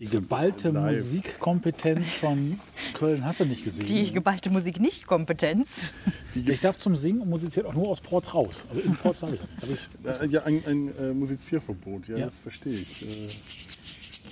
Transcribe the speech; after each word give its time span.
Die 0.00 0.06
geballte 0.06 0.70
Live. 0.70 0.96
Musikkompetenz 0.98 2.10
von 2.14 2.58
Köln 2.94 3.22
hast 3.22 3.40
du 3.40 3.44
nicht 3.44 3.64
gesehen. 3.64 3.84
Die 3.84 4.10
geballte 4.12 4.48
Musik 4.48 4.80
nicht 4.80 5.06
Kompetenz. 5.06 5.92
ich 6.34 6.60
darf 6.60 6.78
zum 6.78 6.96
Singen 6.96 7.20
und 7.20 7.28
musiziert 7.28 7.66
auch 7.66 7.74
nur 7.74 7.86
aus 7.88 8.00
Ports 8.00 8.32
raus. 8.34 8.64
Also 8.70 8.80
in 8.80 8.96
Ports 8.96 9.20
habe 9.22 9.34
ich. 9.36 9.40
Hab 9.42 10.16
ich 10.16 10.20
Äh, 10.22 10.26
ja, 10.28 10.42
ein, 10.44 10.62
ein 10.66 10.98
äh, 10.98 11.12
Musizierverbot, 11.12 12.08
ja, 12.08 12.16
Ja. 12.16 12.24
das 12.26 12.34
verstehe 12.42 12.72
ich. 12.72 13.02
Äh, 13.02 13.28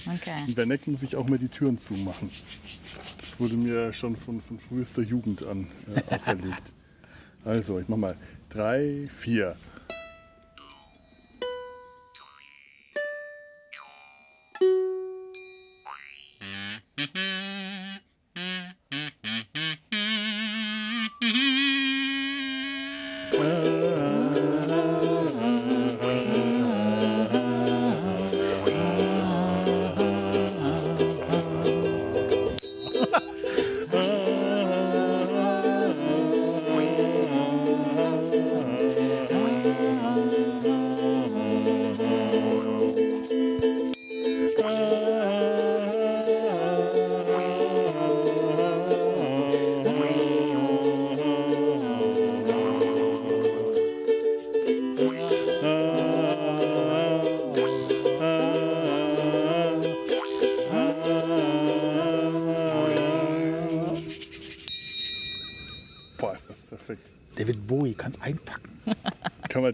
Okay. 0.07 0.31
in 0.46 0.57
Werneck 0.57 0.87
muss 0.87 1.03
ich 1.03 1.17
auch 1.17 1.27
mal 1.29 1.39
die 1.39 1.49
Türen 1.49 1.77
zumachen. 1.77 2.29
Das 2.30 3.35
wurde 3.39 3.57
mir 3.57 3.93
schon 3.93 4.16
von, 4.16 4.41
von 4.41 4.59
frühester 4.59 5.03
Jugend 5.03 5.45
an 5.45 5.66
äh, 5.95 6.00
auferlegt. 6.14 6.62
Also, 7.45 7.79
ich 7.80 7.89
mach 7.89 7.96
mal 7.98 8.16
drei, 8.48 9.09
vier. 9.14 9.55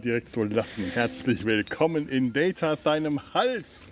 Direkt 0.05 0.29
so 0.29 0.43
lassen. 0.43 0.85
Herzlich 0.93 1.45
willkommen 1.45 2.07
in 2.07 2.31
Data 2.31 2.75
seinem 2.75 3.33
Hals. 3.33 3.87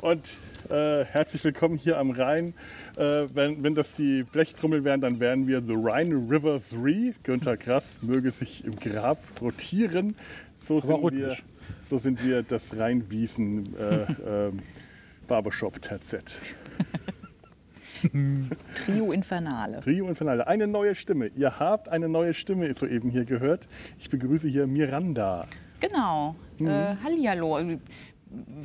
Und 0.00 0.34
äh, 0.68 1.04
herzlich 1.04 1.44
willkommen 1.44 1.76
hier 1.76 1.96
am 1.98 2.10
Rhein. 2.10 2.54
Äh, 2.96 3.28
wenn, 3.32 3.62
wenn 3.62 3.76
das 3.76 3.92
die 3.92 4.24
Blechtrommel 4.24 4.82
wären, 4.82 5.00
dann 5.00 5.20
wären 5.20 5.46
wir 5.46 5.62
The 5.62 5.74
Rhine 5.74 6.16
River 6.28 6.58
3. 6.58 7.14
Günther 7.22 7.56
Grass 7.56 8.00
möge 8.02 8.32
sich 8.32 8.64
im 8.64 8.74
Grab 8.74 9.18
rotieren. 9.40 10.16
So 10.56 10.78
Aber 10.78 11.10
sind, 11.10 11.12
wir, 11.12 11.36
so 11.88 11.98
sind 11.98 12.24
wir 12.26 12.42
das 12.42 12.76
Rheinwiesen 12.76 13.76
äh, 13.76 14.06
ähm, 14.26 14.58
Barbershop 15.28 15.80
TZ. 15.80 16.40
Trio 18.86 19.12
Infernale. 19.12 19.80
Trio 19.80 20.06
Infernale. 20.08 20.46
Eine 20.46 20.66
neue 20.66 20.94
Stimme. 20.94 21.26
Ihr 21.36 21.58
habt 21.58 21.88
eine 21.88 22.08
neue 22.08 22.32
Stimme 22.34 22.72
soeben 22.74 23.10
hier 23.10 23.24
gehört. 23.24 23.66
Ich 23.98 24.08
begrüße 24.10 24.48
hier 24.48 24.66
Miranda. 24.66 25.42
Genau. 25.80 26.36
Mhm. 26.58 26.68
Äh, 26.68 26.96
Hallihallo. 27.02 27.58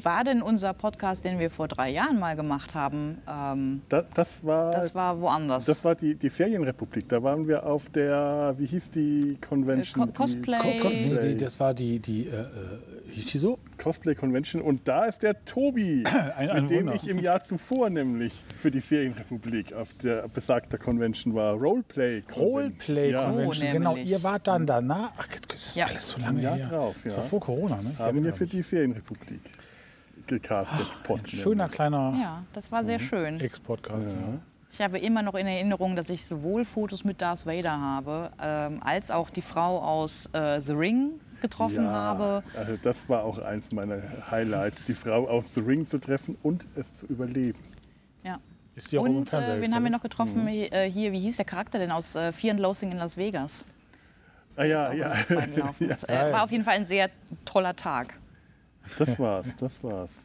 War 0.02 0.24
denn 0.24 0.42
unser 0.42 0.74
Podcast, 0.74 1.24
den 1.26 1.38
wir 1.38 1.52
vor 1.52 1.68
drei 1.68 1.92
Jahren 1.92 2.18
mal 2.20 2.36
gemacht 2.36 2.74
haben, 2.74 3.20
ähm, 3.30 3.82
Da, 3.90 4.04
das 4.16 4.44
war, 4.44 4.72
das 4.72 4.96
war 4.96 5.22
woanders? 5.22 5.66
das 5.66 5.84
war 5.86 5.94
die, 5.94 6.16
die 6.16 6.30
Serienrepublik. 6.30 7.08
Da 7.08 7.22
waren 7.22 7.48
wir 7.48 7.64
auf 7.68 7.88
der, 7.90 8.56
wie 8.58 8.66
hieß 8.66 8.90
die 8.90 9.38
Convention? 9.48 10.06
Äh, 10.10 10.12
Co- 10.12 10.24
Cosplay. 10.24 10.58
Die, 10.74 10.80
Kost, 10.80 10.96
nee, 10.96 11.10
Cosplay, 11.10 11.28
die, 11.36 11.38
das 11.38 11.60
war 11.60 11.74
die, 11.76 12.00
die 12.00 12.26
äh, 12.28 12.32
äh, 12.32 12.46
hieß 13.12 13.28
die 13.32 13.38
so? 13.38 13.60
Cosplay 13.78 14.16
Convention. 14.16 14.62
Und 14.62 14.88
da 14.88 15.06
ist 15.06 15.24
der 15.24 15.44
Tobi, 15.46 16.04
Ein- 16.38 16.50
ein 16.50 16.62
mit 16.64 16.72
dem 16.72 16.78
Wunder. 16.88 16.96
ich 16.96 17.08
im 17.08 17.20
Jahr 17.20 17.42
zuvor 17.42 17.90
nämlich 17.90 18.34
für 18.60 18.72
die 18.72 18.80
Serienrepublik 18.80 19.74
auf 19.74 19.94
der 20.04 20.28
besagter 20.28 20.78
Convention 20.78 21.34
war. 21.36 21.54
Roleplay. 21.54 22.24
Roleplay 22.36 23.12
Ja, 23.12 23.24
Convention. 23.26 23.68
So 23.68 23.74
genau, 23.74 23.94
nämlich. 23.96 24.12
ihr 24.12 24.24
wart 24.24 24.48
dann 24.48 24.66
danach. 24.66 25.12
Ach, 25.18 25.28
das 25.48 25.68
ist 25.68 25.76
Ja. 25.78 25.88
alles 25.88 26.08
so 26.10 26.22
lange 26.22 26.42
Jahr 26.42 26.58
her. 26.58 26.68
drauf, 26.68 26.96
Das 27.04 27.12
ja. 27.12 27.18
war 27.18 27.24
vor 27.24 27.40
Corona, 27.40 27.82
ne? 27.82 27.92
Ich 27.94 28.00
Haben 28.00 28.24
wir 28.24 28.34
für 28.34 28.48
die 28.48 28.62
Serienrepublik 28.62 29.42
gecastet. 30.28 30.88
Pod, 31.04 31.28
Schöner 31.28 31.64
nämlich. 31.64 31.72
kleiner 31.76 32.18
ja, 32.22 32.44
das 32.54 32.72
war 32.72 32.82
Mhm. 32.84 32.86
sehr 32.88 33.00
schön. 33.00 33.40
Ex-Podcast. 33.40 34.12
Ja. 34.12 34.18
Ich 34.72 34.80
habe 34.82 35.00
immer 35.00 35.24
noch 35.24 35.34
in 35.34 35.48
Erinnerung, 35.48 35.96
dass 35.96 36.12
ich 36.12 36.26
sowohl 36.26 36.64
Fotos 36.64 37.04
mit 37.04 37.22
Darth 37.22 37.48
Vader 37.48 37.72
habe, 37.82 38.30
ähm, 38.40 38.80
als 38.84 39.10
auch 39.10 39.32
die 39.32 39.42
Frau 39.42 39.80
aus 39.80 40.28
äh, 40.34 40.62
The 40.62 40.74
Ring 40.74 41.12
getroffen 41.42 41.84
Ja, 41.84 41.92
habe. 41.92 42.44
Also 42.56 42.78
das 42.82 43.08
war 43.10 43.24
auch 43.24 43.40
eins 43.40 43.72
meiner 43.72 44.02
Highlights, 44.32 44.86
die 44.86 44.94
Frau 44.94 45.28
aus 45.28 45.54
The 45.54 45.62
Ring 45.62 45.86
zu 45.86 45.98
treffen 46.00 46.38
und 46.44 46.66
es 46.76 46.94
zu 46.94 47.06
überleben. 47.08 47.60
Ja. 48.24 48.40
Ist 48.76 48.92
die 48.92 48.98
auch 48.98 49.04
aus 49.06 49.10
dem 49.12 49.18
Und 49.20 49.30
Fernseher 49.30 49.58
äh, 49.58 49.62
wen 49.62 49.76
haben 49.76 49.84
wir 49.84 49.92
noch 49.92 50.02
getroffen? 50.02 50.44
Mhm. 50.44 50.48
Äh, 50.48 50.90
Hier, 50.92 51.12
wie 51.12 51.20
hieß 51.20 51.38
der 51.38 51.46
Charakter 51.46 51.80
denn 51.80 51.92
aus 51.92 52.16
äh, 52.16 52.32
Fear 52.32 52.52
and 52.54 52.60
Loathing 52.62 52.92
in 52.92 52.98
Las 52.98 53.18
Vegas? 53.18 53.66
Ah 54.56 54.64
ja, 54.66 54.92
ja. 54.94 55.14
Das, 55.80 56.04
äh, 56.04 56.32
war 56.32 56.44
auf 56.44 56.52
jeden 56.52 56.64
Fall 56.64 56.76
ein 56.76 56.86
sehr 56.86 57.10
toller 57.46 57.76
Tag. 57.76 58.14
Das 58.98 59.18
war's, 59.20 59.56
das 59.58 59.84
war's. 59.84 60.24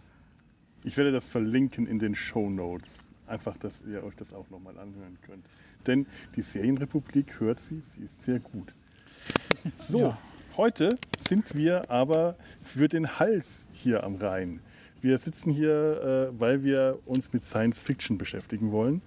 Ich 0.83 0.97
werde 0.97 1.13
das 1.13 1.31
verlinken 1.31 1.87
in 1.87 1.99
den 1.99 2.15
Show 2.15 2.51
Notes. 2.51 2.99
Einfach, 3.27 3.57
dass 3.57 3.81
ihr 3.83 4.03
euch 4.05 4.17
das 4.17 4.33
auch 4.33 4.49
nochmal 4.51 4.79
anhören 4.79 5.19
könnt. 5.27 5.45
Denn 5.87 6.07
die 6.37 6.43
Serienrepublik 6.43 7.41
hört 7.41 7.61
sie, 7.61 7.81
sie 7.81 8.05
ist 8.05 8.25
sehr 8.25 8.39
gut. 8.41 8.73
So, 9.77 9.99
Ja. 10.01 10.19
Heute 10.57 10.99
sind 11.27 11.55
wir 11.55 11.91
aber 11.91 12.37
für 12.63 12.89
den 12.89 13.19
Hals 13.19 13.67
hier 13.73 14.05
am 14.05 14.17
Rhein. 14.17 14.61
Wir 15.01 15.19
sitzen 15.19 15.51
hier, 15.51 16.31
äh, 16.33 16.41
weil 16.41 16.65
wir 16.65 16.99
uns 17.07 17.33
mit 17.33 17.43
Science 17.43 17.83
Fiction 17.83 18.19
beschäftigen 18.19 18.73
wollen. 18.73 19.03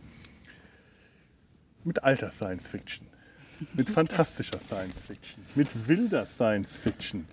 Mit 1.84 2.04
alter 2.04 2.32
Science 2.32 2.68
Fiction. 2.68 3.08
Mit 3.74 3.90
fantastischer 3.90 4.60
Science 4.60 5.00
Fiction. 5.00 5.44
Mit 5.56 5.88
wilder 5.88 6.26
Science 6.26 6.76
Fiction. 6.76 7.26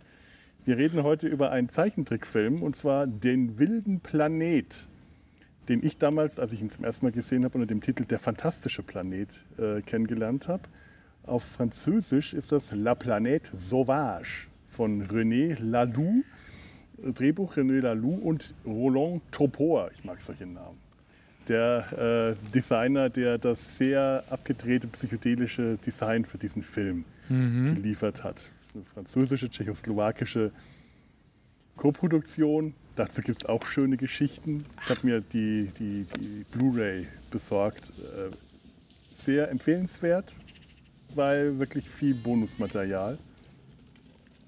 Wir 0.65 0.79
reden 0.79 1.03
heute 1.03 1.29
über 1.29 1.51
einen 1.51 1.69
Zeichentrickfilm 1.69 2.63
und 2.63 2.75
zwar 2.75 3.07
Den 3.07 3.59
wilden 3.59 4.01
Planet, 4.01 4.89
den 5.69 5.85
ich 5.85 5.99
damals, 5.99 6.39
als 6.39 6.53
ich 6.53 6.63
ihn 6.63 6.71
zum 6.71 6.85
ersten 6.85 7.05
Mal 7.05 7.13
gesehen 7.13 7.45
habe, 7.45 7.59
unter 7.59 7.67
dem 7.67 7.83
Titel 7.83 8.05
Der 8.05 8.19
fantastische 8.19 8.83
Planet 8.83 9.45
äh, 9.59 9.83
kennengelernt 9.83 10.49
habe. 10.49 10.63
Auf 11.27 11.43
Französisch 11.43 12.35
ist 12.35 12.53
das 12.53 12.71
La 12.73 12.95
Planète 12.95 13.49
Sauvage 13.55 14.49
von 14.69 15.03
René 15.07 15.59
Laloux, 15.59 16.23
Drehbuch 16.99 17.57
René 17.57 17.81
Laloux 17.81 18.17
und 18.17 18.55
Roland 18.67 19.23
Topor. 19.31 19.91
Ich 19.95 20.05
mag 20.05 20.21
solche 20.21 20.45
Namen. 20.45 20.79
Der 21.49 22.37
äh, 22.37 22.51
Designer, 22.53 23.09
der 23.09 23.39
das 23.39 23.79
sehr 23.79 24.23
abgedrehte 24.29 24.87
psychedelische 24.89 25.79
Design 25.79 26.27
für 26.27 26.37
diesen 26.37 26.63
Film 26.63 27.05
geliefert 27.29 28.23
hat. 28.23 28.37
Das 28.37 28.69
ist 28.69 28.77
eine 28.77 28.85
französische, 28.85 29.49
tschechoslowakische 29.49 30.53
Koproduktion. 31.77 32.75
Dazu 32.97 33.23
gibt 33.23 33.39
es 33.39 33.47
auch 33.47 33.65
schöne 33.65 33.97
Geschichten. 33.97 34.65
Ich 34.83 34.91
habe 34.91 35.01
mir 35.03 35.21
die, 35.23 35.71
die, 35.79 36.07
die 36.19 36.45
Blu-ray 36.53 37.07
besorgt. 37.31 37.95
Äh, 37.99 38.31
sehr 39.17 39.51
empfehlenswert, 39.51 40.35
weil 41.15 41.59
wirklich 41.59 41.89
viel 41.89 42.15
Bonusmaterial. 42.15 43.19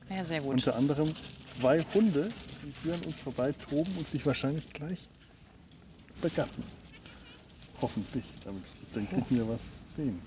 Ja, 0.09 0.25
sehr 0.25 0.41
gut. 0.41 0.54
Unter 0.54 0.77
anderem 0.77 1.09
zwei 1.59 1.81
Hunde, 1.94 2.28
die 2.62 2.72
hier 2.82 2.94
an 2.94 3.00
uns 3.00 3.16
vorbei 3.16 3.53
toben 3.53 3.93
und 3.99 4.09
sich 4.09 4.25
wahrscheinlich 4.27 4.72
gleich 4.72 5.09
begatten. 6.21 6.62
Hoffentlich, 7.80 8.24
damit 8.45 8.63
dann 8.95 9.09
kriegen 9.09 9.27
wir 9.30 9.48
was 9.48 9.60
sehen. 9.97 10.18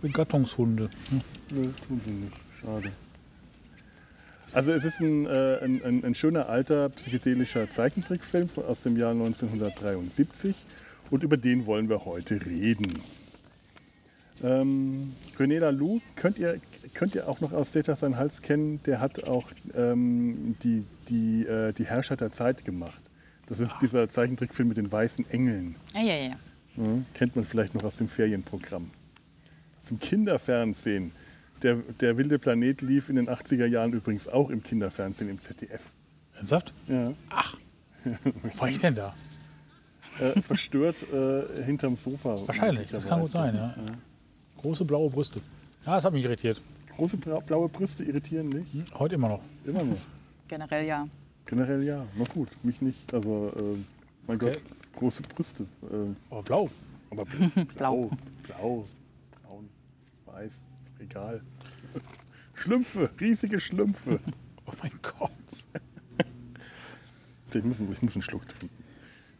Begattungshunde. 0.00 0.88
ne? 1.10 1.20
Nö, 1.50 1.72
tun 1.86 2.00
sie 2.04 2.12
nicht. 2.12 2.36
Schade. 2.60 2.92
Also 4.52 4.72
es 4.72 4.84
ist 4.84 5.00
ein, 5.00 5.26
äh, 5.26 5.58
ein, 5.62 5.82
ein, 5.84 6.04
ein 6.04 6.14
schöner 6.14 6.48
alter 6.48 6.88
psychedelischer 6.88 7.70
Zeichentrickfilm 7.70 8.48
aus 8.66 8.82
dem 8.82 8.96
Jahr 8.96 9.12
1973 9.12 10.66
und 11.10 11.22
über 11.22 11.36
den 11.36 11.66
wollen 11.66 11.88
wir 11.88 12.04
heute 12.04 12.44
reden. 12.44 13.00
Ähm, 14.42 15.14
René 15.38 15.58
Laloux 15.58 16.00
könnt 16.16 16.38
ihr, 16.38 16.58
könnt 16.94 17.14
ihr 17.14 17.28
auch 17.28 17.40
noch 17.40 17.52
aus 17.52 17.72
Data 17.72 17.94
sein 17.96 18.16
Hals 18.16 18.42
kennen. 18.42 18.80
Der 18.84 19.00
hat 19.00 19.24
auch 19.24 19.50
ähm, 19.74 20.56
die, 20.62 20.84
die, 21.08 21.46
äh, 21.46 21.72
die 21.72 21.84
Herrscher 21.84 22.16
der 22.16 22.32
Zeit 22.32 22.64
gemacht. 22.64 23.00
Das 23.46 23.60
ist 23.60 23.76
dieser 23.82 24.08
Zeichentrickfilm 24.08 24.68
mit 24.68 24.76
den 24.76 24.90
weißen 24.90 25.28
Engeln. 25.30 25.74
Ja, 25.94 26.02
ja, 26.02 26.14
ja. 26.14 26.36
Mhm. 26.76 27.04
Kennt 27.14 27.34
man 27.34 27.44
vielleicht 27.44 27.74
noch 27.74 27.82
aus 27.82 27.96
dem 27.96 28.08
Ferienprogramm. 28.08 28.90
Aus 29.78 29.86
dem 29.86 29.98
Kinderfernsehen. 29.98 31.12
Der, 31.62 31.76
der 32.00 32.16
wilde 32.16 32.38
Planet 32.38 32.80
lief 32.80 33.08
in 33.08 33.16
den 33.16 33.28
80er 33.28 33.66
Jahren 33.66 33.92
übrigens 33.92 34.28
auch 34.28 34.50
im 34.50 34.62
Kinderfernsehen 34.62 35.28
im 35.28 35.40
ZDF. 35.40 35.82
Ernsthaft? 36.36 36.72
Ja. 36.86 37.12
Wo 38.24 38.60
war 38.60 38.68
ich 38.68 38.78
denn 38.78 38.94
da? 38.94 39.14
äh, 40.20 40.40
verstört 40.42 40.96
äh, 41.12 41.62
hinterm 41.62 41.96
Sofa. 41.96 42.36
Wahrscheinlich, 42.46 42.88
das 42.88 43.06
kann 43.06 43.20
gut 43.20 43.30
sein, 43.30 43.54
ja. 43.54 43.74
Große 44.60 44.84
blaue 44.84 45.10
Brüste. 45.10 45.40
Ja, 45.86 45.94
das 45.94 46.04
hat 46.04 46.12
mich 46.12 46.24
irritiert. 46.24 46.60
Große 46.96 47.16
blaue 47.16 47.68
Brüste 47.68 48.04
irritieren 48.04 48.48
nicht? 48.48 48.94
Heute 48.98 49.14
immer 49.14 49.28
noch. 49.28 49.40
Immer 49.64 49.82
noch. 49.84 49.96
Generell 50.48 50.86
ja. 50.86 51.08
Generell 51.46 51.82
ja. 51.82 52.06
Na 52.16 52.24
gut, 52.24 52.48
mich 52.62 52.80
nicht. 52.82 53.12
Also, 53.14 53.52
äh, 53.56 53.78
mein 54.26 54.36
Okay. 54.36 54.52
Gott, 54.52 54.62
große 54.96 55.22
Brüste. 55.22 55.62
Äh, 55.82 55.86
Aber 56.30 56.42
blau. 56.42 56.70
aber 57.10 57.22
bl- 57.22 57.64
blau, 57.76 58.10
blau, 58.42 58.84
braun, 59.42 59.68
weiß, 60.26 60.52
ist 60.52 60.92
egal. 61.00 61.40
Schlümpfe, 62.54 63.10
riesige 63.18 63.58
Schlümpfe. 63.58 64.20
Oh 64.66 64.72
mein 64.82 64.92
Gott. 65.00 65.30
Ich 67.52 67.64
muss, 67.64 67.80
ich 67.80 68.02
muss 68.02 68.14
einen 68.14 68.22
Schluck 68.22 68.46
trinken. 68.48 68.76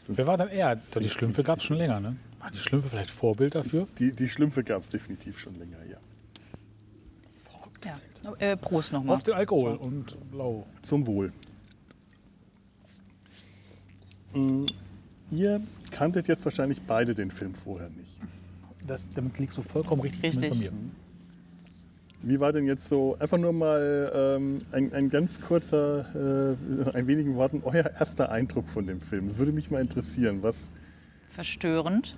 Sonst- 0.02 0.18
Wer 0.18 0.26
war 0.26 0.36
dann 0.36 0.48
er? 0.48 0.74
Die 0.76 1.08
Schlümpfe 1.10 1.44
gab 1.44 1.58
es 1.58 1.64
schon 1.64 1.76
länger, 1.76 2.00
ne? 2.00 2.16
Waren 2.40 2.52
die 2.52 2.58
Schlümpfe 2.58 2.88
vielleicht 2.88 3.10
Vorbild 3.10 3.54
dafür? 3.54 3.86
Die, 3.98 4.12
die 4.12 4.28
Schlümpfe 4.28 4.64
gab 4.64 4.82
es 4.82 4.90
definitiv 4.90 5.38
schon 5.38 5.58
länger, 5.58 5.78
ja. 5.88 5.98
ja. 7.84 8.34
Äh, 8.38 8.56
Prost 8.56 8.92
nochmal. 8.92 9.16
Auf 9.16 9.22
den 9.22 9.34
Alkohol 9.34 9.76
und 9.76 10.16
blau. 10.30 10.66
Zum 10.82 11.06
Wohl. 11.06 11.32
Mm, 14.32 14.66
Ihr 15.30 15.60
kanntet 15.90 16.28
jetzt 16.28 16.44
wahrscheinlich 16.44 16.82
beide 16.82 17.14
den 17.14 17.30
Film 17.30 17.54
vorher 17.54 17.88
nicht. 17.90 18.18
Das, 18.86 19.06
damit 19.14 19.38
liegst 19.38 19.56
du 19.58 19.62
vollkommen 19.62 20.02
richtig, 20.02 20.22
Richtig. 20.22 20.52
zumindest 20.52 20.64
bei 20.64 20.76
mir. 20.76 20.90
Wie 22.22 22.40
war 22.40 22.52
denn 22.52 22.66
jetzt 22.66 22.88
so, 22.88 23.16
einfach 23.18 23.38
nur 23.38 23.52
mal 23.52 24.12
ähm, 24.14 24.58
ein, 24.72 24.92
ein 24.92 25.08
ganz 25.08 25.40
kurzer, 25.40 26.06
äh, 26.14 26.90
ein 26.90 27.06
wenigen 27.06 27.36
Worten, 27.36 27.62
euer 27.64 27.90
erster 27.98 28.30
Eindruck 28.30 28.68
von 28.68 28.86
dem 28.86 29.00
Film? 29.00 29.28
Das 29.28 29.38
würde 29.38 29.52
mich 29.52 29.70
mal 29.70 29.80
interessieren. 29.80 30.42
Was? 30.42 30.70
Verstörend. 31.30 32.16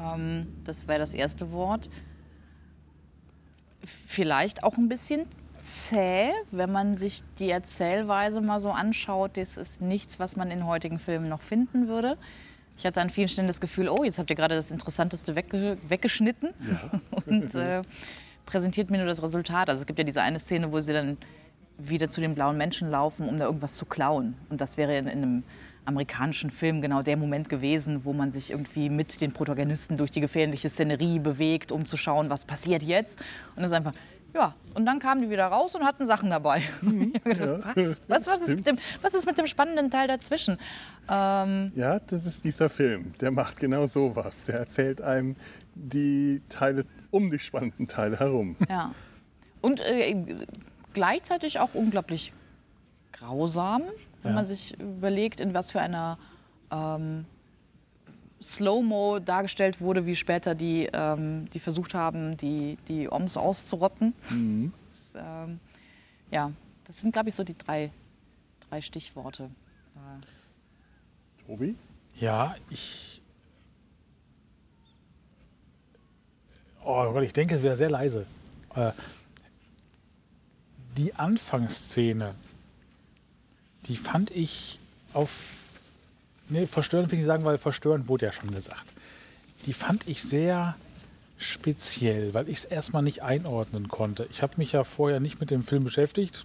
Ähm, 0.00 0.46
das 0.64 0.88
wäre 0.88 0.98
das 0.98 1.14
erste 1.14 1.52
Wort. 1.52 1.90
Vielleicht 4.06 4.62
auch 4.62 4.76
ein 4.76 4.88
bisschen 4.88 5.26
zäh, 5.62 6.30
wenn 6.50 6.70
man 6.70 6.94
sich 6.94 7.22
die 7.38 7.50
Erzählweise 7.50 8.40
mal 8.40 8.60
so 8.60 8.70
anschaut. 8.70 9.36
Das 9.36 9.56
ist 9.56 9.80
nichts, 9.80 10.18
was 10.18 10.36
man 10.36 10.50
in 10.50 10.66
heutigen 10.66 10.98
Filmen 10.98 11.28
noch 11.28 11.42
finden 11.42 11.88
würde. 11.88 12.16
Ich 12.76 12.84
hatte 12.84 13.00
an 13.00 13.10
vielen 13.10 13.28
Stellen 13.28 13.46
das 13.46 13.60
Gefühl, 13.60 13.88
oh, 13.88 14.04
jetzt 14.04 14.18
habt 14.18 14.30
ihr 14.30 14.36
gerade 14.36 14.56
das 14.56 14.70
Interessanteste 14.70 15.36
wegge 15.36 15.78
weggeschnitten 15.88 16.50
und 17.26 17.54
äh, 17.54 17.82
präsentiert 18.46 18.90
mir 18.90 18.98
nur 18.98 19.06
das 19.06 19.22
Resultat. 19.22 19.68
Also 19.70 19.80
es 19.80 19.86
gibt 19.86 19.98
ja 19.98 20.04
diese 20.04 20.22
eine 20.22 20.38
Szene, 20.38 20.72
wo 20.72 20.80
sie 20.80 20.92
dann 20.92 21.16
wieder 21.78 22.08
zu 22.08 22.20
den 22.20 22.34
blauen 22.34 22.56
Menschen 22.56 22.90
laufen, 22.90 23.28
um 23.28 23.38
da 23.38 23.46
irgendwas 23.46 23.74
zu 23.74 23.86
klauen. 23.86 24.34
Und 24.48 24.60
das 24.60 24.76
wäre 24.76 24.96
in, 24.96 25.06
in 25.06 25.22
einem 25.22 25.42
amerikanischen 25.84 26.50
Film 26.50 26.80
genau 26.80 27.02
der 27.02 27.16
Moment 27.16 27.48
gewesen, 27.48 28.04
wo 28.04 28.12
man 28.12 28.32
sich 28.32 28.50
irgendwie 28.50 28.88
mit 28.88 29.20
den 29.20 29.32
Protagonisten 29.32 29.96
durch 29.96 30.10
die 30.10 30.20
gefährliche 30.20 30.68
Szenerie 30.68 31.18
bewegt, 31.18 31.72
um 31.72 31.84
zu 31.84 31.96
schauen, 31.96 32.30
was 32.30 32.44
passiert 32.44 32.82
jetzt. 32.82 33.22
Und 33.56 33.64
es 33.64 33.70
ist 33.70 33.76
einfach, 33.76 33.94
ja, 34.34 34.54
und 34.74 34.84
dann 34.84 34.98
kamen 34.98 35.22
die 35.22 35.30
wieder 35.30 35.46
raus 35.46 35.76
und 35.76 35.84
hatten 35.84 36.06
Sachen 36.06 36.28
dabei. 36.30 36.60
Hab 36.82 37.24
gedacht, 37.24 37.76
was? 37.76 38.02
Was, 38.08 38.26
was, 38.26 38.38
ist 38.42 38.56
mit 38.56 38.66
dem, 38.66 38.78
was 39.00 39.14
ist 39.14 39.26
mit 39.26 39.38
dem 39.38 39.46
spannenden 39.46 39.90
Teil 39.90 40.08
dazwischen? 40.08 40.58
Ähm, 41.08 41.72
Ja, 41.76 42.00
das 42.00 42.26
ist 42.26 42.44
dieser 42.44 42.68
Film. 42.68 43.12
Der 43.20 43.30
macht 43.30 43.60
genau 43.60 43.86
sowas. 43.86 44.42
Der 44.44 44.58
erzählt 44.58 45.00
einem 45.00 45.36
die 45.74 46.42
Teile 46.48 46.84
um 47.10 47.30
die 47.30 47.38
spannenden 47.38 47.86
Teile 47.86 48.18
herum. 48.18 48.56
ja. 48.68 48.92
Und 49.60 49.80
äh, 49.80 50.14
gleichzeitig 50.92 51.58
auch 51.58 51.70
unglaublich 51.72 52.32
grausam, 53.12 53.82
wenn 54.24 54.32
Ja. 54.32 54.36
man 54.36 54.44
sich 54.46 54.78
überlegt, 54.80 55.40
in 55.40 55.54
was 55.54 55.70
für 55.70 55.80
einer 55.80 56.18
ähm, 56.72 57.26
Slow-Mo 58.42 59.20
dargestellt 59.20 59.80
wurde, 59.80 60.06
wie 60.06 60.16
später 60.16 60.54
die, 60.54 60.88
ähm, 60.92 61.48
die 61.50 61.60
versucht 61.60 61.94
haben, 61.94 62.36
die, 62.36 62.76
die 62.88 63.08
Oms 63.10 63.36
auszurotten. 63.36 64.12
Das, 64.88 65.14
ähm, 65.26 65.60
ja, 66.30 66.50
das 66.86 66.98
sind, 67.00 67.12
glaube 67.12 67.28
ich, 67.28 67.34
so 67.34 67.44
die 67.44 67.56
drei, 67.56 67.90
drei 68.68 68.80
Stichworte. 68.80 69.50
Tobi? 71.46 71.74
Ja, 72.18 72.56
ich. 72.70 73.20
Oh 76.84 77.12
Gott, 77.12 77.22
ich 77.22 77.32
denke, 77.32 77.56
es 77.56 77.62
wäre 77.62 77.76
sehr 77.76 77.90
leise. 77.90 78.26
Äh, 78.74 78.92
die 80.96 81.14
Anfangsszene, 81.14 82.34
die 83.86 83.96
fand 83.96 84.30
ich 84.30 84.78
auf. 85.12 85.30
Nee, 86.48 86.66
verstörend 86.66 87.10
will 87.10 87.16
ich 87.16 87.20
nicht 87.20 87.26
sagen, 87.26 87.44
weil 87.44 87.58
verstörend 87.58 88.08
wurde 88.08 88.26
ja 88.26 88.32
schon 88.32 88.52
gesagt. 88.52 88.92
Die 89.66 89.72
fand 89.72 90.06
ich 90.06 90.22
sehr 90.22 90.76
speziell, 91.38 92.34
weil 92.34 92.48
ich 92.48 92.58
es 92.58 92.64
erstmal 92.64 93.02
nicht 93.02 93.22
einordnen 93.22 93.88
konnte. 93.88 94.26
Ich 94.30 94.42
habe 94.42 94.54
mich 94.58 94.72
ja 94.72 94.84
vorher 94.84 95.20
nicht 95.20 95.40
mit 95.40 95.50
dem 95.50 95.62
Film 95.62 95.84
beschäftigt. 95.84 96.44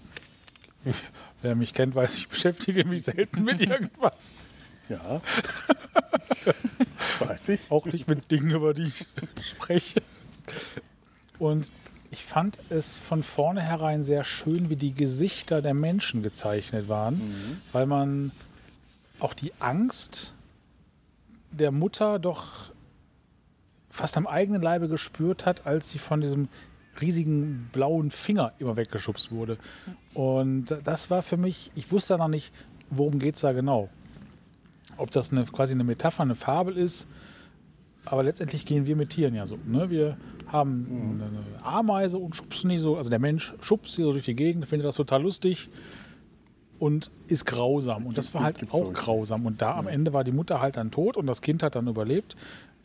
Wer 1.42 1.56
mich 1.56 1.74
kennt, 1.74 1.96
weiß, 1.96 2.18
ich 2.18 2.28
beschäftige 2.28 2.86
mich 2.86 3.04
selten 3.04 3.44
mit 3.44 3.62
irgendwas. 3.62 4.46
Ja. 4.90 5.22
Weiß 7.20 7.50
ich. 7.50 7.60
auch 7.70 7.86
nicht 7.86 8.08
mit 8.08 8.32
Dingen, 8.32 8.52
über 8.52 8.74
die 8.74 8.88
ich 8.88 9.06
spreche. 9.48 10.02
Und 11.38 11.70
ich 12.12 12.26
fand 12.26 12.58
es 12.70 12.98
von 12.98 13.24
vornherein 13.24 14.04
sehr 14.04 14.24
schön, 14.24 14.70
wie 14.70 14.76
die 14.76 14.94
Gesichter 14.94 15.62
der 15.62 15.74
Menschen 15.74 16.24
gezeichnet 16.24 16.90
waren, 16.90 17.60
weil 17.72 17.86
man 17.86 18.32
auch 19.20 19.34
die 19.34 19.54
Angst 19.60 20.34
der 21.52 21.72
Mutter 21.72 22.20
doch 22.20 22.72
fast 23.90 24.18
am 24.18 24.28
eigenen 24.28 24.62
Leibe 24.62 24.88
gespürt 24.88 25.46
hat, 25.46 25.66
als 25.66 25.92
sie 25.92 26.00
von 26.00 26.22
diesem 26.22 26.48
riesigen 27.02 27.70
blauen 27.72 28.12
Finger 28.12 28.54
immer 28.60 28.76
weggeschubst 28.76 29.32
wurde. 29.32 29.58
Und 30.14 30.78
das 30.84 31.10
war 31.10 31.22
für 31.22 31.38
mich, 31.38 31.72
ich 31.76 31.92
wusste 31.92 32.18
noch 32.18 32.28
nicht, 32.28 32.54
worum 32.90 33.20
geht 33.20 33.36
es 33.36 33.42
da 33.42 33.52
genau. 33.54 33.90
Ob 34.98 35.12
das 35.12 35.32
eine, 35.32 35.46
quasi 35.46 35.74
eine 35.74 35.84
Metapher, 35.84 36.24
eine 36.24 36.36
Fabel 36.36 36.78
ist, 36.78 37.08
aber 38.10 38.24
letztendlich 38.24 38.66
gehen 38.66 38.86
wir 38.88 38.96
mit 38.96 39.10
Tieren 39.12 39.36
ja 39.36 39.46
so. 39.46 39.58
Ne? 39.68 39.90
Wir 39.90 40.18
haben 40.48 41.22
eine 41.22 41.64
Ameise 41.66 42.18
und 42.18 42.36
schubsen 42.36 42.70
die 42.70 42.80
so, 42.80 42.98
also 42.98 43.10
der 43.10 43.20
Mensch 43.20 43.54
schubst 43.62 43.94
sie 43.94 44.02
so 44.04 44.12
durch 44.14 44.26
die 44.26 44.36
Gegend, 44.36 44.68
findet 44.68 44.88
das 44.88 44.96
total 44.96 45.22
lustig 45.22 45.70
und 46.80 47.12
ist 47.28 47.46
grausam. 47.46 48.06
Und 48.08 48.18
das 48.18 48.34
war 48.34 48.44
halt 48.44 48.58
auch 48.72 48.92
grausam. 48.94 49.46
Und 49.46 49.62
da 49.62 49.76
am 49.76 49.88
Ende 49.88 50.14
war 50.14 50.24
die 50.24 50.32
Mutter 50.32 50.62
halt 50.62 50.78
dann 50.78 50.92
tot 50.92 51.18
und 51.18 51.28
das 51.28 51.42
Kind 51.42 51.62
hat 51.64 51.76
dann 51.76 51.88
überlebt. 51.88 52.36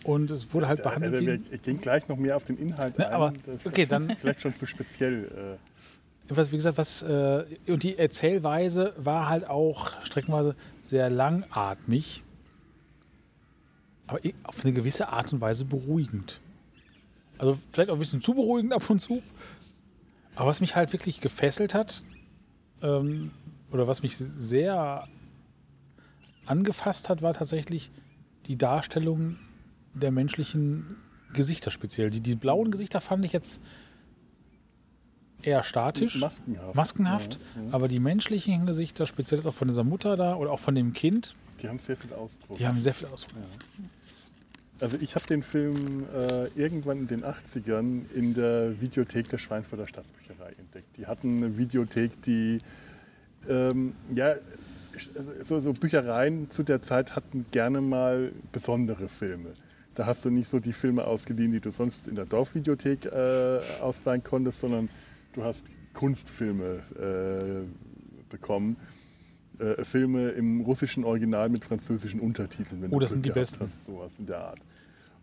Und 0.02 0.31
es 0.31 0.52
wurde 0.52 0.69
halt 0.69 0.83
behandelt 0.83 1.14
Also, 1.14 1.26
wir 1.26 1.38
gehen 1.59 1.81
gleich 1.81 2.09
noch 2.09 2.16
mehr 2.19 2.37
auf 2.37 2.45
den 2.45 2.59
Inhalt 2.59 2.99
Ne, 2.99 3.07
ein. 3.07 3.12
aber- 3.14 3.33
Das 3.47 3.54
ist 3.57 3.66
okay, 3.66 3.87
dann- 3.87 4.14
vielleicht 4.19 4.40
schon 4.43 4.54
zu 4.54 4.66
speziell. 4.66 5.59
was, 6.28 6.50
wie 6.52 6.57
gesagt, 6.57 6.76
was, 6.78 7.02
äh, 7.02 7.45
und 7.69 7.83
die 7.83 7.97
Erzählweise 7.99 8.93
war 8.99 9.28
halt 9.28 9.49
auch 9.49 9.93
streckenweise 10.04 10.57
sehr 10.83 11.09
langatmig, 11.11 12.23
aber 14.07 14.21
auf 14.45 14.65
eine 14.65 14.73
gewisse 14.73 15.09
Art 15.09 15.33
und 15.33 15.41
Weise 15.41 15.65
beruhigend. 15.65 16.41
Also 17.39 17.59
vielleicht 17.71 17.91
auch 17.91 17.95
ein 17.95 17.99
bisschen 18.01 18.21
zu 18.21 18.35
beruhigend 18.35 18.73
ab 18.73 18.89
und 18.89 19.01
zu. 19.01 19.23
Aber 20.37 20.47
was 20.47 20.61
mich 20.61 20.77
halt 20.77 20.93
wirklich 20.93 21.21
gefesselt 21.21 21.75
hat, 21.75 22.05
ähm, 22.83 23.31
oder 23.71 23.89
was 23.89 24.03
mich 24.03 24.17
sehr 24.17 25.09
angefasst 26.47 27.09
hat, 27.09 27.23
war 27.23 27.35
tatsächlich 27.35 27.91
die 28.47 28.57
Darstellung 28.57 29.37
der 29.95 30.11
menschlichen 30.11 30.97
Gesichter 31.33 31.71
speziell. 31.71 32.11
Die, 32.11 32.21
die 32.21 32.37
blauen 32.37 32.71
Gesichter 32.71 33.01
fand 33.01 33.25
ich 33.25 33.33
jetzt 33.33 33.63
eher 35.43 35.63
statisch. 35.63 36.19
Maskenhaft. 36.19 36.75
Maskenhaft. 36.75 37.39
Aber 37.71 37.89
die 37.89 38.01
menschlichen 38.01 38.67
Gesichter, 38.67 39.07
speziell 39.07 39.47
auch 39.47 39.55
von 39.55 39.69
dieser 39.69 39.85
Mutter 39.85 40.17
da 40.17 40.37
oder 40.37 40.51
auch 40.53 40.59
von 40.59 40.75
dem 40.75 40.93
Kind, 40.93 41.35
Die 41.63 41.69
haben 41.69 41.79
sehr 41.79 41.97
viel 41.97 42.13
Ausdruck. 42.13 42.59
die 42.59 42.67
haben 42.67 42.81
sehr 42.81 42.95
viel 42.95 43.09
Ausdruck. 43.09 43.43
Also 44.81 44.99
ich 45.01 45.15
habe 45.15 45.27
den 45.27 45.43
Film 45.43 46.05
äh, 46.15 46.49
irgendwann 46.57 46.99
in 46.99 47.07
den 47.07 47.25
80ern 47.25 48.03
in 48.15 48.35
der 48.35 48.81
Videothek 48.81 49.29
der 49.29 49.39
Schweinfurter 49.39 49.87
Stadtbücherei 49.87 50.53
entdeckt. 50.59 50.97
Die 50.97 51.07
hatten 51.07 51.37
eine 51.37 51.57
Videothek, 51.57 52.21
die 52.23 52.59
ähm, 53.49 53.95
ja 54.15 54.35
so, 55.41 55.59
so 55.59 55.73
Büchereien 55.73 56.51
zu 56.51 56.63
der 56.63 56.83
Zeit 56.83 57.17
hatten 57.17 57.47
gerne 57.51 57.81
mal 57.81 58.33
besondere 58.53 59.09
Filme. 59.09 59.55
Da 59.95 60.07
hast 60.07 60.25
du 60.25 60.31
nicht 60.31 60.49
so 60.49 60.59
die 60.59 60.73
Filme 60.73 61.05
ausgeliehen, 61.05 61.53
die 61.53 61.61
du 61.61 61.71
sonst 61.71 62.09
in 62.09 62.17
der 62.17 62.27
Dorfvideothek 62.27 63.07
äh, 63.07 63.61
ausleihen 63.81 64.25
konntest, 64.25 64.61
sondern 64.61 64.89
du 65.35 65.45
hast 65.45 65.65
Kunstfilme 65.93 66.81
äh, 66.99 68.29
bekommen. 68.29 68.77
Äh, 69.59 69.85
Filme 69.85 70.31
im 70.31 70.63
russischen 70.63 71.05
Original 71.05 71.49
mit 71.49 71.65
französischen 71.65 72.21
Untertiteln. 72.21 72.83
Wenn 72.83 72.93
Oh, 72.93 72.99
das 72.99 73.11
sind 73.11 73.25
die 73.25 73.31
besten. 73.31 73.61
Hast, 73.65 73.85
sowas 73.87 74.13
in 74.19 74.27
der 74.27 74.39
Art. 74.39 74.59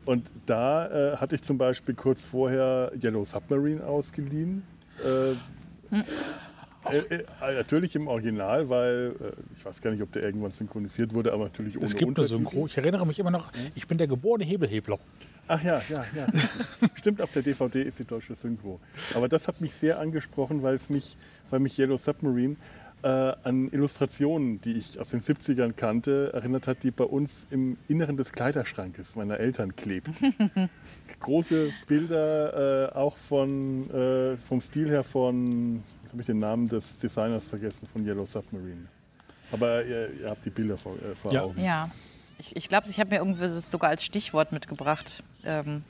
Und 0.06 0.32
da 0.46 1.14
äh, 1.14 1.18
hatte 1.18 1.36
ich 1.36 1.42
zum 1.42 1.58
Beispiel 1.58 1.94
kurz 1.96 2.26
vorher 2.26 2.92
Yellow 3.02 3.24
Submarine 3.26 3.84
ausgeliehen. 3.86 4.64
Äh, 5.04 5.34
Äh, 6.90 6.98
äh, 7.16 7.24
natürlich 7.56 7.96
im 7.96 8.08
Original, 8.08 8.68
weil 8.68 9.14
äh, 9.22 9.32
ich 9.56 9.64
weiß 9.64 9.82
gar 9.82 9.92
nicht, 9.92 10.02
ob 10.02 10.12
der 10.14 10.24
irgendwann 10.24 10.50
synchronisiert 10.50 11.14
wurde, 11.14 11.32
aber 11.32 11.44
natürlich 11.44 11.76
ohne 11.78 11.86
Es 11.86 11.94
gibt 11.94 12.08
Untertitel. 12.08 12.38
Synchro. 12.40 12.66
Ich 12.66 12.76
erinnere 12.76 13.06
mich 13.06 13.20
immer 13.20 13.30
noch, 13.30 13.52
ich 13.76 13.88
bin 13.88 14.00
der 14.00 14.08
geborene 14.08 14.46
Hebelhebler. 14.46 14.98
Ach 15.48 15.62
ja, 15.64 15.80
ja, 15.90 16.04
ja. 16.16 16.28
Stimmt, 16.96 17.22
auf 17.22 17.30
der 17.30 17.44
DVD 17.44 17.84
ist 17.84 18.00
die 18.00 18.06
deutsche 18.06 18.34
Synchro. 18.34 18.80
Aber 19.14 19.28
das 19.28 19.48
hat 19.48 19.62
mich 19.62 19.74
sehr 19.76 20.00
angesprochen, 20.00 20.64
weil 20.64 20.74
es 20.74 20.90
mich, 20.90 21.18
weil 21.52 21.60
mich 21.60 21.78
Yellow 21.78 21.98
Submarine 21.98 22.56
äh, 23.03 23.08
an 23.43 23.70
Illustrationen, 23.72 24.62
die 24.62 24.74
ich 24.74 25.00
aus 25.00 25.10
den 25.10 25.20
70ern 25.22 25.74
kannte, 25.74 26.31
erinnert 26.34 26.67
hat, 26.67 26.84
die 26.84 26.91
bei 26.91 27.03
uns 27.03 27.48
im 27.50 27.77
Inneren 27.88 28.17
des 28.17 28.31
Kleiderschrankes 28.31 29.15
meiner 29.15 29.39
Eltern 29.39 29.75
klebten. 29.75 30.70
Große 31.20 31.72
Bilder, 31.88 32.89
äh, 32.91 32.96
auch 32.96 33.17
von, 33.17 33.89
äh, 33.91 34.38
vom 34.38 34.62
Stil 34.62 34.89
her 34.89 35.03
von, 35.03 35.84
jetzt 36.03 36.12
habe 36.12 36.22
ich 36.22 36.27
den 36.27 36.39
Namen 36.39 36.67
des 36.67 37.00
Designers 37.00 37.48
vergessen, 37.48 37.88
von 37.91 38.05
Yellow 38.05 38.25
Submarine. 38.25 38.88
Aber 39.51 39.84
ihr, 39.84 40.10
ihr 40.22 40.29
habt 40.29 40.46
die 40.46 40.50
Bilder 40.50 40.77
vor, 40.77 40.96
äh, 40.96 41.15
vor 41.15 41.34
Ja. 41.34 41.43
Augen. 41.43 41.62
Ja, 41.62 41.89
ich, 42.38 42.55
ich 42.55 42.70
glaube, 42.70 42.88
ich 42.89 43.00
habe 43.00 43.10
mir 43.10 43.17
irgendwie 43.17 43.41
das 43.41 43.70
sogar 43.70 43.89
als 43.89 44.03
Stichwort 44.03 44.51
mitgebracht, 44.51 45.24
ähm, 45.43 45.84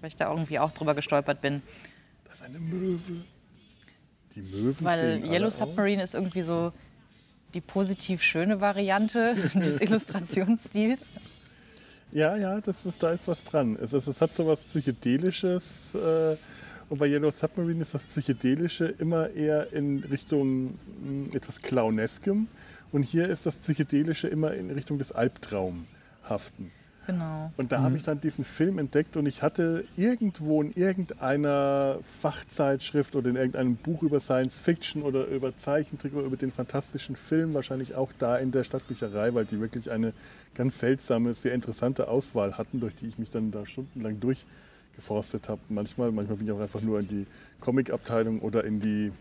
weil 0.00 0.08
ich 0.08 0.16
da 0.16 0.30
irgendwie 0.30 0.58
auch 0.58 0.72
drüber 0.72 0.94
gestolpert 0.94 1.40
bin. 1.40 1.62
Das 2.24 2.36
ist 2.36 2.42
eine 2.42 2.58
Möwe. 2.58 3.24
Die 4.34 4.42
Möwen 4.42 4.76
Weil 4.80 5.24
Yellow 5.24 5.46
aus. 5.46 5.58
Submarine 5.58 6.02
ist 6.02 6.14
irgendwie 6.14 6.42
so 6.42 6.72
die 7.54 7.60
positiv 7.60 8.22
schöne 8.22 8.60
Variante 8.60 9.34
des 9.54 9.80
Illustrationsstils. 9.80 11.12
Ja, 12.12 12.36
ja, 12.36 12.60
das 12.60 12.86
ist, 12.86 13.02
da 13.02 13.12
ist 13.12 13.26
was 13.26 13.42
dran. 13.44 13.76
Es, 13.80 13.92
ist, 13.92 14.06
es 14.06 14.20
hat 14.20 14.32
so 14.32 14.46
was 14.46 14.64
Psychedelisches. 14.64 15.94
Äh, 15.94 16.36
und 16.88 16.98
bei 16.98 17.06
Yellow 17.06 17.30
Submarine 17.30 17.80
ist 17.80 17.94
das 17.94 18.06
Psychedelische 18.06 18.86
immer 18.86 19.30
eher 19.30 19.72
in 19.72 20.04
Richtung 20.04 20.78
mh, 21.02 21.34
etwas 21.34 21.60
Clowneskem. 21.60 22.46
Und 22.92 23.02
hier 23.02 23.28
ist 23.28 23.46
das 23.46 23.58
Psychedelische 23.58 24.28
immer 24.28 24.54
in 24.54 24.70
Richtung 24.70 24.98
des 24.98 25.10
Albtraumhaften. 25.12 26.70
Genau. 27.06 27.52
Und 27.56 27.70
da 27.72 27.82
habe 27.82 27.96
ich 27.96 28.02
dann 28.02 28.20
diesen 28.20 28.44
Film 28.44 28.78
entdeckt 28.78 29.16
und 29.16 29.26
ich 29.26 29.42
hatte 29.42 29.84
irgendwo 29.96 30.62
in 30.62 30.72
irgendeiner 30.72 31.98
Fachzeitschrift 32.20 33.14
oder 33.14 33.30
in 33.30 33.36
irgendeinem 33.36 33.76
Buch 33.76 34.02
über 34.02 34.20
Science 34.20 34.60
Fiction 34.60 35.02
oder 35.02 35.26
über 35.26 35.56
Zeichentrick 35.56 36.14
oder 36.14 36.24
über 36.24 36.36
den 36.36 36.50
fantastischen 36.50 37.16
Film, 37.16 37.52
wahrscheinlich 37.54 37.94
auch 37.94 38.10
da 38.18 38.36
in 38.36 38.50
der 38.52 38.64
Stadtbücherei, 38.64 39.34
weil 39.34 39.44
die 39.44 39.60
wirklich 39.60 39.90
eine 39.90 40.12
ganz 40.54 40.78
seltsame, 40.78 41.34
sehr 41.34 41.52
interessante 41.54 42.08
Auswahl 42.08 42.56
hatten, 42.56 42.80
durch 42.80 42.94
die 42.94 43.06
ich 43.06 43.18
mich 43.18 43.30
dann 43.30 43.50
da 43.50 43.66
stundenlang 43.66 44.18
durchgeforstet 44.20 45.48
habe. 45.48 45.60
Manchmal, 45.68 46.10
manchmal 46.10 46.38
bin 46.38 46.46
ich 46.46 46.52
auch 46.52 46.60
einfach 46.60 46.80
nur 46.80 47.00
in 47.00 47.08
die 47.08 47.26
Comic-Abteilung 47.60 48.40
oder 48.40 48.64
in 48.64 48.80
die 48.80 49.12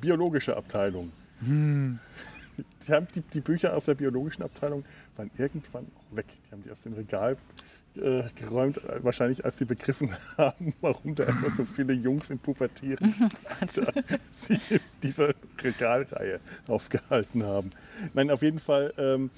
biologische 0.00 0.56
Abteilung. 0.56 1.12
Die, 2.86 2.92
haben 2.92 3.06
die, 3.14 3.20
die 3.20 3.40
Bücher 3.40 3.76
aus 3.76 3.86
der 3.86 3.94
biologischen 3.94 4.42
Abteilung 4.42 4.84
waren 5.16 5.30
irgendwann 5.36 5.86
auch 5.96 6.16
weg. 6.16 6.26
Die 6.28 6.52
haben 6.52 6.62
die 6.62 6.70
aus 6.70 6.82
dem 6.82 6.94
Regal 6.94 7.36
äh, 7.96 8.22
geräumt, 8.36 8.78
äh, 8.78 9.04
wahrscheinlich 9.04 9.44
als 9.44 9.58
sie 9.58 9.64
begriffen 9.64 10.10
haben, 10.38 10.74
warum 10.80 11.14
da 11.14 11.24
immer 11.24 11.50
so 11.50 11.64
viele 11.64 11.92
Jungs 11.92 12.30
in 12.30 12.38
Pubertieren 12.38 13.14
sich 14.32 14.72
in 14.72 14.80
dieser 15.02 15.34
Regalreihe 15.62 16.40
aufgehalten 16.68 17.44
haben. 17.44 17.70
Nein, 18.14 18.30
auf 18.30 18.42
jeden 18.42 18.58
Fall 18.58 18.94
ähm, 18.96 19.30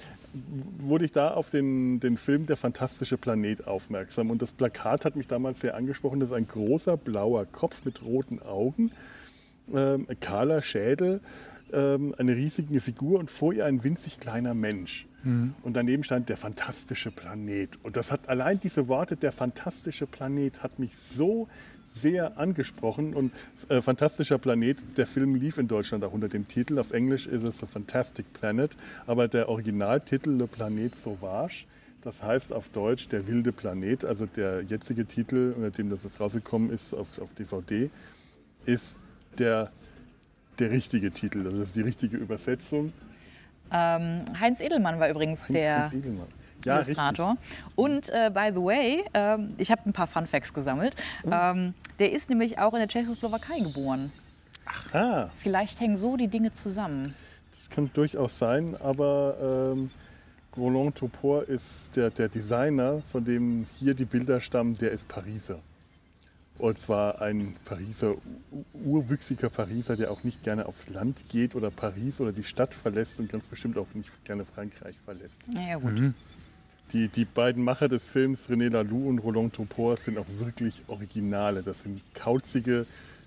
wurde 0.79 1.05
ich 1.05 1.13
da 1.13 1.33
auf 1.33 1.51
den, 1.51 2.01
den 2.01 2.17
Film 2.17 2.47
Der 2.47 2.57
fantastische 2.57 3.17
Planet 3.17 3.67
aufmerksam. 3.67 4.31
Und 4.31 4.43
das 4.43 4.53
Plakat 4.53 5.05
hat 5.05 5.17
mich 5.17 5.27
damals 5.27 5.61
sehr 5.61 5.75
angesprochen. 5.75 6.21
Das 6.21 6.31
ist 6.31 6.37
ein 6.37 6.49
großer 6.49 6.97
blauer 6.97 7.47
Kopf 7.47 7.85
mit 7.85 8.03
roten 8.03 8.41
Augen, 8.41 8.91
ähm, 9.73 10.07
kahler 10.21 10.63
Schädel, 10.63 11.21
ähm, 11.75 12.15
eine 12.19 12.37
riesige 12.37 12.81
Figur 12.81 13.19
und 13.19 13.31
vor 13.31 13.53
ihr 13.53 13.67
ein 13.67 13.85
winzig 13.85 14.21
kleiner 14.21 14.55
Mensch. 14.55 15.07
Und 15.63 15.75
daneben 15.75 16.05
stand 16.05 16.29
der 16.29 16.37
fantastische 16.37 17.11
Planet. 17.11 17.79
Und 17.83 17.97
das 17.97 18.13
hat 18.13 18.29
allein 18.29 18.61
diese 18.61 18.89
Worte, 18.89 19.17
der 19.17 19.33
fantastische 19.33 20.07
Planet, 20.07 20.63
hat 20.63 20.79
mich 20.79 20.95
so 20.97 21.49
sehr 21.95 22.39
angesprochen. 22.39 23.15
Und 23.15 23.33
äh, 23.69 23.81
Fantastischer 23.81 24.39
Planet, 24.39 24.85
der 24.97 25.07
Film 25.07 25.35
lief 25.35 25.59
in 25.59 25.69
Deutschland 25.69 26.05
auch 26.05 26.13
unter 26.13 26.29
dem 26.29 26.47
Titel. 26.49 26.79
Auf 26.79 26.91
Englisch 26.91 27.27
ist 27.27 27.45
es 27.45 27.59
The 27.59 27.67
Fantastic 27.67 28.33
Planet. 28.33 28.77
Aber 29.07 29.29
der 29.29 29.49
Originaltitel 29.49 30.31
Le 30.31 30.47
Planet 30.47 30.95
Sauvage, 30.95 31.67
das 32.03 32.23
heißt 32.23 32.53
auf 32.53 32.69
Deutsch 32.69 33.09
der 33.09 33.27
wilde 33.27 33.53
Planet. 33.53 34.05
Also 34.05 34.27
der 34.27 34.63
jetzige 34.63 35.07
Titel, 35.07 35.55
unter 35.57 35.71
dem 35.71 35.89
das 35.89 36.21
rausgekommen 36.21 36.71
ist 36.71 36.93
auf, 36.93 37.19
auf 37.21 37.33
DVD, 37.33 37.89
ist 38.67 39.01
der, 39.39 39.71
der 40.59 40.71
richtige 40.71 41.11
Titel. 41.13 41.45
Das 41.45 41.55
ist 41.55 41.77
die 41.77 41.83
richtige 41.83 42.17
Übersetzung. 42.17 42.93
Ähm, 43.71 44.25
Heinz 44.39 44.61
Edelmann 44.61 45.01
war 45.01 45.09
übrigens 45.09 45.47
der 45.49 45.85
Heinz 45.85 45.95
Edelmann. 45.95 46.27
Ja, 46.65 46.77
richtig. 46.79 46.97
Illustrator. 46.97 47.37
Und 47.77 48.09
äh, 48.11 48.31
by 48.33 48.51
the 48.55 48.61
way, 48.63 49.05
ähm, 49.13 49.55
ich 49.59 49.71
habe 49.71 49.83
ein 49.87 49.93
paar 49.93 50.07
Fun 50.07 50.27
Facts 50.27 50.53
gesammelt. 50.55 50.97
Ähm, 51.31 51.75
der 51.99 52.13
ist 52.13 52.31
nämlich 52.31 52.59
auch 52.59 52.73
in 52.73 52.79
der 52.79 52.89
Tschechoslowakei 52.89 53.61
geboren. 53.61 54.13
Ah, 54.93 55.29
Vielleicht 55.39 55.79
hängen 55.81 55.97
so 55.97 56.17
die 56.17 56.29
Dinge 56.29 56.53
zusammen. 56.53 57.15
das 57.55 57.69
kann 57.69 57.91
durchaus 57.93 58.39
sein, 58.39 58.77
aber 58.81 59.73
ähm, 59.75 59.91
Roland 60.57 60.97
Topor 60.97 61.43
ist 61.49 61.95
der, 61.97 62.11
der 62.11 62.29
Designer, 62.29 63.03
von 63.11 63.25
dem 63.25 63.67
hier 63.79 63.93
die 63.95 64.05
Bilder 64.07 64.41
stammen, 64.41 64.77
der 64.79 64.93
ist 64.93 65.07
Pariser. 65.09 65.59
Und 66.59 66.79
zwar 66.79 67.21
ein 67.21 67.57
Pariser, 67.65 68.15
urwüchsiger 68.73 69.51
Pariser, 69.51 69.97
der 69.97 70.13
auch 70.13 70.23
nicht 70.23 70.45
gerne 70.45 70.67
aufs 70.67 70.89
Land 70.89 71.25
geht 71.29 71.57
oder 71.57 71.71
Paris 71.71 72.21
oder 72.21 72.33
die 72.33 72.45
Stadt 72.45 72.75
verlässt 72.75 73.19
und 73.19 73.29
ganz 73.29 73.49
bestimmt 73.49 73.77
auch 73.77 73.89
nicht 73.95 74.25
gerne 74.25 74.45
Frankreich 74.45 74.97
verlässt. 75.05 75.43
Naja, 75.53 75.79
gut. 75.79 76.15
Die, 76.93 77.09
die 77.09 77.25
beiden 77.25 77.65
Macher 77.65 77.89
des 77.89 78.09
Films, 78.09 78.49
René 78.49 78.71
Laloux 78.71 79.09
und 79.09 79.19
Roland 79.19 79.55
Topor, 79.55 79.97
sind 79.97 80.17
auch 80.17 80.27
wirklich 80.39 80.83
Originale. 80.87 81.63
Das 81.63 81.81
sind 81.81 82.03
kauzige 82.15 82.87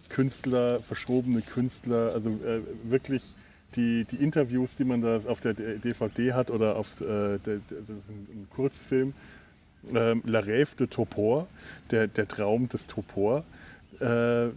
Künstler, 0.10 0.82
verschrobene 0.82 1.42
Künstler, 1.42 2.14
also 2.14 2.30
äh, 2.30 2.62
wirklich 2.84 3.24
die, 3.76 4.06
die 4.06 4.18
Interviews, 4.18 4.76
die 4.76 4.86
man 4.86 5.02
da 5.02 5.18
auf 5.28 5.42
der 5.42 5.54
DVD 5.54 6.34
hat 6.34 6.52
oder 6.52 6.78
auf 6.78 7.02
äh, 7.02 7.40
der, 7.40 7.60
das 7.70 7.90
ist 7.90 8.10
ein, 8.10 8.28
ein 8.32 8.48
Kurzfilm, 8.56 9.14
ähm, 9.94 10.22
La 10.26 10.40
Rêve 10.40 10.76
de 10.76 10.88
Topor, 10.88 11.48
der, 11.92 12.08
der 12.08 12.28
Traum 12.28 12.68
des 12.68 12.88
Topor. 12.88 13.44
Äh, 14.00 14.00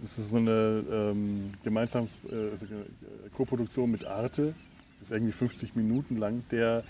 das 0.01 0.19
ist 0.19 0.31
so 0.31 0.37
eine 0.37 0.85
ähm, 0.91 1.55
gemeinsame 1.63 2.07
äh, 2.07 2.57
so 2.57 2.67
eine 2.67 2.85
Koproduktion 3.35 3.91
mit 3.91 4.05
Arte. 4.05 4.55
Das 4.99 5.09
ist 5.09 5.13
irgendwie 5.13 5.33
50 5.33 5.77
Minuten 5.77 6.17
lang, 6.17 6.43
der 6.51 6.85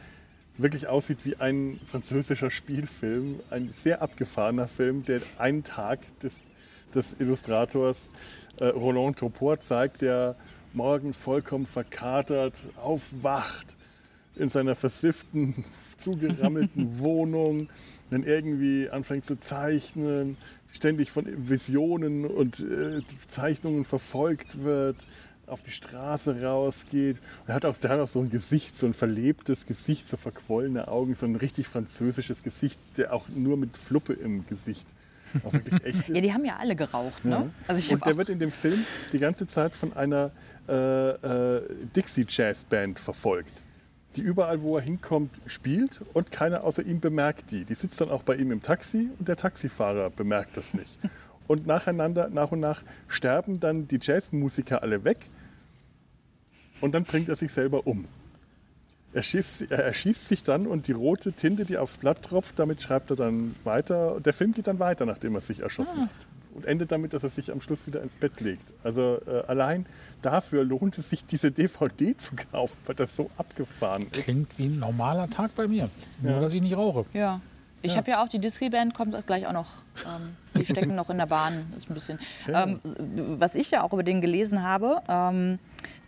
wirklich 0.59 0.89
aussieht 0.89 1.19
wie 1.25 1.37
ein 1.37 1.79
französischer 1.91 2.51
Spielfilm. 2.51 3.41
Ein 3.51 3.71
sehr 3.73 4.03
abgefahrener 4.03 4.69
Film, 4.69 5.05
der 5.05 5.21
einen 5.39 5.65
Tag 5.65 6.01
des, 6.21 6.41
des 6.95 7.17
Illustrators 7.19 8.11
äh, 8.59 8.67
Roland 8.67 9.19
Topor 9.19 9.61
zeigt, 9.61 10.03
der 10.03 10.37
morgens 10.73 11.17
vollkommen 11.17 11.67
verkatert 11.67 12.63
aufwacht 12.77 13.77
in 14.41 14.49
seiner 14.49 14.75
versifften, 14.75 15.55
zugerammelten 15.99 16.99
Wohnung, 16.99 17.69
dann 18.11 18.25
irgendwie 18.25 18.89
anfängt 18.91 19.25
zu 19.25 19.39
zeichnen, 19.39 20.37
ständig 20.73 21.11
von 21.11 21.27
Visionen 21.49 22.25
und 22.25 22.61
äh, 22.61 23.03
Zeichnungen 23.29 23.85
verfolgt 23.85 24.63
wird, 24.63 25.07
auf 25.47 25.63
die 25.63 25.73
Straße 25.73 26.43
rausgeht. 26.43 27.17
Und 27.43 27.49
er 27.49 27.55
hat 27.57 27.65
auch, 27.65 27.77
der 27.77 27.91
hat 27.91 28.01
auch 28.01 28.09
so 28.09 28.21
ein 28.21 28.31
Gesicht, 28.31 28.77
so 28.77 28.87
ein 28.87 28.95
verlebtes 28.95 29.67
Gesicht, 29.67 30.09
so 30.09 30.17
verquollene 30.17 30.89
Augen, 30.89 31.15
so 31.15 31.27
ein 31.27 31.37
richtig 31.37 31.67
französisches 31.67 32.43
Gesicht, 32.43 32.79
der 32.97 33.13
auch 33.13 33.29
nur 33.29 33.57
mit 33.57 33.77
Fluppe 33.77 34.13
im 34.13 34.47
Gesicht 34.47 34.87
auch 35.45 35.53
wirklich 35.53 35.85
echt 35.85 35.99
ist. 36.09 36.15
Ja, 36.15 36.21
die 36.21 36.33
haben 36.33 36.45
ja 36.45 36.57
alle 36.59 36.77
geraucht, 36.77 37.25
ne? 37.25 37.31
Ja. 37.31 37.51
Also 37.67 37.79
ich 37.79 37.93
und 37.93 38.05
der 38.05 38.17
wird 38.17 38.29
in 38.29 38.39
dem 38.39 38.53
Film 38.53 38.85
die 39.13 39.19
ganze 39.19 39.47
Zeit 39.47 39.75
von 39.75 39.93
einer 39.93 40.31
äh, 40.69 41.11
äh, 41.11 41.63
Dixie 41.95 42.27
Jazz 42.29 42.65
Band 42.65 42.99
verfolgt, 42.99 43.63
die 44.17 44.23
überall, 44.23 44.63
wo 44.63 44.77
er 44.77 44.83
hinkommt, 44.83 45.31
spielt 45.47 46.01
und 46.15 46.33
keiner 46.33 46.65
außer 46.65 46.83
ihm 46.83 47.01
bemerkt 47.01 47.51
die. 47.51 47.65
Die 47.65 47.75
sitzt 47.75 48.01
dann 48.01 48.11
auch 48.11 48.23
bei 48.23 48.37
ihm 48.37 48.51
im 48.51 48.63
Taxi 48.63 49.11
und 49.19 49.29
der 49.29 49.37
Taxifahrer 49.37 50.11
bemerkt 50.11 50.57
das 50.57 50.75
nicht. 50.75 50.99
Und 51.47 51.67
nacheinander, 51.67 52.29
nach 52.29 52.53
und 52.53 52.61
nach 52.61 52.85
sterben 53.09 53.59
dann 53.59 53.89
die 53.89 53.99
Jazzmusiker 54.01 54.85
alle 54.85 55.03
weg 55.03 55.19
und 56.81 56.95
dann 56.95 57.03
bringt 57.03 57.29
er 57.29 57.35
sich 57.35 57.51
selber 57.51 57.89
um. 57.89 58.05
Er 59.13 59.23
schießt, 59.23 59.71
er 59.71 59.85
erschießt 59.85 60.29
sich 60.29 60.45
dann 60.45 60.69
und 60.69 60.87
die 60.87 60.93
rote 60.93 61.33
Tinte, 61.33 61.65
die 61.65 61.77
aufs 61.77 61.99
Blatt 61.99 62.23
tropft, 62.23 62.61
damit 62.61 62.81
schreibt 62.81 63.11
er 63.11 63.17
dann 63.17 63.57
weiter. 63.65 64.15
Und 64.15 64.27
der 64.27 64.33
Film 64.33 64.53
geht 64.53 64.69
dann 64.69 64.79
weiter, 64.79 65.05
nachdem 65.07 65.35
er 65.35 65.41
sich 65.41 65.61
erschossen 65.61 66.03
hat. 66.03 66.27
Und 66.55 66.67
endet 66.67 66.91
damit, 66.91 67.13
dass 67.13 67.23
er 67.23 67.29
sich 67.29 67.53
am 67.53 67.61
Schluss 67.61 67.87
wieder 67.87 68.03
ins 68.03 68.17
Bett 68.17 68.41
legt. 68.41 68.73
Also 68.83 69.21
äh, 69.27 69.45
allein 69.47 69.87
dafür 70.21 70.65
lohnt 70.65 70.99
es 70.99 71.09
sich, 71.11 71.25
diese 71.25 71.53
DVD 71.53 72.17
zu 72.17 72.35
kaufen, 72.51 72.77
weil 72.87 72.95
das 72.97 73.15
so 73.15 73.31
abgefahren 73.39 74.07
ist. 74.13 74.25
Klingt 74.25 74.59
wie 74.59 74.67
ein 74.67 74.79
normaler 74.81 75.31
Tag 75.31 75.55
bei 75.55 75.69
mir. 75.69 75.89
Nur, 76.21 76.33
Ja. 76.33 76.41
dass 76.41 76.53
ich 76.53 76.61
nicht 76.63 76.77
rauche. 76.77 77.05
ja. 77.13 77.41
Ich 77.83 77.97
habe 77.97 78.11
ja 78.11 78.23
auch 78.23 78.29
die 78.29 78.39
Disney-Band, 78.39 78.93
kommt 78.93 79.17
gleich 79.27 79.47
auch 79.47 79.55
noch. 79.55 79.71
Ähm, 80.05 80.37
die 80.55 80.67
stecken 80.67 80.95
noch 80.97 81.09
in 81.09 81.17
der 81.17 81.25
Bahn, 81.25 81.73
ist 81.79 81.89
ein 81.89 81.95
bisschen. 81.95 82.19
Ähm, 82.47 82.79
was 83.39 83.55
ich 83.55 83.71
ja 83.71 83.83
auch 83.83 83.95
über 83.95 84.03
den 84.03 84.21
gelesen 84.21 84.63
habe, 84.63 85.01
ähm, 85.09 85.59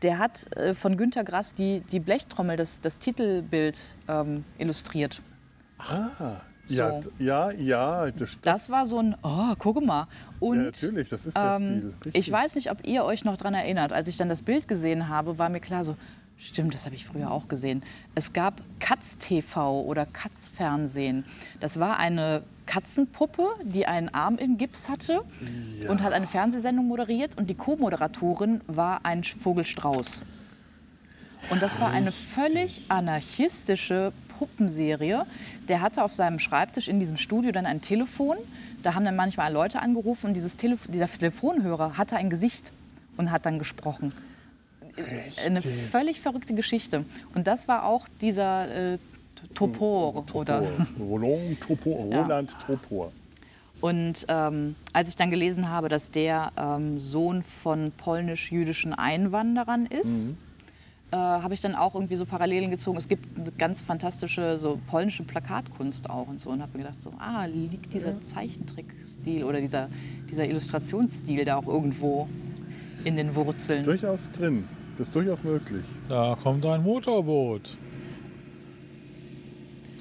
der 0.03 0.19
hat 0.19 0.55
äh, 0.55 0.75
von 0.75 0.99
Günter 0.99 1.25
Grass 1.25 1.55
die, 1.55 1.81
die 1.91 1.99
Blechtrommel, 1.99 2.59
das, 2.59 2.83
das 2.83 2.99
Titelbild 2.99 3.79
ähm, 4.07 4.45
illustriert. 4.59 5.23
Ah, 5.79 6.43
ja, 6.77 7.03
So. 7.03 7.11
ja, 7.19 7.51
ja. 7.51 8.11
Das, 8.11 8.39
Das 8.43 8.71
war 8.71 8.87
so 8.87 8.99
ein, 8.99 9.17
oh, 9.23 9.55
guck 9.59 9.85
mal. 9.85 10.07
Und 10.41 10.59
ja, 10.59 10.63
natürlich, 10.65 11.09
das 11.09 11.27
ist 11.27 11.37
der 11.37 11.57
ähm, 11.61 11.67
Stil. 11.67 11.95
Richtig. 12.05 12.15
ich 12.15 12.33
weiß 12.33 12.55
nicht, 12.57 12.71
ob 12.71 12.87
ihr 12.87 13.05
euch 13.05 13.25
noch 13.25 13.37
daran 13.37 13.55
erinnert. 13.55 13.93
Als 13.93 14.09
ich 14.09 14.17
dann 14.17 14.29
das 14.29 14.43
Bild 14.43 14.67
gesehen 14.69 15.09
habe, 15.09 15.39
war 15.39 15.49
mir 15.49 15.61
klar 15.61 15.85
so, 15.85 15.97
stimmt, 16.37 16.75
das 16.75 16.85
habe 16.85 16.95
ich 16.95 17.07
früher 17.07 17.31
auch 17.31 17.49
gesehen. 17.49 17.83
Es 18.15 18.33
gab 18.33 18.61
Katz 18.81 19.17
TV 19.19 19.83
oder 19.83 20.07
Katz 20.07 20.49
Fernsehen. 20.49 21.25
Das 21.61 21.79
war 21.79 21.99
eine 21.99 22.43
Katzenpuppe, 22.67 23.47
die 23.65 23.87
einen 23.87 24.09
Arm 24.09 24.39
in 24.39 24.59
Gips 24.59 24.89
hatte 24.89 25.23
und 25.89 26.03
hat 26.03 26.13
eine 26.13 26.27
Fernsehsendung 26.27 26.87
moderiert 26.87 27.37
und 27.39 27.49
die 27.51 27.55
Co-Moderatorin 27.55 28.61
war 28.67 29.05
ein 29.05 29.25
Vogelstrauß. 29.25 30.23
Und 31.51 31.63
das 31.63 31.81
war 31.81 31.91
eine 31.91 32.13
völlig 32.13 32.83
anarchistische 32.89 34.13
Puppenserie. 34.43 35.25
Der 35.69 35.81
hatte 35.81 36.03
auf 36.03 36.13
seinem 36.13 36.41
Schreibtisch 36.41 36.89
in 36.89 36.99
diesem 36.99 37.17
Studio 37.17 37.53
dann 37.53 37.65
ein 37.65 37.81
Telefon. 37.81 38.37
Da 38.83 38.95
haben 38.95 39.05
dann 39.05 39.15
manchmal 39.15 39.53
Leute 39.53 39.81
angerufen 39.81 40.27
und 40.27 40.35
dieses 40.35 40.57
Telef 40.57 40.81
dieser 40.89 41.07
Telefonhörer 41.07 41.97
hatte 41.97 42.17
ein 42.17 42.29
Gesicht 42.29 42.73
und 43.17 43.31
hat 43.31 43.47
dann 43.47 43.61
gesprochen. 43.61 44.13
Eine 45.47 45.61
völlig 45.61 46.21
verrückte 46.21 46.55
Geschichte. 46.55 47.05
Und 47.35 47.47
das 47.47 47.69
war 47.69 47.85
auch 47.85 48.09
dieser 48.21 48.95
äh, 48.95 48.99
Topor. 49.55 50.25
Oder 50.35 50.65
Roland 50.99 51.61
Topor. 51.61 52.07
Ja. 52.11 52.23
Roland 52.23 52.57
Topor. 52.59 53.13
Und 53.81 54.27
ähm, 54.29 54.75
als 54.93 55.09
ich 55.09 55.17
dann 55.17 55.31
gelesen 55.31 55.69
habe, 55.69 55.89
dass 55.89 56.11
der 56.11 56.53
ähm, 56.57 56.99
Sohn 56.99 57.43
von 57.45 57.93
polnisch-jüdischen 57.93 58.93
Einwanderern 58.93 59.87
ist, 59.87 60.33
äh, 61.13 61.17
habe 61.17 61.53
ich 61.53 61.61
dann 61.61 61.75
auch 61.75 61.95
irgendwie 61.95 62.17
so 62.17 62.25
Parallelen 62.25 62.71
gezogen. 62.71 62.97
Es 62.97 63.07
gibt 63.07 63.39
eine 63.39 63.53
ganz 63.53 63.83
fantastische 63.83 64.57
so 64.59 64.81
polnische 64.87 65.23
Plakatkunst 65.23 66.09
auch 66.09 66.27
und 66.27 66.41
so 66.41 66.51
und 66.51 66.63
habe 66.63 66.73
mir 66.73 66.85
gedacht, 66.85 67.03
so, 67.03 67.13
ah, 67.19 67.45
liegt 67.45 67.93
dieser 67.93 68.21
Zeichentrickstil 68.23 69.45
oder 69.45 69.61
dieser, 69.61 69.89
dieser 70.31 70.47
Illustrationsstil 70.47 71.45
da 71.45 71.57
auch 71.57 71.67
irgendwo 71.67 72.29
in 73.05 73.17
den 73.17 73.35
Wurzeln? 73.35 73.83
Durchaus 73.83 74.31
drin. 74.31 74.67
Das 74.97 75.09
ist 75.09 75.15
durchaus 75.15 75.45
möglich. 75.45 75.85
Da 76.09 76.37
kommt 76.43 76.65
ein 76.65 76.83
Motorboot. 76.83 77.77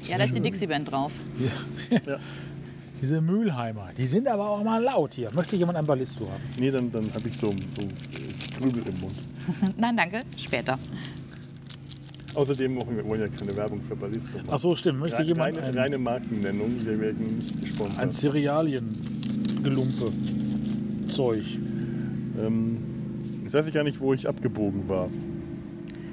Ja, 0.04 0.18
da 0.18 0.24
ist 0.24 0.36
die 0.36 0.42
Dixie-Band 0.42 0.92
drauf. 0.92 1.12
Ja. 1.38 2.18
Diese 3.02 3.20
Mülheimer, 3.20 3.90
die 3.98 4.06
sind 4.06 4.28
aber 4.28 4.48
auch 4.48 4.64
mal 4.64 4.82
laut 4.82 5.16
hier. 5.16 5.30
Möchte 5.34 5.56
jemand 5.56 5.78
ein 5.78 5.86
Ballisto 5.86 6.30
haben? 6.30 6.44
Nee, 6.60 6.70
dann, 6.70 6.92
dann 6.92 7.12
habe 7.14 7.28
ich 7.28 7.36
so, 7.36 7.50
so 7.70 7.82
äh, 7.82 8.60
Grübel 8.60 8.84
im 8.88 9.00
Mund. 9.02 9.16
Nein, 9.78 9.98
danke, 9.98 10.22
später. 10.38 10.78
Außerdem 12.34 12.76
machen 12.76 12.96
wir 12.96 13.06
wollen 13.06 13.22
ja 13.22 13.28
keine 13.28 13.56
Werbung 13.58 13.82
für 13.82 13.96
Ballisto 13.96 14.38
machen. 14.38 14.48
Ach 14.52 14.58
so, 14.60 14.74
stimmt. 14.76 15.00
Möchte 15.00 15.20
Re- 15.20 15.24
jemand 15.24 15.58
reine, 15.58 15.68
ein, 15.68 15.78
reine 15.78 16.00
Markennennung, 16.00 16.72
wir 16.86 17.00
werden 17.00 17.26
nicht 17.28 17.56
ein 17.56 17.62
gesponsert. 17.62 18.14
Cerealien-Gelumpe? 18.14 20.12
Zeug. 21.08 21.44
Ähm, 22.40 22.78
jetzt 23.44 23.54
weiß 23.54 23.68
ich 23.68 23.74
gar 23.74 23.84
nicht, 23.84 24.00
wo 24.00 24.14
ich 24.14 24.30
abgebogen 24.30 24.88
war. 24.88 25.10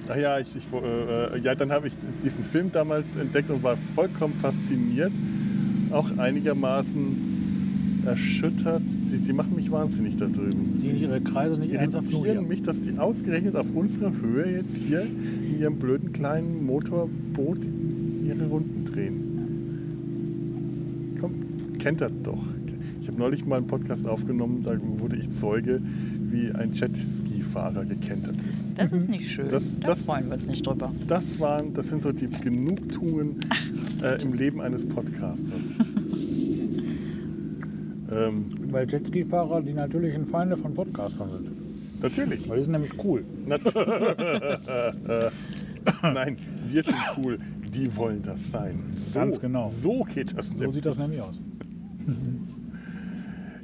Ach 0.08 0.16
ja, 0.16 0.38
ich, 0.40 0.56
ich, 0.56 0.66
äh, 0.72 1.36
äh, 1.36 1.40
ja 1.40 1.54
dann 1.54 1.70
habe 1.70 1.86
ich 1.86 1.92
diesen 2.24 2.42
Film 2.42 2.72
damals 2.72 3.14
entdeckt 3.14 3.50
und 3.50 3.62
war 3.62 3.76
vollkommen 3.76 4.34
fasziniert. 4.34 5.12
Auch 5.92 6.18
einigermaßen 6.18 7.37
erschüttert. 8.06 8.82
Die, 9.12 9.18
die 9.18 9.32
machen 9.32 9.54
mich 9.56 9.70
wahnsinnig 9.70 10.16
da 10.16 10.26
drüben. 10.26 10.76
Ziehen 10.76 10.96
ihre 10.98 11.20
Kreise 11.20 11.60
nicht 11.60 11.72
ernsthaft 11.74 12.10
nur 12.10 12.20
hier. 12.22 12.28
irritieren 12.34 12.48
mich, 12.48 12.62
dass 12.62 12.80
die 12.80 12.98
ausgerechnet 12.98 13.56
auf 13.56 13.66
unserer 13.74 14.12
Höhe 14.20 14.56
jetzt 14.56 14.76
hier 14.78 15.02
in 15.02 15.58
ihrem 15.60 15.76
blöden 15.76 16.12
kleinen 16.12 16.64
Motorboot 16.64 17.58
ihre 18.26 18.46
Runden 18.46 18.84
drehen. 18.84 19.24
Komm, 21.20 21.34
kennt 21.78 22.00
das 22.00 22.12
doch. 22.22 22.44
Ich 23.00 23.08
habe 23.08 23.18
neulich 23.18 23.46
mal 23.46 23.56
einen 23.56 23.66
Podcast 23.66 24.06
aufgenommen, 24.06 24.62
da 24.62 24.78
wurde 24.98 25.16
ich 25.16 25.30
Zeuge, 25.30 25.80
wie 26.30 26.50
ein 26.52 26.72
Jetski-Fahrer 26.72 27.86
gekentert 27.86 28.36
ist. 28.50 28.70
Das 28.76 28.92
ist 28.92 29.08
nicht 29.08 29.30
schön. 29.30 29.48
Das- 29.48 29.78
da 29.80 29.88
das- 29.88 30.04
freuen 30.04 30.26
wir 30.26 30.34
uns 30.34 30.46
nicht 30.46 30.66
drüber. 30.66 30.92
Das 31.06 31.40
waren, 31.40 31.72
das 31.72 31.88
sind 31.88 32.02
so 32.02 32.12
die 32.12 32.28
Genugtuungen 32.28 33.36
äh, 34.02 34.22
im 34.22 34.34
Leben 34.34 34.60
eines 34.60 34.84
Podcasters. 34.86 35.62
Ähm, 38.26 38.46
Weil 38.70 38.88
Jetski-Fahrer 38.88 39.62
die 39.62 39.72
natürlichen 39.72 40.26
Feinde 40.26 40.56
von 40.56 40.74
Podcastern 40.74 41.30
sind. 41.30 41.50
natürlich. 42.02 42.48
Weil 42.48 42.56
die 42.58 42.62
sind 42.64 42.72
nämlich 42.72 42.92
cool. 43.04 43.24
Nat 43.46 43.60
Nein, 46.02 46.36
wir 46.68 46.82
sind 46.82 46.96
cool. 47.16 47.38
Die 47.72 47.94
wollen 47.96 48.22
das 48.22 48.50
sein. 48.50 48.84
So, 48.88 49.18
Ganz 49.20 49.40
genau. 49.40 49.68
So 49.68 50.04
geht 50.04 50.36
das. 50.36 50.50
So 50.50 50.70
sieht 50.70 50.84
das 50.86 50.98
nämlich 50.98 51.20
aus. 51.20 51.38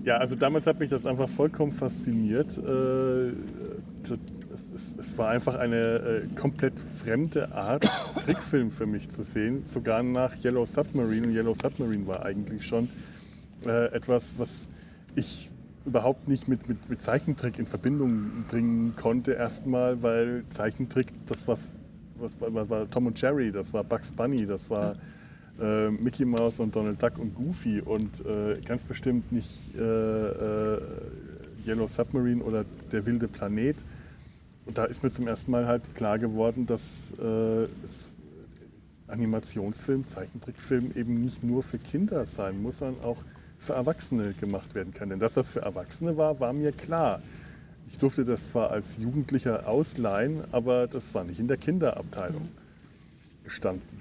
Ja, 0.05 0.19
also 0.19 0.35
damals 0.37 0.67
hat 0.67 0.79
mich 0.81 0.91
das 0.91 1.07
einfach 1.07 1.29
vollkommen 1.29 1.73
fasziniert. 1.73 2.59
Äh, 2.59 3.33
es 4.77 5.19
war 5.19 5.31
einfach 5.31 5.57
eine 5.57 5.77
äh, 5.77 6.35
komplett 6.35 6.85
fremde 7.03 7.53
Art, 7.53 7.89
Trickfilm 8.21 8.71
für 8.71 8.87
mich 8.87 9.09
zu 9.09 9.23
sehen. 9.23 9.65
Sogar 9.65 10.03
nach 10.03 10.35
Yellow 10.45 10.65
Submarine. 10.65 11.27
Und 11.27 11.35
Yellow 11.35 11.55
Submarine 11.55 12.07
war 12.07 12.25
eigentlich 12.25 12.67
schon 12.67 12.89
äh, 13.67 13.87
etwas, 13.87 14.35
was 14.39 14.69
ich 15.15 15.51
überhaupt 15.85 16.29
nicht 16.29 16.49
mit, 16.49 16.69
mit, 16.69 16.89
mit 16.89 17.03
Zeichentrick 17.03 17.59
in 17.59 17.67
Verbindung 17.67 18.45
bringen 18.49 18.95
konnte. 18.97 19.33
Erstmal, 19.33 20.03
weil 20.03 20.45
Zeichentrick, 20.49 21.09
das 21.27 21.47
war, 21.47 21.59
was 22.19 22.41
war, 22.41 22.71
war, 22.71 22.91
Tom 22.91 23.07
und 23.07 23.21
Jerry, 23.21 23.53
das 23.53 23.73
war 23.73 23.85
Bugs 23.85 24.13
Bunny, 24.13 24.47
das 24.47 24.71
war 24.71 24.97
äh, 25.61 25.91
Mickey 25.91 26.25
Mouse 26.25 26.61
und 26.61 26.75
Donald 26.75 27.03
Duck 27.03 27.19
und 27.19 27.35
Goofy 27.35 27.81
und 27.81 28.25
äh, 28.25 28.61
ganz 28.65 28.85
bestimmt 28.85 29.31
nicht 29.31 29.61
äh, 29.77 29.81
äh, 29.81 30.81
Yellow 31.67 31.87
Submarine 31.87 32.43
oder 32.43 32.65
Der 32.93 33.05
wilde 33.07 33.29
Planet. 33.29 33.77
Und 34.67 34.79
da 34.79 34.85
ist 34.87 35.03
mir 35.03 35.11
zum 35.11 35.27
ersten 35.27 35.51
Mal 35.51 35.67
halt 35.67 35.95
klar 35.95 36.19
geworden, 36.19 36.65
dass 36.65 37.13
äh, 37.21 37.65
es 37.85 38.09
Animationsfilm, 39.07 40.07
Zeichentrickfilm 40.07 40.93
eben 40.97 41.21
nicht 41.21 41.45
nur 41.45 41.63
für 41.63 41.79
Kinder 41.79 42.25
sein 42.25 42.63
muss, 42.63 42.79
sondern 42.79 43.05
auch 43.05 43.23
für 43.65 43.73
Erwachsene 43.75 44.33
gemacht 44.35 44.75
werden 44.75 44.95
kann. 44.95 45.09
Denn 45.11 45.19
dass 45.19 45.35
das 45.35 45.53
für 45.53 45.61
Erwachsene 45.63 46.17
war, 46.17 46.39
war 46.41 46.53
mir 46.53 46.73
klar. 46.73 47.21
Ich 47.91 47.99
durfte 47.99 48.25
das 48.25 48.51
zwar 48.51 48.71
als 48.71 48.99
Jugendlicher 48.99 49.69
ausleihen, 49.69 50.43
aber 50.53 50.87
das 50.87 51.15
war 51.15 51.25
nicht 51.25 51.39
in 51.41 51.49
der 51.49 51.57
Kinderabteilung 51.59 52.49
gestanden. 53.45 54.01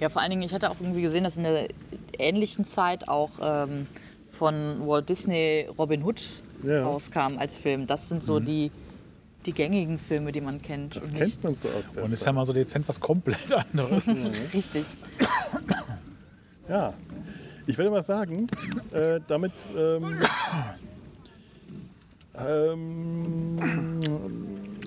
Ja, 0.00 0.08
vor 0.08 0.22
allen 0.22 0.30
Dingen, 0.30 0.42
ich 0.42 0.52
hatte 0.54 0.70
auch 0.70 0.76
irgendwie 0.80 1.02
gesehen, 1.02 1.24
dass 1.24 1.36
in 1.36 1.42
der 1.44 1.68
ähnlichen 2.18 2.64
Zeit 2.64 3.08
auch 3.08 3.30
ähm, 3.40 3.86
von 4.30 4.86
Walt 4.86 5.08
Disney 5.08 5.66
Robin 5.78 6.02
Hood 6.04 6.42
Ja. 6.64 6.82
rauskam 6.84 7.38
als 7.38 7.58
Film. 7.58 7.86
Das 7.86 8.08
sind 8.08 8.22
so 8.22 8.38
die, 8.40 8.70
die 9.46 9.52
gängigen 9.52 9.98
Filme, 9.98 10.30
die 10.32 10.40
man 10.40 10.60
kennt. 10.62 10.94
Das 10.96 11.08
kennt 11.12 11.20
nicht- 11.20 11.44
man 11.44 11.54
so 11.54 11.68
aus 11.68 11.92
der 11.94 12.04
Und 12.04 12.12
ist 12.12 12.24
ja 12.24 12.32
mal 12.32 12.44
so 12.44 12.52
dezent 12.52 12.88
was 12.88 13.00
komplett 13.00 13.52
anderes. 13.72 14.04
Richtig. 14.54 14.84
Ja, 16.68 16.92
ich 17.68 17.76
werde 17.76 17.90
mal 17.90 18.02
sagen, 18.02 18.46
äh, 18.92 19.20
damit 19.26 19.52
ähm, 19.76 20.18
ähm, 22.34 23.58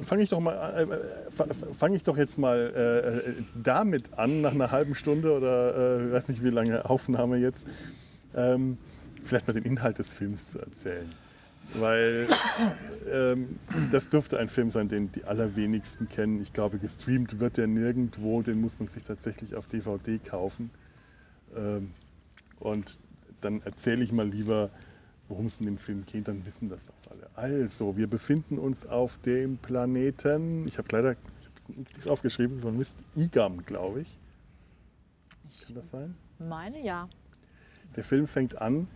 fange 0.03 0.23
ich 0.23 0.29
doch 0.31 0.43
äh, 0.43 0.87
ich 1.93 2.03
doch 2.03 2.17
jetzt 2.17 2.39
mal 2.39 2.73
äh, 2.75 3.29
äh, 3.29 3.33
damit 3.53 4.17
an, 4.17 4.41
nach 4.41 4.53
einer 4.53 4.71
halben 4.71 4.95
Stunde 4.95 5.31
oder 5.31 5.99
äh, 5.99 6.11
weiß 6.11 6.29
nicht 6.29 6.43
wie 6.43 6.49
lange 6.49 6.89
Aufnahme 6.89 7.37
jetzt, 7.37 7.67
ähm, 8.35 8.79
vielleicht 9.23 9.47
mal 9.47 9.53
den 9.53 9.63
Inhalt 9.63 9.99
des 9.99 10.11
Films 10.11 10.51
zu 10.51 10.59
erzählen. 10.59 11.07
Weil 11.75 12.27
ähm, 13.13 13.59
das 13.91 14.09
dürfte 14.09 14.39
ein 14.39 14.49
Film 14.49 14.71
sein, 14.71 14.89
den 14.89 15.11
die 15.11 15.23
allerwenigsten 15.23 16.09
kennen. 16.09 16.41
Ich 16.41 16.51
glaube, 16.51 16.79
gestreamt 16.79 17.39
wird 17.39 17.57
der 17.57 17.67
nirgendwo, 17.67 18.41
den 18.41 18.59
muss 18.59 18.79
man 18.79 18.87
sich 18.87 19.03
tatsächlich 19.03 19.55
auf 19.55 19.67
DVD 19.67 20.17
kaufen. 20.17 20.71
Ähm, 21.55 21.91
und 22.61 22.99
dann 23.41 23.61
erzähle 23.63 24.03
ich 24.03 24.11
mal 24.11 24.27
lieber, 24.27 24.69
worum 25.27 25.45
es 25.45 25.59
in 25.59 25.65
dem 25.65 25.77
Film 25.77 26.05
geht, 26.05 26.27
dann 26.27 26.45
wissen 26.45 26.69
das 26.69 26.89
auch 26.89 27.11
alle. 27.11 27.29
Also, 27.35 27.97
wir 27.97 28.07
befinden 28.07 28.59
uns 28.59 28.85
auf 28.85 29.17
dem 29.19 29.57
Planeten, 29.57 30.67
ich 30.67 30.77
habe 30.77 30.87
leider 30.91 31.11
ich 31.11 31.77
habe 31.77 31.79
nichts 31.79 32.07
aufgeschrieben, 32.07 32.57
sondern 32.59 32.77
Mist, 32.77 32.95
Igam, 33.15 33.65
glaube 33.65 34.01
ich. 34.01 34.17
Kann 35.65 35.75
das 35.75 35.89
sein? 35.89 36.15
Meine 36.39 36.83
ja. 36.83 37.07
Der 37.95 38.03
Film 38.03 38.27
fängt 38.27 38.61
an 38.61 38.87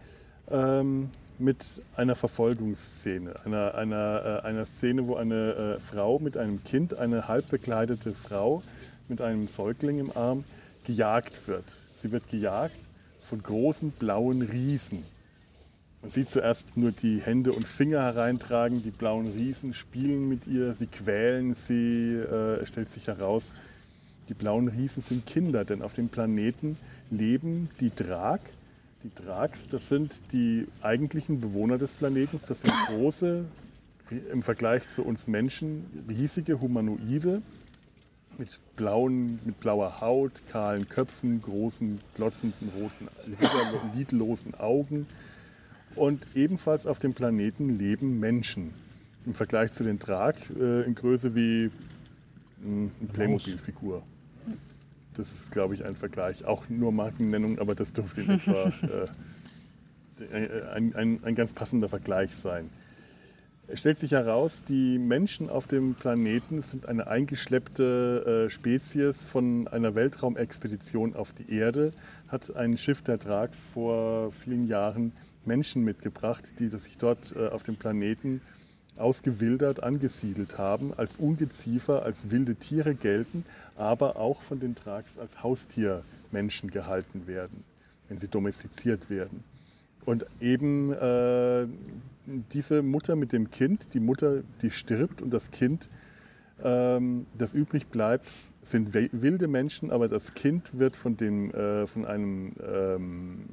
ähm, 0.50 1.10
mit 1.38 1.82
einer 1.96 2.16
Verfolgungsszene, 2.16 3.46
einer, 3.46 3.76
einer, 3.76 4.42
äh, 4.44 4.48
einer 4.48 4.66
Szene, 4.66 5.08
wo 5.08 5.16
eine 5.16 5.76
äh, 5.78 5.80
Frau 5.80 6.20
mit 6.20 6.38
einem 6.38 6.64
Kind, 6.64 6.98
eine 6.98 7.28
halb 7.28 7.50
bekleidete 7.50 8.14
Frau 8.14 8.64
mit 9.10 9.22
einem 9.22 9.48
Säugling 9.48 10.00
im 10.00 10.16
Arm, 10.16 10.44
gejagt 10.84 11.48
wird. 11.48 11.78
Sie 11.96 12.12
wird 12.12 12.30
gejagt 12.30 12.85
von 13.26 13.42
großen 13.42 13.92
blauen 13.92 14.42
Riesen. 14.42 15.04
Man 16.02 16.12
sieht 16.12 16.30
zuerst 16.30 16.78
nur 16.78 16.92
die 16.92 17.20
Hände 17.20 17.52
und 17.52 17.68
Finger 17.68 18.04
hereintragen, 18.04 18.84
die 18.84 18.92
blauen 18.92 19.28
Riesen 19.28 19.74
spielen 19.74 20.30
mit 20.30 20.46
ihr, 20.46 20.74
sie 20.74 20.88
quälen 20.88 21.54
sie, 21.54 22.14
äh, 22.14 22.64
stellt 22.66 22.90
sich 22.90 23.08
heraus, 23.08 23.54
die 24.30 24.36
blauen 24.36 24.68
Riesen 24.68 25.02
sind 25.02 25.26
Kinder, 25.26 25.66
denn 25.66 25.82
auf 25.82 25.94
dem 25.94 26.10
Planeten 26.10 26.78
leben 27.10 27.70
die 27.80 27.94
Drag. 27.94 28.40
Die 29.04 29.12
Drags, 29.14 29.68
das 29.70 29.90
sind 29.90 30.20
die 30.32 30.68
eigentlichen 30.82 31.42
Bewohner 31.42 31.78
des 31.78 31.94
Planeten, 31.94 32.40
das 32.48 32.62
sind 32.62 32.74
große, 32.88 33.46
im 34.32 34.44
Vergleich 34.44 34.88
zu 34.90 35.04
uns 35.04 35.28
Menschen, 35.28 35.86
riesige 36.08 36.60
Humanoide 36.60 37.42
mit, 38.40 38.60
blauen, 38.76 39.40
mit 39.46 39.60
blauer 39.60 40.02
Haut, 40.02 40.44
kahlen 40.48 40.88
Köpfen, 40.88 41.42
großen, 41.42 42.00
glotzenden, 42.16 42.70
roten, 42.70 43.08
lidlosen 43.96 44.56
Augen. 44.56 45.08
Und 45.96 46.28
ebenfalls 46.36 46.86
auf 46.86 47.00
dem 47.00 47.14
Planeten 47.14 47.78
leben 47.78 48.20
Menschen. 48.20 48.74
Im 49.26 49.34
Vergleich 49.34 49.72
zu 49.72 49.84
den 49.84 49.98
Drag 49.98 50.36
äh, 50.60 50.84
in 50.84 50.94
Größe 50.94 51.34
wie 51.36 51.72
mh, 52.64 52.92
eine 53.00 53.10
Playmobil-Figur. 53.14 54.04
Das 55.14 55.32
ist, 55.32 55.52
glaube 55.52 55.74
ich, 55.74 55.86
ein 55.86 55.96
Vergleich. 55.96 56.46
Auch 56.46 56.68
nur 56.70 56.92
Markennennung, 56.92 57.60
aber 57.60 57.76
das 57.76 57.94
dürfte 57.94 58.22
in 58.22 58.30
etwa 58.32 58.72
äh, 60.32 60.74
ein, 60.74 60.96
ein, 60.96 61.24
ein 61.24 61.36
ganz 61.36 61.54
passender 61.54 61.90
Vergleich 61.90 62.36
sein. 62.36 62.70
Es 63.68 63.80
stellt 63.80 63.98
sich 63.98 64.12
heraus, 64.12 64.62
die 64.70 65.00
Menschen 65.00 65.50
auf 65.50 65.66
dem 65.66 65.96
Planeten 65.96 66.62
sind 66.62 66.86
eine 66.86 67.08
eingeschleppte 67.08 68.46
äh, 68.46 68.50
Spezies 68.52 69.28
von 69.28 69.68
einer 69.68 69.96
Weltraumexpedition 69.96 71.16
auf 71.16 71.34
die 71.34 71.52
Erde. 71.52 71.92
Hat 72.28 72.56
ein 72.56 72.78
Schiff 72.78 73.02
der 73.02 73.18
Drags 73.18 73.58
vor 73.74 74.32
vielen 74.44 74.68
Jahren 74.68 75.14
Menschen 75.46 75.84
mitgebracht, 75.84 76.60
die 76.60 76.68
sich 76.68 76.98
dort 76.98 77.36
äh, 77.36 77.48
auf 77.48 77.64
dem 77.64 77.76
Planeten 77.76 78.42
ausgewildert 78.98 79.82
angesiedelt 79.82 80.60
haben, 80.60 80.94
als 80.94 81.18
Ungeziefer, 81.18 82.04
als 82.04 82.30
wilde 82.30 82.56
Tiere 82.56 82.94
gelten, 82.94 83.46
aber 83.78 84.18
auch 84.18 84.44
von 84.44 84.60
den 84.60 84.76
Drags 84.76 85.18
als 85.18 85.42
Haustiermenschen 85.42 86.70
gehalten 86.70 87.26
werden, 87.26 87.64
wenn 88.10 88.20
sie 88.20 88.28
domestiziert 88.28 89.10
werden. 89.10 89.44
Und 90.06 90.28
eben 90.40 90.94
äh, 90.94 91.66
diese 92.26 92.82
Mutter 92.82 93.16
mit 93.16 93.32
dem 93.32 93.50
Kind, 93.50 93.94
die 93.94 94.00
Mutter, 94.00 94.44
die 94.62 94.72
stirbt 94.72 95.22
und 95.22 95.32
das 95.34 95.52
Kind, 95.52 95.90
ähm, 96.64 97.26
das 97.38 97.54
übrig 97.54 97.88
bleibt, 97.88 98.32
sind 98.62 98.94
wilde 98.94 99.48
Menschen, 99.48 99.92
aber 99.92 100.08
das 100.08 100.34
Kind 100.34 100.78
wird 100.78 100.96
von, 100.96 101.18
dem, 101.18 101.52
äh, 101.52 101.86
von, 101.86 102.06
einem, 102.06 102.50
ähm, 102.66 103.46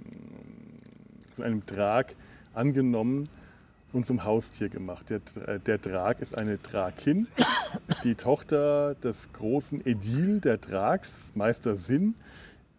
von 1.35 1.45
einem 1.45 1.67
Drag 1.67 2.07
angenommen 2.55 3.29
und 3.93 4.07
zum 4.07 4.25
Haustier 4.25 4.71
gemacht. 4.71 5.11
Der, 5.11 5.59
der 5.59 5.79
Drag 5.79 6.19
ist 6.21 6.37
eine 6.37 6.57
Drakin, 6.57 7.27
die 8.05 8.15
Tochter 8.15 8.95
des 8.95 9.33
großen 9.33 9.87
Edil 9.87 10.41
der 10.41 10.57
Drags, 10.57 11.33
Meister 11.35 11.77
Sinn, 11.77 12.15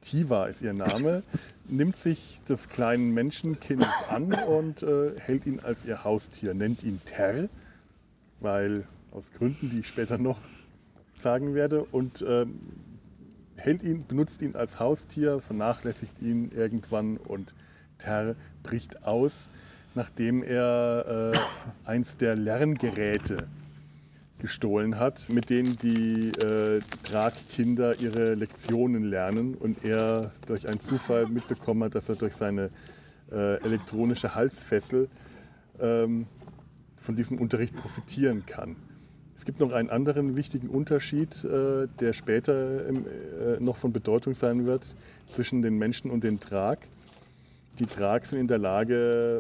Tiva 0.04 0.46
ist 0.46 0.62
ihr 0.62 0.74
Name, 0.74 1.24
nimmt 1.68 1.96
sich 1.96 2.42
des 2.48 2.68
kleinen 2.68 3.14
Menschenkindes 3.14 3.88
an 4.10 4.34
und 4.34 4.84
äh, 4.84 5.18
hält 5.18 5.46
ihn 5.46 5.62
als 5.62 5.86
ihr 5.86 6.04
Haustier, 6.04 6.54
nennt 6.54 6.84
ihn 6.84 7.00
Ter, 7.06 7.48
weil 8.42 8.84
aus 9.12 9.32
Gründen, 9.32 9.70
die 9.70 9.80
ich 9.80 9.88
später 9.88 10.18
noch 10.18 10.40
sagen 11.16 11.56
werde, 11.56 11.86
und 11.86 12.22
äh, 12.22 12.46
hält 13.56 13.82
ihn, 13.82 14.06
benutzt 14.06 14.42
ihn 14.42 14.56
als 14.56 14.80
Haustier, 14.80 15.40
vernachlässigt 15.40 16.22
ihn 16.22 16.52
irgendwann 16.52 17.18
und 17.18 17.56
Ter 17.98 18.36
bricht 18.62 19.06
aus, 19.06 19.48
nachdem 19.96 20.44
er 20.44 21.34
äh, 21.34 21.88
eins 21.90 22.18
der 22.18 22.36
Lerngeräte 22.36 23.48
gestohlen 24.44 25.00
hat, 25.00 25.30
mit 25.30 25.50
denen 25.50 25.78
die 25.78 26.28
äh, 26.32 26.82
Tragkinder 27.04 27.98
ihre 28.02 28.36
Lektionen 28.36 29.06
lernen 29.06 29.56
und 29.56 29.86
er 29.86 30.32
durch 30.48 30.68
einen 30.68 30.82
Zufall 30.82 31.28
mitbekommen 31.28 31.86
hat, 31.86 31.96
dass 31.96 32.10
er 32.10 32.18
durch 32.18 32.34
seine 32.34 32.70
äh, 33.32 33.64
elektronische 33.64 34.36
Halsfessel 34.36 35.08
ähm, 35.80 36.26
von 36.98 37.16
diesem 37.16 37.40
Unterricht 37.40 37.74
profitieren 37.78 38.46
kann. 38.46 38.76
Es 39.34 39.46
gibt 39.46 39.62
noch 39.62 39.72
einen 39.72 39.90
anderen 39.90 40.36
wichtigen 40.36 40.68
Unterschied, 40.68 41.46
äh, 41.46 41.88
der 42.02 42.12
später 42.12 42.86
im, 42.86 43.06
äh, 43.08 43.62
noch 43.62 43.78
von 43.78 43.94
Bedeutung 43.94 44.34
sein 44.34 44.66
wird, 44.66 44.98
zwischen 45.26 45.62
den 45.62 45.78
Menschen 45.78 46.12
und 46.12 46.26
den 46.26 46.42
Trag. 46.42 46.80
Die 47.80 47.86
Trag 47.86 48.26
sind 48.26 48.42
in 48.42 48.48
der 48.50 48.58
Lage, 48.58 49.40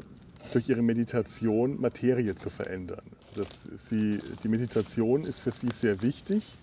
durch 0.53 0.69
ihre 0.69 0.81
Meditation 0.81 1.79
Materie 1.81 2.35
zu 2.35 2.49
verändern. 2.49 3.03
Das 3.35 3.63
sie, 3.63 4.19
die 4.43 4.47
Meditation 4.47 5.23
ist 5.23 5.39
für 5.39 5.51
sie 5.51 5.69
sehr 5.73 6.01
wichtig, 6.01 6.55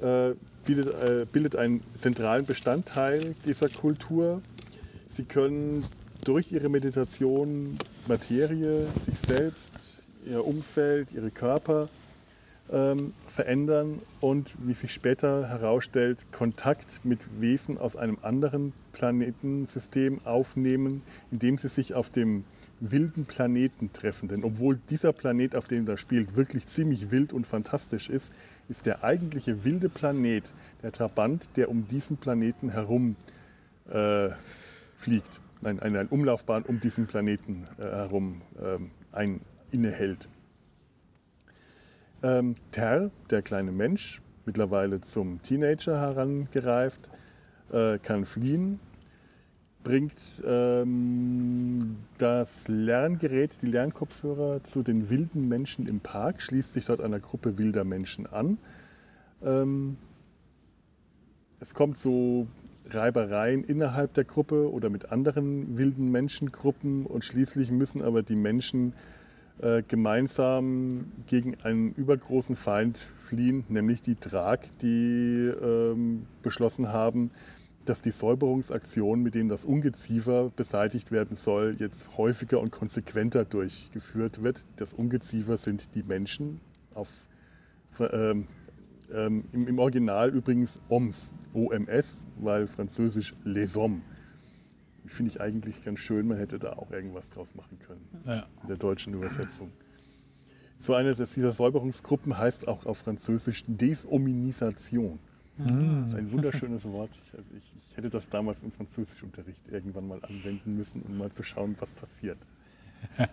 äh, 0.00 0.34
bildet, 0.64 0.94
äh, 0.94 1.26
bildet 1.30 1.56
einen 1.56 1.82
zentralen 1.98 2.44
Bestandteil 2.44 3.34
dieser 3.44 3.68
Kultur. 3.68 4.42
Sie 5.06 5.24
können 5.24 5.86
durch 6.24 6.52
ihre 6.52 6.68
Meditation 6.68 7.78
Materie, 8.06 8.86
sich 9.04 9.18
selbst, 9.18 9.72
ihr 10.26 10.46
Umfeld, 10.46 11.12
ihre 11.12 11.30
Körper 11.30 11.88
ähm, 12.70 13.14
verändern 13.26 14.00
und, 14.20 14.54
wie 14.58 14.74
sich 14.74 14.92
später 14.92 15.48
herausstellt, 15.48 16.26
Kontakt 16.32 17.00
mit 17.04 17.40
Wesen 17.40 17.78
aus 17.78 17.96
einem 17.96 18.18
anderen 18.22 18.72
Planetensystem 18.92 20.20
aufnehmen, 20.24 21.02
indem 21.30 21.56
sie 21.56 21.68
sich 21.68 21.94
auf 21.94 22.10
dem 22.10 22.44
wilden 22.80 23.24
Planeten 23.24 23.92
treffen. 23.92 24.28
Denn 24.28 24.44
obwohl 24.44 24.76
dieser 24.90 25.12
Planet, 25.12 25.56
auf 25.56 25.66
dem 25.66 25.84
das 25.84 26.00
spielt, 26.00 26.36
wirklich 26.36 26.66
ziemlich 26.66 27.10
wild 27.10 27.32
und 27.32 27.46
fantastisch 27.46 28.08
ist, 28.08 28.32
ist 28.68 28.86
der 28.86 29.04
eigentliche 29.04 29.64
wilde 29.64 29.88
Planet 29.88 30.52
der 30.82 30.92
Trabant, 30.92 31.50
der 31.56 31.70
um 31.70 31.86
diesen 31.86 32.16
Planeten 32.16 32.70
herum 32.70 33.16
äh, 33.90 34.28
fliegt. 34.96 35.40
Nein, 35.60 35.80
eine, 35.80 36.06
Umlaufbahn 36.06 36.62
um 36.62 36.78
diesen 36.80 37.06
Planeten 37.06 37.66
äh, 37.78 37.82
herum 37.82 38.42
äh, 38.58 38.78
ein, 39.12 39.40
innehält. 39.70 40.28
Ähm, 42.22 42.54
Ter, 42.72 43.10
der 43.30 43.42
kleine 43.42 43.72
Mensch, 43.72 44.20
mittlerweile 44.44 45.00
zum 45.00 45.42
Teenager 45.42 46.00
herangereift, 46.00 47.10
äh, 47.72 47.98
kann 47.98 48.24
fliehen, 48.24 48.80
bringt 49.84 50.42
ähm, 50.46 51.96
das 52.18 52.68
Lerngerät, 52.68 53.58
die 53.62 53.66
Lernkopfhörer 53.66 54.62
zu 54.64 54.82
den 54.82 55.08
wilden 55.10 55.48
Menschen 55.48 55.86
im 55.86 56.00
Park, 56.00 56.42
schließt 56.42 56.72
sich 56.74 56.86
dort 56.86 57.00
einer 57.00 57.20
Gruppe 57.20 57.58
wilder 57.58 57.84
Menschen 57.84 58.26
an. 58.26 58.58
Ähm, 59.42 59.96
es 61.60 61.74
kommt 61.74 61.96
so 61.96 62.46
Reibereien 62.90 63.64
innerhalb 63.64 64.14
der 64.14 64.24
Gruppe 64.24 64.72
oder 64.72 64.90
mit 64.90 65.12
anderen 65.12 65.76
wilden 65.76 66.10
Menschengruppen 66.10 67.06
und 67.06 67.24
schließlich 67.24 67.70
müssen 67.70 68.02
aber 68.02 68.22
die 68.22 68.36
Menschen 68.36 68.94
äh, 69.60 69.82
gemeinsam 69.86 71.06
gegen 71.26 71.56
einen 71.62 71.92
übergroßen 71.92 72.56
Feind 72.56 72.96
fliehen, 72.96 73.64
nämlich 73.68 74.02
die 74.02 74.18
Drag, 74.18 74.60
die 74.82 75.50
ähm, 75.62 76.26
beschlossen 76.42 76.92
haben, 76.92 77.30
dass 77.88 78.02
die 78.02 78.10
Säuberungsaktion, 78.10 79.22
mit 79.22 79.34
denen 79.34 79.48
das 79.48 79.64
Ungeziefer 79.64 80.50
beseitigt 80.50 81.10
werden 81.10 81.36
soll, 81.36 81.76
jetzt 81.78 82.16
häufiger 82.18 82.60
und 82.60 82.70
konsequenter 82.70 83.44
durchgeführt 83.44 84.42
wird. 84.42 84.66
Das 84.76 84.94
Ungeziefer 84.94 85.56
sind 85.56 85.94
die 85.94 86.02
Menschen, 86.02 86.60
auf, 86.94 87.08
ähm, 88.00 88.46
ähm, 89.12 89.44
im, 89.52 89.68
im, 89.68 89.78
Original 89.78 90.30
übrigens 90.30 90.80
OMS, 90.88 91.32
OMS, 91.54 92.24
weil 92.38 92.66
französisch 92.66 93.34
Les 93.44 93.74
Hommes. 93.76 94.02
Finde 95.06 95.30
ich 95.30 95.40
eigentlich 95.40 95.82
ganz 95.82 96.00
schön, 96.00 96.28
man 96.28 96.36
hätte 96.36 96.58
da 96.58 96.74
auch 96.74 96.90
irgendwas 96.90 97.30
draus 97.30 97.54
machen 97.54 97.78
können 97.78 98.06
ja. 98.26 98.46
in 98.62 98.68
der 98.68 98.76
deutschen 98.76 99.14
Übersetzung. 99.14 99.72
So 100.78 100.94
eine 100.94 101.14
dieser 101.14 101.50
Säuberungsgruppen 101.50 102.36
heißt 102.36 102.68
auch 102.68 102.84
auf 102.84 102.98
Französisch 102.98 103.64
Desominisation. 103.66 105.18
Mhm. 105.58 106.02
Das 106.02 106.10
ist 106.10 106.16
ein 106.16 106.32
wunderschönes 106.32 106.84
Wort. 106.84 107.10
Ich, 107.56 107.56
ich, 107.56 107.96
hätte 107.96 108.10
das 108.10 108.28
damals 108.28 108.62
im 108.62 108.70
Französischunterricht 108.70 109.68
irgendwann 109.70 110.06
mal 110.06 110.20
anwenden 110.22 110.76
müssen, 110.76 111.02
um 111.02 111.18
mal 111.18 111.32
zu 111.32 111.42
schauen, 111.42 111.74
was 111.80 111.90
passiert. 111.90 112.38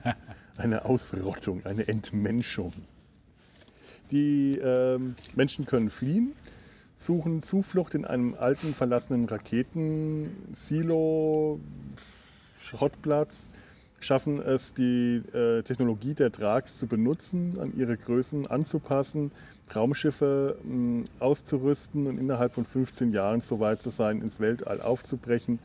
Eine 0.57 0.85
Ausrottung, 0.85 1.63
eine 1.65 1.87
Entmenschung. 1.87 2.73
Die 4.11 4.59
ähm, 4.61 5.15
Menschen 5.35 5.65
können 5.65 5.89
fliehen, 5.89 6.33
suchen 6.95 7.41
Zuflucht 7.43 7.95
in 7.95 8.05
einem 8.05 8.35
alten, 8.35 8.75
verlassenen 8.75 9.25
Raketensilo, 9.25 11.59
Schrottplatz, 12.61 13.49
schaffen 13.99 14.41
es, 14.41 14.73
die 14.73 15.21
äh, 15.33 15.63
Technologie 15.63 16.13
der 16.13 16.29
Drags 16.29 16.77
zu 16.77 16.87
benutzen, 16.87 17.57
an 17.59 17.73
ihre 17.75 17.97
Größen 17.97 18.47
anzupassen, 18.47 19.31
Raumschiffe 19.75 20.57
mh, 20.63 21.05
auszurüsten 21.19 22.07
und 22.07 22.19
innerhalb 22.19 22.53
von 22.53 22.65
15 22.65 23.11
Jahren 23.11 23.41
so 23.41 23.59
weit 23.59 23.81
zu 23.81 23.89
sein, 23.89 24.21
ins 24.21 24.39
Weltall 24.39 24.81
aufzubrechen, 24.81 25.59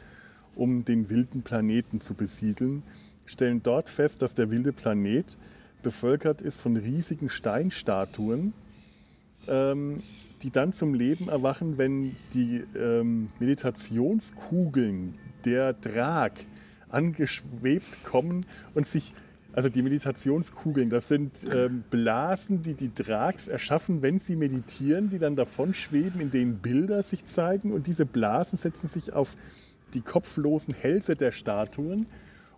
um 0.54 0.84
den 0.84 1.10
wilden 1.10 1.42
Planeten 1.42 2.00
zu 2.00 2.14
besiedeln, 2.14 2.82
stellen 3.26 3.62
dort 3.62 3.88
fest, 3.88 4.22
dass 4.22 4.34
der 4.34 4.50
wilde 4.50 4.72
Planet 4.72 5.36
bevölkert 5.82 6.40
ist 6.42 6.60
von 6.60 6.76
riesigen 6.76 7.28
Steinstatuen, 7.28 8.52
ähm, 9.48 10.02
die 10.42 10.50
dann 10.50 10.72
zum 10.72 10.94
Leben 10.94 11.28
erwachen, 11.28 11.78
wenn 11.78 12.16
die 12.34 12.64
ähm, 12.76 13.28
Meditationskugeln 13.38 15.14
der 15.44 15.72
Drag 15.74 16.32
angeschwebt 16.90 18.04
kommen 18.04 18.46
und 18.74 18.86
sich, 18.86 19.12
also 19.52 19.68
die 19.68 19.82
Meditationskugeln, 19.82 20.90
das 20.90 21.08
sind 21.08 21.32
ähm, 21.52 21.84
Blasen, 21.90 22.62
die 22.62 22.74
die 22.74 22.92
Drags 22.92 23.48
erschaffen, 23.48 24.02
wenn 24.02 24.18
sie 24.18 24.36
meditieren, 24.36 25.10
die 25.10 25.18
dann 25.18 25.36
davon 25.36 25.74
schweben, 25.74 26.20
in 26.20 26.30
denen 26.30 26.58
Bilder 26.58 27.02
sich 27.02 27.26
zeigen 27.26 27.72
und 27.72 27.86
diese 27.86 28.06
Blasen 28.06 28.58
setzen 28.58 28.88
sich 28.88 29.12
auf 29.12 29.36
die 29.94 30.02
kopflosen 30.02 30.74
Hälse 30.74 31.16
der 31.16 31.32
Statuen 31.32 32.06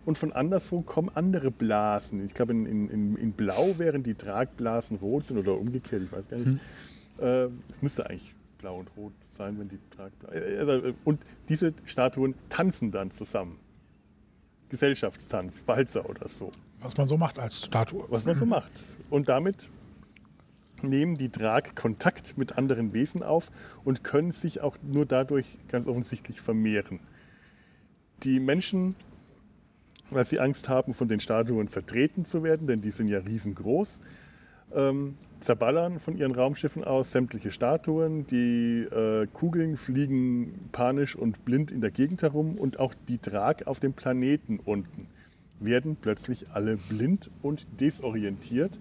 und 0.05 0.17
von 0.17 0.31
anderswo 0.33 0.81
kommen 0.81 1.09
andere 1.13 1.49
Blasen. 1.51 2.23
Ich 2.25 2.33
glaube, 2.33 2.51
in, 2.51 2.65
in, 2.65 3.15
in 3.15 3.31
Blau 3.31 3.77
wären 3.77 4.03
die 4.03 4.15
Tragblasen 4.15 4.97
rot 4.97 5.23
sind 5.23 5.37
oder 5.37 5.57
umgekehrt, 5.57 6.03
ich 6.03 6.11
weiß 6.11 6.27
gar 6.27 6.37
nicht. 6.37 6.47
Hm. 6.47 6.59
Äh, 7.19 7.45
es 7.69 7.81
müsste 7.81 8.09
eigentlich 8.09 8.35
blau 8.57 8.79
und 8.79 8.89
rot 8.97 9.13
sein, 9.27 9.57
wenn 9.59 9.69
die 9.69 9.79
Tragblasen. 9.95 10.37
Äh, 10.37 10.89
äh, 10.89 10.93
und 11.03 11.21
diese 11.49 11.73
Statuen 11.85 12.35
tanzen 12.49 12.91
dann 12.91 13.11
zusammen. 13.11 13.57
Gesellschaftstanz, 14.73 15.61
Walzer 15.67 16.09
oder 16.09 16.27
so. 16.27 16.51
Was 16.81 16.97
man 16.97 17.07
so 17.07 17.15
macht 17.15 17.37
als 17.37 17.63
Statue. 17.63 18.05
Was 18.09 18.25
man 18.25 18.33
so 18.33 18.47
macht. 18.47 18.83
Und 19.11 19.29
damit 19.29 19.69
nehmen 20.81 21.15
die 21.15 21.29
Drag 21.29 21.75
Kontakt 21.75 22.39
mit 22.39 22.57
anderen 22.57 22.91
Wesen 22.91 23.21
auf 23.21 23.51
und 23.83 24.03
können 24.03 24.31
sich 24.31 24.61
auch 24.61 24.77
nur 24.81 25.05
dadurch 25.05 25.59
ganz 25.67 25.85
offensichtlich 25.85 26.41
vermehren. 26.41 27.01
Die 28.23 28.39
Menschen, 28.39 28.95
weil 30.09 30.25
sie 30.25 30.39
Angst 30.39 30.69
haben, 30.69 30.95
von 30.95 31.07
den 31.07 31.19
Statuen 31.19 31.67
zertreten 31.67 32.25
zu 32.25 32.41
werden, 32.41 32.65
denn 32.65 32.81
die 32.81 32.89
sind 32.89 33.09
ja 33.09 33.19
riesengroß, 33.19 33.99
ähm, 34.75 35.15
zerballern 35.39 35.99
von 35.99 36.17
ihren 36.17 36.33
Raumschiffen 36.33 36.83
aus 36.83 37.11
sämtliche 37.11 37.51
Statuen. 37.51 38.25
Die 38.27 38.83
äh, 38.83 39.27
Kugeln 39.31 39.77
fliegen 39.77 40.69
panisch 40.71 41.15
und 41.15 41.45
blind 41.45 41.71
in 41.71 41.81
der 41.81 41.91
Gegend 41.91 42.21
herum 42.21 42.57
und 42.57 42.79
auch 42.79 42.93
die 43.07 43.19
Drag 43.19 43.65
auf 43.65 43.79
dem 43.79 43.93
Planeten 43.93 44.59
unten 44.63 45.07
werden 45.59 45.95
plötzlich 45.99 46.47
alle 46.53 46.77
blind 46.77 47.29
und 47.41 47.65
desorientiert 47.79 48.79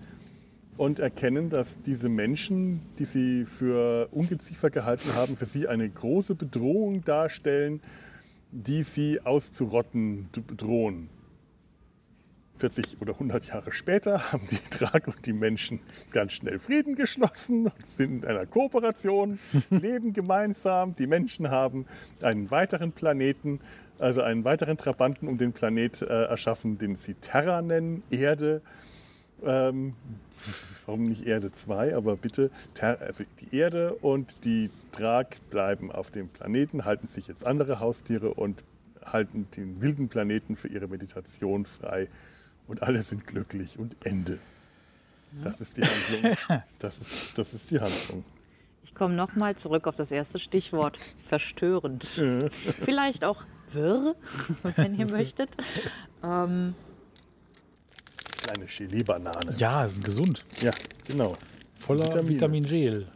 und 0.77 0.99
erkennen, 0.99 1.51
dass 1.51 1.81
diese 1.83 2.09
Menschen, 2.09 2.81
die 2.99 3.05
sie 3.05 3.45
für 3.45 4.09
Ungeziefer 4.11 4.71
gehalten 4.71 5.15
haben, 5.15 5.37
für 5.37 5.47
sie 5.47 5.69
eine 5.69 5.89
große 5.89 6.35
Bedrohung 6.35 7.05
darstellen, 7.05 7.81
die 8.51 8.83
sie 8.83 9.21
auszurotten 9.21 10.29
drohen. 10.57 11.09
40 12.63 13.01
oder 13.01 13.15
100 13.15 13.49
Jahre 13.49 13.73
später 13.73 14.33
haben 14.33 14.47
die 14.49 14.61
Drag 14.71 15.09
und 15.09 15.27
die 15.27 15.33
Menschen 15.33 15.81
ganz 16.13 16.35
schnell 16.35 16.61
Frieden 16.61 16.95
geschlossen, 16.95 17.73
sind 17.85 18.23
in 18.23 18.25
einer 18.25 18.47
Kooperation, 18.47 19.41
leben 19.71 20.13
gemeinsam. 20.13 20.95
Die 20.95 21.09
Menschen 21.09 21.51
haben 21.51 21.87
einen 22.21 22.53
weiteren 22.53 22.93
Planeten, 22.93 23.59
also 23.99 24.23
einen 24.23 24.45
weiteren 24.45 24.77
Trabanten 24.77 25.27
um 25.27 25.39
den 25.39 25.53
Planet 25.53 26.03
äh, 26.03 26.27
erschaffen, 26.27 26.79
den 26.79 26.95
sie 26.95 27.15
Terra 27.15 27.63
nennen, 27.63 28.05
Erde. 28.11 28.63
Ähm, 29.45 29.95
warum 30.87 31.03
nicht 31.03 31.27
Erde 31.27 31.51
2, 31.51 31.97
aber 31.97 32.15
bitte, 32.15 32.53
Ter 32.75 33.01
also 33.01 33.25
die 33.41 33.57
Erde 33.57 33.95
und 33.95 34.45
die 34.45 34.71
Drag 34.93 35.27
bleiben 35.51 35.91
auf 35.91 36.13
dem 36.13 36.29
Planeten, 36.29 36.85
halten 36.85 37.09
sich 37.09 37.27
jetzt 37.27 37.45
andere 37.45 37.81
Haustiere 37.81 38.35
und 38.35 38.63
halten 39.05 39.49
den 39.57 39.83
wilden 39.83 40.09
Planeten 40.09 40.55
für 40.55 40.69
ihre 40.69 40.87
Meditation 40.87 41.67
frei 41.67 42.07
und 42.73 42.83
alle 42.83 43.03
sind 43.03 43.27
glücklich 43.27 43.79
und 43.79 43.95
Ende. 44.03 44.39
Das 45.43 45.61
ist 45.61 45.77
die 45.77 45.83
Handlung. 45.83 46.63
Das 46.79 46.99
ist, 46.99 47.37
das 47.37 47.53
ist 47.53 47.71
die 47.71 47.79
Handlung. 47.79 48.25
Ich 48.83 48.95
komme 48.95 49.15
nochmal 49.15 49.57
zurück 49.57 49.87
auf 49.87 49.95
das 49.95 50.11
erste 50.11 50.39
Stichwort, 50.39 50.99
verstörend. 51.29 52.05
Vielleicht 52.83 53.25
auch 53.25 53.45
wirr, 53.73 54.17
wenn 54.77 54.95
ihr 54.99 55.07
möchtet. 55.07 55.51
Ähm, 56.23 56.75
Kleine 58.43 58.67
Gelee-Banane. 58.67 59.55
Ja, 59.59 59.87
sind 59.87 60.05
gesund. 60.05 60.45
Ja, 60.61 60.73
genau. 61.07 61.37
Voller 61.79 62.07
Vitamine. 62.07 62.31
Vitamin 62.31 62.65
Gel. 62.65 63.07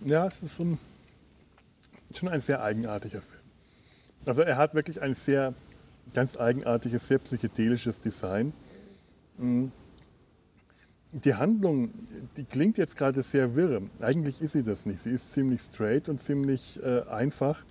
Ja, 0.00 0.26
es 0.26 0.42
ist 0.42 0.56
so 0.56 0.62
ein, 0.64 0.78
schon 2.14 2.28
ein 2.28 2.40
sehr 2.40 2.62
eigenartiger 2.62 3.20
Film. 3.20 3.31
Also 4.26 4.42
er 4.42 4.56
hat 4.56 4.74
wirklich 4.74 5.02
ein 5.02 5.14
sehr 5.14 5.54
ganz 6.14 6.36
eigenartiges, 6.36 7.08
sehr 7.08 7.18
psychedelisches 7.18 8.00
Design. 8.00 8.52
Mm. 9.38 9.66
Die 11.14 11.34
Handlung, 11.34 11.90
die 12.38 12.44
klingt 12.44 12.78
jetzt 12.78 12.96
gerade 12.96 13.22
sehr 13.22 13.54
wirr. 13.54 13.82
Eigentlich 14.00 14.40
ist 14.40 14.52
sie 14.52 14.62
das 14.62 14.86
nicht. 14.86 15.00
Sie 15.00 15.10
ist 15.10 15.30
ziemlich 15.32 15.60
straight 15.60 16.08
und 16.08 16.22
ziemlich 16.22 16.80
äh, 16.82 17.02
einfach. 17.02 17.66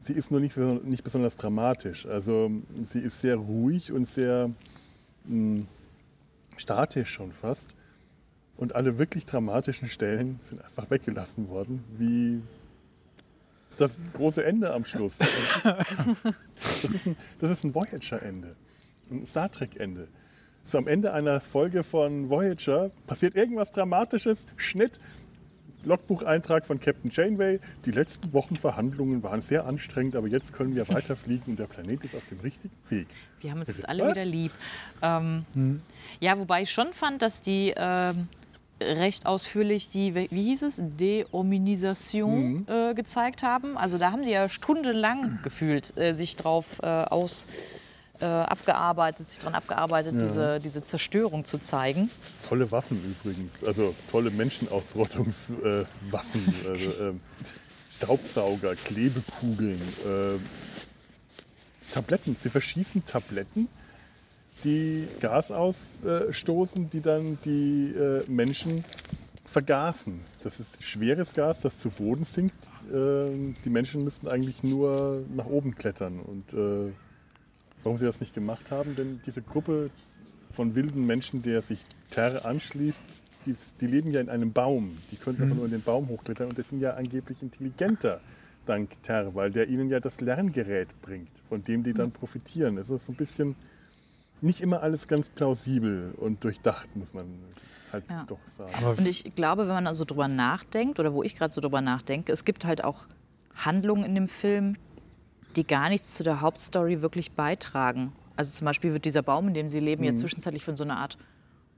Sie 0.00 0.14
ist 0.14 0.30
nur 0.30 0.40
nicht, 0.40 0.56
nicht 0.56 1.04
besonders 1.04 1.36
dramatisch. 1.36 2.06
Also 2.06 2.50
sie 2.82 3.00
ist 3.00 3.20
sehr 3.20 3.36
ruhig 3.36 3.92
und 3.92 4.08
sehr 4.08 4.50
mh, 5.26 5.64
statisch 6.56 7.10
schon 7.10 7.32
fast. 7.32 7.68
Und 8.56 8.74
alle 8.74 8.98
wirklich 8.98 9.26
dramatischen 9.26 9.88
Stellen 9.88 10.38
sind 10.40 10.64
einfach 10.64 10.90
weggelassen 10.90 11.50
worden, 11.50 11.84
wie 11.98 12.40
das 13.76 13.96
große 14.14 14.44
Ende 14.44 14.72
am 14.72 14.84
Schluss. 14.84 15.18
Das 15.18 16.84
ist 16.84 17.06
ein, 17.06 17.16
das 17.40 17.50
ist 17.50 17.64
ein 17.64 17.74
Voyager-Ende, 17.74 18.56
ein 19.10 19.26
Star 19.26 19.50
Trek-Ende. 19.50 20.08
So 20.64 20.78
am 20.78 20.86
Ende 20.86 21.12
einer 21.12 21.40
Folge 21.40 21.82
von 21.82 22.30
Voyager 22.30 22.90
passiert 23.06 23.34
irgendwas 23.34 23.72
Dramatisches, 23.72 24.46
Schnitt, 24.56 25.00
Logbucheintrag 25.84 26.64
von 26.64 26.78
Captain 26.78 27.10
Janeway. 27.10 27.58
Die 27.84 27.90
letzten 27.90 28.32
Wochen 28.32 28.56
Verhandlungen 28.56 29.22
waren 29.22 29.40
sehr 29.40 29.66
anstrengend, 29.66 30.14
aber 30.14 30.28
jetzt 30.28 30.52
können 30.52 30.76
wir 30.76 30.88
weiterfliegen 30.88 31.44
und 31.48 31.58
der 31.58 31.66
Planet 31.66 32.04
ist 32.04 32.14
auf 32.14 32.24
dem 32.26 32.40
richtigen 32.40 32.74
Weg. 32.88 33.08
wir 33.40 33.50
haben 33.50 33.58
uns 33.58 33.68
jetzt 33.68 33.88
alle 33.88 34.04
was? 34.04 34.12
wieder 34.12 34.24
lieb. 34.24 34.52
Ähm, 35.02 35.80
Ja, 36.20 36.38
wobei 36.38 36.62
ich 36.62 36.70
schon 36.70 36.92
fand, 36.92 37.22
dass 37.22 37.42
die 37.42 37.72
ähm, 37.76 38.28
recht 38.82 39.26
ausführlich 39.26 39.88
die, 39.88 40.14
wie 40.14 40.42
hieß 40.42 40.62
es, 40.62 40.76
Deominisation 40.78 42.66
äh, 42.68 42.94
gezeigt 42.94 43.42
haben. 43.42 43.76
Also 43.76 43.98
da 43.98 44.12
haben 44.12 44.22
die 44.22 44.30
ja 44.30 44.48
stundenlang 44.48 45.40
gefühlt 45.42 45.96
äh, 45.96 46.14
sich 46.14 46.36
drauf 46.36 46.80
äh, 46.82 46.86
aus 46.86 47.46
äh, 48.20 48.26
abgearbeitet, 48.26 49.28
sich 49.28 49.38
dran 49.40 49.54
abgearbeitet, 49.54 50.14
diese, 50.14 50.60
diese 50.60 50.84
Zerstörung 50.84 51.44
zu 51.44 51.58
zeigen. 51.58 52.10
Tolle 52.48 52.70
Waffen 52.70 53.02
übrigens, 53.04 53.64
also 53.64 53.94
tolle 54.10 54.30
Menschenausrottungswaffen, 54.30 55.86
äh, 56.64 56.68
also, 56.68 56.90
ähm, 57.00 57.20
Staubsauger, 57.96 58.76
Klebekugeln, 58.76 59.80
äh, 59.80 60.38
Tabletten. 61.92 62.36
Sie 62.36 62.50
verschießen 62.50 63.04
Tabletten, 63.04 63.68
die 64.64 65.08
Gas 65.20 65.50
ausstoßen, 65.50 66.90
die 66.90 67.00
dann 67.00 67.38
die 67.44 67.92
äh, 67.92 68.30
Menschen 68.30 68.84
vergasen. 69.44 70.20
Das 70.42 70.60
ist 70.60 70.82
schweres 70.82 71.34
Gas, 71.34 71.60
das 71.60 71.78
zu 71.78 71.90
Boden 71.90 72.24
sinkt. 72.24 72.54
Ähm, 72.92 73.54
die 73.64 73.70
Menschen 73.70 74.04
müssten 74.04 74.28
eigentlich 74.28 74.62
nur 74.62 75.24
nach 75.34 75.46
oben 75.46 75.74
klettern. 75.74 76.20
Und 76.20 76.52
äh, 76.54 76.92
warum 77.82 77.98
sie 77.98 78.06
das 78.06 78.20
nicht 78.20 78.34
gemacht 78.34 78.70
haben, 78.70 78.96
denn 78.96 79.20
diese 79.26 79.42
Gruppe 79.42 79.90
von 80.52 80.74
wilden 80.74 81.06
Menschen, 81.06 81.42
der 81.42 81.60
sich 81.60 81.84
Terre 82.10 82.44
anschließt, 82.44 83.04
die, 83.46 83.56
die 83.80 83.86
leben 83.86 84.12
ja 84.12 84.20
in 84.20 84.28
einem 84.28 84.52
Baum. 84.52 84.98
Die 85.10 85.16
könnten 85.16 85.42
einfach 85.42 85.56
nur 85.56 85.64
in 85.64 85.72
den 85.72 85.82
Baum 85.82 86.08
hochklettern 86.08 86.48
und 86.48 86.58
die 86.58 86.62
sind 86.62 86.80
ja 86.80 86.94
angeblich 86.94 87.42
intelligenter 87.42 88.20
dank 88.64 88.90
Terre, 89.02 89.34
weil 89.34 89.50
der 89.50 89.68
ihnen 89.68 89.88
ja 89.88 89.98
das 89.98 90.20
Lerngerät 90.20 90.88
bringt, 91.02 91.30
von 91.48 91.64
dem 91.64 91.82
die 91.82 91.92
dann 91.92 92.12
profitieren. 92.12 92.78
Es 92.78 92.90
ist 92.90 93.06
so 93.06 93.12
ein 93.12 93.16
bisschen 93.16 93.56
nicht 94.42 94.60
immer 94.60 94.82
alles 94.82 95.08
ganz 95.08 95.30
plausibel 95.30 96.12
und 96.18 96.44
durchdacht, 96.44 96.94
muss 96.96 97.14
man 97.14 97.24
halt 97.92 98.04
Ja. 98.10 98.24
doch 98.26 98.44
sagen. 98.46 98.74
Aber 98.74 98.90
Und 98.98 99.06
ich 99.06 99.34
glaube, 99.34 99.62
wenn 99.62 99.74
man 99.74 99.86
also 99.86 100.04
drüber 100.04 100.28
nachdenkt, 100.28 100.98
oder 101.00 101.14
wo 101.14 101.22
ich 101.22 101.34
gerade 101.36 101.52
so 101.54 101.60
drüber 101.60 101.80
nachdenke, 101.80 102.32
es 102.32 102.44
gibt 102.44 102.64
halt 102.64 102.84
auch 102.84 103.06
Handlungen 103.54 104.04
in 104.04 104.14
dem 104.14 104.28
Film, 104.28 104.76
die 105.56 105.66
gar 105.66 105.88
nichts 105.88 106.14
zu 106.14 106.22
der 106.22 106.40
Hauptstory 106.40 107.02
wirklich 107.02 107.32
beitragen. 107.32 108.12
Also 108.36 108.50
zum 108.50 108.64
Beispiel 108.64 108.92
wird 108.92 109.04
dieser 109.04 109.22
Baum, 109.22 109.48
in 109.48 109.54
dem 109.54 109.68
sie 109.68 109.80
leben, 109.80 110.04
ja 110.04 110.14
zwischenzeitlich 110.14 110.64
von 110.64 110.76
so 110.76 110.84
einer 110.84 110.96
Art 110.96 111.18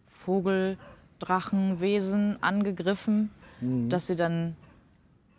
Vogel, 0.09 0.79
Drachenwesen 1.19 2.39
angegriffen, 2.43 3.31
dass 3.89 4.07
sie 4.07 4.17
dann 4.17 4.57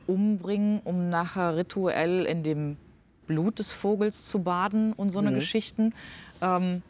umbringen, 0.07 0.81
um 0.83 1.09
nachher 1.09 1.55
rituell 1.57 2.25
in 2.25 2.43
dem 2.43 2.77
Blut 3.27 3.59
des 3.59 3.71
Vogels 3.71 4.25
zu 4.25 4.43
baden 4.43 4.93
und 4.93 5.09
so 5.11 5.19
eine 5.19 5.31
Mhm. 5.31 5.35
Geschichten. 5.35 5.93
Ähm, 6.41 6.81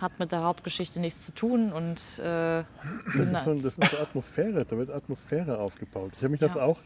hat 0.00 0.18
mit 0.18 0.32
der 0.32 0.42
Hauptgeschichte 0.42 1.00
nichts 1.00 1.26
zu 1.26 1.32
tun 1.32 1.72
und 1.72 1.96
äh, 2.18 2.64
Das 3.16 3.32
ist, 3.32 3.44
so, 3.44 3.54
das 3.54 3.78
ist 3.78 3.90
so 3.90 3.98
Atmosphäre, 3.98 4.64
da 4.64 4.76
wird 4.76 4.90
Atmosphäre 4.90 5.58
aufgebaut. 5.58 6.12
Ich 6.16 6.18
habe 6.22 6.30
mich 6.30 6.40
das 6.40 6.54
Ja. 6.54 6.62
auch, 6.62 6.80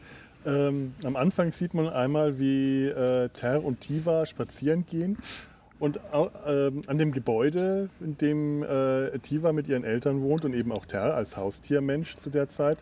ähm, 0.45 0.93
am 1.03 1.15
Anfang 1.15 1.51
sieht 1.51 1.73
man 1.73 1.89
einmal, 1.89 2.39
wie 2.39 2.85
äh, 2.87 3.29
Ter 3.29 3.63
und 3.63 3.81
Tiva 3.81 4.25
spazieren 4.25 4.85
gehen. 4.85 5.17
Und 5.79 5.99
ähm, 6.45 6.81
an 6.85 6.97
dem 6.99 7.11
Gebäude, 7.11 7.89
in 8.01 8.15
dem 8.17 8.61
äh, 8.61 9.17
Tiva 9.19 9.51
mit 9.51 9.67
ihren 9.67 9.83
Eltern 9.83 10.21
wohnt 10.21 10.45
und 10.45 10.53
eben 10.53 10.71
auch 10.71 10.85
Ter 10.85 11.15
als 11.15 11.37
Haustiermensch 11.37 12.17
zu 12.17 12.29
der 12.29 12.47
Zeit, 12.47 12.77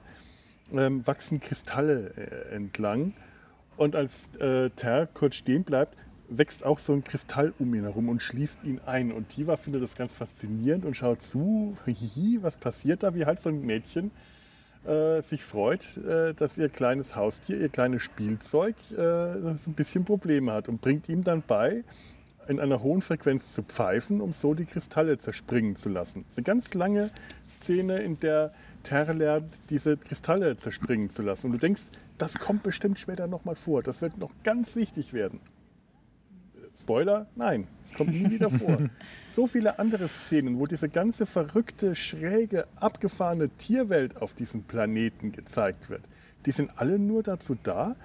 ähm, 0.74 1.08
wachsen 1.08 1.40
Kristalle 1.40 2.12
äh, 2.18 2.56
entlang. 2.56 3.14
Und 3.78 3.96
als 3.96 4.28
äh, 4.42 4.70
Ter 4.72 5.08
kurz 5.14 5.36
stehen 5.36 5.64
bleibt, 5.64 5.96
wächst 6.30 6.66
auch 6.66 6.80
so 6.80 6.94
ein 6.94 7.04
Kristall 7.04 7.54
um 7.60 7.74
ihn 7.74 7.84
herum 7.84 8.10
und 8.10 8.22
schließt 8.22 8.60
ihn 8.64 8.80
ein. 8.86 9.12
Und 9.12 9.30
Tiva 9.30 9.58
findet 9.58 9.84
das 9.84 9.96
ganz 9.96 10.14
faszinierend 10.14 10.86
und 10.86 10.96
schaut 10.96 11.22
zu, 11.22 11.78
hihi, 11.86 12.40
was 12.42 12.58
passiert 12.58 13.04
da, 13.04 13.16
wie 13.16 13.26
halt 13.26 13.40
so 13.40 13.50
ein 13.50 13.62
Mädchen 13.66 14.12
äh, 14.86 15.22
sich 15.22 15.44
freut, 15.44 15.98
äh, 15.98 16.34
dass 16.34 16.58
ihr 16.58 16.70
kleines 16.70 17.16
Haustier, 17.16 17.60
ihr 17.60 17.70
kleines 17.70 18.04
Spielzeug 18.04 18.76
äh, 18.92 18.96
so 18.96 19.70
ein 19.70 19.74
bisschen 19.76 20.06
Probleme 20.06 20.52
hat 20.52 20.70
und 20.70 20.82
bringt 20.82 21.10
ihm 21.10 21.24
dann 21.24 21.44
bei, 21.46 21.84
in 22.48 22.60
einer 22.60 22.82
hohen 22.82 23.02
Frequenz 23.02 23.54
zu 23.54 23.62
pfeifen, 23.62 24.22
um 24.22 24.32
so 24.32 24.54
die 24.56 24.66
Kristalle 24.66 25.18
zerspringen 25.18 25.76
zu 25.76 25.90
lassen. 25.90 26.24
Das 26.24 26.32
ist 26.32 26.38
eine 26.38 26.44
ganz 26.46 26.74
lange 26.74 27.12
Szene, 27.62 28.00
in 28.00 28.20
der 28.20 28.54
Terra 28.84 29.12
lernt, 29.12 29.60
diese 29.70 29.98
Kristalle 29.98 30.58
zerspringen 30.58 31.10
zu 31.10 31.22
lassen. 31.22 31.48
Und 31.48 31.54
du 31.54 31.60
denkst, 31.60 31.84
das 32.18 32.40
kommt 32.40 32.64
bestimmt 32.64 32.98
später 32.98 33.28
nochmal 33.28 33.56
vor. 33.56 33.84
Das 33.84 34.02
wird 34.02 34.18
noch 34.18 34.32
ganz 34.44 34.76
wichtig 34.76 35.14
werden. 35.14 35.40
Spoiler, 36.80 37.28
nein, 37.36 37.68
es 37.84 37.94
kommt 37.94 38.12
nie 38.12 38.30
wieder 38.30 38.50
vor. 38.50 38.78
So 39.28 39.46
viele 39.46 39.78
andere 39.78 40.08
Szenen, 40.08 40.58
wo 40.58 40.66
diese 40.66 40.90
ganze 40.90 41.26
verrückte, 41.26 41.94
schräge, 41.94 42.66
abgefahrene 42.78 43.50
Tierwelt 43.50 44.22
auf 44.22 44.34
diesem 44.34 44.64
Planeten 44.64 45.32
gezeigt 45.32 45.90
wird, 45.90 46.02
die 46.46 46.52
sind 46.52 46.72
alle 46.78 46.98
nur 46.98 47.22
dazu 47.22 47.56
da, 47.62 47.96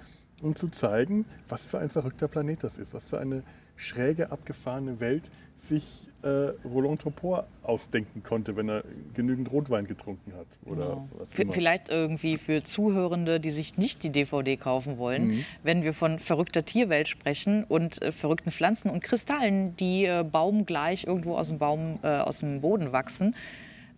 um 0.42 0.54
zu 0.54 0.68
zeigen, 0.68 1.24
was 1.48 1.64
für 1.64 1.78
ein 1.78 1.88
verrückter 1.88 2.28
Planet 2.28 2.62
das 2.62 2.76
ist, 2.76 2.92
was 2.92 3.08
für 3.08 3.18
eine 3.18 3.42
schräge, 3.76 4.30
abgefahrene 4.32 5.00
Welt 5.00 5.30
sich 5.68 6.08
äh, 6.22 6.52
Roland 6.66 7.02
Topor 7.02 7.46
ausdenken 7.62 8.22
konnte, 8.22 8.56
wenn 8.56 8.68
er 8.70 8.82
genügend 9.12 9.52
Rotwein 9.52 9.86
getrunken 9.86 10.32
hat. 10.32 10.46
Oder 10.64 11.06
was 11.18 11.34
v- 11.34 11.42
immer. 11.42 11.52
vielleicht 11.52 11.90
irgendwie 11.90 12.38
für 12.38 12.62
Zuhörende, 12.64 13.40
die 13.40 13.50
sich 13.50 13.76
nicht 13.76 14.02
die 14.02 14.10
DVD 14.10 14.56
kaufen 14.56 14.96
wollen, 14.96 15.26
Mhm. 15.28 15.44
wenn 15.62 15.82
wir 15.84 15.92
von 15.92 16.18
verrückter 16.18 16.64
Tierwelt 16.64 17.08
sprechen 17.08 17.64
und 17.64 18.00
äh, 18.00 18.10
verrückten 18.10 18.50
Pflanzen 18.52 18.88
und 18.90 19.02
Kristallen, 19.02 19.76
die 19.76 20.06
äh, 20.06 20.24
baumgleich 20.24 21.04
irgendwo 21.04 21.36
aus 21.36 21.48
dem 21.48 21.58
Baum, 21.58 21.98
äh, 22.02 22.08
aus 22.08 22.38
dem 22.38 22.62
Boden 22.62 22.92
wachsen. 22.92 23.34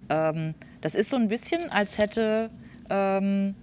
Ähm, 0.08 0.54
das 0.80 0.94
ist 0.96 1.10
so 1.10 1.16
ein 1.16 1.28
bisschen, 1.28 1.70
als 1.70 1.98
hätte 1.98 2.50
ähm, 2.90 3.54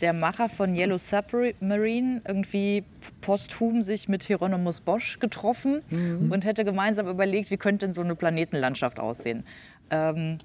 der 0.00 0.12
Macher 0.12 0.48
von 0.48 0.74
Yellow 0.74 0.98
Submarine 0.98 2.22
irgendwie 2.26 2.84
posthum 3.20 3.82
sich 3.82 4.08
mit 4.08 4.24
Hieronymus 4.24 4.80
Bosch 4.80 5.18
getroffen 5.18 5.82
Mhm. 5.90 6.30
und 6.32 6.44
hätte 6.44 6.64
gemeinsam 6.64 7.08
überlegt, 7.08 7.50
wie 7.50 7.56
könnte 7.56 7.86
denn 7.86 7.94
so 7.94 8.00
eine 8.00 8.14
Planetenlandschaft 8.14 8.98
aussehen. 8.98 9.44
Ähm, 9.90 10.38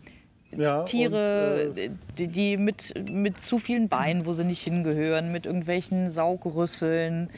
ja, 0.51 0.83
Tiere, 0.83 1.69
und, 1.69 1.77
äh, 1.77 1.89
die, 2.17 2.27
die 2.27 2.57
mit, 2.57 2.93
mit 3.11 3.39
zu 3.41 3.59
vielen 3.59 3.89
Beinen, 3.89 4.25
wo 4.25 4.33
sie 4.33 4.43
nicht 4.45 4.61
hingehören, 4.63 5.31
mit 5.31 5.45
irgendwelchen 5.45 6.09
Saugrüsseln, 6.09 7.29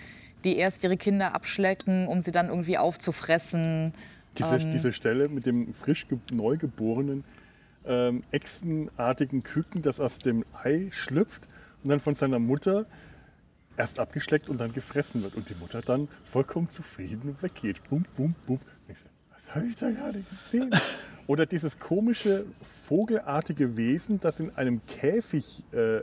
die 0.44 0.58
erst 0.58 0.84
ihre 0.84 0.98
Kinder 0.98 1.34
abschlecken, 1.34 2.08
um 2.08 2.22
sie 2.22 2.32
dann 2.32 2.50
irgendwie 2.50 2.78
aufzufressen. 2.78 3.94
Diese, 4.38 4.56
Ähm. 4.58 4.72
diese 4.72 4.94
Stelle 4.94 5.30
mit 5.30 5.46
dem 5.46 5.74
frisch 5.74 6.08
ge 6.08 6.18
neugeborenen 6.32 7.24
ähm, 7.88 8.24
echsenartigen 8.32 9.44
Küken, 9.44 9.82
das 9.82 10.00
aus 10.00 10.20
dem 10.20 10.44
Ei 10.64 10.90
schlüpft 10.92 11.48
und 11.88 11.92
dann 11.92 12.00
von 12.02 12.16
seiner 12.16 12.38
Mutter 12.38 12.86
erst 13.78 13.98
abgeschleckt 13.98 14.50
und 14.50 14.58
dann 14.58 14.74
gefressen 14.74 15.24
wird. 15.24 15.36
Und 15.36 15.50
die 15.50 15.56
Mutter 15.56 15.80
dann 15.80 16.10
vollkommen 16.26 16.70
zufrieden 16.70 17.38
weggeht. 17.40 17.82
Bum, 17.90 18.04
bum, 18.18 18.36
bum. 18.46 18.60
Was 19.32 19.56
habe 19.56 19.68
ich 19.68 19.78
da 19.78 19.90
gerade 19.90 20.22
gesehen? 20.22 20.70
Oder 21.28 21.46
dieses 21.46 21.80
komische, 21.80 22.44
vogelartige 22.62 23.78
Wesen, 23.78 24.20
das 24.20 24.42
in 24.42 24.54
einem 24.58 24.86
Käfig 24.86 25.64
äh, 25.72 26.02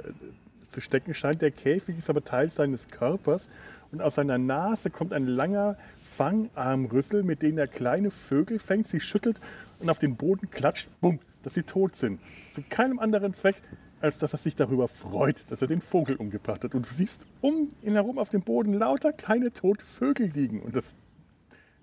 zu 0.66 0.80
stecken 0.80 1.12
scheint. 1.12 1.42
Der 1.42 1.50
Käfig 1.50 1.98
ist 1.98 2.08
aber 2.08 2.24
Teil 2.24 2.48
seines 2.48 2.88
Körpers 2.88 3.50
und 3.92 4.00
aus 4.00 4.14
seiner 4.14 4.38
Nase 4.38 4.88
kommt 4.88 5.12
ein 5.12 5.26
langer 5.26 5.76
Fangarmrüssel, 6.02 7.24
mit 7.24 7.42
dem 7.42 7.58
er 7.58 7.66
kleine 7.66 8.10
Vögel 8.10 8.58
fängt, 8.58 8.86
sie 8.86 9.00
schüttelt 9.00 9.38
und 9.80 9.90
auf 9.90 9.98
den 9.98 10.16
Boden 10.16 10.48
klatscht, 10.48 10.88
bumm, 11.02 11.18
dass 11.42 11.52
sie 11.52 11.64
tot 11.64 11.94
sind. 11.94 12.20
Zu 12.50 12.62
keinem 12.70 12.98
anderen 12.98 13.34
Zweck, 13.34 13.56
als 14.00 14.18
dass 14.18 14.32
er 14.32 14.38
sich 14.38 14.54
darüber 14.54 14.88
freut, 14.88 15.50
dass 15.50 15.62
er 15.62 15.68
den 15.68 15.80
Vogel 15.80 16.16
umgebracht 16.16 16.64
hat. 16.64 16.74
Und 16.74 16.88
du 16.88 16.94
siehst 16.94 17.26
um 17.40 17.70
ihn 17.82 17.94
herum 17.94 18.18
auf 18.18 18.28
dem 18.28 18.42
Boden 18.42 18.74
lauter 18.74 19.12
kleine 19.12 19.52
tote 19.52 19.86
Vögel 19.86 20.26
liegen. 20.26 20.60
Und 20.60 20.76
das 20.76 20.94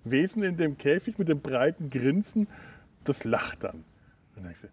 Wesen 0.04 0.42
in 0.42 0.56
dem 0.56 0.78
Käfig 0.78 1.18
mit 1.18 1.28
dem 1.28 1.40
breiten 1.40 1.90
Grinsen, 1.90 2.48
das 3.04 3.24
lacht 3.24 3.64
dann. 3.64 3.76
Und 3.76 4.36
dann 4.36 4.44
denkst 4.44 4.62
du, 4.62 4.68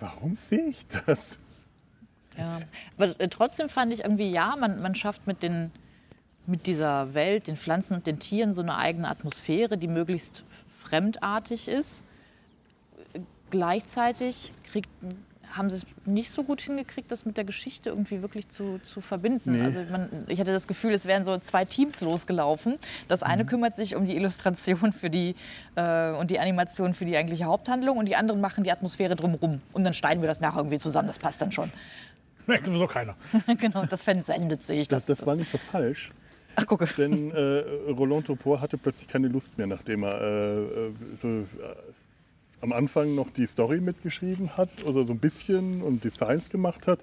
warum 0.00 0.34
sehe 0.34 0.68
ich 0.68 0.86
das? 0.86 1.38
Ja. 2.36 2.60
Aber 2.96 3.18
äh, 3.20 3.28
trotzdem 3.28 3.68
fand 3.68 3.92
ich 3.92 4.00
irgendwie, 4.00 4.30
ja, 4.30 4.56
man, 4.56 4.80
man 4.80 4.94
schafft 4.94 5.26
mit, 5.26 5.42
den, 5.42 5.70
mit 6.46 6.66
dieser 6.66 7.14
Welt, 7.14 7.46
den 7.46 7.56
Pflanzen 7.56 7.94
und 7.94 8.06
den 8.06 8.18
Tieren 8.18 8.52
so 8.52 8.62
eine 8.62 8.76
eigene 8.76 9.08
Atmosphäre, 9.08 9.76
die 9.76 9.88
möglichst 9.88 10.44
fremdartig 10.78 11.68
ist. 11.68 12.04
Äh, 13.12 13.20
Gleichzeitig 13.50 14.52
kriegt, 14.70 14.88
haben 15.52 15.70
sie 15.70 15.76
es 15.76 15.86
nicht 16.06 16.30
so 16.30 16.42
gut 16.42 16.60
hingekriegt, 16.60 17.10
das 17.10 17.24
mit 17.24 17.36
der 17.36 17.44
Geschichte 17.44 17.90
irgendwie 17.90 18.22
wirklich 18.22 18.48
zu, 18.48 18.80
zu 18.84 19.00
verbinden. 19.00 19.52
Nee. 19.52 19.62
Also 19.62 19.80
man, 19.90 20.08
ich 20.28 20.40
hatte 20.40 20.52
das 20.52 20.66
Gefühl, 20.66 20.92
es 20.92 21.04
wären 21.04 21.24
so 21.24 21.36
zwei 21.38 21.64
Teams 21.64 22.00
losgelaufen. 22.00 22.78
Das 23.08 23.22
eine 23.22 23.44
kümmert 23.44 23.76
sich 23.76 23.96
um 23.96 24.06
die 24.06 24.16
Illustration 24.16 24.92
für 24.92 25.10
die, 25.10 25.34
äh, 25.76 26.12
und 26.12 26.30
die 26.30 26.38
Animation 26.38 26.94
für 26.94 27.04
die 27.04 27.16
eigentliche 27.16 27.44
Haupthandlung 27.44 27.98
und 27.98 28.06
die 28.06 28.16
anderen 28.16 28.40
machen 28.40 28.64
die 28.64 28.72
Atmosphäre 28.72 29.16
drumherum. 29.16 29.60
Und 29.72 29.84
dann 29.84 29.94
schneiden 29.94 30.22
wir 30.22 30.28
das 30.28 30.40
nachher 30.40 30.58
irgendwie 30.58 30.78
zusammen, 30.78 31.08
das 31.08 31.18
passt 31.18 31.40
dann 31.40 31.52
schon. 31.52 31.70
Merkt 32.46 32.66
sowieso 32.66 32.86
keiner. 32.86 33.14
genau, 33.60 33.84
das 33.86 34.04
versendet 34.04 34.64
sich. 34.64 34.88
Das, 34.88 35.06
das 35.06 35.26
war 35.26 35.36
nicht 35.36 35.50
so 35.50 35.58
falsch. 35.58 36.10
Ach, 36.56 36.66
gucke. 36.66 36.86
Denn 36.96 37.30
äh, 37.30 37.90
Roland 37.92 38.26
Topor 38.26 38.60
hatte 38.60 38.76
plötzlich 38.76 39.08
keine 39.08 39.28
Lust 39.28 39.56
mehr, 39.56 39.66
nachdem 39.66 40.02
er 40.02 40.20
äh, 40.20 40.86
äh, 40.88 40.92
so, 41.14 41.28
äh, 41.28 41.44
am 42.60 42.72
Anfang 42.72 43.14
noch 43.14 43.30
die 43.30 43.46
Story 43.46 43.80
mitgeschrieben 43.80 44.56
hat 44.56 44.84
oder 44.84 45.04
so 45.04 45.12
ein 45.12 45.18
bisschen 45.18 45.82
und 45.82 46.04
Designs 46.04 46.50
gemacht 46.50 46.86
hat, 46.86 47.00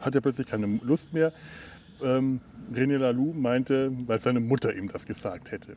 hat 0.00 0.14
er 0.14 0.20
plötzlich 0.20 0.46
keine 0.46 0.66
Lust 0.82 1.12
mehr. 1.12 1.32
Ähm, 2.02 2.40
René 2.72 2.96
Laloux 2.98 3.32
meinte, 3.32 3.92
weil 4.06 4.18
seine 4.18 4.40
Mutter 4.40 4.74
ihm 4.74 4.88
das 4.88 5.06
gesagt 5.06 5.50
hätte. 5.50 5.76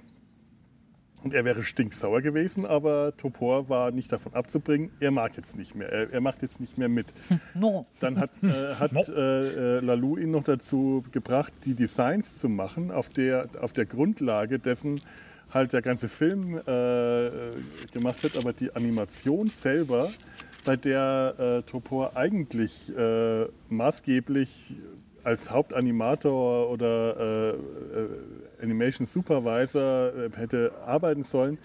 Und 1.23 1.33
er 1.33 1.43
wäre 1.45 1.63
stinksauer 1.63 2.21
gewesen, 2.21 2.65
aber 2.65 3.11
Topor 3.17 3.69
war 3.69 3.91
nicht 3.91 4.11
davon 4.11 4.33
abzubringen. 4.33 4.91
Er 4.99 5.11
mag 5.11 5.35
jetzt 5.35 5.57
nicht 5.57 5.75
mehr. 5.75 5.91
Er, 5.91 6.13
er 6.13 6.21
macht 6.21 6.41
jetzt 6.41 6.59
nicht 6.59 6.77
mehr 6.77 6.89
mit. 6.89 7.07
No. 7.55 7.87
Dann 7.99 8.19
hat, 8.19 8.29
äh, 8.43 8.75
hat 8.75 8.91
äh, 9.09 9.77
äh, 9.77 9.79
Lalou 9.79 10.17
ihn 10.17 10.31
noch 10.31 10.43
dazu 10.43 11.03
gebracht, 11.11 11.51
die 11.65 11.73
Designs 11.73 12.37
zu 12.39 12.49
machen, 12.49 12.91
auf 12.91 13.09
der, 13.09 13.49
auf 13.61 13.73
der 13.73 13.85
Grundlage 13.85 14.59
dessen 14.59 15.01
halt 15.51 15.73
der 15.73 15.81
ganze 15.81 16.09
Film 16.09 16.57
äh, 16.57 17.29
gemacht 17.93 18.21
wird, 18.23 18.37
aber 18.37 18.53
die 18.53 18.75
Animation 18.75 19.49
selber, 19.49 20.11
bei 20.65 20.75
der 20.75 21.35
äh, 21.37 21.61
Topor 21.63 22.17
eigentlich 22.17 22.95
äh, 22.95 23.45
maßgeblich 23.69 24.75
als 25.23 25.49
Hauptanimator 25.49 26.69
oder 26.69 27.17
äh, 27.17 27.49
äh, 27.51 28.09
Animation 28.61 29.05
Supervisor 29.05 30.13
äh, 30.13 30.29
hätte 30.35 30.73
arbeiten 30.85 31.23
sollen, 31.23 31.57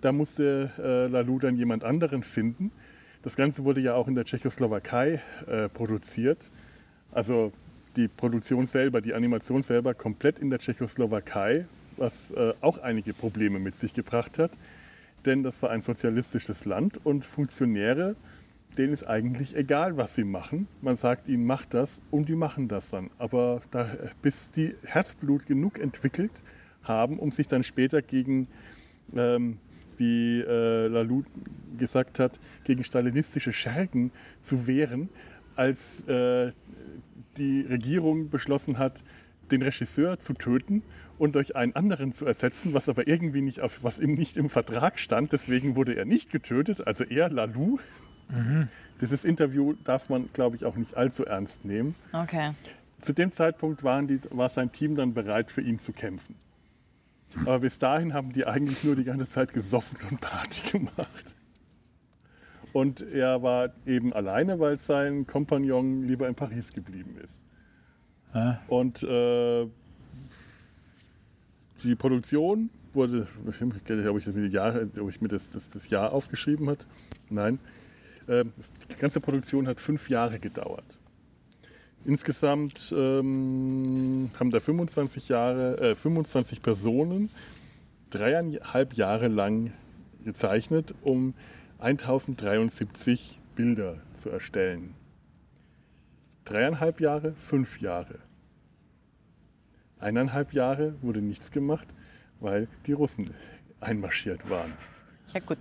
da 0.00 0.12
musste 0.12 0.70
äh, 0.78 1.06
Lalou 1.08 1.38
dann 1.38 1.56
jemand 1.56 1.82
anderen 1.82 2.22
finden. 2.22 2.70
Das 3.22 3.34
Ganze 3.34 3.64
wurde 3.64 3.80
ja 3.80 3.94
auch 3.94 4.06
in 4.06 4.14
der 4.14 4.24
Tschechoslowakei 4.24 5.20
äh, 5.46 5.68
produziert. 5.68 6.50
Also 7.10 7.52
die 7.96 8.06
Produktion 8.06 8.66
selber, 8.66 9.00
die 9.00 9.14
Animation 9.14 9.62
selber 9.62 9.94
komplett 9.94 10.38
in 10.38 10.50
der 10.50 10.60
Tschechoslowakei, 10.60 11.66
was 11.98 12.30
äh, 12.30 12.54
auch 12.60 12.78
einige 12.78 13.12
Probleme 13.12 13.58
mit 13.58 13.76
sich 13.76 13.94
gebracht 13.94 14.38
hat. 14.38 14.52
Denn 15.24 15.42
das 15.42 15.62
war 15.62 15.70
ein 15.70 15.80
sozialistisches 15.80 16.64
Land 16.64 17.04
und 17.04 17.24
Funktionäre, 17.24 18.16
denen 18.76 18.92
ist 18.92 19.04
eigentlich 19.04 19.56
egal, 19.56 19.96
was 19.96 20.14
sie 20.14 20.24
machen. 20.24 20.68
Man 20.80 20.94
sagt 20.94 21.28
ihnen, 21.28 21.44
macht 21.44 21.74
das 21.74 22.02
und 22.10 22.28
die 22.28 22.36
machen 22.36 22.68
das 22.68 22.90
dann. 22.90 23.10
Aber 23.18 23.60
da, 23.70 23.88
bis 24.22 24.50
die 24.52 24.74
Herzblut 24.84 25.46
genug 25.46 25.78
entwickelt 25.78 26.42
haben, 26.82 27.18
um 27.18 27.32
sich 27.32 27.48
dann 27.48 27.62
später 27.62 28.02
gegen 28.02 28.46
ähm, 29.14 29.58
wie 29.96 30.40
äh, 30.40 30.86
Lalou 30.86 31.24
gesagt 31.76 32.18
hat, 32.18 32.38
gegen 32.64 32.84
stalinistische 32.84 33.52
Schergen 33.52 34.12
zu 34.40 34.66
wehren, 34.66 35.08
als 35.56 36.06
äh, 36.08 36.52
die 37.36 37.62
Regierung 37.62 38.30
beschlossen 38.30 38.78
hat, 38.78 39.02
den 39.50 39.62
Regisseur 39.62 40.18
zu 40.18 40.34
töten 40.34 40.82
und 41.18 41.34
durch 41.34 41.56
einen 41.56 41.74
anderen 41.74 42.12
zu 42.12 42.26
ersetzen, 42.26 42.74
was 42.74 42.88
aber 42.88 43.06
irgendwie 43.06 43.42
nicht, 43.42 43.60
auf, 43.60 43.82
was 43.82 43.98
ihm 43.98 44.14
nicht 44.14 44.36
im 44.36 44.50
Vertrag 44.50 44.98
stand. 44.98 45.32
Deswegen 45.32 45.76
wurde 45.76 45.94
er 45.96 46.04
nicht 46.04 46.30
getötet, 46.30 46.86
also 46.86 47.04
er, 47.04 47.28
Lalou. 47.30 47.78
Dieses 49.00 49.24
Interview 49.24 49.74
darf 49.84 50.10
man, 50.10 50.28
glaube 50.32 50.56
ich, 50.56 50.64
auch 50.66 50.76
nicht 50.76 50.96
allzu 50.96 51.24
ernst 51.24 51.64
nehmen. 51.64 51.94
Okay. 52.12 52.52
Zu 53.00 53.14
dem 53.14 53.32
Zeitpunkt 53.32 53.84
waren 53.84 54.06
die, 54.06 54.20
war 54.30 54.48
sein 54.48 54.70
Team 54.70 54.96
dann 54.96 55.14
bereit, 55.14 55.50
für 55.50 55.62
ihn 55.62 55.78
zu 55.78 55.92
kämpfen. 55.92 56.34
Aber 57.42 57.60
bis 57.60 57.78
dahin 57.78 58.12
haben 58.12 58.32
die 58.32 58.46
eigentlich 58.46 58.84
nur 58.84 58.96
die 58.96 59.04
ganze 59.04 59.28
Zeit 59.28 59.52
gesoffen 59.52 59.98
und 60.10 60.20
Party 60.20 60.78
gemacht. 60.78 61.34
Und 62.72 63.00
er 63.00 63.42
war 63.42 63.70
eben 63.86 64.12
alleine, 64.12 64.60
weil 64.60 64.76
sein 64.78 65.26
Kompagnon 65.26 66.02
lieber 66.02 66.28
in 66.28 66.34
Paris 66.34 66.72
geblieben 66.72 67.16
ist. 67.22 67.40
Ah. 68.32 68.58
Und 68.68 69.02
äh, 69.02 69.66
die 71.82 71.94
Produktion 71.94 72.70
wurde, 72.92 73.26
ich 73.46 73.46
weiß 73.46 73.60
nicht, 73.60 74.08
ob 74.08 74.18
ich, 74.18 74.24
die 74.24 74.46
Jahre, 74.48 74.88
ob 75.00 75.08
ich 75.08 75.20
mir 75.20 75.28
das, 75.28 75.50
das, 75.50 75.70
das 75.70 75.90
Jahr 75.90 76.12
aufgeschrieben 76.12 76.68
hat. 76.68 76.86
Nein. 77.30 77.58
Äh, 78.26 78.44
das- 78.56 78.72
die 78.90 78.96
ganze 78.98 79.20
Produktion 79.20 79.66
hat 79.68 79.80
fünf 79.80 80.08
Jahre 80.08 80.38
gedauert. 80.38 80.98
Insgesamt 82.04 82.94
ähm, 82.96 84.30
haben 84.38 84.50
da 84.50 84.60
25, 84.60 85.28
Jahre, 85.28 85.78
äh, 85.90 85.94
25 85.94 86.62
Personen 86.62 87.28
dreieinhalb 88.10 88.94
Jahre 88.94 89.28
lang 89.28 89.72
gezeichnet, 90.24 90.94
um 91.02 91.34
1073 91.78 93.38
Bilder 93.56 93.96
zu 94.14 94.30
erstellen. 94.30 94.94
Dreieinhalb 96.44 97.00
Jahre, 97.00 97.34
fünf 97.34 97.80
Jahre. 97.80 98.20
Eineinhalb 100.00 100.52
Jahre 100.52 100.94
wurde 101.02 101.22
nichts 101.22 101.50
gemacht, 101.50 101.94
weil 102.40 102.68
die 102.86 102.92
Russen 102.92 103.30
einmarschiert 103.80 104.48
waren. 104.48 104.72
Ja 105.34 105.40
gut. 105.40 105.58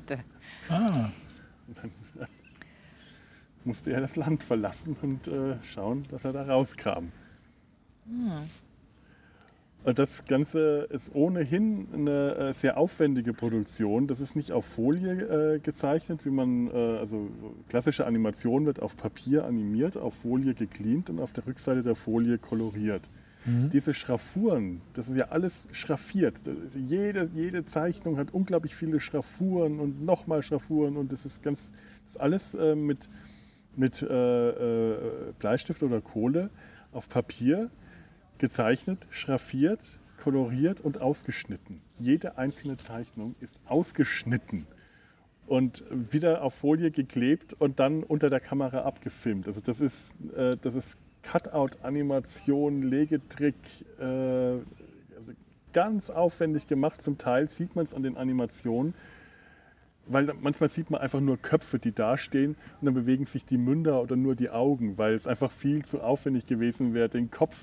Ah, 0.70 1.10
Und 1.68 1.78
dann 1.78 1.92
musste 3.66 3.92
er 3.92 4.02
das 4.02 4.16
Land 4.16 4.44
verlassen 4.44 4.96
und 5.02 5.28
äh, 5.28 5.56
schauen, 5.64 6.04
dass 6.10 6.24
er 6.24 6.34
da 6.34 6.44
rauskam. 6.44 7.12
Und 9.84 10.00
das 10.00 10.26
Ganze 10.26 10.88
ist 10.90 11.14
ohnehin 11.16 11.88
eine 11.94 12.36
äh, 12.36 12.54
sehr 12.54 12.78
aufwendige 12.78 13.34
Produktion. 13.34 14.08
Das 14.08 14.20
ist 14.20 14.36
nicht 14.36 14.52
auf 14.52 14.66
Folie 14.66 15.56
äh, 15.56 15.60
gezeichnet, 15.60 16.26
wie 16.26 16.30
man, 16.30 16.68
äh, 16.68 16.98
also 16.98 17.30
so 17.42 17.56
klassische 17.70 18.06
Animation 18.06 18.66
wird 18.66 18.82
auf 18.82 18.96
Papier 18.96 19.46
animiert, 19.46 19.98
auf 19.98 20.16
Folie 20.16 20.54
gecleant 20.54 21.10
und 21.10 21.20
auf 21.20 21.34
der 21.34 21.46
Rückseite 21.46 21.84
der 21.84 21.96
Folie 21.96 22.38
koloriert. 22.38 23.04
Diese 23.72 23.94
Schraffuren, 23.94 24.82
das 24.94 25.08
ist 25.08 25.16
ja 25.16 25.30
alles 25.30 25.70
schraffiert. 25.72 26.42
Jede, 26.76 27.30
jede 27.34 27.66
Zeichnung 27.66 28.18
hat 28.18 28.34
unglaublich 28.34 28.76
viele 28.76 29.00
Schraffuren 29.00 29.80
und 29.80 30.04
nochmal 30.04 30.44
Schraffuren 30.44 30.98
und 30.98 31.12
das 31.12 31.26
ist 31.26 31.44
ganz, 31.44 31.72
das 32.04 32.16
ist 32.16 32.22
alles 32.22 32.56
äh, 32.56 32.76
mit, 32.76 33.10
mit 33.76 34.02
äh, 34.02 34.50
äh, 34.50 34.98
Bleistift 35.40 35.82
oder 35.82 36.02
Kohle 36.02 36.50
auf 36.92 37.08
Papier 37.08 37.70
gezeichnet, 38.38 39.08
schraffiert, 39.10 40.00
koloriert 40.22 40.82
und 40.82 41.00
ausgeschnitten. 41.02 41.82
Jede 42.00 42.38
einzelne 42.38 42.76
Zeichnung 42.76 43.36
ist 43.40 43.56
ausgeschnitten 43.66 44.68
und 45.46 45.86
wieder 45.90 46.44
auf 46.44 46.54
Folie 46.54 46.92
geklebt 46.92 47.54
und 47.54 47.80
dann 47.80 48.04
unter 48.04 48.30
der 48.30 48.42
Kamera 48.42 48.82
abgefilmt. 48.82 49.48
Also 49.48 49.62
das 49.62 49.80
ist, 49.80 50.12
äh, 50.36 50.58
das 50.58 50.76
ist 50.76 50.98
Cutout-Animation, 51.28 52.82
Legetrick, 52.82 53.56
äh, 54.00 54.04
also 54.04 55.34
ganz 55.74 56.10
aufwendig 56.10 56.68
gemacht. 56.68 57.02
Zum 57.02 57.18
Teil 57.18 57.50
sieht 57.50 57.76
man 57.76 57.86
es 57.86 57.94
an 57.94 58.04
den 58.04 58.16
Animationen, 58.16 58.94
weil 60.06 60.32
manchmal 60.40 60.70
sieht 60.70 60.90
man 60.90 61.02
einfach 61.02 61.20
nur 61.20 61.38
Köpfe, 61.38 61.80
die 61.80 61.92
dastehen 61.92 62.56
und 62.80 62.88
dann 62.88 62.94
bewegen 62.94 63.26
sich 63.26 63.44
die 63.44 63.58
Münder 63.58 64.02
oder 64.02 64.16
nur 64.16 64.36
die 64.36 64.50
Augen, 64.50 64.98
weil 64.98 65.14
es 65.14 65.28
einfach 65.28 65.52
viel 65.52 65.84
zu 65.84 66.02
aufwendig 66.02 66.46
gewesen 66.46 66.94
wäre, 66.94 67.10
den 67.10 67.30
Kopf 67.30 67.60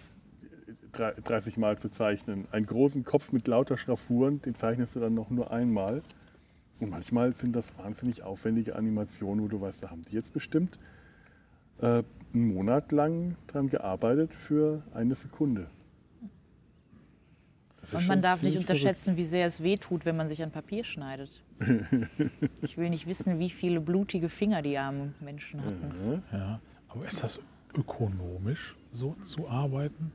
drei- 0.92 1.14
30 1.14 1.56
Mal 1.56 1.78
zu 1.78 1.90
zeichnen. 1.90 2.46
Einen 2.52 2.66
großen 2.66 3.02
Kopf 3.04 3.32
mit 3.32 3.48
lauter 3.48 3.78
Schraffuren, 3.78 4.42
den 4.42 4.54
zeichnest 4.54 4.94
du 4.94 5.00
dann 5.00 5.14
noch 5.14 5.30
nur 5.30 5.50
einmal. 5.50 6.02
Und 6.80 6.90
manchmal 6.90 7.32
sind 7.32 7.56
das 7.56 7.78
wahnsinnig 7.78 8.22
aufwendige 8.24 8.76
Animationen, 8.76 9.42
wo 9.42 9.48
du 9.48 9.60
weißt, 9.60 9.84
da 9.84 9.90
haben 9.90 10.02
die 10.02 10.14
jetzt 10.14 10.34
bestimmt 10.34 10.78
äh, 11.84 12.02
einen 12.32 12.54
Monat 12.54 12.90
lang 12.92 13.36
dran 13.46 13.68
gearbeitet 13.68 14.34
für 14.34 14.82
eine 14.92 15.14
Sekunde. 15.14 15.68
Und 17.92 18.08
man 18.08 18.22
darf 18.22 18.42
nicht 18.42 18.56
unterschätzen, 18.56 19.16
wie 19.16 19.26
sehr 19.26 19.46
es 19.46 19.62
weh 19.62 19.76
tut, 19.76 20.06
wenn 20.06 20.16
man 20.16 20.28
sich 20.28 20.42
an 20.42 20.50
Papier 20.50 20.84
schneidet. 20.84 21.42
Ich 22.62 22.78
will 22.78 22.90
nicht 22.90 23.06
wissen, 23.06 23.38
wie 23.38 23.50
viele 23.50 23.80
blutige 23.80 24.28
Finger 24.28 24.62
die 24.62 24.78
armen 24.78 25.14
Menschen 25.20 25.60
hatten. 25.62 26.22
ja. 26.32 26.60
Aber 26.88 27.06
ist 27.06 27.22
das 27.22 27.40
ökonomisch, 27.74 28.76
so 28.90 29.14
zu 29.24 29.48
arbeiten? 29.48 30.12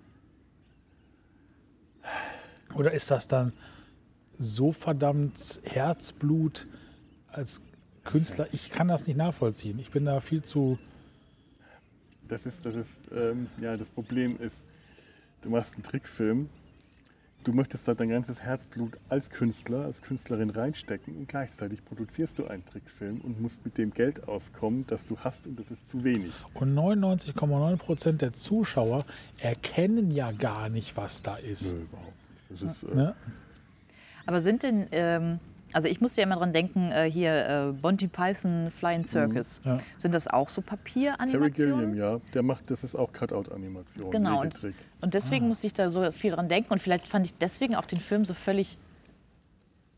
Oder 2.75 2.91
ist 2.91 3.11
das 3.11 3.27
dann 3.27 3.53
so 4.37 4.71
verdammt 4.71 5.61
Herzblut 5.63 6.67
als 7.27 7.61
Künstler? 8.03 8.47
Ich 8.51 8.71
kann 8.71 8.87
das 8.87 9.07
nicht 9.07 9.17
nachvollziehen. 9.17 9.77
Ich 9.79 9.91
bin 9.91 10.05
da 10.05 10.19
viel 10.19 10.41
zu. 10.41 10.79
Das 12.29 12.45
ist, 12.45 12.63
das 12.65 12.75
ist, 12.75 12.91
ähm, 13.11 13.47
ja, 13.59 13.75
das 13.75 13.89
Problem 13.89 14.37
ist, 14.39 14.61
du 15.41 15.49
machst 15.49 15.73
einen 15.73 15.83
Trickfilm, 15.83 16.47
du 17.43 17.53
möchtest 17.53 17.87
da 17.87 17.95
dein 17.95 18.09
ganzes 18.09 18.43
Herzblut 18.43 18.97
als 19.09 19.31
Künstler, 19.31 19.85
als 19.85 20.03
Künstlerin 20.03 20.51
reinstecken 20.51 21.15
und 21.15 21.27
gleichzeitig 21.27 21.83
produzierst 21.83 22.37
du 22.37 22.45
einen 22.45 22.63
Trickfilm 22.65 23.21
und 23.21 23.41
musst 23.41 23.65
mit 23.65 23.79
dem 23.79 23.91
Geld 23.91 24.27
auskommen, 24.27 24.85
das 24.87 25.05
du 25.05 25.17
hast 25.17 25.47
und 25.47 25.59
das 25.59 25.71
ist 25.71 25.89
zu 25.89 26.03
wenig. 26.03 26.31
Und 26.53 26.73
99,9 26.75 27.77
Prozent 27.77 28.21
der 28.21 28.33
Zuschauer 28.33 29.05
erkennen 29.39 30.11
ja 30.11 30.31
gar 30.31 30.69
nicht, 30.69 30.95
was 30.97 31.23
da 31.23 31.35
ist. 31.35 31.73
Nö, 31.73 31.81
überhaupt 31.81 32.13
nicht. 32.49 32.61
Das 32.63 32.71
ist, 32.71 32.83
äh, 32.83 32.95
Ne? 32.95 33.15
Aber 34.27 34.41
sind 34.41 34.61
denn, 34.61 34.85
ähm, 34.91 35.39
also 35.73 35.87
ich 35.87 36.01
musste 36.01 36.21
ja 36.21 36.27
immer 36.27 36.35
dran 36.37 36.51
denken, 36.53 36.91
äh, 36.91 37.09
hier 37.11 37.45
äh, 37.45 37.71
Monty 37.81 38.07
Python 38.07 38.71
Flying 38.75 39.05
Circus. 39.05 39.61
Ja. 39.63 39.79
Sind 39.97 40.13
das 40.13 40.27
auch 40.27 40.49
so 40.49 40.61
Terry 40.61 40.77
Papieranimationen? 40.77 41.51
Gilliam, 41.51 41.93
ja, 41.95 42.19
der 42.33 42.43
macht, 42.43 42.71
das 42.71 42.83
ist 42.83 42.95
auch 42.95 43.11
Cutout-Animation, 43.11 44.09
Genau, 44.11 44.41
und, 44.41 44.55
und 45.01 45.13
deswegen 45.13 45.47
musste 45.47 45.67
ich 45.67 45.73
da 45.73 45.89
so 45.89 46.11
viel 46.11 46.31
dran 46.31 46.49
denken. 46.49 46.73
Und 46.73 46.81
vielleicht 46.81 47.07
fand 47.07 47.25
ich 47.25 47.35
deswegen 47.37 47.75
auch 47.75 47.85
den 47.85 47.99
Film 47.99 48.25
so 48.25 48.33
völlig 48.33 48.77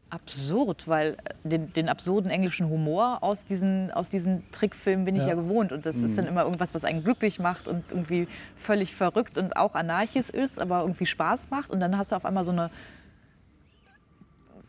absurd, 0.10 0.90
weil 0.90 1.14
äh, 1.14 1.48
den, 1.48 1.72
den 1.72 1.88
absurden 1.88 2.30
englischen 2.30 2.68
Humor 2.70 3.20
aus 3.22 3.46
diesen, 3.46 3.92
aus 3.92 4.10
diesen 4.10 4.44
Trickfilmen 4.52 5.06
bin 5.06 5.16
ich 5.16 5.24
ja, 5.24 5.30
Ja. 5.30 5.36
gewohnt. 5.36 5.72
Und 5.72 5.86
das 5.86 5.96
ist 5.96 6.18
dann 6.18 6.26
immer 6.26 6.44
irgendwas, 6.44 6.74
was 6.76 6.84
einen 6.84 7.02
glücklich 7.04 7.40
macht 7.40 7.70
und 7.70 7.86
irgendwie 7.92 8.28
völlig 8.58 8.94
verrückt 8.94 9.38
und 9.38 9.56
auch 9.56 9.74
anarchisch 9.74 10.30
ist, 10.30 10.60
aber 10.60 10.82
irgendwie 10.82 11.06
Spaß 11.06 11.50
macht. 11.50 11.72
Und 11.72 11.80
dann 11.80 11.98
hast 11.98 12.12
du 12.12 12.18
auf 12.18 12.26
einmal 12.26 12.44
so 12.44 12.52
eine, 12.52 12.70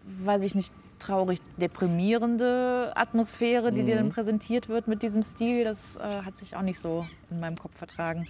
weiß 0.04 0.42
ich 0.42 0.54
nicht, 0.54 0.72
traurig 1.02 1.40
deprimierende 1.56 2.92
Atmosphäre, 2.94 3.72
die 3.72 3.82
dir 3.82 3.96
dann 3.96 4.10
präsentiert 4.10 4.68
wird 4.68 4.88
mit 4.88 5.02
diesem 5.02 5.22
Stil. 5.22 5.64
Das 5.64 5.96
äh, 5.96 6.22
hat 6.22 6.36
sich 6.36 6.56
auch 6.56 6.62
nicht 6.62 6.78
so 6.78 7.04
in 7.30 7.40
meinem 7.40 7.58
Kopf 7.58 7.76
vertragen. 7.76 8.26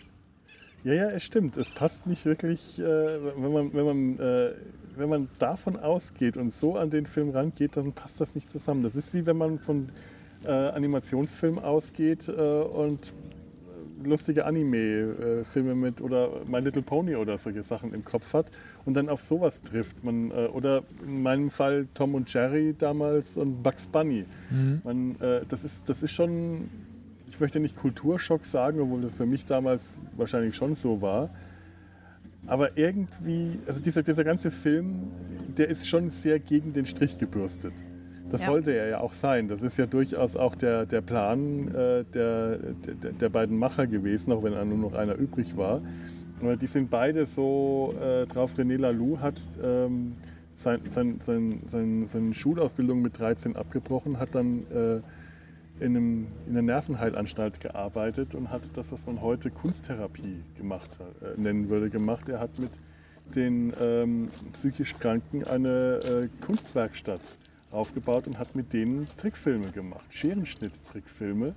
Ja, 0.84 0.94
ja, 0.94 1.10
es 1.10 1.22
stimmt. 1.22 1.56
Es 1.56 1.70
passt 1.70 2.06
nicht 2.06 2.24
wirklich, 2.24 2.78
äh, 2.78 2.82
wenn, 2.82 3.52
man, 3.52 3.72
wenn, 3.72 3.84
man, 3.84 4.18
äh, 4.18 4.50
wenn 4.96 5.08
man 5.08 5.28
davon 5.38 5.76
ausgeht 5.76 6.36
und 6.36 6.50
so 6.50 6.76
an 6.76 6.90
den 6.90 7.06
Film 7.06 7.30
rangeht, 7.30 7.76
dann 7.76 7.92
passt 7.92 8.20
das 8.20 8.34
nicht 8.34 8.50
zusammen. 8.50 8.82
Das 8.82 8.96
ist 8.96 9.14
wie 9.14 9.24
wenn 9.24 9.36
man 9.36 9.60
von 9.60 9.86
äh, 10.44 10.50
Animationsfilm 10.50 11.60
ausgeht 11.60 12.28
äh, 12.28 12.32
und 12.32 13.14
lustige 14.04 14.44
Anime-Filme 14.46 15.74
mit 15.74 16.00
oder 16.00 16.30
My 16.46 16.60
Little 16.60 16.82
Pony 16.82 17.16
oder 17.16 17.38
solche 17.38 17.62
Sachen 17.62 17.94
im 17.94 18.04
Kopf 18.04 18.32
hat 18.34 18.50
und 18.84 18.94
dann 18.94 19.08
auf 19.08 19.22
sowas 19.22 19.62
trifft. 19.62 20.04
Man, 20.04 20.30
äh, 20.30 20.46
oder 20.52 20.82
in 21.04 21.22
meinem 21.22 21.50
Fall 21.50 21.86
Tom 21.94 22.14
und 22.14 22.32
Jerry 22.32 22.74
damals 22.76 23.36
und 23.36 23.62
Bugs 23.62 23.86
Bunny. 23.86 24.24
Man, 24.84 25.16
äh, 25.20 25.42
das, 25.48 25.64
ist, 25.64 25.88
das 25.88 26.02
ist 26.02 26.12
schon, 26.12 26.68
ich 27.28 27.40
möchte 27.40 27.60
nicht 27.60 27.76
Kulturschock 27.76 28.44
sagen, 28.44 28.80
obwohl 28.80 29.00
das 29.00 29.14
für 29.14 29.26
mich 29.26 29.44
damals 29.44 29.96
wahrscheinlich 30.16 30.56
schon 30.56 30.74
so 30.74 31.00
war. 31.00 31.30
Aber 32.46 32.76
irgendwie, 32.76 33.58
also 33.66 33.80
dieser, 33.80 34.02
dieser 34.02 34.24
ganze 34.24 34.50
Film, 34.50 35.10
der 35.56 35.68
ist 35.68 35.86
schon 35.86 36.08
sehr 36.08 36.40
gegen 36.40 36.72
den 36.72 36.86
Strich 36.86 37.18
gebürstet. 37.18 37.72
Das 38.32 38.40
Ja. 38.40 38.46
sollte 38.46 38.72
er 38.72 38.88
ja 38.88 39.00
auch 39.00 39.12
sein. 39.12 39.46
Das 39.46 39.62
ist 39.62 39.76
ja 39.76 39.84
durchaus 39.84 40.36
auch 40.36 40.54
der, 40.54 40.86
der 40.86 41.02
Plan 41.02 41.68
äh, 41.68 42.02
der, 42.04 42.56
der, 42.56 43.12
der 43.12 43.28
beiden 43.28 43.58
Macher 43.58 43.86
gewesen, 43.86 44.32
auch 44.32 44.42
wenn 44.42 44.54
nur 44.68 44.78
noch 44.78 44.94
einer 44.94 45.16
übrig 45.16 45.56
war. 45.58 45.82
Aber 46.40 46.56
die 46.56 46.66
sind 46.66 46.90
beide 46.90 47.26
so 47.26 47.94
äh, 48.00 48.26
drauf. 48.26 48.54
René 48.56 48.78
Laloux 48.78 49.20
hat 49.20 49.46
ähm, 49.62 50.14
sein, 50.54 50.80
sein, 50.86 51.20
sein, 51.20 51.60
sein, 51.66 52.06
seine 52.06 52.32
Schulausbildung 52.32 53.02
mit 53.02 53.18
13 53.18 53.54
abgebrochen, 53.54 54.18
hat 54.18 54.34
dann 54.34 54.62
äh, 54.72 54.96
in, 55.84 55.94
einem, 55.96 56.26
in 56.46 56.52
einer 56.52 56.62
Nervenheilanstalt 56.62 57.60
gearbeitet 57.60 58.34
und 58.34 58.50
hat 58.50 58.62
das, 58.74 58.90
was 58.92 59.04
man 59.04 59.20
heute 59.20 59.50
Kunsttherapie 59.50 60.42
gemacht 60.56 60.90
äh, 61.20 61.38
nennen 61.38 61.68
würde, 61.68 61.90
gemacht. 61.90 62.30
Er 62.30 62.40
hat 62.40 62.58
mit 62.58 62.70
den 63.34 63.74
ähm, 63.78 64.28
psychisch 64.54 64.94
Kranken 64.98 65.44
eine 65.44 66.00
äh, 66.02 66.28
Kunstwerkstatt 66.44 67.20
aufgebaut 67.72 68.26
und 68.26 68.38
hat 68.38 68.54
mit 68.54 68.72
denen 68.72 69.06
Trickfilme 69.16 69.70
gemacht, 69.70 70.04
Scherenschnitt-Trickfilme. 70.10 71.54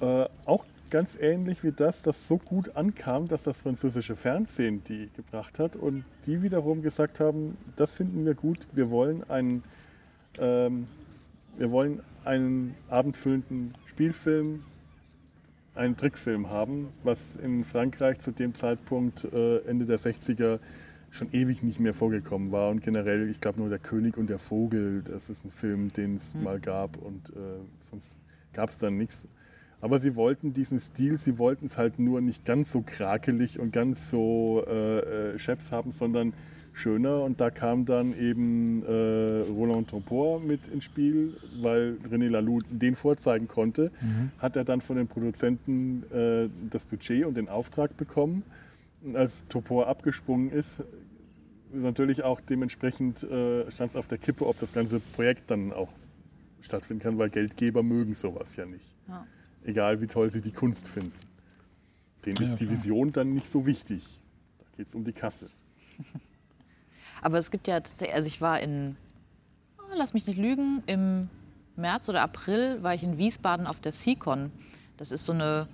Äh, 0.00 0.26
auch 0.46 0.64
ganz 0.90 1.16
ähnlich 1.20 1.64
wie 1.64 1.72
das, 1.72 2.02
das 2.02 2.28
so 2.28 2.36
gut 2.36 2.76
ankam, 2.76 3.26
dass 3.26 3.44
das 3.44 3.62
französische 3.62 4.14
Fernsehen 4.14 4.82
die 4.84 5.08
gebracht 5.16 5.58
hat 5.58 5.74
und 5.74 6.04
die 6.26 6.42
wiederum 6.42 6.82
gesagt 6.82 7.18
haben, 7.18 7.56
das 7.76 7.94
finden 7.94 8.26
wir 8.26 8.34
gut, 8.34 8.58
wir 8.72 8.90
wollen 8.90 9.28
einen, 9.30 9.64
ähm, 10.38 10.86
wir 11.56 11.70
wollen 11.70 12.02
einen 12.24 12.74
abendfüllenden 12.90 13.74
Spielfilm, 13.86 14.64
einen 15.74 15.96
Trickfilm 15.96 16.50
haben, 16.50 16.88
was 17.02 17.36
in 17.36 17.64
Frankreich 17.64 18.18
zu 18.18 18.30
dem 18.30 18.54
Zeitpunkt 18.54 19.24
äh, 19.24 19.58
Ende 19.60 19.86
der 19.86 19.98
60er 19.98 20.58
schon 21.12 21.28
ewig 21.32 21.62
nicht 21.62 21.78
mehr 21.78 21.94
vorgekommen 21.94 22.50
war. 22.50 22.70
Und 22.70 22.82
generell, 22.82 23.28
ich 23.28 23.40
glaube 23.40 23.60
nur 23.60 23.68
Der 23.68 23.78
König 23.78 24.16
und 24.16 24.28
der 24.28 24.38
Vogel, 24.38 25.02
das 25.02 25.30
ist 25.30 25.44
ein 25.44 25.50
Film, 25.50 25.92
den 25.92 26.16
es 26.16 26.34
mhm. 26.34 26.42
mal 26.42 26.58
gab 26.58 26.96
und 26.96 27.30
äh, 27.30 27.60
sonst 27.90 28.18
gab 28.52 28.70
es 28.70 28.78
dann 28.78 28.96
nichts. 28.96 29.28
Aber 29.80 29.98
sie 29.98 30.16
wollten 30.16 30.52
diesen 30.52 30.78
Stil, 30.78 31.18
sie 31.18 31.38
wollten 31.38 31.66
es 31.66 31.76
halt 31.76 31.98
nur 31.98 32.20
nicht 32.20 32.44
ganz 32.44 32.72
so 32.72 32.82
krakelig 32.82 33.58
und 33.58 33.72
ganz 33.72 34.10
so 34.10 34.64
äh, 34.66 35.32
äh, 35.34 35.38
Chefs 35.38 35.70
haben, 35.70 35.90
sondern 35.90 36.32
schöner. 36.72 37.22
Und 37.22 37.40
da 37.40 37.50
kam 37.50 37.84
dann 37.84 38.16
eben 38.16 38.82
äh, 38.84 39.40
Roland 39.50 39.90
Topor 39.90 40.40
mit 40.40 40.68
ins 40.68 40.84
Spiel, 40.84 41.36
weil 41.60 41.98
René 42.10 42.28
Laloux 42.28 42.62
den 42.70 42.94
vorzeigen 42.94 43.48
konnte. 43.48 43.90
Mhm. 44.00 44.30
Hat 44.38 44.56
er 44.56 44.64
dann 44.64 44.80
von 44.80 44.96
den 44.96 45.08
Produzenten 45.08 46.04
äh, 46.10 46.48
das 46.70 46.86
Budget 46.86 47.26
und 47.26 47.36
den 47.36 47.48
Auftrag 47.48 47.96
bekommen. 47.96 48.44
Als 49.14 49.46
Topor 49.48 49.88
abgesprungen 49.88 50.50
ist, 50.50 50.80
ist 51.72 51.82
natürlich 51.82 52.22
auch 52.22 52.40
dementsprechend 52.40 53.22
äh, 53.24 53.70
stand 53.70 53.90
es 53.90 53.96
auf 53.96 54.06
der 54.06 54.18
Kippe, 54.18 54.46
ob 54.46 54.58
das 54.58 54.72
ganze 54.72 55.00
Projekt 55.00 55.50
dann 55.50 55.72
auch 55.72 55.92
stattfinden 56.60 57.02
kann, 57.02 57.18
weil 57.18 57.30
Geldgeber 57.30 57.82
mögen 57.82 58.14
sowas 58.14 58.56
ja 58.56 58.66
nicht. 58.66 58.94
Ja. 59.08 59.26
Egal 59.64 60.00
wie 60.00 60.06
toll 60.06 60.30
sie 60.30 60.40
die 60.40 60.52
Kunst 60.52 60.88
finden. 60.88 61.12
Denen 62.24 62.36
ja, 62.36 62.44
ist 62.44 62.56
die 62.56 62.70
Vision 62.70 63.12
dann 63.12 63.32
nicht 63.32 63.50
so 63.50 63.66
wichtig. 63.66 64.04
Da 64.58 64.76
geht 64.76 64.88
es 64.88 64.94
um 64.94 65.04
die 65.04 65.12
Kasse. 65.12 65.48
Aber 67.22 67.38
es 67.38 67.50
gibt 67.50 67.68
ja 67.68 67.80
tatsächlich, 67.80 68.14
also 68.14 68.26
ich 68.26 68.40
war 68.40 68.60
in, 68.60 68.96
oh, 69.78 69.94
lass 69.94 70.14
mich 70.14 70.26
nicht 70.26 70.38
lügen, 70.38 70.82
im 70.86 71.28
März 71.76 72.08
oder 72.08 72.22
April 72.22 72.82
war 72.82 72.94
ich 72.94 73.02
in 73.02 73.18
Wiesbaden 73.18 73.66
auf 73.66 73.80
der 73.80 73.92
SeaCon. 73.92 74.50
Das 74.96 75.12
ist 75.12 75.24
so 75.24 75.32
eine 75.32 75.68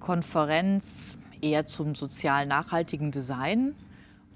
Konferenz 0.00 1.14
eher 1.42 1.66
zum 1.66 1.94
sozial 1.94 2.46
nachhaltigen 2.46 3.10
Design. 3.10 3.74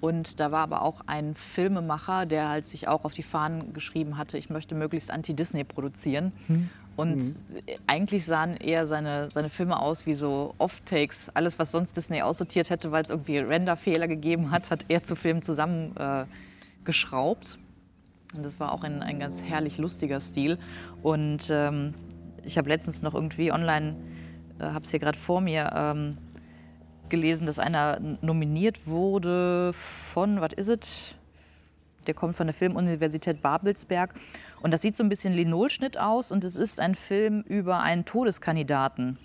Und 0.01 0.41
da 0.41 0.51
war 0.51 0.63
aber 0.63 0.83
auch 0.83 1.03
ein 1.07 1.37
Filmemacher, 1.37 2.27
der 2.27 2.49
halt 2.49 2.67
sich 2.67 2.89
auch 2.89 3.05
auf 3.05 3.15
die 3.15 3.23
Fahnen 3.23 3.73
geschrieben 3.73 4.19
hatte, 4.19 4.37
ich 4.37 4.51
möchte 4.51 4.75
möglichst 4.75 5.13
anti-Disney 5.13 5.63
produzieren. 5.63 6.33
Hm. 6.49 6.71
Und 6.97 7.19
mhm. 7.19 7.63
eigentlich 7.87 8.25
sahen 8.25 8.57
eher 8.57 8.87
seine, 8.87 9.31
seine 9.31 9.49
Filme 9.49 9.79
aus 9.79 10.07
wie 10.07 10.15
so 10.15 10.55
Off-Takes. 10.59 11.31
Alles, 11.35 11.59
was 11.59 11.73
sonst 11.73 11.97
Disney 11.97 12.21
aussortiert 12.21 12.69
hätte, 12.69 12.93
weil 12.93 13.03
es 13.03 13.11
irgendwie 13.11 13.39
Render-Fehler 13.39 14.09
gegeben 14.09 14.51
hat, 14.51 14.71
hat 14.71 14.85
er 14.89 15.03
zu 15.03 15.17
Filmen 15.17 15.43
zusammengeschraubt. 15.43 17.59
Äh, 18.35 18.37
und 18.37 18.45
das 18.45 18.61
war 18.61 18.73
auch 18.73 18.83
ein, 18.83 19.03
ein 19.03 19.19
ganz 19.19 19.43
herrlich 19.43 19.79
lustiger 19.79 20.21
Stil. 20.21 20.59
Und 21.03 21.49
ähm, 21.51 21.95
ich 22.45 22.59
habe 22.59 22.69
letztens 22.69 23.03
noch 23.03 23.15
irgendwie 23.15 23.53
online, 23.53 23.97
äh, 24.59 24.65
habe 24.65 24.85
es 24.85 24.91
hier 24.91 25.01
gerade 25.01 25.19
vor 25.19 25.41
mir, 25.41 25.73
ähm, 25.75 26.19
gelesen, 27.13 27.47
dass 27.47 27.61
einer 27.61 28.01
nominiert 28.23 28.89
wurde 28.89 29.73
von, 29.75 30.41
was 30.41 30.53
ist 30.55 30.69
es? 30.69 31.15
Der 32.09 32.15
kommt 32.15 32.35
von 32.35 32.49
der 32.49 32.55
Filmuniversität 32.55 33.41
Babelsberg 33.43 34.13
und 34.61 34.73
das 34.73 34.83
sieht 34.83 34.97
so 34.97 35.05
ein 35.05 35.09
bisschen 35.09 35.35
Linolschnitt 35.35 35.99
aus 35.99 36.33
und 36.33 36.43
es 36.43 36.57
ist 36.57 36.81
ein 36.81 36.97
Film 36.97 37.43
über 37.43 37.79
einen 37.79 38.05
Todeskandidaten. 38.05 39.19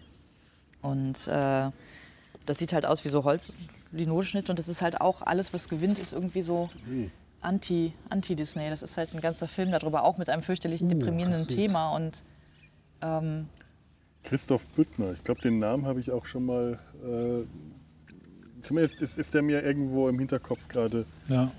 Und 0.82 1.28
äh, 1.28 1.72
das 2.46 2.58
sieht 2.60 2.74
halt 2.74 2.86
aus 2.86 3.04
wie 3.04 3.10
so 3.10 3.24
Holz-Linolschnitt 3.24 4.52
und 4.52 4.60
das 4.60 4.68
ist 4.68 4.84
halt 4.84 5.02
auch 5.02 5.24
alles, 5.24 5.54
was 5.54 5.70
gewinnt, 5.70 5.98
ist 5.98 6.14
irgendwie 6.14 6.44
so 6.44 6.70
anti, 7.42 7.94
anti-Disney. 8.10 8.70
Das 8.70 8.84
ist 8.84 8.98
halt 8.98 9.14
ein 9.14 9.22
ganzer 9.22 9.48
Film 9.48 9.72
darüber, 9.72 10.04
auch 10.04 10.18
mit 10.18 10.30
einem 10.30 10.44
fürchterlichen, 10.44 10.88
uh, 10.88 10.90
deprimierenden 10.94 11.42
uh, 11.42 11.46
Thema. 11.46 11.96
Und, 11.96 12.24
ähm, 13.02 13.48
Christoph 14.24 14.68
Büttner, 14.68 15.14
ich 15.14 15.24
glaube, 15.24 15.42
den 15.42 15.58
Namen 15.58 15.86
habe 15.86 16.00
ich 16.00 16.12
auch 16.12 16.26
schon 16.26 16.46
mal, 16.46 16.80
äh, 17.04 17.46
zumindest 18.62 19.02
ist, 19.02 19.18
ist 19.18 19.34
der 19.34 19.42
mir 19.42 19.64
irgendwo 19.64 20.10
im 20.10 20.20
Hinterkopf 20.20 20.68
gerade 20.68 21.06
ja. 21.28 21.52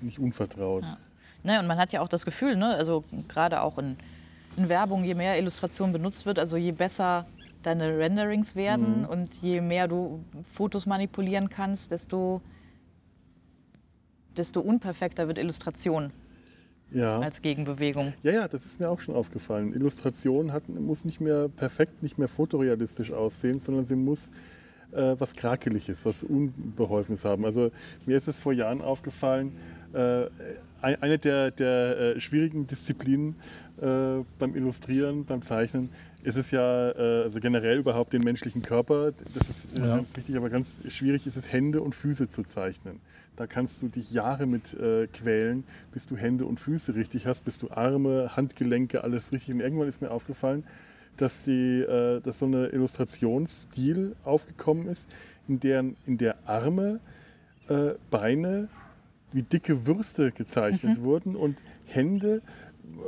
nicht 0.00 0.18
unvertraut. 0.18 0.84
Ja. 0.84 0.98
Ne, 1.44 1.60
und 1.60 1.66
man 1.66 1.78
hat 1.78 1.92
ja 1.92 2.00
auch 2.00 2.08
das 2.08 2.24
Gefühl, 2.24 2.56
ne, 2.56 2.74
also 2.74 3.04
gerade 3.28 3.62
auch 3.62 3.78
in, 3.78 3.96
in 4.56 4.68
Werbung, 4.68 5.04
je 5.04 5.14
mehr 5.14 5.38
Illustration 5.38 5.92
benutzt 5.92 6.26
wird, 6.26 6.38
also 6.38 6.56
je 6.56 6.72
besser 6.72 7.26
deine 7.62 7.98
Renderings 7.98 8.56
werden 8.56 9.00
mhm. 9.00 9.06
und 9.06 9.34
je 9.42 9.60
mehr 9.60 9.88
du 9.88 10.24
Fotos 10.52 10.86
manipulieren 10.86 11.48
kannst, 11.48 11.90
desto, 11.90 12.40
desto 14.36 14.60
unperfekter 14.60 15.28
wird 15.28 15.38
Illustration 15.38 16.12
ja. 16.90 17.20
als 17.20 17.42
Gegenbewegung. 17.42 18.12
Ja, 18.22 18.32
ja, 18.32 18.48
das 18.48 18.64
ist 18.64 18.80
mir 18.80 18.88
auch 18.88 19.00
schon 19.00 19.14
aufgefallen. 19.14 19.72
Illustration 19.72 20.52
hat, 20.52 20.68
muss 20.68 21.04
nicht 21.04 21.20
mehr 21.20 21.48
perfekt, 21.48 22.02
nicht 22.02 22.18
mehr 22.18 22.28
fotorealistisch 22.28 23.12
aussehen, 23.12 23.58
sondern 23.58 23.84
sie 23.84 23.96
muss 23.96 24.30
äh, 24.92 25.14
was 25.18 25.34
Krakeliges, 25.34 26.04
was 26.04 26.24
Unbeholfenes 26.24 27.24
haben. 27.24 27.44
Also 27.44 27.70
mir 28.06 28.16
ist 28.16 28.28
es 28.28 28.36
vor 28.36 28.52
Jahren 28.52 28.80
aufgefallen, 28.80 29.52
äh, 29.92 30.26
eine 30.80 31.18
der, 31.18 31.50
der 31.50 31.98
äh, 31.98 32.20
schwierigen 32.20 32.66
Disziplinen 32.66 33.34
äh, 33.80 34.22
beim 34.38 34.54
Illustrieren, 34.54 35.24
beim 35.24 35.42
Zeichnen, 35.42 35.90
ist 36.22 36.36
es 36.36 36.50
ja, 36.50 36.90
äh, 36.90 37.22
also 37.22 37.40
generell 37.40 37.78
überhaupt 37.78 38.12
den 38.12 38.22
menschlichen 38.22 38.62
Körper, 38.62 39.12
das 39.12 39.48
ist 39.48 39.78
äh, 39.78 39.80
ja. 39.80 39.96
ganz 39.96 40.16
wichtig, 40.16 40.36
aber 40.36 40.50
ganz 40.50 40.82
schwierig 40.88 41.26
ist 41.26 41.36
es, 41.36 41.52
Hände 41.52 41.80
und 41.80 41.94
Füße 41.94 42.28
zu 42.28 42.42
zeichnen. 42.42 43.00
Da 43.36 43.46
kannst 43.46 43.82
du 43.82 43.88
dich 43.88 44.10
Jahre 44.10 44.46
mit 44.46 44.74
äh, 44.74 45.06
quälen, 45.06 45.64
bis 45.92 46.06
du 46.06 46.16
Hände 46.16 46.44
und 46.44 46.58
Füße 46.58 46.94
richtig 46.94 47.26
hast, 47.26 47.44
bis 47.44 47.58
du 47.58 47.70
Arme, 47.70 48.36
Handgelenke, 48.36 49.04
alles 49.04 49.32
richtig. 49.32 49.54
Und 49.54 49.60
irgendwann 49.60 49.88
ist 49.88 50.02
mir 50.02 50.10
aufgefallen, 50.10 50.64
dass, 51.18 51.44
die, 51.44 51.80
äh, 51.80 52.20
dass 52.20 52.38
so 52.38 52.46
eine 52.46 52.66
Illustrationsstil 52.68 54.16
aufgekommen 54.24 54.88
ist, 54.88 55.08
in 55.46 55.60
der, 55.60 55.84
in 56.06 56.18
der 56.18 56.36
Arme, 56.46 57.00
Beine, 58.10 58.70
wie 59.30 59.42
dicke 59.42 59.86
Würste 59.86 60.32
gezeichnet 60.32 61.00
mhm. 61.00 61.02
wurden 61.02 61.36
und 61.36 61.58
Hände 61.84 62.40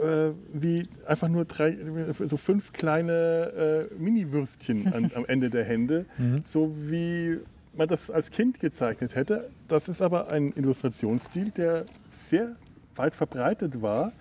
äh, 0.03 0.33
wie 0.53 0.89
einfach 1.07 1.29
nur 1.29 1.45
drei, 1.45 1.77
so 2.13 2.37
fünf 2.37 2.73
kleine 2.73 3.89
äh, 3.91 3.95
Mini-Würstchen 3.99 4.93
an, 4.93 5.11
am 5.15 5.25
Ende 5.27 5.51
der 5.51 5.65
Hände, 5.65 6.07
mhm. 6.19 6.43
so 6.45 6.75
wie 6.77 7.39
man 7.75 7.89
das 7.89 8.11
als 8.11 8.31
Kind 8.31 8.61
gezeichnet 8.61 9.15
hätte. 9.15 9.51
Das 9.69 9.89
ist 9.89 10.03
aber 10.03 10.29
ein 10.29 10.53
Illustrationsstil, 10.53 11.51
der 11.51 11.87
sehr 12.07 12.57
weit 12.97 13.15
verbreitet 13.15 13.81
war. 13.83 14.13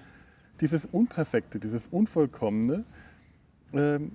Dieses 0.61 0.85
Unperfekte, 0.85 1.59
dieses 1.59 1.87
Unvollkommene. 1.87 2.83
Ähm, 3.73 4.11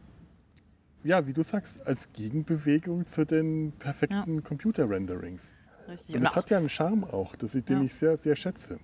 ja, 1.03 1.27
wie 1.27 1.33
du 1.33 1.43
sagst, 1.43 1.87
als 1.87 2.13
Gegenbewegung 2.13 3.07
zu 3.07 3.25
den 3.27 3.73
perfekten 3.79 4.37
ja. 4.37 4.41
Computer-Renderings. 4.41 5.55
Richtig. 5.87 6.17
Und 6.17 6.23
das 6.23 6.35
hat 6.35 6.51
ja 6.51 6.59
einen 6.59 6.69
Charme 6.69 7.05
auch, 7.05 7.37
das 7.37 7.55
ich, 7.55 7.65
den 7.65 7.79
ja. 7.79 7.85
ich 7.85 7.95
sehr, 7.95 8.17
sehr 8.17 8.35
schätze. 8.37 8.79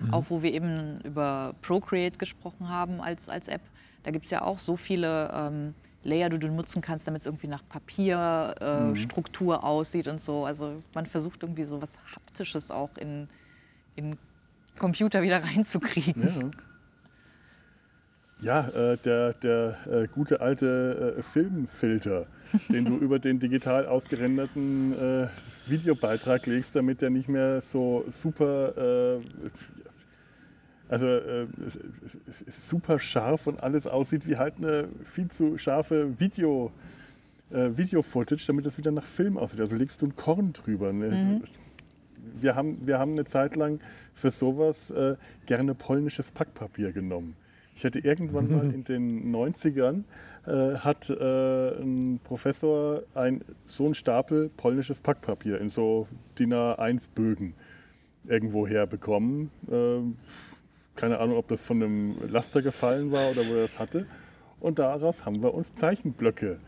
Mhm. 0.00 0.12
Auch 0.12 0.24
wo 0.28 0.42
wir 0.42 0.52
eben 0.52 1.00
über 1.02 1.54
Procreate 1.62 2.18
gesprochen 2.18 2.68
haben 2.68 3.00
als, 3.00 3.28
als 3.28 3.48
App, 3.48 3.62
da 4.02 4.10
gibt 4.10 4.24
es 4.24 4.30
ja 4.30 4.42
auch 4.42 4.58
so 4.58 4.76
viele 4.76 5.30
ähm, 5.32 5.74
Layer, 6.02 6.30
die 6.30 6.38
du 6.38 6.48
nutzen 6.48 6.82
kannst, 6.82 7.06
damit 7.06 7.20
es 7.20 7.26
irgendwie 7.26 7.46
nach 7.46 7.62
Papierstruktur 7.68 9.54
äh, 9.54 9.58
mhm. 9.58 9.64
aussieht 9.64 10.08
und 10.08 10.20
so. 10.20 10.44
Also 10.44 10.82
man 10.94 11.06
versucht 11.06 11.42
irgendwie 11.42 11.64
so 11.64 11.80
was 11.80 11.92
Haptisches 12.14 12.70
auch 12.70 12.96
in, 12.96 13.28
in 13.96 14.16
Computer 14.78 15.22
wieder 15.22 15.44
reinzukriegen. 15.44 16.40
Ja. 16.40 16.50
Ja, 18.42 18.68
äh, 18.68 18.96
der, 18.96 19.34
der 19.34 19.76
äh, 19.86 20.08
gute 20.08 20.40
alte 20.40 21.16
äh, 21.18 21.22
Filmfilter, 21.22 22.26
den 22.70 22.86
du 22.86 22.96
über 22.96 23.18
den 23.18 23.38
digital 23.38 23.86
ausgerenderten 23.86 24.98
äh, 24.98 25.28
Videobeitrag 25.66 26.46
legst, 26.46 26.74
damit 26.74 27.02
der 27.02 27.10
nicht 27.10 27.28
mehr 27.28 27.60
so 27.60 28.04
super, 28.08 29.18
äh, 29.18 29.20
also 30.88 31.06
äh, 31.06 31.46
super 32.46 32.98
scharf 32.98 33.46
und 33.46 33.62
alles 33.62 33.86
aussieht 33.86 34.26
wie 34.26 34.36
halt 34.36 34.54
eine 34.56 34.88
viel 35.04 35.28
zu 35.28 35.58
scharfe 35.58 36.18
Video, 36.18 36.72
Video-Footage, 37.52 38.44
damit 38.46 38.64
es 38.66 38.78
wieder 38.78 38.92
nach 38.92 39.04
Film 39.04 39.36
aussieht. 39.36 39.58
Also 39.58 39.74
legst 39.74 40.02
du 40.02 40.06
ein 40.06 40.14
Korn 40.14 40.52
drüber. 40.52 40.92
Ne? 40.92 41.10
Mhm. 41.10 41.42
Wir, 42.40 42.54
haben, 42.54 42.86
wir 42.86 43.00
haben 43.00 43.10
eine 43.10 43.24
Zeit 43.24 43.56
lang 43.56 43.80
für 44.14 44.30
sowas 44.30 44.94
gerne 45.46 45.74
polnisches 45.74 46.30
Packpapier 46.30 46.92
genommen. 46.92 47.34
Ich 47.80 47.86
hatte 47.86 48.00
irgendwann 48.00 48.50
mal 48.50 48.70
in 48.74 48.84
den 48.84 49.34
90ern 49.34 50.04
äh, 50.46 50.74
hat 50.76 51.08
äh, 51.08 51.80
ein 51.80 52.20
Professor 52.22 53.04
ein, 53.14 53.40
so 53.64 53.86
einen 53.86 53.94
Stapel 53.94 54.50
polnisches 54.54 55.00
Packpapier 55.00 55.58
in 55.58 55.70
so 55.70 56.06
DIN 56.38 56.52
A1 56.52 57.08
Bögen 57.14 57.54
irgendwo 58.26 58.66
herbekommen. 58.66 59.50
Äh, 59.66 60.00
keine 60.94 61.20
Ahnung, 61.20 61.38
ob 61.38 61.48
das 61.48 61.62
von 61.62 61.82
einem 61.82 62.16
Laster 62.28 62.60
gefallen 62.60 63.12
war 63.12 63.30
oder 63.30 63.46
wo 63.48 63.54
er 63.54 63.62
das 63.62 63.78
hatte. 63.78 64.04
Und 64.60 64.78
daraus 64.78 65.24
haben 65.24 65.42
wir 65.42 65.54
uns 65.54 65.74
Zeichenblöcke 65.74 66.58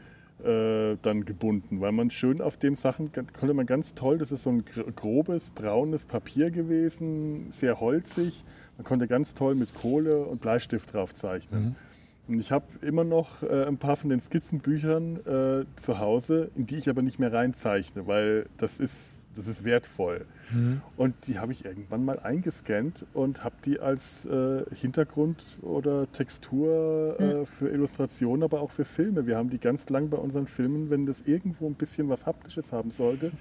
äh, 0.42 0.96
dann 1.02 1.26
gebunden, 1.26 1.82
weil 1.82 1.92
man 1.92 2.08
schön 2.08 2.40
auf 2.40 2.56
den 2.56 2.74
Sachen 2.74 3.12
konnte 3.12 3.52
man 3.52 3.66
ganz 3.66 3.92
toll, 3.92 4.16
das 4.16 4.32
ist 4.32 4.44
so 4.44 4.50
ein 4.50 4.64
grobes, 4.96 5.50
braunes 5.50 6.06
Papier 6.06 6.50
gewesen, 6.50 7.50
sehr 7.50 7.80
holzig. 7.80 8.44
Man 8.76 8.84
konnte 8.84 9.06
ganz 9.06 9.34
toll 9.34 9.54
mit 9.54 9.74
Kohle 9.74 10.24
und 10.24 10.40
Bleistift 10.40 10.92
drauf 10.94 11.14
zeichnen. 11.14 11.64
Mhm. 11.64 11.76
Und 12.28 12.38
ich 12.38 12.52
habe 12.52 12.64
immer 12.82 13.04
noch 13.04 13.42
äh, 13.42 13.64
ein 13.66 13.78
paar 13.78 13.96
von 13.96 14.08
den 14.08 14.20
Skizzenbüchern 14.20 15.16
äh, 15.26 15.64
zu 15.76 15.98
Hause, 15.98 16.50
in 16.54 16.66
die 16.66 16.76
ich 16.76 16.88
aber 16.88 17.02
nicht 17.02 17.18
mehr 17.18 17.32
reinzeichne, 17.32 18.06
weil 18.06 18.46
das 18.56 18.78
ist, 18.78 19.16
das 19.34 19.48
ist 19.48 19.64
wertvoll. 19.64 20.24
Mhm. 20.52 20.82
Und 20.96 21.14
die 21.26 21.40
habe 21.40 21.50
ich 21.50 21.64
irgendwann 21.64 22.04
mal 22.04 22.20
eingescannt 22.20 23.06
und 23.12 23.42
habe 23.42 23.56
die 23.64 23.80
als 23.80 24.24
äh, 24.26 24.64
Hintergrund 24.72 25.42
oder 25.62 26.10
Textur 26.12 27.16
äh, 27.18 27.34
mhm. 27.40 27.46
für 27.46 27.68
Illustrationen, 27.68 28.44
aber 28.44 28.60
auch 28.60 28.70
für 28.70 28.84
Filme. 28.84 29.26
Wir 29.26 29.36
haben 29.36 29.50
die 29.50 29.58
ganz 29.58 29.88
lang 29.88 30.08
bei 30.08 30.16
unseren 30.18 30.46
Filmen, 30.46 30.90
wenn 30.90 31.06
das 31.06 31.22
irgendwo 31.22 31.66
ein 31.66 31.74
bisschen 31.74 32.08
was 32.08 32.24
Haptisches 32.24 32.72
haben 32.72 32.92
sollte, 32.92 33.32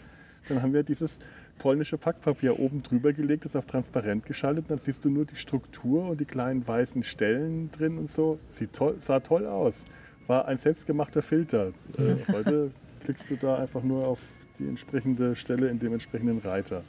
dann 0.53 0.61
haben 0.61 0.73
wir 0.73 0.83
dieses 0.83 1.19
polnische 1.57 1.97
Packpapier 1.97 2.59
oben 2.59 2.81
drüber 2.81 3.13
gelegt, 3.13 3.45
ist 3.45 3.55
auf 3.55 3.65
transparent 3.65 4.25
geschaltet. 4.25 4.65
Dann 4.69 4.77
siehst 4.77 5.05
du 5.05 5.09
nur 5.09 5.25
die 5.25 5.35
Struktur 5.35 6.09
und 6.09 6.19
die 6.19 6.25
kleinen 6.25 6.67
weißen 6.67 7.03
Stellen 7.03 7.71
drin 7.71 7.97
und 7.97 8.09
so. 8.09 8.39
Sieht 8.47 8.73
toll, 8.73 8.95
sah 8.99 9.19
toll 9.19 9.45
aus. 9.45 9.85
War 10.27 10.47
ein 10.47 10.57
selbstgemachter 10.57 11.21
Filter. 11.21 11.67
Äh, 11.97 12.15
heute 12.31 12.71
klickst 13.03 13.29
du 13.31 13.35
da 13.35 13.57
einfach 13.57 13.83
nur 13.83 14.07
auf 14.07 14.21
die 14.59 14.67
entsprechende 14.67 15.35
Stelle 15.35 15.67
in 15.69 15.79
dem 15.79 15.93
entsprechenden 15.93 16.39
Reiter. 16.39 16.83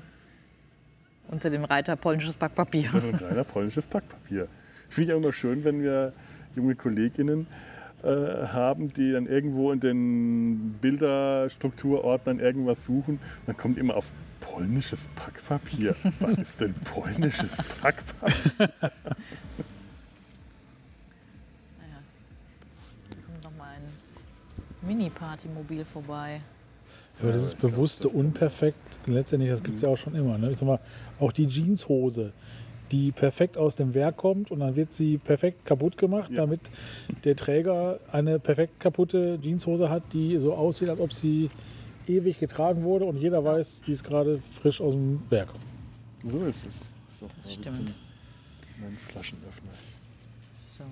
Unter 1.29 1.51
dem 1.51 1.65
Reiter 1.65 1.97
polnisches 1.97 2.37
Packpapier. 2.37 2.91
Unter 2.93 3.01
dem 3.01 3.15
Reiter 3.15 3.45
polnisches 3.45 3.87
Packpapier. 3.87 4.49
Finde 4.89 5.09
ich 5.09 5.15
auch 5.15 5.19
immer 5.19 5.33
schön, 5.33 5.65
wenn 5.65 5.83
wir 5.83 6.13
junge 6.55 6.75
KollegInnen 6.75 7.47
haben, 8.03 8.93
die 8.93 9.13
dann 9.13 9.27
irgendwo 9.27 9.73
in 9.73 9.81
den 9.81 10.73
Bilderstrukturordnern 10.81 12.41
irgendwas 12.41 12.85
suchen. 12.85 13.21
dann 13.47 13.57
kommt 13.57 13.79
immer 13.79 13.97
auf 13.97 14.11
polnisches 14.41 15.09
Packpapier. 15.15 15.95
Was 16.21 16.39
ist 16.39 16.61
denn 16.61 16.75
polnisches 16.85 17.57
Packpapier? 17.81 18.35
naja, 18.59 18.99
kommt 23.27 23.45
noch 23.45 23.57
mal 23.57 23.71
ein 23.71 23.83
Mini-Partymobil 24.89 25.85
vorbei. 25.85 26.41
Aber 27.21 27.33
das 27.33 27.45
ist 27.45 27.59
bewusste 27.59 28.09
Unperfekt. 28.09 28.99
Letztendlich, 29.07 29.51
das 29.51 29.63
gibt 29.63 29.77
es 29.77 29.83
ja 29.83 29.89
auch 29.89 29.97
schon 29.97 30.15
immer. 30.15 30.39
Ne? 30.39 30.51
Ich 30.51 30.57
sag 30.57 30.67
mal, 30.67 30.81
auch 31.21 31.31
die 31.31 31.47
Jeanshose, 31.47 32.33
die 32.93 33.11
perfekt 33.11 33.59
aus 33.59 33.75
dem 33.75 33.95
Werk 33.95 34.19
kommt 34.19 34.51
und 34.51 34.61
dann 34.61 34.77
wird 34.77 34.93
sie 34.93 35.19
perfekt 35.19 35.65
kaputt 35.65 35.97
gemacht, 35.97 36.31
ja. 36.31 36.37
damit 36.37 36.61
der 37.25 37.35
Träger 37.35 37.99
eine 38.13 38.39
perfekt 38.39 38.79
kaputte 38.79 39.39
Jeanshose 39.43 39.89
hat, 39.89 40.03
die 40.13 40.39
so 40.39 40.55
aussieht, 40.55 40.91
als 40.91 41.01
ob 41.01 41.13
sie 41.13 41.51
ewig 42.07 42.39
getragen 42.39 42.85
wurde 42.85 43.07
und 43.07 43.17
jeder 43.17 43.45
weiß, 43.45 43.83
die 43.83 43.93
ist 43.93 44.05
gerade 44.05 44.41
frisch 44.53 44.81
aus 44.81 44.93
dem 44.93 45.23
Werk. 45.31 45.49
So 46.25 46.45
ist 46.45 46.67
es. 46.67 46.75
So, 47.19 47.29
das 47.43 47.53
stimmt. 47.53 47.95
Mein 48.81 48.97
Flaschenöffner. 49.09 49.71
So. 50.77 50.85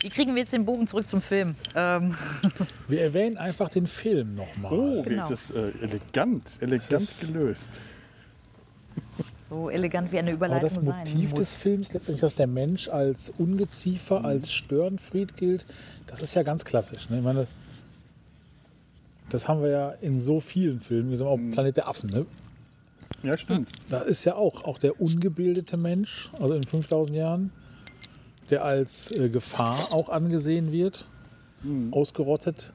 Wie 0.00 0.08
kriegen 0.10 0.34
wir 0.34 0.40
jetzt 0.40 0.52
den 0.52 0.64
Bogen 0.64 0.86
zurück 0.86 1.06
zum 1.06 1.20
Film? 1.20 1.54
Ähm. 1.74 2.14
Wir 2.88 3.02
erwähnen 3.02 3.36
einfach 3.36 3.68
den 3.68 3.86
Film 3.86 4.34
nochmal. 4.34 4.72
Oh, 4.72 5.02
genau. 5.02 5.28
das 5.28 5.50
äh, 5.50 5.72
elegant, 5.80 6.58
elegant 6.60 6.92
das 6.92 7.32
gelöst. 7.32 7.80
So 9.52 9.68
elegant 9.68 10.10
wie 10.12 10.18
eine 10.18 10.30
Überleitung 10.30 10.70
Aber 10.70 10.94
das 10.96 11.14
Motiv 11.14 11.34
des 11.34 11.52
Films 11.52 11.92
letztendlich, 11.92 12.22
dass 12.22 12.34
der 12.34 12.46
Mensch 12.46 12.88
als 12.88 13.30
Ungeziefer, 13.36 14.20
mhm. 14.20 14.24
als 14.24 14.50
Störenfried 14.50 15.36
gilt, 15.36 15.66
das 16.06 16.22
ist 16.22 16.34
ja 16.34 16.42
ganz 16.42 16.64
klassisch. 16.64 17.10
Ne? 17.10 17.18
Ich 17.18 17.22
meine, 17.22 17.46
das 19.28 19.48
haben 19.48 19.62
wir 19.62 19.68
ja 19.68 19.90
in 20.00 20.18
so 20.18 20.40
vielen 20.40 20.80
Filmen, 20.80 21.10
wie 21.10 21.22
auch 21.22 21.36
mhm. 21.36 21.50
Planet 21.50 21.76
der 21.76 21.88
Affen. 21.88 22.08
Ne? 22.08 22.24
Ja, 23.22 23.36
stimmt. 23.36 23.68
Da 23.90 24.00
ist 24.00 24.24
ja 24.24 24.36
auch, 24.36 24.64
auch 24.64 24.78
der 24.78 24.98
ungebildete 24.98 25.76
Mensch, 25.76 26.30
also 26.40 26.54
in 26.54 26.64
5000 26.64 27.18
Jahren, 27.18 27.52
der 28.48 28.64
als 28.64 29.10
äh, 29.10 29.28
Gefahr 29.28 29.92
auch 29.92 30.08
angesehen 30.08 30.72
wird, 30.72 31.06
mhm. 31.62 31.92
ausgerottet, 31.92 32.72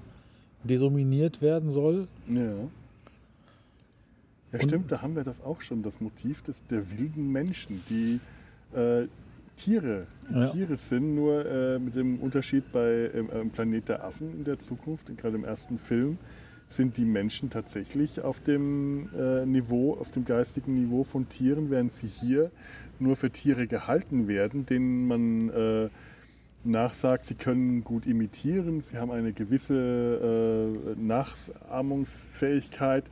desominiert 0.63 1.41
werden 1.41 1.71
soll. 1.71 2.07
Ja. 2.27 2.51
Ja, 4.51 4.59
stimmt, 4.59 4.91
da 4.91 5.01
haben 5.01 5.15
wir 5.15 5.23
das 5.23 5.43
auch 5.43 5.61
schon, 5.61 5.83
das 5.83 5.99
Motiv 5.99 6.41
des, 6.43 6.65
der 6.67 6.91
wilden 6.91 7.31
Menschen, 7.31 7.83
die 7.89 8.19
äh, 8.77 9.07
Tiere, 9.57 10.05
ja. 10.31 10.49
Tiere 10.49 10.77
sind, 10.77 11.15
nur 11.15 11.45
äh, 11.45 11.79
mit 11.79 11.95
dem 11.95 12.19
Unterschied 12.19 12.71
bei 12.71 13.09
ähm, 13.13 13.49
Planet 13.49 13.89
der 13.89 14.03
Affen 14.03 14.31
in 14.33 14.43
der 14.43 14.59
Zukunft, 14.59 15.15
gerade 15.17 15.35
im 15.35 15.43
ersten 15.43 15.79
Film, 15.79 16.17
sind 16.67 16.97
die 16.97 17.05
Menschen 17.05 17.49
tatsächlich 17.49 18.21
auf 18.21 18.41
dem 18.41 19.09
äh, 19.17 19.45
Niveau, 19.45 19.95
auf 19.95 20.11
dem 20.11 20.25
geistigen 20.25 20.75
Niveau 20.75 21.03
von 21.03 21.29
Tieren, 21.29 21.69
während 21.69 21.91
sie 21.91 22.07
hier 22.07 22.51
nur 22.99 23.15
für 23.15 23.31
Tiere 23.31 23.67
gehalten 23.67 24.27
werden, 24.27 24.65
denen 24.65 25.07
man 25.07 25.49
äh, 25.49 25.89
nachsagt, 26.63 27.25
sie 27.25 27.35
können 27.35 27.83
gut 27.83 28.05
imitieren, 28.05 28.81
sie 28.81 28.97
haben 28.97 29.11
eine 29.11 29.33
gewisse 29.33 30.75
äh, 30.95 30.99
Nachahmungsfähigkeit. 30.99 33.05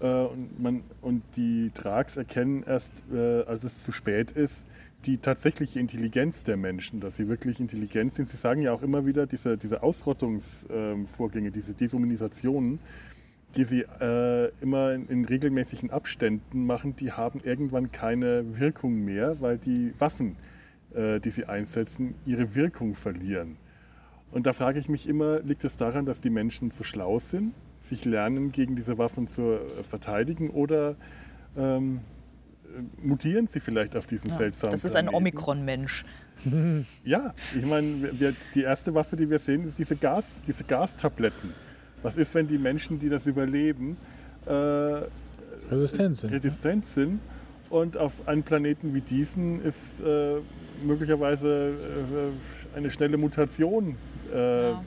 Äh, 0.00 0.06
und, 0.06 0.60
man, 0.60 0.82
und 1.00 1.22
die 1.36 1.70
Drags 1.74 2.16
erkennen 2.16 2.62
erst, 2.66 3.02
äh, 3.12 3.42
als 3.42 3.64
es 3.64 3.82
zu 3.82 3.92
spät 3.92 4.32
ist, 4.32 4.66
die 5.04 5.18
tatsächliche 5.18 5.78
Intelligenz 5.78 6.42
der 6.42 6.56
Menschen, 6.56 7.00
dass 7.00 7.16
sie 7.16 7.28
wirklich 7.28 7.60
intelligent 7.60 8.12
sind. 8.12 8.26
Sie 8.26 8.36
sagen 8.36 8.60
ja 8.60 8.72
auch 8.72 8.82
immer 8.82 9.06
wieder, 9.06 9.26
diese, 9.26 9.56
diese 9.56 9.82
Ausrottungsvorgänge, 9.82 11.50
diese 11.50 11.74
Deshumanisationen, 11.74 12.80
die 13.54 13.64
sie 13.64 13.84
äh, 14.00 14.50
immer 14.60 14.92
in, 14.92 15.06
in, 15.08 15.24
regelmäßigen 15.24 15.90
Abständen 15.90 16.66
machen, 16.66 16.96
die 16.96 17.12
haben 17.12 17.40
irgendwann 17.44 17.92
keine 17.92 18.58
Wirkung 18.58 19.04
mehr, 19.04 19.40
weil 19.40 19.58
die 19.58 19.92
Waffen, 19.98 20.36
äh, 20.94 21.20
die 21.20 21.30
sie 21.30 21.44
einsetzen, 21.46 22.14
ihre 22.26 22.54
Wirkung 22.54 22.94
verlieren. 22.94 23.56
Und 24.32 24.46
da 24.46 24.52
frage 24.52 24.78
ich 24.78 24.88
mich 24.88 25.08
immer, 25.08 25.40
liegt 25.40 25.64
es 25.64 25.76
daran, 25.76 26.04
dass 26.04 26.20
die 26.20 26.30
Menschen 26.30 26.70
so 26.70 26.84
schlau 26.84 27.18
sind, 27.18 27.54
sich 27.76 28.04
lernen, 28.04 28.52
gegen 28.52 28.76
diese 28.76 28.98
Waffen 28.98 29.28
zu 29.28 29.42
äh, 29.42 29.82
verteidigen 29.82 30.50
oder 30.50 30.96
ähm, 31.56 32.00
mutieren 33.02 33.46
sie 33.46 33.60
vielleicht 33.60 33.96
auf 33.96 34.06
diesen 34.06 34.30
ja, 34.30 34.36
seltsamen 34.36 34.72
Das 34.72 34.84
ist 34.84 34.96
ein 34.96 35.08
Omikron-Mensch. 35.08 36.04
Ja, 37.02 37.32
ich 37.58 37.64
meine, 37.64 38.12
die 38.54 38.62
erste 38.62 38.94
Waffe, 38.94 39.16
die 39.16 39.30
wir 39.30 39.38
sehen, 39.38 39.64
ist 39.64 39.78
diese, 39.78 39.96
Gas, 39.96 40.42
diese 40.46 40.64
Gastabletten. 40.64 41.54
Was 42.02 42.18
ist, 42.18 42.34
wenn 42.34 42.46
die 42.46 42.58
Menschen, 42.58 42.98
die 42.98 43.08
das 43.08 43.26
überleben, 43.26 43.96
äh, 44.44 44.52
resistent 45.70 46.18
sind? 46.18 46.32
Resistent 46.34 46.84
ne? 46.84 46.90
sind 46.90 47.20
und 47.70 47.96
auf 47.96 48.28
einem 48.28 48.42
Planeten 48.42 48.94
wie 48.94 49.00
diesen 49.00 49.62
ist 49.62 50.02
äh, 50.02 50.34
möglicherweise 50.84 51.70
äh, 51.70 52.76
eine 52.76 52.90
schnelle 52.90 53.16
Mutation 53.16 53.96
äh, 54.30 54.72
ja 54.72 54.82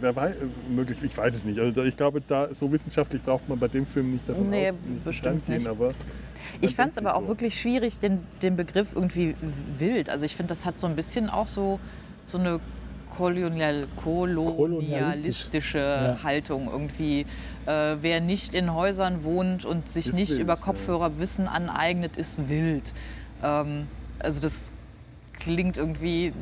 wer 0.00 0.14
weiß, 0.16 0.34
möglich, 0.68 0.98
ich 1.02 1.16
weiß 1.16 1.34
es 1.34 1.44
nicht. 1.44 1.58
Also 1.58 1.82
ich 1.82 1.96
glaube, 1.96 2.20
da 2.20 2.52
so 2.52 2.70
wissenschaftlich 2.70 3.22
braucht 3.22 3.48
man 3.48 3.58
bei 3.58 3.68
dem 3.68 3.86
Film 3.86 4.10
nicht 4.10 4.28
davon 4.28 4.50
nee, 4.50 4.70
aus, 4.70 4.76
nicht 4.86 5.04
bestimmt 5.04 5.46
gehen, 5.46 5.66
aber 5.66 5.88
ich 6.60 6.74
fand 6.74 6.92
es 6.92 6.98
aber 6.98 7.10
so. 7.10 7.16
auch 7.16 7.28
wirklich 7.28 7.58
schwierig, 7.60 7.98
den, 7.98 8.20
den 8.42 8.56
Begriff 8.56 8.94
irgendwie 8.94 9.34
wild. 9.78 10.10
Also 10.10 10.24
ich 10.24 10.36
finde, 10.36 10.50
das 10.50 10.64
hat 10.64 10.78
so 10.78 10.86
ein 10.86 10.96
bisschen 10.96 11.30
auch 11.30 11.46
so, 11.46 11.80
so 12.24 12.38
eine 12.38 12.60
kolonial, 13.16 13.86
kolonialistische 14.02 15.78
ja. 15.78 16.22
Haltung 16.22 16.68
irgendwie. 16.70 17.26
Äh, 17.66 17.96
wer 18.00 18.20
nicht 18.20 18.54
in 18.54 18.74
Häusern 18.74 19.24
wohnt 19.24 19.64
und 19.64 19.88
sich 19.88 20.08
ist 20.08 20.14
nicht 20.14 20.32
wild, 20.32 20.40
über 20.40 20.56
Kopfhörer 20.56 21.10
ja. 21.10 21.18
Wissen 21.18 21.48
aneignet, 21.48 22.16
ist 22.16 22.48
wild. 22.48 22.92
Ähm, 23.42 23.86
also 24.18 24.40
das 24.40 24.70
klingt 25.44 25.76
irgendwie 25.76 26.32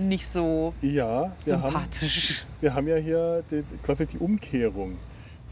nicht 0.00 0.28
so 0.28 0.74
ja, 0.80 1.32
wir 1.44 1.54
sympathisch. 1.54 2.40
Haben, 2.40 2.60
wir 2.60 2.74
haben 2.74 2.88
ja 2.88 2.96
hier 2.96 3.42
die, 3.50 3.64
quasi 3.82 4.06
die 4.06 4.18
Umkehrung. 4.18 4.96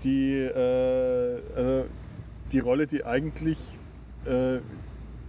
Die, 0.05 0.35
äh, 0.35 1.37
äh, 1.37 1.85
die 2.53 2.59
Rolle, 2.61 2.87
die 2.87 3.05
eigentlich 3.05 3.77
äh, 4.25 4.59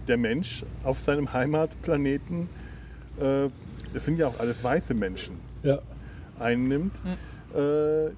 der 0.06 0.16
Mensch 0.16 0.64
auf 0.84 1.00
seinem 1.00 1.32
Heimatplaneten, 1.32 2.48
äh, 3.20 3.48
es 3.92 4.04
sind 4.04 4.18
ja 4.18 4.28
auch 4.28 4.38
alles 4.38 4.62
weiße 4.62 4.94
Menschen, 4.94 5.40
ja. 5.62 5.78
einnimmt. 6.38 7.02
Mhm. 7.04 8.16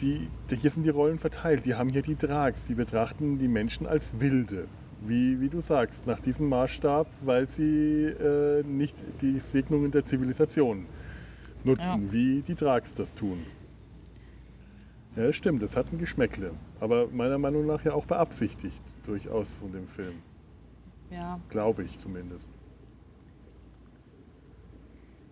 Die, 0.00 0.28
die, 0.48 0.56
hier 0.56 0.70
sind 0.70 0.84
die 0.84 0.90
Rollen 0.90 1.18
verteilt. 1.18 1.66
Die 1.66 1.74
haben 1.74 1.88
hier 1.88 2.02
die 2.02 2.16
Drags, 2.16 2.66
die 2.66 2.74
betrachten 2.74 3.38
die 3.38 3.48
Menschen 3.48 3.88
als 3.88 4.20
Wilde. 4.20 4.68
Wie, 5.04 5.40
wie 5.40 5.48
du 5.48 5.60
sagst, 5.60 6.06
nach 6.06 6.20
diesem 6.20 6.48
Maßstab, 6.48 7.08
weil 7.22 7.46
sie 7.46 8.04
äh, 8.04 8.62
nicht 8.62 8.96
die 9.20 9.38
Segnungen 9.40 9.90
der 9.90 10.04
Zivilisation 10.04 10.86
nutzen, 11.64 12.06
Ja. 12.06 12.12
wie 12.12 12.42
die 12.42 12.54
Drags 12.54 12.94
das 12.94 13.14
tun. 13.14 13.42
Ja, 15.16 15.32
stimmt, 15.32 15.62
das 15.62 15.76
hat 15.76 15.92
ein 15.92 15.98
Geschmäckle. 15.98 16.52
Aber 16.80 17.08
meiner 17.08 17.38
Meinung 17.38 17.66
nach 17.66 17.84
ja 17.84 17.92
auch 17.94 18.06
beabsichtigt, 18.06 18.82
durchaus 19.04 19.54
von 19.54 19.72
dem 19.72 19.86
Film. 19.86 20.14
Ja. 21.10 21.38
Glaube 21.50 21.82
ich 21.82 21.98
zumindest. 21.98 22.48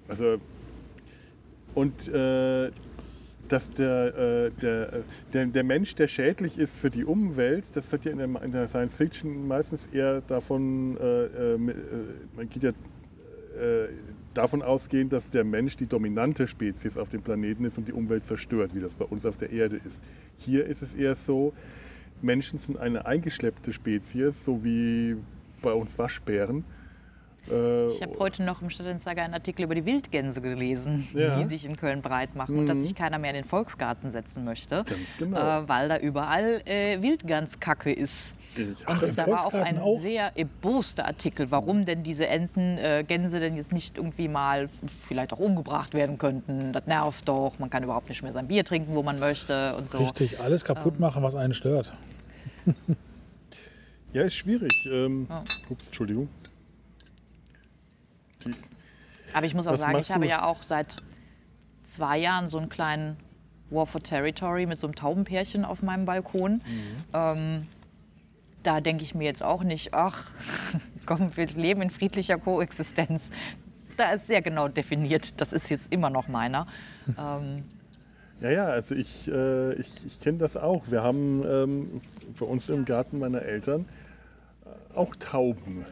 Also, 0.08 0.38
und 1.74 2.08
äh, 2.08 2.70
dass 3.50 3.70
der, 3.70 4.16
äh, 4.16 4.50
der, 4.62 4.92
äh, 4.92 5.02
der, 5.32 5.46
der 5.46 5.64
Mensch, 5.64 5.94
der 5.96 6.06
schädlich 6.06 6.58
ist 6.58 6.78
für 6.78 6.90
die 6.90 7.04
Umwelt, 7.04 7.74
das 7.74 7.90
wird 7.90 8.04
ja 8.04 8.12
in 8.12 8.18
der, 8.18 8.42
in 8.42 8.52
der 8.52 8.66
Science 8.66 8.94
Fiction 8.94 9.48
meistens 9.48 9.86
eher 9.86 10.20
davon, 10.22 10.96
äh, 10.96 11.56
man 12.36 12.48
geht 12.48 12.62
ja 12.62 12.72
davon 14.32 14.62
ausgehen, 14.62 15.08
dass 15.08 15.28
der 15.28 15.42
Mensch 15.44 15.76
die 15.76 15.86
dominante 15.86 16.46
Spezies 16.46 16.96
auf 16.96 17.08
dem 17.08 17.20
Planeten 17.20 17.64
ist 17.64 17.76
und 17.78 17.88
die 17.88 17.92
Umwelt 17.92 18.24
zerstört, 18.24 18.74
wie 18.74 18.80
das 18.80 18.94
bei 18.94 19.04
uns 19.04 19.26
auf 19.26 19.36
der 19.36 19.50
Erde 19.50 19.78
ist. 19.84 20.02
Hier 20.38 20.64
ist 20.64 20.82
es 20.82 20.94
eher 20.94 21.16
so, 21.16 21.52
Menschen 22.22 22.58
sind 22.58 22.78
eine 22.78 23.06
eingeschleppte 23.06 23.72
Spezies, 23.72 24.44
so 24.44 24.62
wie 24.64 25.16
bei 25.62 25.72
uns 25.72 25.98
Waschbären. 25.98 26.64
Äh, 27.48 27.86
Ich 27.88 28.02
habe 28.02 28.18
heute 28.18 28.42
noch 28.42 28.60
im 28.62 28.70
Stadtanzeiger 28.70 29.22
einen 29.22 29.34
Artikel 29.34 29.62
über 29.64 29.74
die 29.74 29.84
Wildgänse 29.86 30.40
gelesen, 30.40 31.08
Ja. 31.14 31.36
Mhm. 31.36 31.42
die 31.42 31.48
sich 31.48 31.64
in 31.64 31.76
Köln 31.76 32.02
breit 32.02 32.34
machen 32.34 32.58
und 32.58 32.66
dass 32.66 32.78
sich 32.78 32.94
keiner 32.94 33.18
mehr 33.18 33.30
in 33.30 33.36
den 33.36 33.44
Volksgarten 33.44 34.10
setzen 34.10 34.44
möchte, 34.44 34.84
Ganz 34.84 35.16
genau. 35.18 35.38
äh, 35.62 35.68
weil 35.68 35.88
da 35.88 35.98
überall 35.98 36.60
äh, 36.66 37.00
Wildganskacke 37.02 37.92
ist. 37.92 38.34
Ich- 38.56 38.86
Und 38.88 39.16
da 39.18 39.26
war 39.28 39.46
auch 39.46 39.54
ein 39.54 39.78
auch? 39.78 40.00
sehr 40.00 40.32
erboster 40.36 41.06
Artikel, 41.06 41.50
warum 41.50 41.84
denn 41.84 42.02
diese 42.02 42.26
Enten, 42.26 42.78
äh, 42.78 43.04
Gänse 43.06 43.38
denn 43.40 43.56
jetzt 43.56 43.72
nicht 43.72 43.96
irgendwie 43.96 44.28
mal 44.28 44.68
vielleicht 45.06 45.32
auch 45.32 45.38
umgebracht 45.38 45.94
werden 45.94 46.18
könnten. 46.18 46.72
Das 46.72 46.86
nervt 46.86 47.28
doch, 47.28 47.54
man 47.58 47.70
kann 47.70 47.84
überhaupt 47.84 48.08
nicht 48.08 48.22
mehr 48.22 48.32
sein 48.32 48.48
Bier 48.48 48.64
trinken, 48.64 48.94
wo 48.94 49.02
man 49.02 49.18
möchte 49.20 49.76
und 49.76 49.88
so. 49.88 49.98
Richtig, 49.98 50.40
alles 50.40 50.64
kaputt 50.64 50.94
Ähm. 50.96 51.00
machen, 51.00 51.22
was 51.22 51.34
einen 51.36 51.54
stört. 51.54 51.94
Ja, 54.12 54.22
ist 54.22 54.34
schwierig. 54.34 54.72
Ähm, 54.90 55.26
Ja. 55.30 55.44
Ups, 55.68 55.86
Entschuldigung. 55.86 56.28
Die, 58.44 58.54
Aber 59.34 59.46
ich 59.46 59.54
muss 59.54 59.66
auch 59.66 59.76
sagen, 59.76 59.98
ich 59.98 60.10
habe 60.10 60.24
du? 60.24 60.28
ja 60.28 60.44
auch 60.44 60.62
seit 60.62 60.96
zwei 61.84 62.18
Jahren 62.18 62.48
so 62.48 62.58
einen 62.58 62.68
kleinen 62.68 63.16
War 63.70 63.86
for 63.86 64.02
Territory 64.02 64.66
mit 64.66 64.80
so 64.80 64.86
einem 64.86 64.94
Taubenpärchen 64.94 65.64
auf 65.64 65.82
meinem 65.82 66.04
Balkon. 66.04 66.54
Mhm. 66.54 67.04
Ähm, 67.12 67.66
da 68.62 68.80
denke 68.80 69.02
ich 69.02 69.14
mir 69.14 69.24
jetzt 69.24 69.42
auch 69.42 69.62
nicht, 69.62 69.94
ach, 69.94 70.30
komm, 71.06 71.36
wir 71.36 71.46
leben 71.46 71.82
in 71.82 71.90
friedlicher 71.90 72.38
Koexistenz. 72.38 73.30
Da 73.96 74.12
ist 74.12 74.26
sehr 74.26 74.42
genau 74.42 74.68
definiert, 74.68 75.40
das 75.40 75.52
ist 75.52 75.70
jetzt 75.70 75.92
immer 75.92 76.10
noch 76.10 76.28
meiner. 76.28 76.66
Ähm, 77.18 77.64
ja, 78.40 78.50
ja, 78.50 78.66
also 78.66 78.94
ich, 78.94 79.30
äh, 79.30 79.74
ich, 79.74 80.06
ich 80.06 80.20
kenne 80.20 80.38
das 80.38 80.56
auch. 80.56 80.90
Wir 80.90 81.02
haben 81.02 81.44
ähm, 81.46 82.00
bei 82.38 82.46
uns 82.46 82.70
im 82.70 82.86
Garten 82.86 83.18
meiner 83.18 83.42
Eltern 83.42 83.86
äh, 84.64 84.96
auch 84.96 85.14
Tauben. 85.16 85.84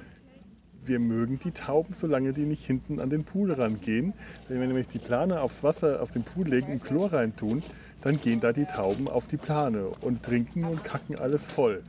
Wir 0.89 1.01
mögen 1.01 1.39
die 1.39 1.51
Tauben, 1.51 1.93
solange 1.93 2.33
die 2.33 2.47
nicht 2.47 2.65
hinten 2.65 2.99
an 2.99 3.11
den 3.11 3.23
Pool 3.23 3.53
rangehen. 3.53 4.15
Wenn 4.49 4.59
wir 4.59 4.67
nämlich 4.67 4.89
die 4.89 4.99
Plane 4.99 5.41
aufs 5.43 5.63
Wasser, 5.63 6.03
auf 6.03 6.11
den 6.11 6.23
Pool 6.25 6.49
legen 6.49 6.73
und 6.73 6.83
Chlor 6.83 7.13
reintun, 7.13 7.63
dann 8.01 8.19
gehen 8.19 8.41
da 8.41 8.53
die 8.53 8.65
Tauben 8.65 9.07
auf 9.07 9.27
die 9.27 9.37
Plane 9.37 9.89
und 10.01 10.23
trinken 10.23 10.65
und 10.65 10.85
kacken 10.85 11.19
alles 11.19 11.45
voll. 11.45 11.83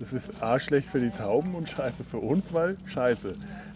Das 0.00 0.12
ist 0.12 0.42
A, 0.42 0.58
schlecht 0.58 0.88
für 0.88 1.00
die 1.00 1.10
Tauben 1.10 1.54
und 1.54 1.68
scheiße 1.68 2.02
für 2.02 2.16
uns, 2.16 2.52
weil 2.52 2.76
scheiße. 2.86 3.34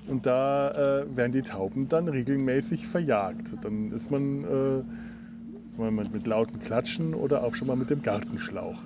Und 0.08 0.26
da 0.26 1.02
äh, 1.02 1.16
werden 1.16 1.32
die 1.32 1.42
Tauben 1.42 1.88
dann 1.88 2.08
regelmäßig 2.08 2.88
verjagt. 2.88 3.54
Dann 3.62 3.92
ist 3.92 4.10
man 4.10 4.44
äh, 5.78 5.90
mit, 5.90 6.12
mit 6.12 6.26
lauten 6.26 6.58
Klatschen 6.58 7.14
oder 7.14 7.44
auch 7.44 7.54
schon 7.54 7.68
mal 7.68 7.76
mit 7.76 7.90
dem 7.90 8.02
Gartenschlauch. 8.02 8.80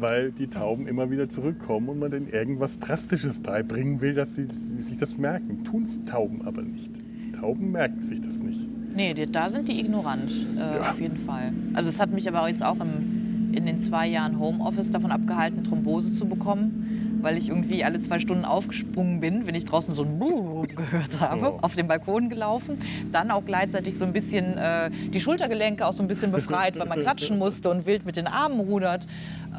Weil 0.00 0.32
die 0.32 0.46
Tauben 0.46 0.88
immer 0.88 1.10
wieder 1.10 1.28
zurückkommen 1.28 1.88
und 1.90 1.98
man 1.98 2.10
denen 2.10 2.28
irgendwas 2.28 2.78
Drastisches 2.78 3.40
beibringen 3.40 4.00
will, 4.00 4.14
dass 4.14 4.34
sie, 4.34 4.46
sich 4.78 4.96
das 4.96 5.18
merken. 5.18 5.62
Tun 5.64 5.84
es 5.84 6.02
Tauben 6.04 6.42
aber 6.46 6.62
nicht. 6.62 6.90
Tauben 7.38 7.70
merken 7.70 8.00
sich 8.02 8.20
das 8.20 8.40
nicht. 8.42 8.68
nee, 8.94 9.14
da 9.26 9.48
sind 9.48 9.68
die 9.68 9.78
ignorant, 9.78 10.30
äh, 10.58 10.78
auf 10.80 11.00
jeden 11.00 11.16
Fall. 11.18 11.52
Also 11.74 11.90
es 11.90 12.00
hat 12.00 12.12
mich 12.12 12.28
aber 12.28 12.48
jetzt 12.48 12.62
auch 12.62 12.80
im, 12.80 13.46
in 13.52 13.66
den 13.66 13.78
zwei 13.78 14.06
Jahren 14.08 14.38
Homeoffice 14.38 14.90
davon 14.90 15.10
abgehalten, 15.10 15.64
Thrombose 15.64 16.14
zu 16.14 16.26
bekommen, 16.26 16.79
weil 17.22 17.36
ich 17.36 17.48
irgendwie 17.48 17.84
alle 17.84 18.00
zwei 18.00 18.18
Stunden 18.18 18.44
aufgesprungen 18.44 19.20
bin, 19.20 19.46
wenn 19.46 19.54
ich 19.54 19.64
draußen 19.64 19.94
so 19.94 20.02
ein 20.02 20.18
Buh 20.18 20.62
gehört 20.62 21.20
habe, 21.20 21.52
Oh. 21.54 21.58
auf 21.62 21.76
den 21.76 21.86
Balkon 21.88 22.28
gelaufen. 22.28 22.78
Dann 23.12 23.30
auch 23.30 23.44
gleichzeitig 23.44 23.96
so 23.96 24.04
ein 24.04 24.12
bisschen 24.12 24.56
äh, 24.58 24.90
die 25.12 25.20
Schultergelenke 25.20 25.86
auch 25.86 25.92
so 25.92 26.02
ein 26.02 26.08
bisschen 26.08 26.32
befreit, 26.32 26.78
weil 26.78 26.86
man 26.86 27.00
klatschen 27.00 27.38
musste 27.38 27.70
und 27.70 27.86
wild 27.86 28.04
mit 28.06 28.16
den 28.16 28.26
Armen 28.26 28.60
rudert. 28.60 29.06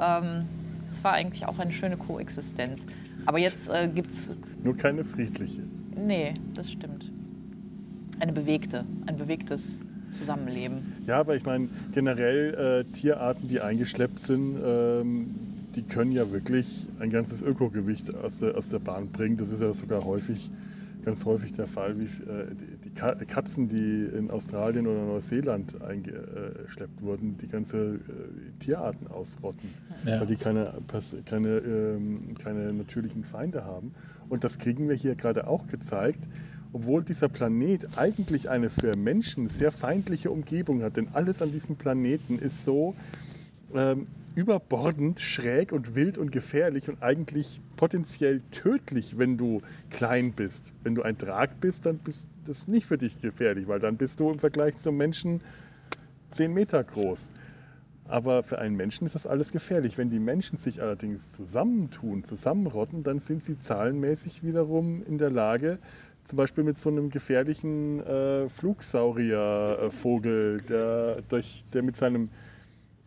Ähm, 0.01 0.45
das 0.89 1.03
war 1.03 1.14
eigentlich 1.14 1.45
auch 1.47 1.57
eine 1.59 1.72
schöne 1.72 1.97
Koexistenz. 1.97 2.86
Aber 3.26 3.38
jetzt 3.39 3.70
äh, 3.70 3.88
gibt 3.93 4.09
es 4.09 4.32
Nur 4.64 4.76
keine 4.76 5.03
friedliche. 5.03 5.62
Nee, 5.95 6.34
das 6.53 6.72
stimmt. 6.72 7.12
Eine 8.20 8.34
bewegte, 8.34 8.86
ein 9.05 9.18
bewegtes 9.18 9.80
Zusammenleben. 10.18 10.93
Ja, 11.07 11.20
aber 11.20 11.36
ich 11.36 11.45
meine, 11.45 11.70
generell 11.93 12.86
äh, 12.89 12.91
Tierarten, 12.91 13.47
die 13.47 13.62
eingeschleppt 13.62 14.20
sind, 14.20 14.57
ähm, 14.64 15.28
die 15.76 15.84
können 15.84 16.11
ja 16.11 16.32
wirklich 16.32 16.88
ein 16.99 17.09
ganzes 17.09 17.41
Ökogewicht 17.41 18.15
aus 18.15 18.39
der, 18.39 18.57
aus 18.57 18.69
der 18.69 18.80
Bahn 18.80 19.09
bringen. 19.09 19.38
Das 19.38 19.49
ist 19.49 19.61
ja 19.61 19.74
sogar 19.74 20.03
häufig, 20.03 20.51
ganz 21.05 21.26
häufig 21.26 21.53
der 21.53 21.67
Fall, 21.67 21.97
wie 21.99 22.05
äh, 22.05 22.47
die, 22.53 22.78
die 22.86 22.89
Ka 22.91 23.15
Katzen, 23.15 23.67
die 23.67 24.03
in 24.17 24.30
Australien 24.30 24.86
oder 24.88 25.03
Neuseeland 25.05 25.82
eingeschleppt 25.82 27.01
wurden, 27.01 27.38
die 27.38 27.47
ganze 27.47 27.95
äh, 27.95 27.99
Tierarten 28.59 29.07
ausrotten, 29.07 29.69
Ja. 30.05 30.19
weil 30.19 30.28
die 30.28 30.36
keine, 30.36 30.74
keine, 31.26 31.57
ähm, 31.59 32.36
keine 32.41 32.74
natürlichen 32.74 33.24
Feinde 33.24 33.63
haben. 33.65 33.93
Und 34.30 34.43
das 34.43 34.57
kriegen 34.59 34.88
wir 34.89 34.95
hier 34.95 35.15
gerade 35.15 35.47
auch 35.47 35.67
gezeigt. 35.67 36.28
Obwohl 36.74 37.03
dieser 37.03 37.28
Planet 37.28 37.97
eigentlich 37.97 38.49
eine 38.49 38.69
für 38.69 38.95
Menschen 38.95 39.49
sehr 39.49 39.74
feindliche 39.74 40.32
Umgebung 40.32 40.84
hat, 40.84 40.95
denn 40.95 41.09
alles 41.11 41.41
an 41.41 41.51
diesem 41.51 41.76
Planeten 41.76 42.39
ist 42.39 42.63
so 42.63 42.95
ähm, 43.74 44.07
überbordend, 44.36 45.20
schräg 45.20 45.72
und 45.72 45.96
wild 45.96 46.18
und 46.18 46.32
gefährlich 46.32 46.90
und 46.90 47.04
eigentlich 47.04 47.62
potenziell 47.76 48.42
tödlich, 48.52 49.18
wenn 49.18 49.38
du 49.38 49.62
klein 49.90 50.34
bist. 50.34 50.74
Wenn 50.84 50.96
du 50.96 51.04
ein 51.04 51.18
Drag 51.18 51.50
bist, 51.60 51.86
dann 51.86 51.98
bist 51.98 52.28
das 52.46 52.68
nicht 52.68 52.86
für 52.86 52.98
dich 52.98 53.20
gefährlich, 53.20 53.68
weil 53.68 53.80
dann 53.80 53.98
bist 53.98 54.20
du 54.20 54.32
im 54.32 54.40
Vergleich 54.40 54.78
zum 54.78 54.98
Menschen 54.98 55.42
10 56.32 56.54
Meter 56.54 56.84
groß. 56.84 57.32
Aber 58.06 58.44
für 58.44 58.60
einen 58.60 58.76
Menschen 58.76 59.06
ist 59.06 59.16
das 59.16 59.26
alles 59.26 59.52
gefährlich. 59.52 59.98
Wenn 59.98 60.10
die 60.10 60.20
Menschen 60.20 60.58
sich 60.58 60.82
allerdings 60.82 61.32
zusammentun, 61.32 62.24
zusammenrotten, 62.24 63.04
dann 63.04 63.20
sind 63.20 63.44
sie 63.44 63.58
zahlenmäßig 63.58 64.44
wiederum 64.44 65.04
in 65.04 65.18
der 65.18 65.30
Lage, 65.30 65.80
zum 66.24 66.38
Beispiel 66.38 66.64
mit 66.64 66.78
so 66.78 66.90
einem 66.90 67.10
gefährlichen 67.10 68.00
äh, 68.02 68.48
Flugsauriervogel, 68.50 70.62
der, 70.62 71.18
der 71.74 71.84
mit 71.84 71.98
seinem, 71.98 72.30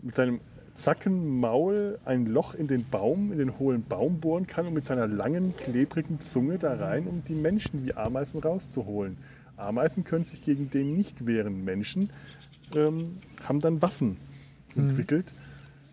mit 0.00 0.14
seinem 0.14 0.40
Zackenmaul 0.74 1.98
ein 2.04 2.26
Loch 2.26 2.54
in 2.54 2.66
den 2.66 2.84
Baum, 2.88 3.30
in 3.32 3.38
den 3.38 3.58
hohlen 3.58 3.84
Baum 3.84 4.20
bohren 4.20 4.46
kann 4.46 4.66
und 4.66 4.74
mit 4.74 4.84
seiner 4.84 5.06
langen, 5.06 5.54
klebrigen 5.56 6.20
Zunge 6.20 6.58
da 6.58 6.74
rein, 6.74 7.06
um 7.06 7.22
die 7.24 7.34
Menschen 7.34 7.86
wie 7.86 7.94
Ameisen 7.94 8.40
rauszuholen. 8.40 9.16
Ameisen 9.56 10.04
können 10.04 10.24
sich 10.24 10.42
gegen 10.42 10.70
den 10.70 10.94
nicht 10.94 11.26
wehren. 11.26 11.64
Menschen 11.64 12.10
ähm, 12.74 13.18
haben 13.44 13.60
dann 13.60 13.82
Waffen 13.82 14.16
entwickelt, 14.74 15.32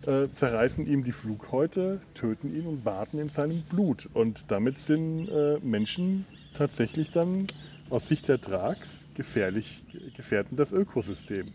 äh, 0.07 0.29
zerreißen 0.29 0.87
ihm 0.87 1.03
die 1.03 1.11
Flughäute, 1.11 1.99
töten 2.15 2.53
ihn 2.53 2.65
und 2.65 2.83
baden 2.83 3.19
in 3.19 3.29
seinem 3.29 3.61
Blut. 3.61 4.09
Und 4.13 4.45
damit 4.49 4.79
sind 4.79 5.29
äh, 5.29 5.59
Menschen 5.59 6.25
tatsächlich 6.55 7.11
dann 7.11 7.45
aus 7.91 8.07
Sicht 8.07 8.27
der 8.27 8.39
Drags 8.39 9.05
gefährlich, 9.13 9.83
gefährden 10.15 10.57
das 10.57 10.73
Ökosystem. 10.73 11.47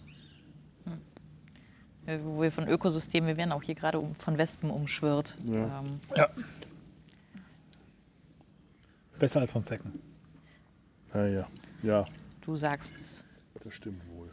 Äh, 2.06 2.18
Wo 2.22 2.40
wir 2.42 2.52
von 2.52 2.68
Ökosystemen, 2.68 3.26
wir 3.28 3.36
werden 3.36 3.52
auch 3.52 3.62
hier 3.62 3.74
gerade 3.74 3.98
um, 3.98 4.14
von 4.16 4.38
Wespen 4.38 4.70
umschwirrt. 4.70 5.36
Ja. 5.44 5.80
Ähm, 5.80 6.00
Ja. 6.16 6.28
Besser 9.18 9.40
als 9.40 9.52
von 9.52 9.64
Zecken. 9.64 9.92
Ja, 11.14 11.46
ja, 11.82 12.06
du 12.42 12.56
sagst 12.56 12.94
es. 12.94 13.24
das 13.64 13.72
stimmt 13.74 14.06
wohl. 14.10 14.30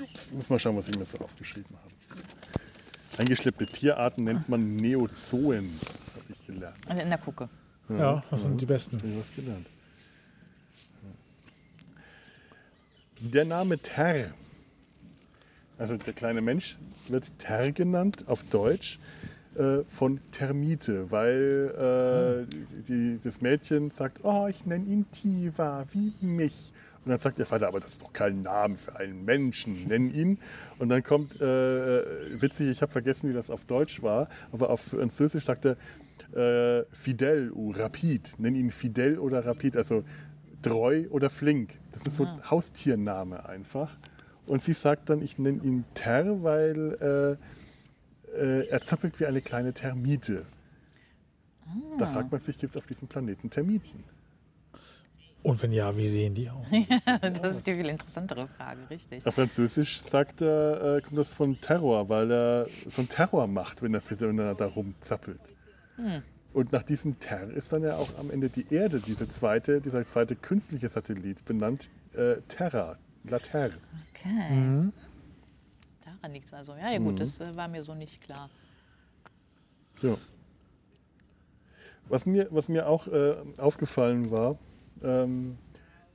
Ups, 0.00 0.32
muss 0.32 0.48
mal 0.48 0.58
schauen, 0.58 0.76
was 0.78 0.88
ich 0.88 0.96
mir 0.98 1.04
so 1.04 1.18
aufgeschrieben 1.18 1.76
habe. 1.76 1.90
Eingeschleppte 3.18 3.66
Tierarten 3.66 4.24
nennt 4.24 4.48
man 4.48 4.76
Neozoen, 4.76 5.78
habe 6.14 6.24
ich 6.32 6.46
gelernt. 6.46 6.78
Also 6.88 7.02
in 7.02 7.10
der 7.10 7.18
Kucke. 7.18 7.50
Ja, 7.90 8.24
das 8.30 8.42
sind 8.42 8.58
die 8.58 8.64
besten. 8.66 8.96
Hab 8.96 9.04
ich 9.04 9.18
was 9.18 9.34
gelernt. 9.34 9.66
Der 13.20 13.44
Name 13.44 13.78
Ter, 13.78 14.32
also 15.80 15.96
der 15.96 16.12
kleine 16.12 16.42
Mensch, 16.42 16.76
wird 17.08 17.38
Ter 17.38 17.72
genannt 17.72 18.24
auf 18.28 18.44
Deutsch, 18.44 18.98
äh, 19.56 19.82
von 19.88 20.20
Termite, 20.30 21.10
weil 21.10 22.46
äh, 22.48 22.82
die, 22.86 23.18
das 23.22 23.40
Mädchen 23.40 23.90
sagt, 23.90 24.20
oh, 24.22 24.46
ich 24.46 24.66
nenne 24.66 24.84
ihn 24.84 25.06
Tiva, 25.10 25.86
wie 25.92 26.12
mich. 26.20 26.72
Und 27.04 27.10
dann 27.10 27.18
sagt 27.18 27.38
der 27.38 27.46
Vater, 27.46 27.66
aber 27.66 27.80
das 27.80 27.92
ist 27.92 28.02
doch 28.02 28.12
kein 28.12 28.42
Name 28.42 28.76
für 28.76 28.94
einen 28.96 29.24
Menschen, 29.24 29.88
nenn 29.88 30.12
ihn. 30.12 30.38
Und 30.78 30.90
dann 30.90 31.02
kommt, 31.02 31.40
äh, 31.40 32.40
witzig, 32.40 32.68
ich 32.68 32.82
habe 32.82 32.92
vergessen, 32.92 33.30
wie 33.30 33.32
das 33.32 33.48
auf 33.48 33.64
Deutsch 33.64 34.02
war, 34.02 34.28
aber 34.52 34.68
auf 34.68 34.82
Französisch 34.82 35.46
sagt 35.46 35.64
er, 35.64 35.76
äh, 36.36 36.84
Fidel 36.92 37.50
ou 37.52 37.70
Rapid, 37.70 38.34
nenn 38.38 38.54
ihn 38.54 38.70
Fidel 38.70 39.18
oder 39.18 39.46
Rapid, 39.46 39.78
also 39.78 40.04
treu 40.60 41.06
oder 41.08 41.30
flink. 41.30 41.80
Das 41.92 42.06
ist 42.06 42.16
so 42.16 42.26
ein 42.26 42.50
Haustiername 42.50 43.48
einfach. 43.48 43.96
Und 44.46 44.62
sie 44.62 44.72
sagt 44.72 45.10
dann, 45.10 45.22
ich 45.22 45.38
nenne 45.38 45.62
ihn 45.62 45.84
Ter, 45.94 46.42
weil 46.42 47.38
äh, 48.34 48.36
äh, 48.36 48.68
er 48.68 48.80
zappelt 48.80 49.20
wie 49.20 49.26
eine 49.26 49.40
kleine 49.40 49.72
Termite. 49.72 50.44
Da 51.98 52.06
fragt 52.06 52.32
man 52.32 52.40
sich, 52.40 52.58
gibt 52.58 52.74
es 52.74 52.76
auf 52.76 52.86
diesem 52.86 53.06
Planeten 53.06 53.48
Termiten? 53.48 54.02
Und 55.42 55.62
wenn 55.62 55.72
ja, 55.72 55.96
wie 55.96 56.06
sehen 56.06 56.34
die 56.34 56.50
aus? 56.50 56.66
Das 57.42 57.56
ist 57.56 57.66
die 57.66 57.74
viel 57.74 57.88
interessantere 57.88 58.46
Frage, 58.48 58.80
richtig. 58.90 59.26
Auf 59.26 59.34
Französisch 59.34 60.00
sagt 60.02 60.42
er, 60.42 60.96
äh, 60.96 61.00
kommt 61.00 61.18
das 61.18 61.32
von 61.32 61.58
Terror, 61.60 62.08
weil 62.08 62.30
er 62.30 62.66
so 62.88 63.00
einen 63.00 63.08
Terror 63.08 63.46
macht, 63.46 63.82
wenn, 63.82 63.92
das, 63.92 64.10
wenn 64.20 64.38
er 64.38 64.54
da 64.54 64.66
rumzappelt. 64.66 65.40
Und 66.52 66.72
nach 66.72 66.82
diesem 66.82 67.18
Ter 67.18 67.48
ist 67.50 67.72
dann 67.72 67.82
ja 67.82 67.96
auch 67.96 68.18
am 68.18 68.30
Ende 68.30 68.50
die 68.50 68.66
Erde, 68.74 69.00
diese 69.00 69.28
zweite, 69.28 69.80
dieser 69.80 70.06
zweite 70.06 70.34
künstliche 70.34 70.88
Satellit, 70.88 71.44
benannt 71.44 71.90
äh, 72.14 72.36
Terra, 72.48 72.98
La 73.24 73.38
Terre. 73.38 73.76
Okay. 74.10 74.90
Daran 76.04 76.32
liegt 76.32 76.46
es 76.46 76.54
also. 76.54 76.74
Ja, 76.74 76.90
ja 76.90 76.98
gut, 76.98 77.20
das 77.20 77.40
äh, 77.40 77.56
war 77.56 77.68
mir 77.68 77.82
so 77.82 77.94
nicht 77.94 78.22
klar. 78.22 78.50
Ja. 80.02 80.16
Was 82.08 82.26
mir, 82.26 82.48
was 82.50 82.68
mir 82.68 82.88
auch 82.88 83.06
äh, 83.06 83.36
aufgefallen 83.58 84.30
war, 84.30 84.58
ähm, 85.02 85.58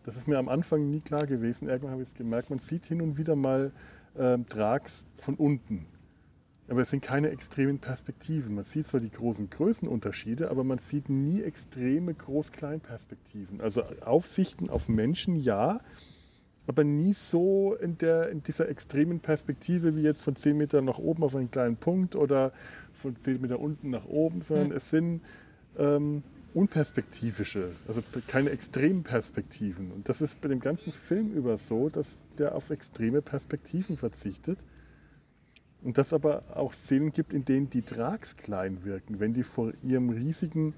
das 0.04 0.18
ist 0.18 0.28
mir 0.28 0.38
am 0.38 0.50
Anfang 0.50 0.90
nie 0.90 1.00
klar 1.00 1.26
gewesen, 1.26 1.68
irgendwann 1.68 1.92
habe 1.92 2.04
ich 2.04 2.10
es 2.10 2.16
gemerkt, 2.16 2.50
man 2.50 2.60
sieht 2.60 2.86
hin 2.86 3.02
und 3.02 3.18
wieder 3.18 3.36
mal 3.36 3.72
ähm, 4.18 4.46
Drags 4.46 5.06
von 5.18 5.36
unten. 5.36 5.88
Aber 6.68 6.82
es 6.82 6.90
sind 6.90 7.04
keine 7.04 7.30
extremen 7.30 7.80
Perspektiven. 7.80 8.56
Man 8.56 8.64
sieht 8.64 8.88
zwar 8.88 9.00
die 9.00 9.12
großen 9.12 9.52
Größenunterschiede, 9.52 10.50
aber 10.50 10.64
man 10.64 10.80
sieht 10.80 11.10
nie 11.10 11.44
extreme 11.44 12.14
Groß-Klein-Perspektiven. 12.14 13.62
Also 13.62 13.84
Aufsichten 14.02 14.70
auf 14.70 14.90
Menschen 14.90 15.36
ja, 15.36 15.80
aber 16.68 16.84
nie 16.84 17.14
so 17.14 17.76
in, 17.76 17.98
der, 17.98 18.30
in 18.30 18.42
dieser 18.44 18.70
extremen 18.70 19.20
Perspektive 19.20 19.96
wie 19.96 20.02
jetzt 20.02 20.24
von 20.24 20.36
10 20.36 20.58
Meter 20.58 20.82
nach 20.82 20.98
oben 20.98 21.24
auf 21.24 21.36
einen 21.36 21.52
kleinen 21.52 21.78
Punkt 21.78 22.16
oder 22.16 22.52
von 22.94 23.16
10 23.16 23.42
Meter 23.42 23.60
unten 23.60 23.90
nach 23.90 24.06
oben, 24.06 24.42
sondern 24.42 24.72
es 24.72 24.90
sind 24.90 25.22
ähm, 25.78 26.24
unperspektivische, 26.54 27.74
also 27.88 28.02
keine 28.28 28.50
extremen 28.50 29.04
Perspektiven. 29.04 29.92
Und 29.92 30.10
das 30.10 30.22
ist 30.22 30.42
bei 30.42 30.48
dem 30.48 30.62
ganzen 30.62 30.94
Film 30.94 31.34
über 31.34 31.58
so, 31.58 31.90
dass 31.90 32.24
der 32.38 32.56
auf 32.56 32.70
extreme 32.70 33.22
Perspektiven 33.22 33.98
verzichtet. 33.98 34.66
Und 35.84 36.00
dass 36.00 36.14
aber 36.14 36.44
auch 36.56 36.74
Szenen 36.74 37.12
gibt, 37.12 37.32
in 37.34 37.46
denen 37.46 37.70
die 37.70 37.86
Drags 37.86 38.38
klein 38.38 38.86
wirken, 38.86 39.20
wenn 39.20 39.34
die 39.34 39.44
vor 39.44 39.74
ihrem 39.84 40.10
riesigen 40.10 40.74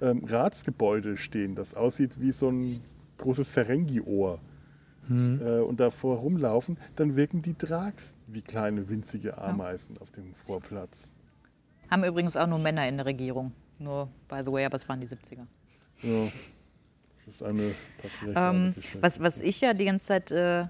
ähm, 0.00 0.24
Ratsgebäude 0.24 1.16
stehen, 1.16 1.56
das 1.56 1.74
aussieht 1.74 2.20
wie 2.20 2.30
so 2.30 2.50
ein 2.50 2.80
großes 3.18 3.50
Ferengi-Ohr 3.50 4.38
äh, 5.08 5.60
und 5.60 5.80
davor 5.80 6.18
rumlaufen, 6.18 6.78
dann 6.96 7.16
wirken 7.16 7.42
die 7.42 7.56
Drags 7.56 8.16
wie 8.26 8.42
kleine 8.42 8.88
winzige 8.88 9.38
Ameisen 9.38 9.98
auf 9.98 10.10
dem 10.10 10.34
Vorplatz. 10.34 11.14
Haben 11.90 12.04
übrigens 12.04 12.36
auch 12.36 12.46
nur 12.46 12.58
Männer 12.58 12.88
in 12.88 12.96
der 12.96 13.06
Regierung. 13.06 13.52
Nur, 13.78 14.08
by 14.28 14.40
the 14.44 14.50
way, 14.50 14.64
aber 14.64 14.76
es 14.76 14.88
waren 14.88 15.00
die 15.00 15.06
70er. 15.06 15.46
Ja, 16.02 16.30
das 17.16 17.34
ist 17.34 17.42
eine 17.42 17.74
patriarchale 18.00 18.56
Ähm, 18.56 18.74
was, 19.00 19.20
was 19.20 19.40
ich 19.40 19.60
ja 19.60 19.74
die 19.74 19.84
ganze 19.84 20.06
Zeit, 20.06 20.30
äh, 20.32 20.62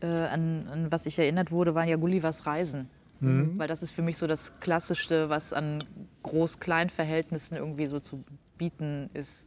äh, 0.00 0.06
an, 0.06 0.66
an 0.68 0.92
was 0.92 1.06
ich 1.06 1.18
erinnert 1.18 1.50
wurde, 1.50 1.74
waren 1.74 1.88
ja 1.88 1.96
Gullivers 1.96 2.46
Reisen. 2.46 2.88
Weil 3.22 3.68
das 3.68 3.82
ist 3.82 3.92
für 3.92 4.00
mich 4.00 4.16
so 4.16 4.26
das 4.26 4.60
Klassischste, 4.60 5.28
was 5.28 5.52
an 5.52 5.84
Groß-Klein-Verhältnissen 6.22 7.56
irgendwie 7.56 7.84
so 7.84 8.00
zu 8.00 8.24
bieten 8.56 9.10
ist. 9.12 9.46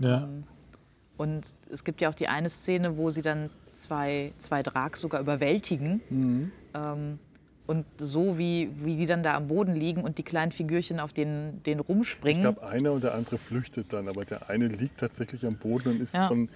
Ja. 0.00 0.28
Und 1.16 1.46
es 1.70 1.82
gibt 1.84 2.00
ja 2.00 2.08
auch 2.10 2.14
die 2.14 2.28
eine 2.28 2.48
Szene, 2.48 2.96
wo 2.98 3.10
sie 3.10 3.22
dann 3.22 3.50
zwei, 3.72 4.32
zwei 4.38 4.62
Drags 4.62 5.00
sogar 5.00 5.20
überwältigen. 5.20 6.00
Ähm, 6.74 7.18
und 7.66 7.84
so 7.98 8.38
wie, 8.38 8.70
wie 8.84 8.96
die 8.96 9.06
dann 9.06 9.22
da 9.24 9.34
am 9.34 9.48
Boden 9.48 9.74
liegen 9.74 10.02
und 10.04 10.18
die 10.18 10.22
kleinen 10.22 10.52
Figürchen 10.52 11.00
auf 11.00 11.12
den, 11.12 11.62
den 11.64 11.80
Ich 11.80 11.88
rumspringen. 11.88 12.42
glaube, 12.42 12.64
einer 12.66 12.92
und 12.92 13.02
der 13.02 13.14
andere 13.14 13.38
flüchtet 13.38 13.92
dann, 13.92 14.08
aber 14.08 14.24
der 14.24 14.48
eine 14.50 14.68
liegt 14.68 15.00
tatsächlich 15.00 15.44
am 15.46 15.56
Boden 15.56 15.88
und 15.90 16.00
ist 16.00 16.14
Ja. 16.14 16.28
von 16.28 16.48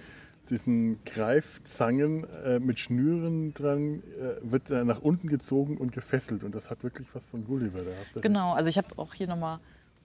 diesen 0.49 1.03
Greifzangen 1.05 2.25
äh, 2.45 2.59
mit 2.59 2.79
Schnüren 2.79 3.53
dran, 3.53 4.01
äh, 4.19 4.35
wird 4.41 4.69
er 4.69 4.85
nach 4.85 5.01
unten 5.01 5.27
gezogen 5.27 5.77
und 5.77 5.91
gefesselt. 5.91 6.43
Und 6.43 6.55
das 6.55 6.69
hat 6.69 6.83
wirklich 6.83 7.07
was 7.13 7.29
von 7.29 7.45
Gulliver. 7.45 7.79
Da 7.83 7.91
hast 7.99 8.15
du 8.15 8.21
Genau, 8.21 8.47
recht. 8.49 8.57
also 8.57 8.69
ich 8.69 8.77
habe 8.77 8.87
auch 8.97 9.13
hier 9.13 9.27
nochmal 9.27 9.59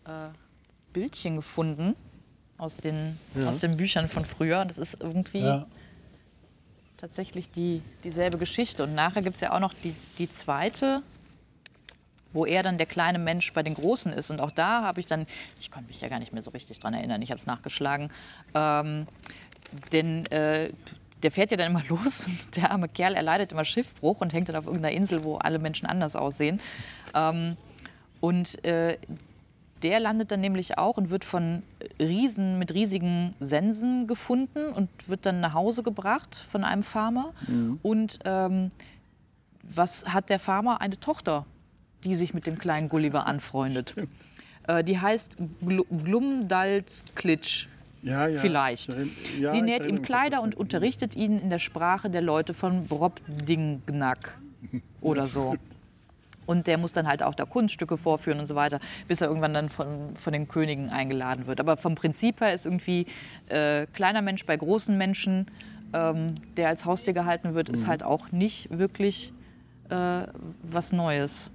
äh, 0.06 0.28
Bildchen 0.92 1.36
gefunden 1.36 1.94
aus 2.58 2.78
den, 2.78 3.18
Ja. 3.34 3.48
aus 3.48 3.58
den 3.60 3.76
Büchern 3.76 4.08
von 4.08 4.24
früher. 4.24 4.64
Das 4.64 4.78
ist 4.78 4.98
irgendwie 5.00 5.40
Ja. 5.42 5.66
tatsächlich 6.96 7.50
die, 7.50 7.82
dieselbe 8.04 8.38
Geschichte. 8.38 8.84
Und 8.84 8.94
nachher 8.94 9.22
gibt 9.22 9.34
es 9.36 9.40
ja 9.40 9.52
auch 9.52 9.60
noch 9.60 9.74
die, 9.74 9.94
die 10.18 10.28
zweite, 10.28 11.02
wo 12.32 12.44
er 12.46 12.62
dann 12.62 12.78
der 12.78 12.86
kleine 12.86 13.18
Mensch 13.18 13.52
bei 13.52 13.62
den 13.62 13.74
Großen 13.74 14.12
ist. 14.12 14.30
Und 14.30 14.40
auch 14.40 14.50
da 14.50 14.82
habe 14.82 15.00
ich 15.00 15.06
dann, 15.06 15.26
ich 15.60 15.70
konnte 15.70 15.88
mich 15.88 16.00
ja 16.00 16.08
gar 16.08 16.18
nicht 16.18 16.32
mehr 16.32 16.42
so 16.42 16.50
richtig 16.50 16.80
dran 16.80 16.94
erinnern, 16.94 17.22
ich 17.22 17.30
habe 17.30 17.40
es 17.40 17.46
nachgeschlagen. 17.46 18.10
Ähm, 18.54 19.06
denn 19.92 20.26
äh, 20.26 20.70
der 21.22 21.30
fährt 21.30 21.50
ja 21.50 21.56
dann 21.56 21.70
immer 21.70 21.82
los 21.88 22.26
und 22.26 22.56
der 22.56 22.70
arme 22.70 22.88
Kerl, 22.88 23.14
er 23.14 23.22
leidet 23.22 23.52
immer 23.52 23.64
Schiffbruch 23.64 24.20
und 24.20 24.32
hängt 24.32 24.48
dann 24.48 24.56
auf 24.56 24.66
irgendeiner 24.66 24.94
Insel, 24.94 25.24
wo 25.24 25.36
alle 25.36 25.58
Menschen 25.58 25.86
anders 25.86 26.14
aussehen. 26.16 26.60
Ähm, 27.14 27.56
und 28.20 28.64
äh, 28.64 28.98
der 29.82 30.00
landet 30.00 30.30
dann 30.30 30.40
nämlich 30.40 30.78
auch 30.78 30.96
und 30.96 31.10
wird 31.10 31.24
von 31.24 31.62
Riesen 31.98 32.58
mit 32.58 32.72
riesigen 32.72 33.34
Sensen 33.40 34.06
gefunden 34.06 34.72
und 34.72 34.88
wird 35.06 35.26
dann 35.26 35.40
nach 35.40 35.54
Hause 35.54 35.82
gebracht 35.82 36.44
von 36.50 36.64
einem 36.64 36.82
Farmer. 36.82 37.32
Und 37.82 38.18
ähm, 38.24 38.70
was 39.62 40.06
hat 40.08 40.30
der 40.30 40.38
Farmer? 40.38 40.80
Eine 40.80 40.98
Tochter, 40.98 41.44
die 42.04 42.14
sich 42.14 42.34
mit 42.34 42.46
dem 42.46 42.58
kleinen 42.58 42.88
Gulliver 42.88 43.26
anfreundet. 43.26 43.94
Äh, 44.66 44.84
die 44.84 44.98
heißt 44.98 45.36
Gl 45.60 45.84
Glumdalklitsch. 46.04 47.68
Ja, 48.02 48.28
ja, 48.28 48.40
Vielleicht. 48.40 48.94
ja, 49.38 49.50
Sie 49.52 49.62
näht 49.62 49.86
ihm 49.86 50.02
Kleider 50.02 50.40
und 50.42 50.54
unterrichtet 50.54 51.16
ihn 51.16 51.38
in 51.40 51.50
der 51.50 51.58
Sprache 51.58 52.08
der 52.08 52.22
Leute 52.22 52.54
von 52.54 52.86
Brobdingnack 52.86 54.38
oder 55.00 55.26
so. 55.26 55.56
Und 56.46 56.66
der 56.66 56.78
muss 56.78 56.92
dann 56.92 57.06
halt 57.06 57.22
auch 57.22 57.34
da 57.34 57.44
Kunststücke 57.44 57.96
vorführen 57.96 58.38
und 58.38 58.46
so 58.46 58.54
weiter, 58.54 58.80
bis 59.08 59.20
er 59.20 59.28
irgendwann 59.28 59.52
dann 59.52 59.68
von, 59.68 60.14
von 60.16 60.32
den 60.32 60.48
Königen 60.48 60.90
eingeladen 60.90 61.46
wird. 61.46 61.60
Aber 61.60 61.76
vom 61.76 61.94
Prinzip 61.96 62.40
her 62.40 62.54
ist 62.54 62.66
irgendwie 62.66 63.06
äh, 63.48 63.86
kleiner 63.86 64.22
Mensch 64.22 64.46
bei 64.46 64.56
großen 64.56 64.96
Menschen, 64.96 65.46
ähm, 65.92 66.36
der 66.56 66.68
als 66.68 66.84
Haustier 66.84 67.12
gehalten 67.12 67.54
wird, 67.54 67.68
ist 67.68 67.86
halt 67.86 68.02
auch 68.02 68.32
nicht 68.32 68.76
wirklich 68.76 69.32
äh, 69.88 70.22
was 70.62 70.92
Neues. 70.92 71.50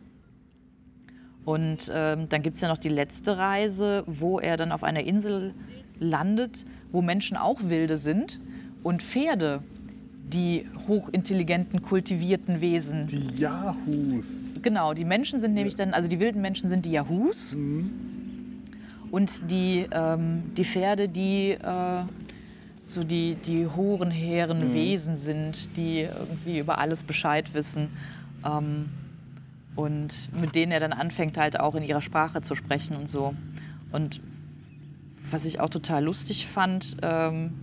Und 1.44 1.92
ähm, 1.94 2.30
dann 2.30 2.42
gibt 2.42 2.56
es 2.56 2.62
ja 2.62 2.68
noch 2.68 2.78
die 2.78 2.90
letzte 2.90 3.38
Reise, 3.38 4.04
wo 4.06 4.40
er 4.40 4.58
dann 4.58 4.72
auf 4.72 4.84
einer 4.84 5.04
Insel 5.04 5.54
landet, 6.00 6.66
wo 6.92 7.02
Menschen 7.02 7.38
auch 7.38 7.60
wilde 7.64 7.98
sind 7.98 8.40
und 8.84 9.02
Pferde, 9.02 9.64
die 10.32 10.68
hochintelligenten, 10.88 11.82
kultivierten 11.82 12.62
Wesen. 12.62 13.08
Die 13.08 13.40
Yahoos. 13.40 14.44
Genau, 14.62 14.94
die 14.94 15.06
Menschen 15.06 15.40
sind 15.40 15.54
nämlich 15.54 15.76
dann, 15.76 15.94
also 15.94 16.08
die 16.08 16.20
wilden 16.20 16.42
Menschen 16.42 16.70
sind 16.70 16.86
die 16.86 16.92
Yahoos. 16.92 17.54
Und 19.12 19.52
die, 19.52 19.88
ähm, 19.92 20.44
die 20.56 20.64
Pferde, 20.64 21.10
die 21.10 21.52
äh, 21.52 22.04
so 22.82 23.04
die, 23.04 23.36
die 23.36 23.68
hohen, 23.68 24.12
hehren 24.12 24.74
Wesen 24.74 25.16
sind, 25.16 25.76
die 25.78 26.02
irgendwie 26.02 26.60
über 26.60 26.78
alles 26.78 27.04
Bescheid 27.04 27.54
wissen. 27.54 27.88
Ähm, 28.46 28.90
und 29.76 30.30
mit 30.40 30.56
denen 30.56 30.72
er 30.72 30.80
dann 30.80 30.94
anfängt, 30.94 31.38
halt 31.38 31.60
auch 31.60 31.76
in 31.76 31.84
ihrer 31.84 32.02
Sprache 32.02 32.42
zu 32.42 32.56
sprechen 32.56 32.96
und 32.96 33.10
so. 33.10 33.34
Und 33.92 34.22
was 35.30 35.46
ich 35.46 35.60
auch 35.60 35.70
total 35.70 36.04
lustig 36.04 36.48
fand, 36.48 36.98
ähm, 37.02 37.54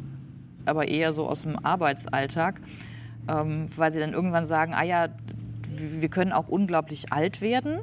aber 0.65 0.89
eher 0.89 1.13
so 1.13 1.29
aus 1.29 1.43
dem 1.43 1.65
Arbeitsalltag, 1.65 2.61
ähm, 3.29 3.69
weil 3.77 3.91
sie 3.91 4.01
dann 4.01 4.13
irgendwann 4.13 4.47
sagen, 4.47 4.75
ah 4.75 4.83
ja, 4.83 5.09
wir 5.81 6.09
können 6.09 6.33
auch 6.33 6.49
unglaublich 6.49 7.13
alt 7.13 7.41
werden. 7.41 7.81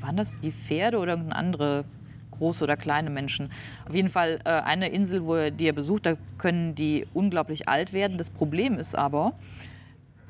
Waren 0.00 0.16
das 0.16 0.40
die 0.40 0.52
Pferde 0.52 0.98
oder 0.98 1.12
irgendeine 1.12 1.36
andere 1.36 1.84
große 2.32 2.64
oder 2.64 2.76
kleine 2.76 3.10
Menschen? 3.10 3.50
Auf 3.88 3.94
jeden 3.94 4.08
Fall 4.08 4.38
äh, 4.44 4.50
eine 4.50 4.88
Insel, 4.90 5.24
wo 5.24 5.34
er, 5.34 5.50
die 5.50 5.66
er 5.66 5.72
besucht, 5.72 6.06
da 6.06 6.16
können 6.38 6.74
die 6.74 7.06
unglaublich 7.14 7.68
alt 7.68 7.92
werden. 7.92 8.18
Das 8.18 8.30
Problem 8.30 8.78
ist 8.78 8.94
aber, 8.94 9.32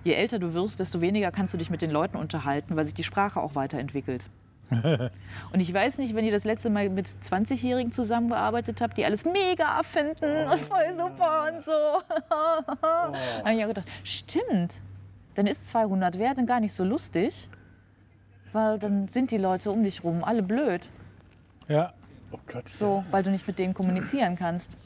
je 0.05 0.15
älter 0.15 0.39
du 0.39 0.55
wirst, 0.55 0.81
desto 0.81 1.01
weniger 1.01 1.31
kannst 1.31 1.55
du 1.55 1.59
dich 1.59 1.71
mit 1.71 1.83
den 1.83 1.91
Leuten 1.91 2.17
unterhalten, 2.17 2.77
weil 2.77 2.85
sich 2.85 2.95
die 2.95 3.05
Sprache 3.05 3.41
auch 3.41 3.55
weiterentwickelt. 3.55 4.29
Und 5.53 5.61
ich 5.61 5.73
weiß 5.73 5.99
nicht, 5.99 6.15
wenn 6.15 6.25
ihr 6.25 6.33
das 6.33 6.45
letzte 6.45 6.71
Mal 6.71 6.91
mit 6.91 7.07
20-Jährigen 7.07 7.93
zusammengearbeitet 7.93 8.81
habt, 8.81 8.99
die 8.99 9.05
alles 9.05 9.25
mega 9.25 9.83
finden 9.83 10.49
und 10.51 10.61
voll 10.61 10.95
super 10.97 11.47
und 11.51 11.63
so. 11.63 11.73
Da 12.29 13.45
habe 13.45 13.55
ich 13.55 13.65
auch 13.65 13.69
gedacht, 13.69 13.89
stimmt, 14.05 14.83
dann 15.39 15.47
ist 15.47 15.69
200 15.69 16.19
wert 16.19 16.39
und 16.39 16.47
gar 16.47 16.59
nicht 16.59 16.75
so 16.75 16.83
lustig, 16.83 17.49
weil 18.53 18.77
dann 18.81 19.07
sind 19.07 19.31
die 19.31 19.37
Leute 19.39 19.71
um 19.71 19.85
dich 19.85 20.03
rum 20.03 20.25
alle 20.25 20.43
blöd, 20.43 20.81
Ja, 21.69 21.93
Oh 22.33 22.39
Gott, 22.47 22.69
so, 22.69 23.05
weil 23.13 23.23
du 23.23 23.31
nicht 23.31 23.47
mit 23.47 23.57
denen 23.59 23.73
kommunizieren 23.73 24.35
kannst. 24.37 24.77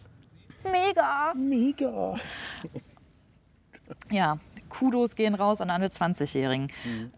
Mega! 0.63 1.33
mega. 1.35 2.17
Ja, 4.11 4.39
Kudos 4.69 5.17
gehen 5.17 5.35
raus 5.35 5.61
an 5.61 5.71
alle 5.71 5.87
20-Jährigen. 5.87 6.69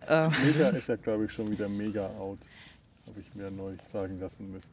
Äh, 0.09 0.29
Mega 0.29 0.69
ist 0.71 0.89
ja, 0.89 0.97
glaube 0.97 1.27
ich, 1.27 1.33
schon 1.33 1.51
wieder 1.51 1.69
mega 1.69 2.07
out. 2.07 2.39
Habe 3.07 3.21
ich 3.21 3.35
mir 3.35 3.51
neulich 3.51 3.83
sagen 3.93 4.19
lassen 4.19 4.51
müssen. 4.51 4.73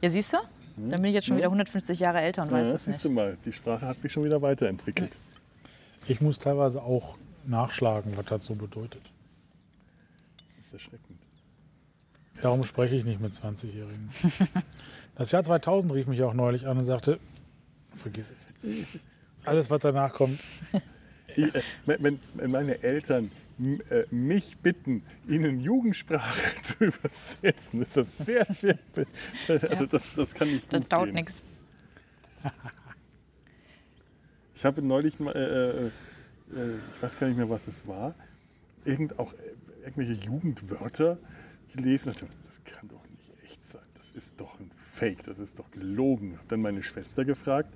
ja, 0.00 0.08
siehst 0.08 0.32
du? 0.32 0.38
Dann 0.76 0.96
bin 0.96 1.04
ich 1.06 1.14
jetzt 1.14 1.26
schon 1.26 1.36
wieder 1.36 1.46
150 1.46 2.00
Jahre 2.00 2.20
älter 2.20 2.42
und 2.42 2.50
weiß 2.50 2.66
Ja, 2.66 2.72
das 2.72 2.84
siehst 2.84 2.96
nicht. 2.96 3.04
du 3.04 3.10
mal, 3.10 3.36
die 3.44 3.52
Sprache 3.52 3.86
hat 3.86 3.98
sich 3.98 4.10
schon 4.12 4.24
wieder 4.24 4.40
weiterentwickelt. 4.42 5.16
ich 6.08 6.20
muss 6.20 6.38
teilweise 6.38 6.82
auch 6.82 7.16
nachschlagen, 7.48 8.16
was 8.16 8.26
das 8.26 8.44
so 8.44 8.54
bedeutet. 8.54 9.02
Das 10.56 10.66
ist 10.66 10.72
erschreckend. 10.74 11.18
Darum 12.40 12.62
spreche 12.64 12.94
ich 12.94 13.04
nicht 13.04 13.20
mit 13.20 13.32
20-Jährigen. 13.32 14.10
Das 15.16 15.32
Jahr 15.32 15.42
2000 15.42 15.92
rief 15.94 16.06
mich 16.06 16.22
auch 16.22 16.32
neulich 16.32 16.68
an 16.68 16.78
und 16.78 16.84
sagte, 16.84 17.18
vergiss 17.96 18.30
es. 18.30 18.46
Alles, 19.44 19.68
was 19.68 19.80
danach 19.80 20.12
kommt. 20.12 20.38
Ich, 21.34 21.52
äh, 21.52 21.62
wenn, 21.86 22.20
meine 22.46 22.80
Eltern 22.84 23.32
äh, 23.90 24.04
mich 24.12 24.58
bitten, 24.58 25.02
ihnen 25.26 25.58
Jugendsprache 25.58 26.54
zu 26.62 26.84
übersetzen, 26.84 27.82
ist 27.82 27.96
das 27.96 28.16
sehr, 28.18 28.46
sehr. 28.46 28.78
Also, 29.48 29.86
das, 29.86 30.14
das 30.14 30.32
kann 30.34 30.52
nicht 30.52 30.72
Das 30.72 30.82
gut 30.82 30.92
dauert 30.92 31.06
gehen. 31.06 31.14
nichts. 31.16 31.42
Ich 34.54 34.64
habe 34.64 34.82
neulich 34.82 35.18
mal, 35.18 35.34
äh, 35.34 35.86
äh, 35.86 35.90
ich 36.50 37.02
weiß 37.02 37.18
gar 37.18 37.26
nicht 37.28 37.36
mehr, 37.36 37.50
was 37.50 37.66
es 37.68 37.86
war, 37.86 38.14
irgend 38.84 39.18
auch 39.18 39.32
äh, 39.34 39.36
irgendwelche 39.84 40.14
Jugendwörter 40.24 41.18
gelesen. 41.74 42.12
Dachte, 42.12 42.26
Das 42.46 42.60
kann 42.64 42.88
doch 42.88 43.02
nicht 43.10 43.32
echt 43.44 43.62
sein. 43.62 43.82
Das 43.94 44.12
ist 44.12 44.40
doch 44.40 44.58
ein 44.58 44.70
Fake. 44.76 45.24
Das 45.24 45.38
ist 45.38 45.58
doch 45.58 45.70
gelogen. 45.70 46.34
Habe 46.36 46.48
dann 46.48 46.62
meine 46.62 46.82
Schwester 46.82 47.24
gefragt, 47.24 47.72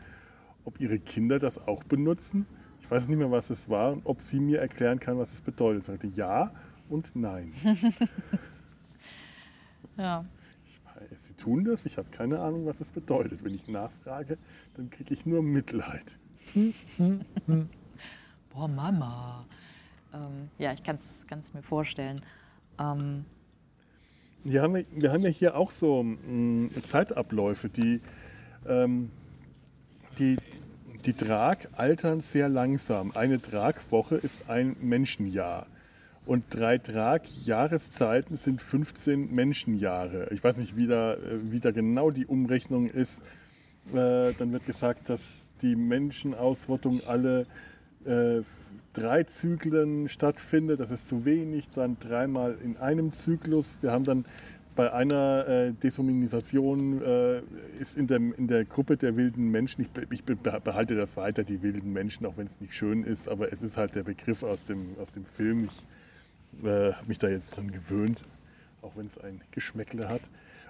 ob 0.65 0.81
ihre 0.81 0.99
Kinder 0.99 1.39
das 1.39 1.67
auch 1.67 1.85
benutzen. 1.85 2.47
Ich 2.81 2.91
weiß 2.91 3.09
nicht 3.09 3.19
mehr, 3.19 3.31
was 3.31 3.51
es 3.51 3.69
war 3.69 3.93
und 3.93 4.07
ob 4.07 4.21
sie 4.21 4.41
mir 4.41 4.61
erklären 4.61 4.99
kann, 5.01 5.19
was 5.19 5.33
es 5.33 5.41
bedeutet. 5.41 5.81
Ich 5.83 5.87
sagte 5.87 6.07
ja 6.09 6.53
und 6.89 7.15
nein. 7.15 7.53
Ja. 9.97 10.25
Ich 10.65 10.81
weiß, 10.85 11.27
sie 11.27 11.35
tun 11.35 11.65
das. 11.65 11.85
Ich 11.85 11.99
habe 11.99 12.09
keine 12.11 12.41
Ahnung, 12.41 12.65
was 12.67 12.81
es 12.81 12.93
bedeutet. 12.93 13.45
Wenn 13.45 13.55
ich 13.55 13.69
nachfrage, 13.69 14.39
dann 14.75 14.89
kriege 14.89 15.13
ich 15.13 15.27
nur 15.27 15.43
Mitleid. 15.43 16.17
Boah, 18.53 18.69
Mama. 18.69 19.47
Ähm, 20.13 20.51
ja, 20.59 20.73
ich 20.73 20.83
kann 20.83 20.97
es 20.97 21.55
mir 21.55 21.63
vorstellen. 21.63 22.21
Ähm, 22.79 23.25
Wir 24.45 24.63
haben, 24.63 24.85
wir 24.93 25.13
haben 25.13 25.23
ja 25.23 25.31
hier 25.31 25.57
auch 25.57 25.71
so 25.71 26.03
mh, 26.03 26.71
Zeitabläufe, 26.83 27.69
die, 27.69 28.01
ähm, 28.67 29.11
die, 30.19 30.37
die 31.07 31.17
Drag 31.17 31.59
altern 31.73 32.21
sehr 32.21 32.49
langsam. 32.49 33.13
Eine 33.13 33.39
Dragwoche 33.39 34.17
ist 34.17 34.49
ein 34.51 34.77
Menschenjahr. 34.81 35.67
Und 36.27 36.45
drei 36.51 36.79
Drag-Jahreszeiten 36.79 38.37
sind 38.37 38.61
15 38.63 39.35
Menschenjahre. 39.35 40.29
Ich 40.33 40.45
weiß 40.45 40.59
nicht, 40.59 40.77
wie 40.77 40.87
da, 40.87 41.15
äh, 41.15 41.19
wie 41.51 41.61
da 41.61 41.71
genau 41.73 42.11
die 42.11 42.27
Umrechnung 42.27 42.89
ist. 42.89 43.23
Äh, 43.93 44.33
dann 44.35 44.53
wird 44.53 44.67
gesagt, 44.67 45.09
dass 45.09 45.43
die 45.63 45.77
Menschenausrottung 45.77 47.03
alle 47.07 47.47
äh, 48.07 48.43
drei 48.93 49.25
Zyklen 49.25 50.09
stattfindet. 50.09 50.81
Das 50.81 50.91
ist 50.91 51.09
zu 51.09 51.25
wenig, 51.25 51.69
dann 51.75 51.97
dreimal 51.99 52.57
in 52.63 52.77
einem 52.77 53.13
Zyklus. 53.13 53.79
Wir 53.81 53.93
haben 53.93 54.05
dann 54.05 54.25
bei 54.75 54.91
einer 54.91 55.47
äh, 55.47 55.73
Deshumanisation 55.73 57.03
äh, 57.03 57.43
ist 57.79 57.97
in 57.97 58.07
der, 58.07 58.17
in 58.17 58.47
der 58.47 58.65
Gruppe 58.65 58.97
der 58.97 59.17
wilden 59.17 59.51
Menschen, 59.51 59.83
ich, 59.83 59.89
ich 60.11 60.25
be- 60.25 60.35
behalte 60.37 60.97
das 60.97 61.17
weiter, 61.19 61.45
die 61.45 61.61
wilden 61.63 61.93
Menschen, 61.93 62.25
auch 62.25 62.39
wenn 62.39 62.47
es 62.47 62.59
nicht 62.59 62.73
schön 62.75 63.05
ist, 63.05 63.29
aber 63.29 63.53
es 63.53 63.63
ist 63.63 63.77
halt 63.77 63.95
der 63.95 64.03
Begriff 64.03 64.43
aus 64.43 64.65
dem, 64.65 64.97
aus 64.99 65.13
dem 65.13 65.27
Film. 65.27 65.65
Ich 65.67 66.67
äh, 66.67 66.93
habe 66.93 67.07
mich 67.07 67.19
da 67.19 67.29
jetzt 67.29 67.55
dran 67.55 67.71
gewöhnt, 67.71 68.25
auch 68.81 68.97
wenn 68.97 69.05
es 69.05 69.19
ein 69.19 69.43
Geschmäckle 69.51 70.09
hat. 70.09 70.23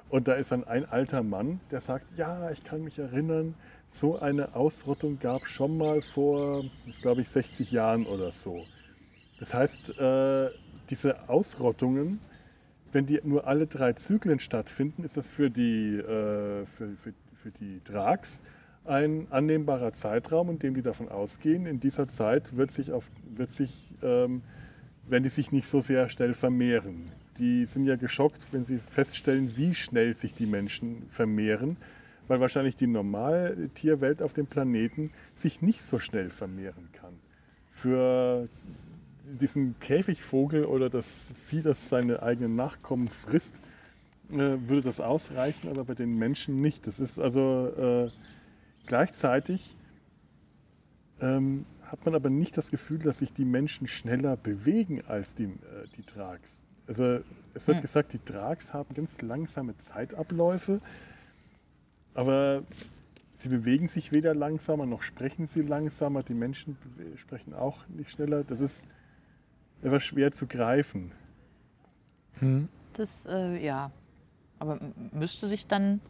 Und 0.08 0.26
da 0.26 0.34
ist 0.34 0.50
dann 0.50 0.64
ein 0.64 0.84
alter 0.84 1.22
Mann, 1.22 1.60
der 1.70 1.80
sagt, 1.80 2.04
ja, 2.18 2.50
ich 2.50 2.64
kann 2.64 2.82
mich 2.82 2.98
erinnern, 2.98 3.54
so 3.86 4.18
eine 4.18 4.54
Ausrottung 4.54 5.18
gab 5.18 5.46
schon 5.46 5.76
mal 5.76 6.00
vor, 6.00 6.64
glaube 7.00 7.20
ich, 7.20 7.28
60 7.28 7.72
Jahren 7.72 8.06
oder 8.06 8.32
so. 8.32 8.64
Das 9.38 9.54
heißt, 9.54 9.98
äh, 9.98 10.50
diese 10.88 11.28
Ausrottungen, 11.28 12.20
wenn 12.92 13.06
die 13.06 13.20
nur 13.24 13.46
alle 13.46 13.66
drei 13.66 13.92
Zyklen 13.92 14.38
stattfinden, 14.38 15.04
ist 15.04 15.16
das 15.16 15.28
für 15.28 15.50
die, 15.50 15.96
äh, 15.96 16.64
für, 16.66 16.96
für, 16.96 17.12
für 17.34 17.50
die 17.50 17.80
Drags 17.84 18.42
ein 18.84 19.26
annehmbarer 19.30 19.92
Zeitraum, 19.92 20.50
in 20.50 20.58
dem 20.58 20.74
die 20.74 20.82
davon 20.82 21.08
ausgehen, 21.08 21.66
in 21.66 21.80
dieser 21.80 22.08
Zeit 22.08 22.56
wird 22.56 22.70
sich 22.70 22.92
auf, 22.92 23.10
wird 23.34 23.52
sich, 23.52 23.94
ähm, 24.02 24.42
werden 25.06 25.22
die 25.22 25.28
sich 25.28 25.52
nicht 25.52 25.66
so 25.66 25.80
sehr 25.80 26.08
schnell 26.08 26.34
vermehren. 26.34 27.10
Die 27.38 27.64
sind 27.64 27.84
ja 27.84 27.96
geschockt, 27.96 28.48
wenn 28.52 28.64
sie 28.64 28.78
feststellen, 28.78 29.56
wie 29.56 29.74
schnell 29.74 30.14
sich 30.14 30.34
die 30.34 30.46
Menschen 30.46 31.04
vermehren, 31.08 31.76
weil 32.32 32.40
wahrscheinlich 32.40 32.76
die 32.76 32.86
Normaltierwelt 32.86 34.22
auf 34.22 34.32
dem 34.32 34.46
Planeten 34.46 35.10
sich 35.34 35.60
nicht 35.60 35.82
so 35.82 35.98
schnell 35.98 36.30
vermehren 36.30 36.88
kann. 36.92 37.12
Für 37.70 38.48
diesen 39.38 39.78
Käfigvogel 39.80 40.64
oder 40.64 40.88
das 40.88 41.26
Vieh, 41.44 41.60
das 41.60 41.90
seine 41.90 42.22
eigenen 42.22 42.56
Nachkommen 42.56 43.08
frisst, 43.08 43.60
äh, 44.30 44.56
würde 44.66 44.80
das 44.80 44.98
ausreichen, 44.98 45.68
aber 45.68 45.84
bei 45.84 45.94
den 45.94 46.16
Menschen 46.16 46.62
nicht. 46.62 46.86
Das 46.86 47.00
ist 47.00 47.18
also 47.18 47.68
äh, 47.76 48.10
gleichzeitig 48.86 49.76
ähm, 51.20 51.66
hat 51.82 52.02
man 52.06 52.14
aber 52.14 52.30
nicht 52.30 52.56
das 52.56 52.70
Gefühl, 52.70 52.98
dass 53.00 53.18
sich 53.18 53.34
die 53.34 53.44
Menschen 53.44 53.86
schneller 53.88 54.38
bewegen 54.38 55.02
als 55.06 55.34
die, 55.34 55.44
äh, 55.44 55.48
die 55.98 56.02
Drags. 56.06 56.62
Also 56.86 57.20
es 57.52 57.68
wird 57.68 57.76
Hm. 57.76 57.82
gesagt, 57.82 58.14
die 58.14 58.24
Drags 58.24 58.72
haben 58.72 58.94
ganz 58.94 59.20
langsame 59.20 59.76
Zeitabläufe, 59.76 60.80
aber 62.14 62.62
sie 63.34 63.48
bewegen 63.48 63.88
sich 63.88 64.12
weder 64.12 64.34
langsamer 64.34 64.86
noch 64.86 65.02
sprechen 65.02 65.46
sie 65.46 65.62
langsamer. 65.62 66.22
Die 66.22 66.34
Menschen 66.34 66.76
sprechen 67.16 67.54
auch 67.54 67.88
nicht 67.88 68.10
schneller. 68.10 68.44
Das 68.44 68.60
ist 68.60 68.84
etwas 69.82 70.02
schwer 70.04 70.32
zu 70.32 70.46
greifen. 70.46 71.12
das, 72.92 73.26
äh, 73.26 73.64
ja. 73.64 73.90
Aber 74.58 74.78
müsste 75.12 75.46
sich 75.46 75.66
dann, 75.66 76.00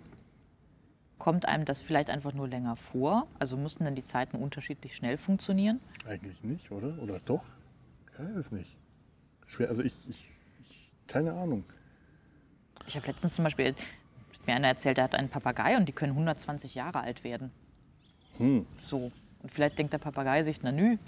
kommt 1.19 1.47
einem 1.47 1.65
das 1.65 1.81
vielleicht 1.81 2.11
einfach 2.11 2.35
nur 2.35 2.49
länger 2.49 2.77
vor? 2.77 3.27
Also 3.39 3.57
müssten 3.57 3.85
dann 3.85 3.95
die 3.95 4.03
Zeiten 4.03 4.37
unterschiedlich 4.37 4.95
schnell 4.95 5.17
funktionieren? 5.17 5.81
Eigentlich 6.07 6.45
nicht, 6.45 6.71
oder? 6.71 6.99
Oder 7.03 7.19
doch? 7.21 7.45
Ich 8.13 8.19
weiß 8.19 8.37
es 8.37 8.53
nicht. 8.53 8.77
Schwer, 9.47 9.69
also 9.69 9.83
ich, 9.83 9.95
ich, 10.09 10.31
ich 10.61 10.93
keine 11.07 11.33
Ahnung. 11.33 11.65
Ich 12.87 12.97
habe 12.97 13.07
letztens 13.07 13.35
zum 13.35 13.45
Beispiel, 13.45 13.75
hat 14.43 14.49
mir 14.49 14.55
einer 14.57 14.69
erzählt, 14.69 14.97
der 14.97 15.05
hat 15.05 15.15
einen 15.15 15.29
Papagei 15.29 15.77
und 15.77 15.89
die 15.89 15.93
können 15.93 16.13
120 16.13 16.75
Jahre 16.75 17.01
alt 17.01 17.23
werden. 17.23 17.53
Hm. 18.39 18.67
So. 18.85 19.13
Und 19.43 19.53
vielleicht 19.53 19.79
denkt 19.79 19.93
der 19.93 19.99
Papagei 19.99 20.43
sich, 20.43 20.63
na 20.63 20.73
nü, 20.73 20.99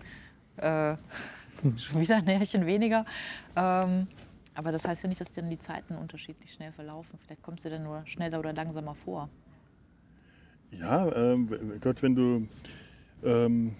äh, 0.57 0.97
schon 1.79 2.01
wieder 2.01 2.17
ein 2.17 2.27
Härchen 2.27 2.65
weniger. 2.65 3.05
Ähm, 3.57 4.07
aber 4.55 4.71
das 4.71 4.87
heißt 4.87 5.03
ja 5.03 5.09
nicht, 5.09 5.21
dass 5.21 5.33
dann 5.33 5.51
die 5.51 5.59
Zeiten 5.59 5.97
unterschiedlich 5.97 6.53
schnell 6.53 6.71
verlaufen. 6.71 7.19
Vielleicht 7.25 7.43
kommst 7.43 7.65
du 7.65 7.71
dann 7.71 7.83
nur 7.83 8.07
schneller 8.07 8.39
oder 8.39 8.53
langsamer 8.53 8.95
vor. 8.95 9.29
Ja, 10.71 11.11
ähm, 11.15 11.49
Gott, 11.81 12.03
wenn 12.03 12.15
du. 12.15 12.49
Ähm, 13.25 13.75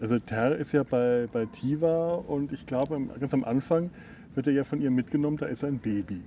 also 0.00 0.18
Ter 0.18 0.56
ist 0.56 0.72
ja 0.72 0.84
bei, 0.84 1.28
bei 1.30 1.44
Tiva 1.46 2.14
und 2.14 2.52
ich 2.52 2.64
glaube, 2.64 3.00
ganz 3.18 3.34
am 3.34 3.42
Anfang 3.42 3.90
wird 4.34 4.46
er 4.46 4.52
ja 4.52 4.62
von 4.62 4.80
ihr 4.80 4.92
mitgenommen, 4.92 5.36
da 5.36 5.46
ist 5.46 5.64
ein 5.64 5.78
Baby. 5.78 6.22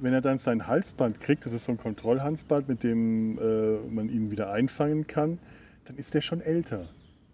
Wenn 0.00 0.12
er 0.14 0.20
dann 0.20 0.38
sein 0.38 0.66
Halsband 0.66 1.20
kriegt, 1.20 1.44
das 1.46 1.52
ist 1.52 1.64
so 1.66 1.72
ein 1.72 1.78
Kontrollhalsband, 1.78 2.68
mit 2.68 2.82
dem 2.82 3.38
äh, 3.38 3.72
man 3.90 4.08
ihn 4.08 4.30
wieder 4.30 4.50
einfangen 4.50 5.06
kann, 5.06 5.38
dann 5.84 5.96
ist 5.96 6.14
der 6.14 6.20
schon 6.22 6.40
älter. 6.40 6.88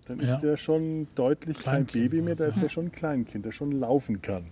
Dann 0.07 0.21
Ja. 0.21 0.35
ist 0.35 0.43
der 0.43 0.57
schon 0.57 1.07
deutlich 1.15 1.61
kein 1.61 1.87
Baby 1.87 2.23
mehr, 2.23 2.35
da 2.35 2.47
ist 2.47 2.63
er 2.63 2.69
schon 2.69 2.87
ein 2.87 2.93
Kleinkind, 2.93 3.45
der 3.45 3.53
schon 3.53 3.73
laufen 3.73 4.23
kann. 4.23 4.47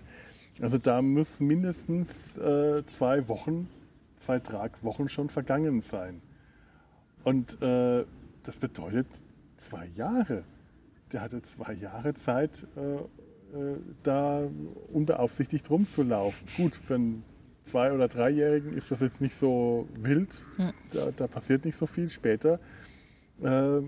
Also 0.61 0.79
da 0.79 1.03
muss 1.03 1.41
mindestens 1.41 2.39
äh, 2.39 2.85
zwei 2.87 3.27
Wochen, 3.29 3.69
zwei 4.17 4.39
Tragwochen 4.39 5.09
schon 5.09 5.29
vergangen 5.29 5.81
sein. 5.81 6.21
Und 7.25 7.61
äh, 7.63 8.05
das 8.45 8.57
bedeutet 8.59 9.07
zwei 9.57 9.87
Jahre. 9.95 10.45
Der 11.13 11.21
hatte 11.23 11.43
zwei 11.43 11.73
Jahre 11.73 12.15
Zeit, 12.15 12.67
äh, 12.77 12.95
äh, 13.57 13.77
da 14.03 14.43
unbeaufsichtigt 14.93 15.69
rumzulaufen. 15.71 16.47
Gut, 16.57 16.75
für 16.77 16.95
einen 16.97 17.25
Zwei- 17.65 17.93
oder 17.93 18.09
Dreijährigen 18.09 18.75
ist 18.75 18.91
das 18.91 19.01
jetzt 19.01 19.21
nicht 19.21 19.35
so 19.35 19.89
wild. 19.97 20.43
Da, 20.93 21.11
da 21.11 21.27
passiert 21.27 21.65
nicht 21.65 21.77
so 21.77 21.87
viel. 21.87 22.11
Später 22.11 22.61
äh, 23.43 23.81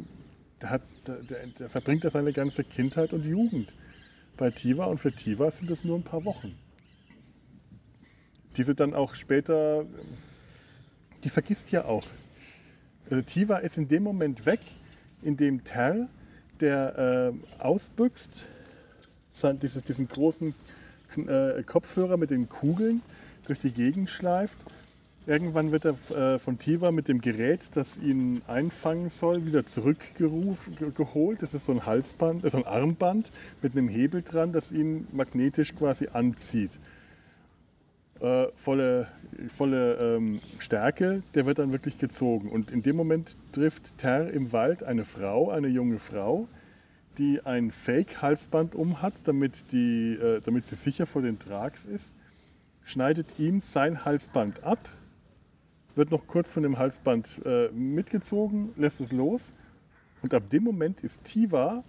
da 0.59 0.71
hat, 0.71 0.83
der, 1.07 1.17
der, 1.23 1.47
der 1.47 1.69
verbringt 1.69 2.05
er 2.05 2.11
seine 2.11 2.33
ganze 2.33 2.65
Kindheit 2.65 3.13
und 3.13 3.27
Jugend 3.27 3.75
bei 4.37 4.51
Tiva 4.51 4.87
und 4.87 4.99
für 4.99 5.13
Tiva 5.13 5.51
sind 5.51 5.71
es 5.71 5.85
nur 5.85 5.99
ein 5.99 6.03
paar 6.03 6.25
Wochen. 6.25 6.57
Die 8.57 8.63
sie 8.63 8.75
dann 8.75 8.95
auch 8.95 9.15
später, 9.15 9.85
die 11.25 11.29
vergisst 11.29 11.71
ja 11.71 11.85
auch. 11.85 12.07
Also 13.11 13.23
Tiva 13.23 13.59
ist 13.59 13.77
in 13.77 13.89
dem 13.89 14.03
Moment 14.03 14.47
weg, 14.47 14.61
in 15.23 15.37
dem 15.37 15.65
Terl, 15.65 16.09
der 16.61 17.33
äh, 17.35 17.63
ausbüchst, 17.63 18.47
diesen 19.63 20.09
großen 20.09 20.55
äh, 21.17 21.63
Kopfhörer 21.63 22.17
mit 22.17 22.31
den 22.31 22.49
Kugeln 22.49 23.03
durch 23.47 23.59
die 23.59 23.73
Gegend 23.73 24.11
schleift. 24.11 24.65
Irgendwann 25.27 25.73
wird 25.73 25.85
er 25.85 25.97
äh, 26.17 26.39
von 26.39 26.59
Tiva 26.59 26.93
mit 26.93 27.09
dem 27.09 27.21
Gerät, 27.21 27.71
das 27.75 27.99
ihn 27.99 28.43
einfangen 28.47 29.11
soll, 29.11 29.45
wieder 29.45 29.67
zurückgeholt. 29.67 31.43
Das 31.43 31.53
ist 31.53 31.67
so 31.67 31.73
ein 31.73 31.85
Halsband, 31.85 32.45
äh, 32.45 32.51
so 32.51 32.59
ein 32.59 32.67
Armband 32.67 33.33
mit 33.61 33.73
einem 33.73 33.89
Hebel 33.89 34.23
dran, 34.23 34.53
das 34.53 34.71
ihn 34.71 35.09
magnetisch 35.13 35.75
quasi 35.75 36.09
anzieht. 36.13 36.79
Äh, 38.21 38.47
volle 38.55 39.09
volle 39.49 40.17
ähm, 40.17 40.41
Stärke, 40.59 41.23
der 41.35 41.47
wird 41.47 41.59
dann 41.59 41.73
wirklich 41.73 41.99
gezogen. 41.99 42.49
Und 42.49 42.71
in 42.71 42.83
dem 42.83 42.97
Moment 42.97 43.37
trifft 43.53 43.99
Ter 43.99 44.31
im 44.31 44.53
Wald 44.53 44.83
eine 44.83 45.05
Frau, 45.05 45.51
eine 45.51 45.69
junge 45.69 45.99
Frau, 45.99 46.49
die 47.19 47.41
ein 47.45 47.71
Fake-Halsband 47.71 48.75
um 48.75 49.03
hat, 49.03 49.15
damit, 49.25 49.73
äh, 49.73 50.41
damit 50.45 50.65
sie 50.65 50.75
sicher 50.75 51.07
vor 51.07 51.23
den 51.23 51.39
Trags 51.39 51.85
ist, 51.85 52.15
schneidet 52.87 53.27
ihm 53.39 53.61
sein 53.61 54.05
Halsband 54.05 54.63
ab, 54.63 54.79
wird 55.97 56.11
noch 56.13 56.27
kurz 56.27 56.53
von 56.53 56.63
dem 56.63 56.79
Halsband 56.79 57.41
äh, 57.45 57.69
mitgezogen, 57.73 58.73
lässt 58.77 59.01
es 59.01 59.13
los. 59.13 59.53
Und 60.23 60.33
ab 60.33 60.49
dem 60.51 60.63
Moment 60.63 61.01
ist 61.01 61.25
Tiva, 61.25 61.83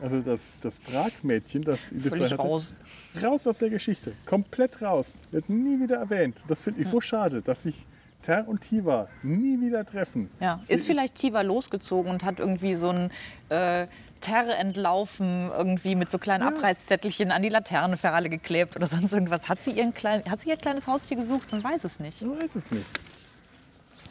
also 0.00 0.22
das, 0.22 0.56
das 0.62 0.80
Tragmädchen, 0.80 1.62
das 1.62 1.92
ihn 1.92 2.02
hatte, 2.02 2.36
raus. 2.36 2.74
raus 3.22 3.46
aus 3.46 3.58
der 3.58 3.68
Geschichte. 3.68 4.12
Komplett 4.24 4.80
raus. 4.80 5.18
Wird 5.30 5.50
nie 5.50 5.78
wieder 5.78 5.96
erwähnt. 5.96 6.42
Das 6.48 6.62
finde 6.62 6.80
ich 6.80 6.88
so 6.88 7.00
schade, 7.00 7.42
dass 7.42 7.64
sich 7.64 7.86
Ter 8.22 8.48
und 8.48 8.62
Tiva 8.62 9.08
nie 9.22 9.60
wieder 9.60 9.84
treffen. 9.84 10.30
Ja. 10.40 10.58
Sie 10.62 10.72
Ist 10.72 10.86
vielleicht 10.86 11.16
Tiva 11.16 11.42
losgezogen 11.42 12.10
und 12.10 12.24
hat 12.24 12.38
irgendwie 12.38 12.74
so 12.74 12.88
ein 12.88 13.10
äh, 13.50 13.88
Terre 14.20 14.54
entlaufen, 14.54 15.50
irgendwie 15.50 15.94
mit 15.94 16.10
so 16.10 16.18
kleinen 16.18 16.42
Abreißzettelchen 16.42 17.30
an 17.30 17.42
die 17.42 17.48
Laterne 17.48 17.96
für 17.96 18.10
alle 18.10 18.28
geklebt 18.28 18.76
oder 18.76 18.86
sonst 18.86 19.12
irgendwas. 19.12 19.48
Hat 19.48 19.60
sie, 19.60 19.72
ihren 19.72 19.94
klein, 19.94 20.22
hat 20.28 20.40
sie 20.40 20.50
ihr 20.50 20.56
kleines 20.56 20.86
Haustier 20.86 21.16
gesucht? 21.16 21.50
Man 21.52 21.62
weiß 21.64 21.84
es 21.84 22.00
nicht. 22.00 22.22
Ich 22.22 22.28
weiß 22.28 22.54
es 22.54 22.70
nicht. 22.70 22.86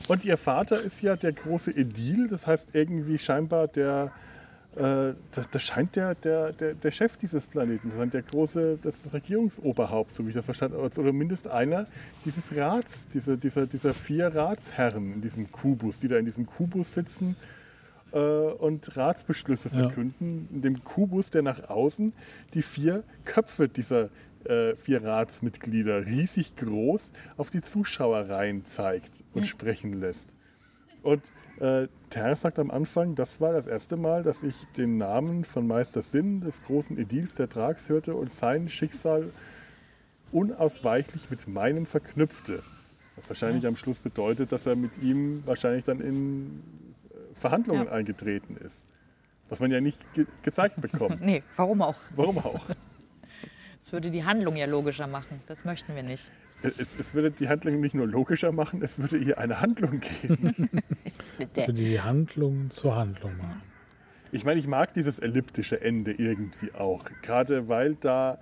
Und 0.08 0.26
ihr 0.26 0.38
Vater 0.38 0.82
ist 0.82 1.02
ja 1.02 1.16
der 1.16 1.34
große 1.34 1.72
Edil, 1.72 2.28
das 2.28 2.48
heißt 2.48 2.70
irgendwie 2.74 3.20
scheinbar 3.20 3.68
der, 3.68 4.12
äh, 4.76 5.14
das, 5.32 5.50
das 5.52 5.62
scheint 5.62 5.96
der, 5.96 6.16
der, 6.16 6.52
der, 6.54 6.74
der 6.74 6.92
Chef 6.92 7.16
dieses 7.18 7.46
Planeten 7.46 7.92
zu 7.92 7.98
sein, 7.98 8.10
der 8.10 8.24
große, 8.24 8.80
das 8.82 9.14
Regierungsoberhaupt, 9.14 10.12
so 10.12 10.26
wie 10.26 10.30
ich 10.30 10.36
das 10.36 10.46
verstanden 10.46 10.76
habe, 10.76 10.86
oder 10.86 10.92
zumindest 10.92 11.48
einer 11.48 11.86
dieses 12.26 12.56
Rats, 12.58 13.08
diese, 13.08 13.38
dieser, 13.38 13.68
dieser 13.68 13.94
vier 13.94 14.34
Ratsherren 14.34 15.14
in 15.14 15.22
diesem 15.22 15.52
Kubus, 15.52 16.00
die 16.00 16.08
da 16.08 16.18
in 16.18 16.26
diesem 16.26 16.48
Kubus 16.48 16.94
sitzen 16.94 17.36
äh, 18.14 18.18
und 18.18 18.96
Ratsbeschlüsse 18.98 19.70
Ja. 19.70 19.82
verkünden. 19.84 20.48
In 20.52 20.62
dem 20.62 20.84
Kubus, 20.84 21.30
der 21.30 21.42
nach 21.42 21.70
außen 21.70 22.14
die 22.54 22.62
vier 22.62 23.04
Köpfe 23.26 23.68
dieser 23.68 24.10
äh, 24.46 24.74
vier 24.76 25.04
Ratsmitglieder 25.04 26.06
riesig 26.06 26.56
groß 26.56 27.12
auf 27.36 27.50
die 27.50 27.62
Zuschauerreihen 27.62 28.66
zeigt 28.66 29.24
und 29.34 29.46
sprechen 29.46 29.92
lässt. 29.94 30.38
Und 31.04 31.32
äh, 31.60 31.88
Ter 32.10 32.36
sagt 32.38 32.58
am 32.58 32.72
Anfang, 32.72 33.16
das 33.16 33.42
war 33.42 33.52
das 33.52 33.68
erste 33.68 33.98
Mal, 33.98 34.24
dass 34.24 34.44
ich 34.44 34.66
den 34.78 34.98
Namen 34.98 35.44
von 35.44 35.68
Meister 35.68 36.02
Sinn, 36.02 36.40
des 36.42 36.62
großen 36.62 36.98
Edils 36.98 37.36
der 37.36 37.50
Trags, 37.50 37.90
hörte 37.90 38.16
und 38.16 38.30
sein 38.30 38.70
Schicksal 38.70 39.30
unausweichlich 40.32 41.30
mit 41.30 41.48
meinem 41.48 41.86
verknüpfte. 41.86 42.64
Was 43.16 43.30
wahrscheinlich 43.30 43.66
am 43.68 43.76
Schluss 43.76 44.00
bedeutet, 44.00 44.52
dass 44.52 44.66
er 44.66 44.76
mit 44.76 44.98
ihm 45.02 45.46
wahrscheinlich 45.46 45.84
dann 45.84 46.00
in 46.00 46.62
Verhandlungen 47.40 47.86
Ja. 47.86 47.92
eingetreten 47.92 48.56
ist. 48.58 48.86
Was 49.50 49.60
man 49.60 49.72
ja 49.72 49.82
nicht 49.82 50.14
ge 50.14 50.26
gezeigt 50.44 50.80
bekommt. 50.82 51.22
Nee, 51.22 51.42
warum 51.56 51.82
auch? 51.82 51.96
Warum 52.16 52.38
auch? 52.40 52.66
Das 53.82 53.94
würde 53.94 54.12
die 54.12 54.26
Handlung 54.26 54.58
ja 54.58 54.66
logischer 54.66 55.08
machen. 55.08 55.40
Das 55.48 55.64
möchten 55.64 55.96
wir 55.96 56.04
nicht. 56.04 56.30
Es, 56.62 57.00
es 57.00 57.14
würde 57.14 57.32
die 57.32 57.48
Handlung 57.48 57.80
nicht 57.80 57.96
nur 57.96 58.06
logischer 58.08 58.52
machen, 58.52 58.82
es 58.84 59.00
würde 59.02 59.18
ihr 59.18 59.38
eine 59.38 59.62
Handlung 59.62 60.02
geben. 60.22 60.70
Für 61.56 61.72
die 61.72 62.02
Handlung 62.02 62.70
zur 62.70 62.98
Handlung 62.98 63.38
machen. 63.38 63.62
Ich 64.34 64.44
meine, 64.44 64.60
ich 64.60 64.68
mag 64.68 64.94
dieses 64.94 65.20
elliptische 65.20 65.80
Ende 65.82 66.12
irgendwie 66.12 66.74
auch. 66.74 67.06
Gerade 67.22 67.70
weil 67.70 67.96
da, 67.96 68.38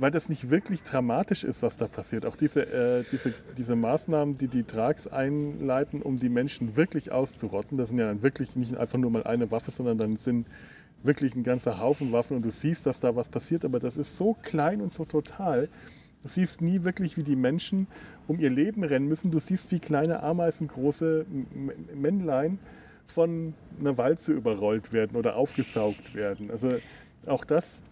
weil 0.00 0.10
das 0.10 0.30
nicht 0.30 0.48
wirklich 0.48 0.82
dramatisch 0.82 1.44
ist, 1.44 1.62
was 1.62 1.76
da 1.76 1.86
passiert. 1.86 2.24
Auch 2.24 2.36
diese, 2.36 2.62
äh, 2.62 3.04
diese, 3.12 3.34
diese 3.58 3.76
Maßnahmen, 3.76 4.34
die 4.34 4.48
die 4.48 4.62
Trags 4.62 5.06
einleiten, 5.06 6.00
um 6.00 6.16
die 6.16 6.30
Menschen 6.30 6.74
wirklich 6.74 7.12
auszurotten, 7.12 7.76
das 7.76 7.90
sind 7.90 7.98
ja 7.98 8.06
dann 8.06 8.22
wirklich 8.22 8.56
nicht 8.56 8.74
einfach 8.78 8.98
nur 8.98 9.10
mal 9.10 9.24
eine 9.24 9.50
Waffe, 9.50 9.70
sondern 9.70 9.98
dann 9.98 10.16
sind 10.16 10.46
wirklich 11.02 11.34
ein 11.34 11.42
ganzer 11.42 11.78
Haufen 11.78 12.12
Waffen 12.12 12.36
und 12.36 12.44
du 12.44 12.50
siehst, 12.50 12.86
dass 12.86 13.00
da 13.00 13.14
was 13.14 13.28
passiert, 13.28 13.64
aber 13.64 13.78
das 13.78 13.98
ist 13.98 14.16
so 14.16 14.34
klein 14.42 14.80
und 14.80 14.90
so 14.90 15.04
total. 15.04 15.68
Du 16.22 16.28
siehst 16.30 16.62
nie 16.62 16.82
wirklich, 16.82 17.18
wie 17.18 17.22
die 17.22 17.36
Menschen 17.36 17.86
um 18.26 18.40
ihr 18.40 18.50
Leben 18.50 18.84
rennen 18.84 19.06
müssen. 19.06 19.30
Du 19.30 19.38
siehst, 19.38 19.70
wie 19.70 19.80
kleine 19.80 20.22
Ameisen, 20.22 20.68
große 20.68 21.26
Männlein 21.94 22.58
von 23.06 23.54
einer 23.78 23.98
Walze 23.98 24.32
überrollt 24.32 24.94
werden 24.94 25.16
oder 25.16 25.36
aufgesaugt 25.36 26.14
werden. 26.14 26.50
Also 26.50 26.72
auch 27.26 27.44
das 27.44 27.82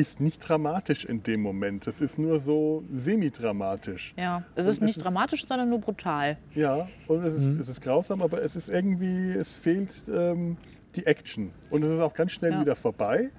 ist 0.00 0.20
nicht 0.20 0.38
dramatisch 0.48 1.04
in 1.04 1.22
dem 1.22 1.40
Moment. 1.42 1.86
Das 1.86 2.00
ist 2.00 2.18
nur 2.18 2.38
so 2.38 2.82
semi-dramatisch. 2.92 4.14
Ja, 4.16 4.44
es 4.54 4.64
Und 4.64 4.70
ist 4.70 4.76
es 4.78 4.82
nicht 4.86 4.96
ist- 4.96 5.04
dramatisch, 5.04 5.46
sondern 5.46 5.68
nur 5.68 5.80
brutal. 5.80 6.38
Ja, 6.54 6.88
und 7.06 7.22
es 7.24 7.34
ist, 7.34 7.46
es 7.48 7.68
ist 7.68 7.80
grausam, 7.80 8.22
aber 8.22 8.42
es 8.42 8.56
ist 8.56 8.68
irgendwie, 8.68 9.30
es 9.32 9.54
fehlt 9.56 9.92
ähm, 10.12 10.56
die 10.96 11.06
Action. 11.06 11.50
Und 11.70 11.84
es 11.84 11.90
ist 11.92 12.00
auch 12.00 12.14
ganz 12.14 12.32
schnell 12.32 12.52
Ja. 12.52 12.60
wieder 12.60 12.76
vorbei. 12.76 13.30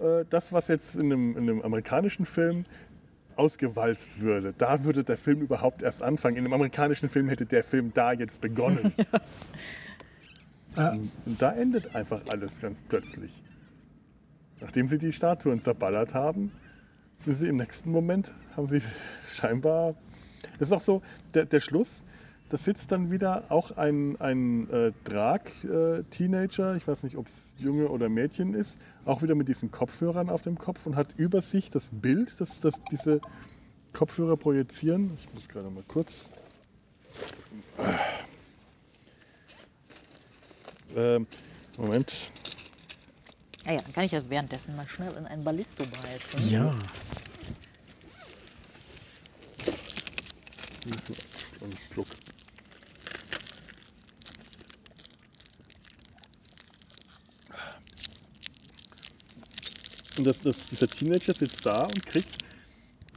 Äh, 0.00 0.24
das, 0.30 0.52
was 0.52 0.68
jetzt 0.68 0.94
in 0.96 1.06
einem, 1.12 1.30
in 1.36 1.38
einem 1.48 1.62
amerikanischen 1.62 2.26
Film 2.26 2.64
ausgewalzt 3.36 4.20
würde, 4.20 4.52
da 4.56 4.84
würde 4.84 5.02
der 5.02 5.16
Film 5.16 5.40
überhaupt 5.40 5.82
erst 5.82 6.02
anfangen. 6.02 6.36
In 6.36 6.44
einem 6.44 6.52
amerikanischen 6.52 7.08
Film 7.08 7.28
hätte 7.30 7.46
der 7.46 7.64
Film 7.64 7.90
da 7.94 8.12
jetzt 8.12 8.40
begonnen. 8.40 8.92
Ja. 10.76 10.92
Und 10.92 11.42
da 11.42 11.50
endet 11.52 11.96
einfach 11.96 12.20
alles 12.30 12.60
ganz 12.60 12.80
plötzlich. 12.88 13.42
Nachdem 14.60 14.86
sie 14.86 14.98
die 14.98 15.12
Statuen 15.12 15.58
zerballert 15.60 16.14
haben, 16.14 16.52
sind 17.16 17.34
sie 17.34 17.48
im 17.48 17.56
nächsten 17.56 17.90
Moment, 17.90 18.32
haben 18.56 18.66
sie 18.66 18.82
scheinbar. 19.26 19.94
Das 20.58 20.68
ist 20.68 20.72
auch 20.72 20.80
so, 20.80 21.02
der, 21.34 21.46
der 21.46 21.60
Schluss, 21.60 22.04
da 22.50 22.56
sitzt 22.56 22.90
dann 22.90 23.12
wieder 23.12 23.44
auch 23.48 23.76
ein, 23.76 24.20
ein 24.20 24.68
äh, 24.70 24.92
Drag-Teenager, 25.04 26.74
ich 26.74 26.86
weiß 26.86 27.04
nicht, 27.04 27.16
ob 27.16 27.28
es 27.28 27.54
Junge 27.56 27.88
oder 27.88 28.08
Mädchen 28.08 28.54
ist, 28.54 28.78
auch 29.04 29.22
wieder 29.22 29.36
mit 29.36 29.46
diesen 29.46 29.70
Kopfhörern 29.70 30.28
auf 30.28 30.40
dem 30.40 30.58
Kopf 30.58 30.84
und 30.84 30.96
hat 30.96 31.08
über 31.16 31.42
sich 31.42 31.70
das 31.70 31.90
Bild, 31.92 32.40
das, 32.40 32.60
das 32.60 32.80
diese 32.90 33.20
Kopfhörer 33.92 34.36
projizieren. 34.36 35.12
Ich 35.16 35.32
muss 35.32 35.48
gerade 35.48 35.70
mal 35.70 35.84
kurz. 35.86 36.28
Ähm, 40.96 41.26
Moment. 41.76 42.32
Ja, 43.66 43.72
ja, 43.72 43.78
dann 43.82 43.92
kann 43.92 44.04
ich 44.04 44.10
das 44.10 44.28
währenddessen 44.28 44.74
mal 44.76 44.88
schnell 44.88 45.14
in 45.16 45.26
ein 45.26 45.44
Ballisto 45.44 45.84
beißen. 45.84 46.50
Ja. 46.50 46.70
Und 51.60 51.76
Schluck. 51.92 52.06
Und 60.18 60.26
das, 60.26 60.40
das, 60.40 60.66
dieser 60.66 60.88
Teenager 60.88 61.34
sitzt 61.34 61.64
da 61.64 61.78
und 61.80 62.04
kriegt 62.04 62.38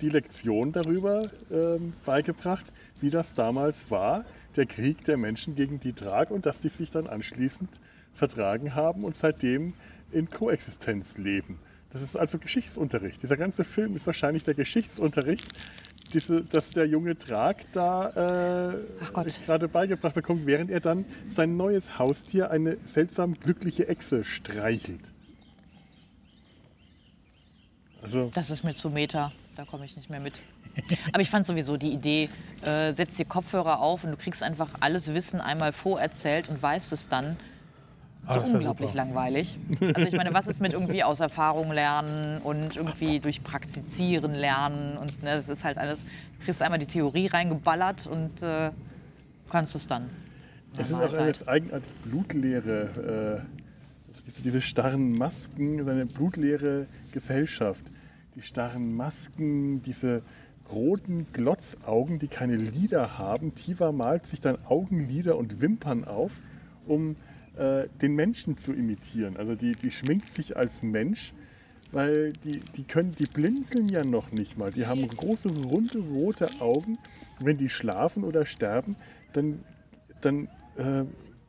die 0.02 0.10
Lektion 0.10 0.72
darüber 0.72 1.30
ähm, 1.52 1.94
beigebracht, 2.06 2.66
wie 3.02 3.10
das 3.10 3.34
damals 3.34 3.92
war, 3.92 4.26
der 4.56 4.66
Krieg 4.66 5.04
der 5.06 5.18
Menschen 5.18 5.56
gegen 5.56 5.80
die 5.80 5.94
Drag 5.94 6.30
und 6.30 6.46
dass 6.46 6.62
die 6.62 6.70
sich 6.70 6.92
dann 6.92 7.08
anschließend 7.08 7.80
vertragen 8.14 8.76
haben 8.76 9.04
und 9.04 9.16
seitdem 9.16 9.74
in 10.14 10.30
Koexistenz 10.30 11.18
leben. 11.18 11.60
Das 11.92 12.02
ist 12.02 12.18
also 12.18 12.40
Geschichtsunterricht. 12.40 13.22
Dieser 13.22 13.38
ganze 13.38 13.64
Film 13.64 13.96
ist 13.96 14.06
wahrscheinlich 14.08 14.44
der 14.44 14.56
Geschichtsunterricht, 14.56 15.48
diese, 16.14 16.44
dass 16.44 16.72
der 16.72 16.88
junge 16.88 17.16
Drag 17.16 17.56
da 17.72 18.72
äh, 18.72 19.06
gerade 19.46 19.68
beigebracht 19.68 20.16
bekommt, 20.16 20.46
während 20.46 20.72
er 20.72 20.80
dann 20.80 21.06
sein 21.28 21.56
neues 21.58 22.00
Haustier, 22.00 22.52
eine 22.52 22.78
seltsam 22.78 23.36
glückliche 23.36 23.88
Echse, 23.88 24.24
streichelt. 24.24 25.12
Also, 28.02 28.32
Das 28.34 28.50
ist 28.50 28.64
mir 28.64 28.74
zu 28.74 28.90
Meta. 28.90 29.32
da 29.56 29.66
komme 29.66 29.86
ich 29.86 29.96
nicht 29.96 30.10
mehr 30.10 30.20
mit. 30.20 30.34
Aber 31.14 31.22
ich 31.22 31.30
fand 31.30 31.46
sowieso 31.46 31.78
die 31.78 31.92
Idee, 31.92 32.30
äh, 32.64 32.92
setz 32.94 33.16
dir 33.18 33.26
Kopfhörer 33.26 33.80
auf 33.80 34.04
und 34.04 34.12
du 34.12 34.18
kriegst 34.18 34.42
einfach 34.42 34.70
alles 34.80 35.14
Wissen 35.14 35.40
einmal 35.40 35.72
vorerzählt 35.72 36.50
und 36.50 36.62
weißt 36.62 36.92
es 36.92 37.08
dann. 37.08 37.38
Ah, 38.26 38.34
So 38.34 38.40
wär 38.46 38.54
unglaublich 38.56 38.94
langweilig. 38.94 39.58
Also 39.82 40.08
ich 40.08 40.16
meine, 40.16 40.34
was 40.34 40.48
ist 40.48 40.62
mit 40.62 40.74
irgendwie 40.74 41.04
aus 41.04 41.20
Erfahrung 41.20 41.72
lernen 41.72 42.42
und 42.42 42.76
irgendwie 42.76 43.20
durch 43.20 43.44
Praktizieren 43.44 44.34
lernen 44.34 44.98
und 44.98 45.22
ne, 45.24 45.36
das 45.36 45.50
ist 45.50 45.64
halt 45.64 45.78
alles, 45.78 46.00
du 46.00 46.46
kriegst 46.46 46.62
einmal 46.62 46.80
die 46.80 46.86
Theorie 46.86 47.28
reingeballert 47.28 48.08
und 48.08 48.42
äh, 48.42 48.72
kannst 49.50 49.76
es 49.76 49.88
dann. 49.88 50.10
Es 50.78 50.90
ist 50.90 50.96
auch 50.96 51.14
alles 51.14 51.48
eigenartig 51.48 51.92
blutleere, 52.04 53.44
äh, 53.44 54.10
also 54.10 54.22
diese, 54.26 54.42
diese 54.42 54.62
starren 54.62 55.18
Masken, 55.18 55.88
eine 55.88 56.06
blutleere 56.06 56.88
Gesellschaft. 57.12 57.92
Die 58.36 58.42
starren 58.42 58.96
Masken, 58.96 59.84
diese 59.84 60.24
roten 60.72 61.28
Glotzaugen, 61.34 62.18
die 62.18 62.28
keine 62.28 62.56
Lider 62.56 63.20
haben. 63.20 63.54
Tiva 63.54 63.92
malt 63.92 64.26
sich 64.26 64.42
dann 64.42 64.58
Augenlider 64.66 65.38
und 65.38 65.62
Wimpern 65.62 66.06
auf, 66.06 66.40
um 66.88 67.16
äh, 67.58 67.88
den 68.02 68.16
Menschen 68.16 68.58
zu 68.58 68.74
imitieren. 68.74 69.38
Also 69.38 69.56
die, 69.56 69.74
die 69.74 69.92
schminkt 69.92 70.30
sich 70.30 70.58
als 70.58 70.82
Mensch, 70.82 71.34
weil 71.92 72.34
die, 72.34 72.60
die 72.76 72.84
können, 72.84 73.14
die 73.14 73.26
blinzeln 73.26 73.88
ja 73.88 74.04
noch 74.04 74.32
nicht 74.32 74.58
mal. 74.58 74.72
Die 74.72 74.88
haben 74.88 75.08
große, 75.08 75.50
runde, 75.50 76.00
rote 76.00 76.48
Augen. 76.60 76.98
Wenn 77.40 77.58
die 77.58 77.70
schlafen 77.70 78.24
oder 78.24 78.46
sterben, 78.46 78.96
dann, 79.34 79.60
dann 80.22 80.48
äh, 80.78 81.04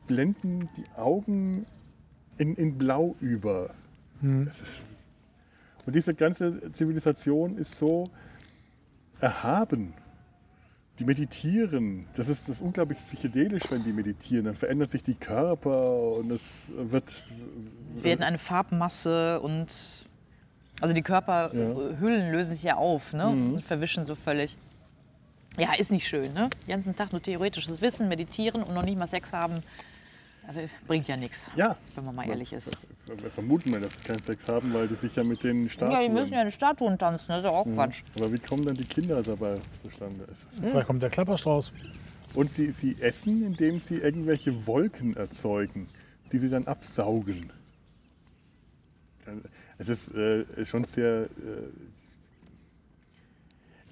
blenden 0.07 0.69
die 0.77 0.85
Augen 0.95 1.65
in, 2.37 2.55
in 2.55 2.77
Blau 2.77 3.15
über. 3.19 3.73
Das 4.45 4.61
ist, 4.61 4.81
und 5.85 5.95
diese 5.95 6.13
ganze 6.13 6.71
Zivilisation 6.71 7.57
ist 7.57 7.77
so 7.77 8.09
erhaben. 9.19 9.93
Die 10.99 11.05
meditieren. 11.05 12.05
Das 12.15 12.29
ist, 12.29 12.47
das 12.47 12.61
unglaublich 12.61 12.97
psychedelisch, 12.99 13.63
wenn 13.69 13.83
die 13.83 13.91
meditieren. 13.91 14.45
Dann 14.45 14.55
verändert 14.55 14.89
sich 14.89 15.03
die 15.03 15.15
Körper 15.15 16.13
und 16.13 16.31
es 16.31 16.71
wird. 16.75 17.25
werden 17.95 18.23
eine 18.23 18.37
Farbmasse 18.37 19.41
und 19.41 19.67
also 20.81 20.93
die 20.93 21.01
Körperhüllen 21.01 22.31
lösen 22.31 22.55
sich 22.55 22.63
ja 22.63 22.75
auf 22.75 23.13
ne? 23.13 23.27
und 23.27 23.63
verwischen 23.63 24.03
so 24.03 24.15
völlig. 24.15 24.57
Ja, 25.57 25.73
ist 25.73 25.91
nicht 25.91 26.07
schön, 26.07 26.33
ne? 26.33 26.49
Den 26.67 26.67
ganzen 26.67 26.95
Tag 26.95 27.13
nur 27.13 27.21
theoretisches 27.21 27.81
Wissen, 27.81 28.09
meditieren 28.09 28.61
und 28.61 28.73
noch 28.73 28.83
nicht 28.83 28.97
mal 28.97 29.07
Sex 29.07 29.31
haben. 29.31 29.55
Also, 30.47 30.61
das 30.61 30.71
bringt 30.87 31.07
ja 31.07 31.17
nichts, 31.17 31.41
Ja. 31.55 31.75
wenn 31.95 32.05
man 32.05 32.15
mal 32.15 32.27
ehrlich 32.29 32.53
ist. 32.53 32.69
Wir 33.07 33.31
vermuten 33.31 33.71
wir, 33.71 33.79
dass 33.79 33.97
sie 33.97 34.03
keinen 34.03 34.21
Sex 34.21 34.47
haben, 34.47 34.71
weil 34.73 34.87
die 34.87 34.93
sich 34.95 35.15
ja 35.15 35.23
mit 35.23 35.43
den 35.43 35.67
Statuen. 35.69 35.91
Ja, 35.99 36.07
die 36.07 36.13
müssen 36.13 36.33
ja 36.33 36.41
eine 36.41 36.51
Statuen 36.51 36.97
tanzen, 36.99 37.25
das 37.27 37.39
ist 37.39 37.43
ja 37.45 37.49
auch 37.49 37.65
Quatsch. 37.65 38.03
Aber 38.19 38.31
wie 38.31 38.37
kommen 38.37 38.63
dann 38.63 38.75
die 38.75 38.83
Kinder 38.85 39.23
dabei 39.23 39.57
zustande? 39.81 40.23
Ist- 40.25 40.45
Da 40.73 40.83
kommt 40.83 41.01
der 41.01 41.09
Klapperstrauß. 41.09 41.73
Und 42.35 42.51
sie, 42.51 42.71
sie 42.71 42.95
essen, 42.99 43.43
indem 43.45 43.79
sie 43.79 43.97
irgendwelche 43.97 44.67
Wolken 44.67 45.15
erzeugen, 45.15 45.87
die 46.31 46.37
sie 46.37 46.49
dann 46.49 46.67
absaugen. 46.67 47.51
Es 49.77 49.89
ist 49.89 50.13
äh, 50.13 50.45
schon 50.65 50.83
sehr. 50.83 51.23
Äh, 51.23 51.27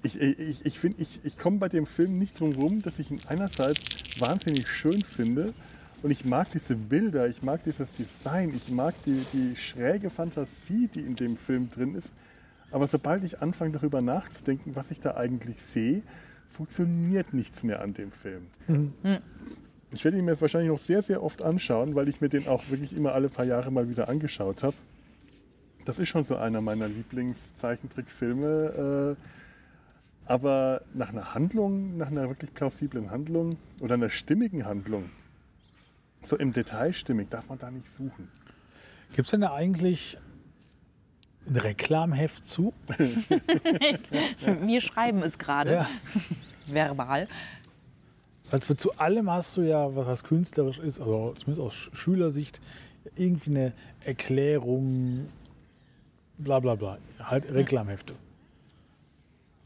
ich 0.02 0.20
ich, 0.20 0.66
ich, 0.66 0.78
find, 0.78 1.00
ich, 1.00 1.20
ich 1.24 1.38
komme 1.38 1.58
bei 1.58 1.68
dem 1.70 1.86
Film 1.86 2.18
nicht 2.18 2.38
drum 2.38 2.52
rum, 2.52 2.82
dass 2.82 2.98
ich 2.98 3.10
ihn 3.10 3.20
einerseits 3.26 3.80
wahnsinnig 4.20 4.68
schön 4.68 5.02
finde 5.02 5.54
und 6.04 6.10
ich 6.10 6.26
mag 6.26 6.50
diese 6.50 6.76
Bilder, 6.76 7.26
ich 7.28 7.42
mag 7.42 7.64
dieses 7.64 7.94
Design, 7.94 8.52
ich 8.54 8.70
mag 8.70 8.94
die, 9.06 9.24
die 9.32 9.56
schräge 9.56 10.10
Fantasie, 10.10 10.86
die 10.86 11.00
in 11.00 11.16
dem 11.16 11.38
Film 11.38 11.70
drin 11.70 11.94
ist. 11.94 12.12
Aber 12.70 12.86
sobald 12.86 13.24
ich 13.24 13.40
anfange 13.40 13.72
darüber 13.72 14.02
nachzudenken, 14.02 14.76
was 14.76 14.90
ich 14.90 15.00
da 15.00 15.16
eigentlich 15.16 15.62
sehe, 15.62 16.02
funktioniert 16.46 17.32
nichts 17.32 17.62
mehr 17.62 17.80
an 17.80 17.94
dem 17.94 18.10
Film. 18.10 18.48
Ich 19.92 20.04
werde 20.04 20.18
ihn 20.18 20.26
mir 20.26 20.32
jetzt 20.32 20.42
wahrscheinlich 20.42 20.70
noch 20.70 20.78
sehr, 20.78 21.00
sehr 21.00 21.22
oft 21.22 21.40
anschauen, 21.40 21.94
weil 21.94 22.06
ich 22.10 22.20
mir 22.20 22.28
den 22.28 22.48
auch 22.48 22.68
wirklich 22.68 22.94
immer 22.94 23.14
alle 23.14 23.30
paar 23.30 23.46
Jahre 23.46 23.70
mal 23.70 23.88
wieder 23.88 24.10
angeschaut 24.10 24.62
habe. 24.62 24.76
Das 25.86 25.98
ist 25.98 26.10
schon 26.10 26.22
so 26.22 26.36
einer 26.36 26.60
meiner 26.60 26.86
Lieblingszeichentrickfilme. 26.86 29.16
Äh, 29.16 30.26
aber 30.26 30.82
nach 30.92 31.08
einer 31.08 31.34
Handlung, 31.34 31.96
nach 31.96 32.08
einer 32.08 32.28
wirklich 32.28 32.52
plausiblen 32.52 33.10
Handlung 33.10 33.56
oder 33.80 33.94
einer 33.94 34.10
stimmigen 34.10 34.66
Handlung, 34.66 35.04
so 36.26 36.36
im 36.36 36.52
Detail 36.52 36.92
stimmig, 36.92 37.30
darf 37.30 37.48
man 37.48 37.58
da 37.58 37.70
nicht 37.70 37.88
suchen. 37.90 38.28
Gibt 39.14 39.26
es 39.26 39.30
denn 39.30 39.40
da 39.42 39.54
eigentlich 39.54 40.18
ein 41.46 41.56
Reklamheft 41.56 42.46
zu? 42.46 42.72
Wir 44.60 44.80
schreiben 44.80 45.22
es 45.22 45.38
gerade, 45.38 45.72
Ja. 45.72 45.88
verbal. 46.66 47.28
Also 48.50 48.74
zu 48.74 48.96
allem 48.98 49.30
hast 49.30 49.56
du 49.56 49.62
ja, 49.62 49.94
was 49.94 50.22
künstlerisch 50.24 50.78
ist, 50.78 51.00
also 51.00 51.34
zumindest 51.38 51.60
aus 51.66 51.74
Sch- 51.74 51.94
Schülersicht, 51.96 52.60
irgendwie 53.16 53.50
eine 53.50 53.72
Erklärung, 54.04 55.28
bla 56.38 56.60
bla 56.60 56.74
bla. 56.74 56.98
Halt 57.20 57.50
Reklamhefte. 57.50 58.14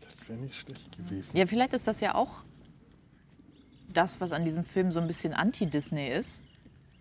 Das 0.00 0.28
wäre 0.28 0.38
nicht 0.38 0.54
schlecht 0.56 0.96
gewesen. 0.96 1.36
Ja, 1.36 1.46
vielleicht 1.46 1.72
ist 1.74 1.88
das 1.88 2.00
ja 2.00 2.14
auch 2.14 2.42
das, 3.92 4.20
was 4.20 4.32
an 4.32 4.44
diesem 4.44 4.64
Film 4.64 4.92
so 4.92 5.00
ein 5.00 5.06
bisschen 5.06 5.32
anti-Disney 5.32 6.08
ist. 6.12 6.42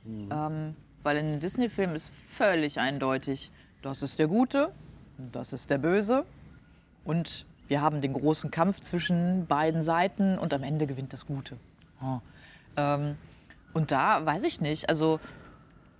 Ähm, 0.08 0.76
weil 1.04 1.18
in 1.18 1.28
den 1.28 1.40
Disney-Filmen 1.40 1.96
ist 1.96 2.12
völlig 2.30 2.80
eindeutig, 2.80 3.52
das 3.82 4.02
ist 4.02 4.20
der 4.20 4.28
Gute, 4.28 4.72
das 5.32 5.54
ist 5.54 5.70
der 5.70 5.78
Böse. 5.78 6.26
Und 7.04 7.46
wir 7.68 7.82
haben 7.82 8.02
den 8.02 8.14
großen 8.14 8.52
Kampf 8.52 8.80
zwischen 8.82 9.46
beiden 9.48 9.84
Seiten 9.84 10.38
und 10.38 10.54
am 10.54 10.64
Ende 10.64 10.88
gewinnt 10.88 11.14
das 11.14 11.26
Gute. 11.26 11.58
Ja. 12.02 12.22
Ähm, 12.76 13.16
und 13.74 13.92
da 13.92 14.26
weiß 14.26 14.44
ich 14.44 14.62
nicht, 14.62 14.90
also 14.90 15.20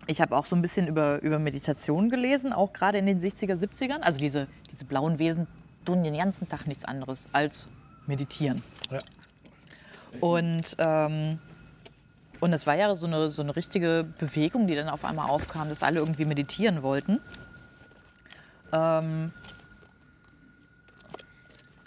ich 0.08 0.22
habe 0.22 0.36
auch 0.36 0.46
so 0.46 0.56
ein 0.56 0.62
bisschen 0.62 0.88
über, 0.88 1.22
über 1.22 1.38
Meditation 1.38 2.10
gelesen, 2.10 2.54
auch 2.54 2.72
gerade 2.74 2.98
in 2.98 3.06
den 3.06 3.20
60er, 3.20 3.54
70ern. 3.54 4.00
Also 4.00 4.20
diese, 4.20 4.48
diese 4.72 4.86
blauen 4.86 5.20
Wesen 5.20 5.48
tun 5.86 6.04
den 6.04 6.18
ganzen 6.18 6.48
Tag 6.48 6.66
nichts 6.66 6.86
anderes 6.86 7.28
als 7.34 7.70
meditieren. 8.08 8.64
Ja. 8.90 9.00
Und, 10.22 10.76
ähm, 10.80 11.40
und 12.40 12.54
es 12.54 12.66
war 12.68 12.76
ja 12.76 12.94
so 12.96 13.08
eine, 13.08 13.30
so 13.30 13.42
eine 13.42 13.56
richtige 13.56 14.06
Bewegung, 14.20 14.68
die 14.68 14.76
dann 14.76 14.90
auf 14.90 15.04
einmal 15.06 15.30
aufkam, 15.30 15.70
dass 15.70 15.84
alle 15.84 16.00
irgendwie 16.00 16.26
meditieren 16.26 16.84
wollten. 16.84 17.20
Ähm, 18.72 19.32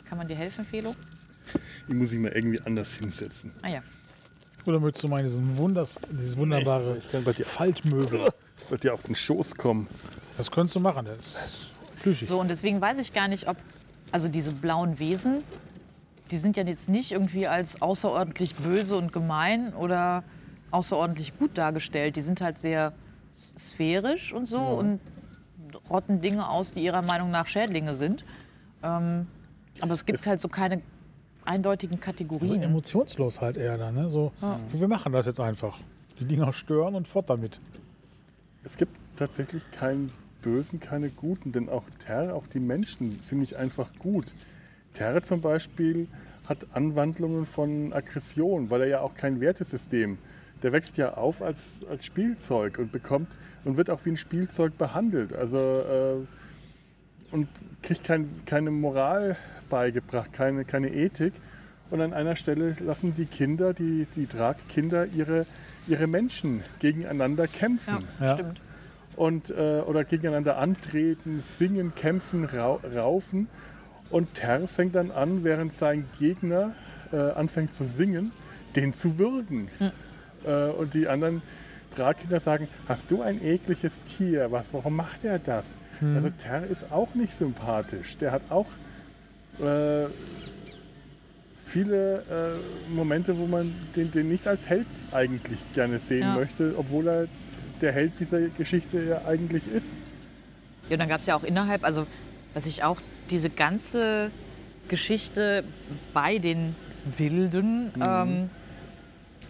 kann 0.08 0.18
man 0.18 0.26
dir 0.28 0.36
helfen, 0.36 0.64
Felo? 0.64 0.94
Die 1.88 1.94
muss 1.94 2.12
ich 2.12 2.18
mal 2.18 2.30
irgendwie 2.32 2.60
anders 2.60 2.94
hinsetzen. 2.94 3.52
Ah 3.62 3.68
ja. 3.68 3.82
Oder 4.66 4.78
möchtest 4.80 5.04
du 5.04 5.08
mal 5.08 5.18
in 5.20 5.26
diesen 5.26 5.56
Wunders, 5.58 5.96
dieses 6.10 6.36
wunderbare 6.36 6.96
ich 6.98 7.08
kann 7.08 7.24
bei 7.24 7.32
dir- 7.32 7.44
Faltmöbel? 7.44 8.28
Ich 8.62 8.70
würde 8.70 8.82
dir 8.82 8.92
auf 8.94 9.02
den 9.02 9.14
Schoß 9.14 9.54
kommen. 9.56 9.88
Das 10.36 10.50
könntest 10.50 10.76
du 10.76 10.80
machen, 10.80 11.06
das 11.06 11.16
ist 11.18 11.66
plüschig. 12.02 12.28
So, 12.28 12.38
und 12.38 12.48
deswegen 12.48 12.78
weiß 12.80 12.98
ich 12.98 13.12
gar 13.14 13.26
nicht, 13.26 13.48
ob, 13.48 13.56
also 14.12 14.28
diese 14.28 14.52
blauen 14.52 14.98
Wesen, 14.98 15.42
die 16.30 16.36
sind 16.36 16.58
ja 16.58 16.62
jetzt 16.62 16.88
nicht 16.88 17.10
irgendwie 17.10 17.46
als 17.48 17.80
außerordentlich 17.82 18.54
böse 18.56 18.96
und 18.96 19.12
gemein 19.14 19.72
oder 19.74 20.22
außerordentlich 20.70 21.38
gut 21.38 21.56
dargestellt. 21.58 22.16
Die 22.16 22.22
sind 22.22 22.40
halt 22.40 22.58
sehr 22.58 22.92
sphärisch 23.58 24.32
und 24.32 24.46
so 24.46 24.58
und 24.60 25.00
rotten 25.88 26.20
Dinge 26.20 26.48
aus, 26.48 26.74
die 26.74 26.80
ihrer 26.84 27.02
Meinung 27.02 27.30
nach 27.30 27.46
Schädlinge 27.46 27.94
sind. 27.94 28.24
Ähm, 28.82 29.26
aber 29.80 29.92
es 29.94 30.04
gibt 30.04 30.18
Es- 30.18 30.26
halt 30.26 30.40
so 30.40 30.48
keine 30.48 30.82
eindeutigen 31.44 31.96
Also 31.96 32.04
Kategorien. 32.04 32.62
emotionslos 32.62 33.40
halt 33.40 33.56
eher 33.56 33.78
dann. 33.78 33.94
Ne? 33.94 34.08
So, 34.08 34.32
Wir 34.72 34.88
machen 34.88 35.12
das 35.12 35.26
jetzt 35.26 35.40
einfach. 35.40 35.78
Die 36.18 36.24
Dinger 36.24 36.52
stören 36.52 36.94
und 36.94 37.08
fort 37.08 37.30
damit. 37.30 37.60
Es 38.62 38.76
gibt 38.76 38.98
tatsächlich 39.16 39.62
keinen 39.72 40.12
Bösen, 40.42 40.80
keine 40.80 41.08
Guten, 41.08 41.52
denn 41.52 41.68
auch 41.68 41.84
Terre, 41.98 42.34
auch 42.34 42.46
die 42.46 42.60
Menschen 42.60 43.20
sind 43.20 43.38
nicht 43.38 43.56
einfach 43.56 43.90
gut. 43.98 44.34
Terre 44.92 45.22
zum 45.22 45.40
Beispiel 45.40 46.08
hat 46.46 46.66
Anwandlungen 46.74 47.46
von 47.46 47.92
Aggression, 47.92 48.70
weil 48.70 48.82
er 48.82 48.88
ja 48.88 49.00
auch 49.00 49.14
kein 49.14 49.40
Wertesystem. 49.40 50.18
Der 50.62 50.72
wächst 50.72 50.96
ja 50.96 51.14
auf 51.14 51.42
als, 51.42 51.80
als 51.88 52.04
Spielzeug 52.04 52.78
und 52.78 52.92
bekommt 52.92 53.28
und 53.64 53.76
wird 53.76 53.90
auch 53.90 54.04
wie 54.04 54.10
ein 54.10 54.16
Spielzeug 54.16 54.76
behandelt. 54.78 55.32
Also 55.32 55.58
äh, 55.58 57.34
und 57.34 57.48
kriegt 57.82 58.04
kein, 58.04 58.28
keine 58.44 58.70
Moral 58.70 59.36
beigebracht, 59.68 60.32
keine, 60.32 60.64
keine 60.64 60.92
Ethik. 60.92 61.32
Und 61.90 62.00
an 62.00 62.12
einer 62.12 62.36
Stelle 62.36 62.74
lassen 62.80 63.14
die 63.14 63.26
Kinder, 63.26 63.72
die, 63.72 64.06
die 64.14 64.26
Drag-Kinder, 64.26 65.06
ihre, 65.06 65.46
ihre 65.86 66.06
Menschen 66.06 66.62
gegeneinander 66.78 67.46
kämpfen 67.48 67.98
ja, 68.20 68.26
Ja. 68.26 68.34
stimmt. 68.34 68.60
und, 69.16 69.50
äh, 69.50 69.80
oder 69.86 70.04
gegeneinander 70.04 70.56
antreten, 70.58 71.40
singen, 71.40 71.94
kämpfen, 71.94 72.44
rau 72.44 72.80
raufen. 72.94 73.48
Und 74.10 74.34
Ter 74.34 74.66
fängt 74.66 74.94
dann 74.94 75.10
an, 75.10 75.44
während 75.44 75.72
sein 75.72 76.04
Gegner 76.18 76.74
äh, 77.12 77.16
anfängt 77.16 77.72
zu 77.72 77.84
singen, 77.84 78.32
den 78.76 78.92
zu 78.92 79.18
würgen. 79.18 79.68
Äh, 80.46 80.70
und 80.70 80.94
die 80.94 81.08
anderen 81.08 81.42
Dragkinder 81.94 82.38
sagen, 82.40 82.68
hast 82.88 83.10
du 83.10 83.22
ein 83.22 83.42
ekliges 83.44 84.02
Tier? 84.02 84.52
Was, 84.52 84.72
warum 84.72 84.96
macht 84.96 85.24
er 85.24 85.38
das? 85.38 85.76
Also 86.14 86.30
Ter 86.30 86.64
ist 86.64 86.92
auch 86.92 87.14
nicht 87.14 87.32
sympathisch. 87.34 88.16
Der 88.18 88.30
hat 88.32 88.42
auch 88.48 88.66
äh, 89.60 90.06
viele 91.64 92.18
äh, 92.88 92.92
Momente, 92.94 93.36
wo 93.38 93.46
man 93.46 93.74
den, 93.96 94.10
den 94.10 94.28
nicht 94.28 94.46
als 94.46 94.68
Held 94.68 94.86
eigentlich 95.12 95.60
gerne 95.72 95.98
sehen 95.98 96.20
Ja. 96.22 96.34
möchte, 96.34 96.74
obwohl 96.76 97.08
er 97.08 97.26
der 97.80 97.92
Held 97.92 98.18
dieser 98.20 98.40
Geschichte 98.48 99.02
ja 99.02 99.22
eigentlich 99.26 99.66
ist. 99.68 99.94
Ja, 100.88 100.94
und 100.94 101.00
dann 101.00 101.08
gab 101.08 101.20
es 101.20 101.26
ja 101.26 101.36
auch 101.36 101.44
innerhalb, 101.44 101.84
also 101.84 102.06
was 102.54 102.66
ich 102.66 102.82
auch, 102.82 102.98
diese 103.30 103.48
ganze 103.50 104.30
Geschichte 104.88 105.64
bei 106.12 106.38
den 106.38 106.74
Wilden, 107.16 107.92
ähm, 108.04 108.50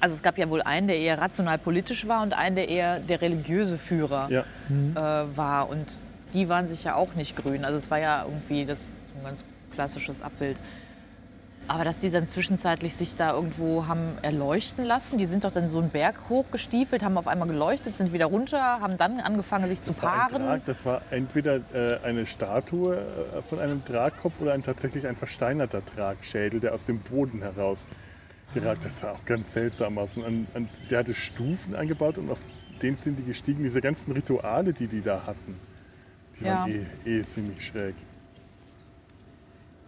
also 0.00 0.14
es 0.14 0.22
gab 0.22 0.38
ja 0.38 0.48
wohl 0.48 0.62
einen, 0.62 0.88
der 0.88 0.98
eher 0.98 1.18
rational 1.20 1.58
politisch 1.58 2.08
war 2.08 2.22
und 2.22 2.32
einen, 2.32 2.56
der 2.56 2.68
eher 2.68 3.00
der 3.00 3.20
religiöse 3.20 3.78
Führer 3.78 4.28
Ja. 4.30 4.44
äh, 4.70 5.36
war. 5.36 5.68
Und 5.68 5.98
die 6.32 6.48
waren 6.48 6.66
sich 6.66 6.84
ja 6.84 6.94
auch 6.94 7.14
nicht 7.14 7.36
grün. 7.36 7.64
Also 7.64 7.78
es 7.78 7.90
war 7.90 7.98
ja 7.98 8.24
irgendwie 8.24 8.64
das 8.64 8.86
so 8.86 8.90
ein 9.18 9.24
ganz 9.24 9.44
klassisches 9.74 10.22
Abbild. 10.22 10.56
Aber 11.68 11.84
dass 11.84 12.00
die 12.00 12.10
dann 12.10 12.26
zwischenzeitlich 12.26 12.96
sich 12.96 13.14
da 13.14 13.32
irgendwo 13.32 13.86
haben 13.86 14.18
erleuchten 14.22 14.84
lassen, 14.84 15.18
die 15.18 15.26
sind 15.26 15.44
doch 15.44 15.52
dann 15.52 15.68
so 15.68 15.78
einen 15.78 15.90
Berg 15.90 16.16
hochgestiefelt, 16.28 17.04
haben 17.04 17.16
auf 17.16 17.28
einmal 17.28 17.46
geleuchtet, 17.46 17.94
sind 17.94 18.12
wieder 18.12 18.26
runter, 18.26 18.60
haben 18.80 18.96
dann 18.96 19.20
angefangen, 19.20 19.68
sich 19.68 19.80
zu 19.80 19.92
Das 19.92 20.02
war, 20.02 20.28
paaren. 20.28 20.42
Drag, 20.46 20.58
das 20.66 20.84
war 20.84 21.00
entweder 21.12 21.56
äh, 21.72 21.98
eine 22.02 22.26
Statue 22.26 22.96
äh, 22.96 23.42
von 23.42 23.60
einem 23.60 23.84
Tragkopf 23.84 24.40
oder 24.40 24.54
ein 24.54 24.64
tatsächlich 24.64 25.06
ein 25.06 25.14
versteinerter 25.14 25.84
Tragschädel, 25.84 26.58
der 26.58 26.74
aus 26.74 26.86
dem 26.86 26.98
Boden 26.98 27.40
heraus 27.42 27.86
geragt. 28.54 28.84
Das 28.84 29.00
sah 29.00 29.12
auch 29.12 29.24
ganz 29.24 29.52
seltsam 29.52 29.98
aus. 29.98 30.16
Und 30.16 30.24
an, 30.24 30.46
an, 30.54 30.68
der 30.90 30.98
hatte 31.00 31.14
Stufen 31.14 31.74
eingebaut 31.74 32.18
und 32.18 32.30
auf 32.30 32.40
denen 32.82 32.96
sind 32.96 33.18
die 33.18 33.24
gestiegen. 33.24 33.62
Diese 33.62 33.80
ganzen 33.80 34.12
Rituale, 34.12 34.72
die 34.72 34.86
die 34.86 35.00
da 35.02 35.22
hatten, 35.26 35.58
die 36.38 36.44
Ja. 36.44 36.60
waren 36.60 36.70
eh, 37.04 37.18
eh 37.18 37.22
ziemlich 37.22 37.64
schräg. 37.66 37.94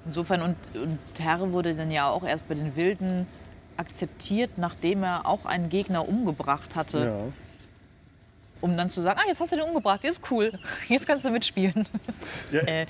Insofern, 0.05 0.43
und, 0.43 0.57
und 0.75 0.99
Terre 1.15 1.53
wurde 1.53 1.75
dann 1.75 1.91
ja 1.91 2.09
auch 2.11 2.25
erst 2.25 2.49
bei 2.49 2.55
den 2.55 2.75
Wilden 2.75 3.27
akzeptiert, 3.77 4.51
nachdem 4.59 5.05
er 5.05 5.27
auch 5.27 5.45
einen 5.47 5.69
Gegner 5.69 6.09
umgebracht 6.09 6.75
hatte, 6.75 6.99
Ja. 7.07 7.33
um 8.61 8.77
dann 8.77 8.91
zu 8.91 9.01
sagen, 9.01 9.21
ah, 9.23 9.29
jetzt 9.29 9.41
hast 9.41 9.53
du 9.53 9.57
den 9.57 9.65
umgebracht, 9.65 10.03
jetzt 10.05 10.19
ist 10.19 10.31
cool, 10.31 10.53
jetzt 10.89 11.07
kannst 11.07 11.25
du 11.25 11.31
mitspielen. 11.31 11.87
Ja, 12.51 12.61
Äh, 12.67 12.87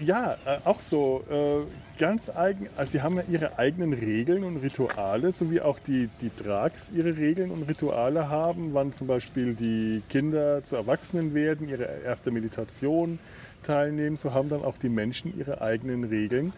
Ja, 0.00 0.36
äh, 0.46 0.58
auch 0.64 0.80
so. 0.80 1.24
Äh, 1.30 1.91
ganz 1.98 2.28
eigen, 2.30 2.68
also 2.76 2.92
die 2.92 3.02
haben 3.02 3.16
ja 3.16 3.24
ihre 3.30 3.58
eigenen 3.58 3.92
Regeln 3.92 4.44
und 4.44 4.56
Rituale, 4.58 5.32
so 5.32 5.50
wie 5.50 5.60
auch 5.60 5.78
die, 5.78 6.08
die 6.20 6.30
Drags 6.34 6.90
ihre 6.94 7.16
Regeln 7.16 7.50
und 7.50 7.62
Rituale 7.64 8.28
haben, 8.28 8.74
wann 8.74 8.92
zum 8.92 9.06
Beispiel 9.06 9.54
die 9.54 10.02
Kinder 10.08 10.62
zu 10.62 10.76
Erwachsenen 10.76 11.34
werden, 11.34 11.68
ihre 11.68 11.84
erste 12.04 12.30
Meditation 12.30 13.18
teilnehmen, 13.62 14.16
so 14.16 14.32
haben 14.34 14.48
dann 14.48 14.62
auch 14.64 14.76
die 14.78 14.88
Menschen 14.88 15.36
ihre 15.38 15.60
eigenen 15.60 16.04
Regeln. 16.04 16.52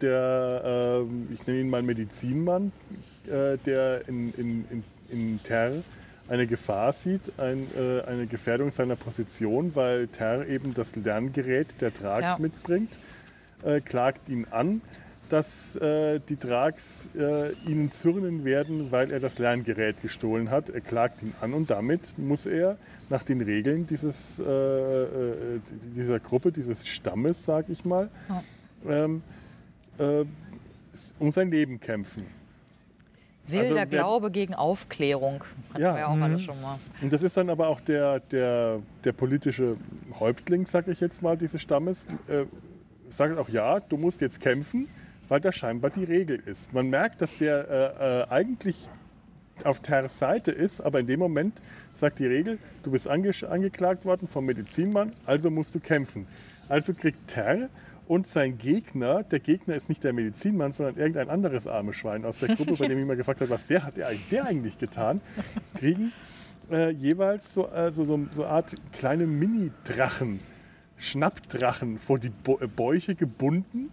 Der, 0.00 0.62
ähm, 1.04 1.28
ich 1.32 1.46
nenne 1.46 1.60
ihn 1.60 1.70
mal 1.70 1.82
Medizinmann, 1.82 2.72
äh, 3.26 3.56
der 3.64 4.08
in, 4.08 4.34
in, 4.34 4.64
in, 4.70 4.84
in 5.10 5.40
Ter 5.42 5.72
eine 6.28 6.46
Gefahr 6.46 6.92
sieht, 6.92 7.32
ein, 7.38 7.66
äh, 7.76 8.00
eine 8.02 8.26
Gefährdung 8.26 8.70
seiner 8.70 8.96
Position, 8.96 9.76
weil 9.76 10.08
Ter 10.08 10.48
eben 10.48 10.74
das 10.74 10.96
Lerngerät 10.96 11.80
der 11.80 11.90
Drags 11.90 12.26
Ja. 12.26 12.36
mitbringt, 12.40 12.90
äh, 13.62 13.80
klagt 13.80 14.28
ihn 14.28 14.46
an, 14.50 14.80
dass 15.30 15.74
äh, 15.76 16.20
die 16.28 16.36
Drags 16.38 17.08
äh, 17.16 17.52
ihnen 17.66 17.90
zürnen 17.90 18.44
werden, 18.44 18.92
weil 18.92 19.10
er 19.10 19.20
das 19.20 19.38
Lerngerät 19.38 20.00
gestohlen 20.02 20.50
hat. 20.50 20.68
Er 20.68 20.80
klagt 20.82 21.22
ihn 21.22 21.32
an 21.40 21.54
und 21.54 21.70
damit 21.70 22.18
muss 22.18 22.44
er 22.46 22.76
nach 23.08 23.22
den 23.22 23.40
Regeln 23.40 23.86
dieses, 23.86 24.38
äh, 24.38 24.42
äh, 24.44 25.60
dieser 25.96 26.20
Gruppe, 26.20 26.52
dieses 26.52 26.86
Stammes, 26.86 27.44
sag 27.44 27.68
ich 27.70 27.84
mal, 27.84 28.10
ähm, 28.86 29.22
äh, 29.98 30.24
um 31.18 31.30
sein 31.30 31.50
Leben 31.50 31.80
kämpfen. 31.80 32.26
wilder 33.48 33.80
Also 33.80 33.90
Glaube 33.90 34.30
gegen 34.30 34.54
Aufklärung. 34.54 35.42
Hatten 35.70 35.82
Ja. 35.82 35.94
wir 35.94 36.00
ja 36.00 36.06
auch 36.08 36.18
alles 36.20 36.42
schon 36.42 36.60
mal. 36.60 36.78
Und 37.00 37.12
das 37.12 37.22
ist 37.22 37.36
dann 37.36 37.48
aber 37.50 37.68
auch 37.68 37.80
der, 37.80 38.20
der, 38.20 38.80
der 39.04 39.12
politische 39.12 39.76
Häuptling, 40.20 40.66
sag 40.66 40.86
ich 40.88 41.00
jetzt 41.00 41.22
mal, 41.22 41.36
dieses 41.36 41.60
Stammes, 41.62 42.06
äh, 42.28 42.44
sagt 43.16 43.38
auch, 43.38 43.48
ja, 43.48 43.80
du 43.80 43.96
musst 43.96 44.20
jetzt 44.20 44.40
kämpfen, 44.40 44.88
weil 45.28 45.40
das 45.40 45.54
scheinbar 45.54 45.90
die 45.90 46.04
Regel 46.04 46.38
ist. 46.44 46.72
Man 46.72 46.88
merkt, 46.90 47.20
dass 47.22 47.36
der 47.36 47.68
äh, 47.68 48.20
äh, 48.22 48.28
eigentlich 48.30 48.88
auf 49.64 49.78
Terres 49.80 50.18
Seite 50.18 50.50
ist, 50.50 50.80
aber 50.80 51.00
in 51.00 51.06
dem 51.06 51.20
Moment 51.20 51.62
sagt 51.92 52.18
die 52.18 52.26
Regel, 52.26 52.58
du 52.82 52.90
bist 52.90 53.08
ange 53.08 53.30
angeklagt 53.48 54.04
worden 54.04 54.26
vom 54.26 54.44
Medizinmann, 54.46 55.12
also 55.26 55.48
musst 55.50 55.74
du 55.74 55.80
kämpfen. 55.80 56.26
Also 56.68 56.92
kriegt 56.92 57.28
Ter 57.28 57.68
und 58.08 58.26
sein 58.26 58.58
Gegner, 58.58 59.22
der 59.22 59.38
Gegner 59.38 59.76
ist 59.76 59.88
nicht 59.88 60.02
der 60.02 60.12
Medizinmann, 60.12 60.72
sondern 60.72 60.96
irgendein 60.96 61.30
anderes 61.30 61.66
armes 61.66 61.96
Schwein 61.96 62.24
aus 62.24 62.40
der 62.40 62.54
Gruppe, 62.56 62.74
bei 62.76 62.88
dem 62.88 62.98
ich 62.98 63.06
mal 63.06 63.16
gefragt 63.16 63.40
habe, 63.40 63.50
was 63.50 63.66
der 63.66 63.84
hat 63.84 63.96
der, 63.96 64.08
eigentlich- 64.08 64.28
der 64.30 64.44
eigentlich 64.46 64.76
getan, 64.78 65.20
kriegen 65.76 66.12
äh, 66.70 66.90
jeweils 66.90 67.54
so, 67.54 67.68
äh, 67.68 67.92
so, 67.92 68.04
so, 68.04 68.18
so 68.32 68.42
eine 68.42 68.50
Art 68.52 68.74
kleine 68.92 69.26
Mini-Drachen, 69.26 70.40
Schnappdrachen 70.96 71.98
vor 71.98 72.18
die 72.18 72.28
äh, 72.28 72.66
Bäuche 72.66 73.14
gebunden 73.14 73.90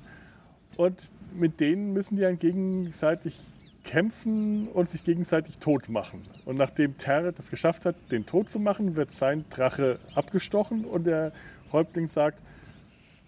und 0.77 1.11
mit 1.33 1.59
denen 1.59 1.93
müssen 1.93 2.15
die 2.15 2.21
dann 2.21 2.39
gegenseitig 2.39 3.39
kämpfen 3.83 4.67
und 4.67 4.89
sich 4.89 5.03
gegenseitig 5.03 5.57
tot 5.57 5.89
machen. 5.89 6.21
Und 6.45 6.57
nachdem 6.57 6.97
Ter 6.97 7.31
das 7.31 7.49
geschafft 7.49 7.85
hat, 7.85 7.95
den 8.11 8.25
tot 8.25 8.49
zu 8.49 8.59
machen, 8.59 8.95
wird 8.95 9.11
sein 9.11 9.43
Drache 9.49 9.99
abgestochen 10.15 10.85
und 10.85 11.05
der 11.05 11.31
Häuptling 11.71 12.07
sagt, 12.07 12.41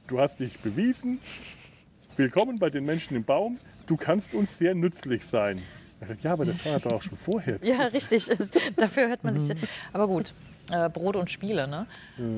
du 0.08 0.20
hast 0.20 0.40
dich 0.40 0.60
bewiesen, 0.60 1.20
willkommen 2.16 2.60
bei 2.60 2.70
den 2.70 2.86
Menschen 2.86 3.16
im 3.16 3.24
Baum, 3.24 3.58
du 3.88 3.98
kannst 3.98 4.36
uns 4.36 4.58
sehr 4.58 4.76
nützlich 4.76 5.26
sein. 5.26 5.62
Ja, 6.22 6.34
aber 6.34 6.46
das 6.46 6.66
war 6.66 6.80
doch 6.80 6.94
auch 6.94 7.02
schon 7.02 7.18
vorher. 7.18 7.60
Ja, 7.64 7.86
richtig. 7.86 8.30
Dafür 8.76 9.08
hört 9.08 9.24
man 9.24 9.38
sich. 9.38 9.58
Aber 9.94 10.08
gut, 10.08 10.34
äh, 10.72 10.90
Brot 10.90 11.16
und 11.16 11.30
Spiele, 11.32 11.68
ne? 11.68 11.88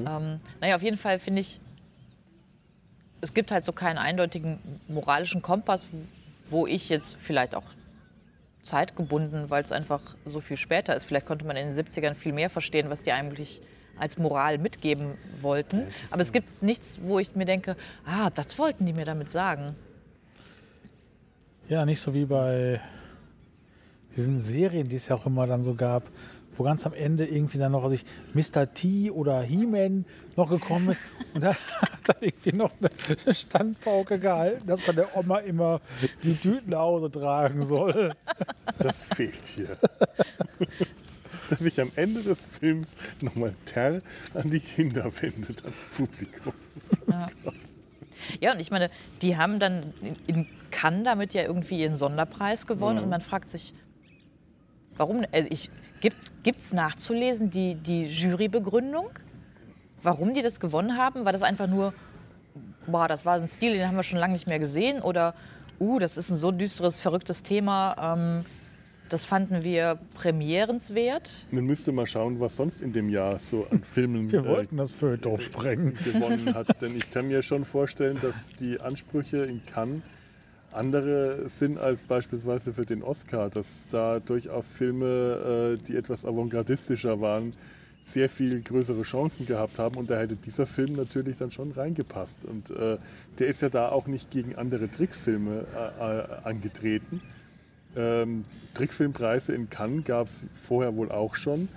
Ähm, 0.07 0.39
naja, 0.61 0.75
auf 0.75 0.81
jeden 0.81 0.97
Fall 0.97 1.19
finde 1.19 1.41
ich, 1.41 1.59
es 3.21 3.33
gibt 3.33 3.51
halt 3.51 3.63
so 3.63 3.71
keinen 3.71 3.97
eindeutigen 3.97 4.59
moralischen 4.87 5.41
Kompass, 5.41 5.87
wo 6.49 6.67
ich 6.67 6.89
jetzt 6.89 7.17
vielleicht 7.19 7.55
auch 7.55 7.63
zeitgebunden, 8.61 9.49
weil 9.49 9.63
es 9.63 9.71
einfach 9.71 10.01
so 10.25 10.41
viel 10.41 10.57
später 10.57 10.95
ist. 10.95 11.05
Vielleicht 11.05 11.25
konnte 11.25 11.45
man 11.45 11.55
in 11.55 11.73
den 11.73 11.77
70ern 11.77 12.15
viel 12.15 12.33
mehr 12.33 12.49
verstehen, 12.49 12.89
was 12.89 13.03
die 13.03 13.11
eigentlich 13.11 13.61
als 13.97 14.17
Moral 14.17 14.57
mitgeben 14.57 15.13
wollten. 15.41 15.87
Aber 16.11 16.21
es 16.21 16.31
gibt 16.31 16.61
nichts, 16.61 16.99
wo 17.01 17.19
ich 17.19 17.35
mir 17.35 17.45
denke, 17.45 17.75
ah, 18.05 18.29
das 18.29 18.57
wollten 18.59 18.85
die 18.85 18.93
mir 18.93 19.05
damit 19.05 19.29
sagen. 19.29 19.75
Ja, 21.69 21.85
nicht 21.85 22.01
so 22.01 22.13
wie 22.13 22.25
bei 22.25 22.81
diesen 24.15 24.39
Serien, 24.39 24.87
die 24.87 24.97
es 24.97 25.07
ja 25.07 25.15
auch 25.15 25.25
immer 25.25 25.47
dann 25.47 25.63
so 25.63 25.73
gab, 25.73 26.03
wo 26.57 26.63
ganz 26.63 26.85
am 26.85 26.93
Ende 26.93 27.25
irgendwie 27.25 27.57
dann 27.57 27.71
noch, 27.73 27.83
also 27.83 27.95
ich, 27.95 28.05
Mr. 28.33 28.73
T 28.73 29.11
oder 29.11 29.41
He-Man 29.41 30.05
noch 30.37 30.49
gekommen 30.49 30.89
ist 30.89 31.01
und 31.33 31.43
da 31.43 31.49
hat 31.81 31.91
dann 32.05 32.15
irgendwie 32.21 32.53
noch 32.53 32.71
eine 32.79 33.33
Standpauke 33.33 34.19
gehalten, 34.19 34.67
dass 34.67 34.85
man 34.87 34.95
der 34.95 35.15
Oma 35.17 35.39
immer 35.39 35.81
die 36.23 36.35
Tüten 36.35 36.71
nach 36.71 36.79
Hause 36.79 37.09
tragen 37.11 37.61
soll. 37.63 38.13
Das 38.77 39.05
fehlt 39.05 39.45
hier. 39.45 39.77
Dass 41.49 41.59
sich 41.59 41.79
am 41.79 41.91
Ende 41.95 42.23
des 42.23 42.43
Films 42.57 42.95
nochmal 43.21 43.53
Ter 43.65 44.01
an 44.33 44.49
die 44.49 44.59
Kinder 44.59 45.05
wendet, 45.21 45.63
ans 45.63 45.77
Publikum. 45.95 46.53
Ja, 48.41 48.51
und 48.53 48.59
ich 48.59 48.71
meine, 48.71 48.89
die 49.21 49.37
haben 49.37 49.59
dann 49.59 49.93
in- 50.27 50.47
Cannes 50.71 51.03
damit 51.05 51.33
ja 51.33 51.43
irgendwie 51.43 51.79
ihren 51.79 51.95
Sonderpreis 51.95 52.67
gewonnen 52.67 52.99
und 53.03 53.09
man 53.09 53.21
fragt 53.21 53.47
sich, 53.49 53.73
warum? 54.97 55.23
Also 55.31 55.47
ich, 55.51 55.69
Gibt 56.43 56.61
es 56.61 56.73
nachzulesen 56.73 57.49
die, 57.49 57.75
die 57.75 58.05
Jurybegründung? 58.05 59.09
Warum 60.03 60.33
die 60.33 60.41
das 60.41 60.59
gewonnen 60.59 60.97
haben? 60.97 61.25
War 61.25 61.33
das 61.33 61.41
einfach 61.41 61.67
nur, 61.67 61.93
boah, 62.85 63.07
das 63.07 63.25
war 63.25 63.35
ein 63.35 63.47
Stil, 63.47 63.73
den 63.73 63.87
haben 63.87 63.95
wir 63.95 64.03
schon 64.03 64.19
lange 64.19 64.33
nicht 64.33 64.47
mehr 64.47 64.59
gesehen? 64.59 65.01
Oder, 65.01 65.33
uh, 65.79 65.97
das 65.99 66.17
ist 66.17 66.29
ein 66.29 66.37
so 66.37 66.51
düsteres, 66.51 66.97
verrücktes 66.97 67.41
Thema, 67.41 68.15
ähm, 68.17 68.45
das 69.09 69.25
fanden 69.25 69.63
wir 69.63 69.99
premierenswert? 70.15 71.47
Man 71.51 71.65
müsste 71.65 71.91
mal 71.91 72.07
schauen, 72.07 72.39
was 72.39 72.55
sonst 72.55 72.81
in 72.81 72.91
dem 72.91 73.09
Jahr 73.09 73.37
so 73.39 73.67
an 73.69 73.83
Filmen 73.83 74.31
Wir 74.31 74.39
äh, 74.39 74.45
wollten 74.47 74.77
das 74.77 74.93
Feuilleton 74.93 75.39
sprengen. 75.39 75.95
gewonnen 76.03 76.53
hat. 76.53 76.81
Denn 76.81 76.95
ich 76.95 77.09
kann 77.11 77.27
mir 77.27 77.41
schon 77.41 77.65
vorstellen, 77.65 78.17
dass 78.21 78.49
die 78.49 78.79
Ansprüche 78.79 79.37
in 79.45 79.63
Cannes 79.65 80.01
andere 80.75 81.47
sind 81.49 81.77
als 81.77 82.03
beispielsweise 82.03 82.73
für 82.73 82.85
den 82.85 83.03
Oscar, 83.03 83.49
dass 83.49 83.85
da 83.89 84.19
durchaus 84.19 84.67
Filme, 84.67 85.77
äh, 85.79 85.83
die 85.87 85.95
etwas 85.95 86.25
avantgardistischer 86.25 87.21
waren, 87.21 87.53
sehr 88.05 88.29
viel 88.29 88.61
größere 88.61 89.01
Chancen 89.01 89.47
gehabt 89.47 89.79
haben 89.79 89.97
und 89.97 90.11
da 90.11 90.19
hätte 90.19 90.35
dieser 90.35 90.67
Film 90.67 90.93
natürlich 90.93 91.37
dann 91.37 91.49
schon 91.49 91.71
reingepasst. 91.71 92.45
Und 92.45 92.69
äh, 92.69 92.99
der 93.39 93.47
ist 93.47 93.61
ja 93.61 93.69
da 93.69 93.89
auch 93.89 94.05
nicht 94.05 94.29
gegen 94.29 94.55
andere 94.55 94.89
Trickfilme 94.91 95.65
äh, 95.75 96.19
äh, 96.19 96.25
angetreten. 96.43 97.21
Ähm, 97.95 98.43
Trickfilmpreise 98.75 99.53
in 99.53 99.69
Cannes 99.69 100.03
gab 100.05 100.27
es 100.27 100.49
vorher 100.67 100.95
wohl 100.95 101.11
auch 101.11 101.33
schon. 101.33 101.67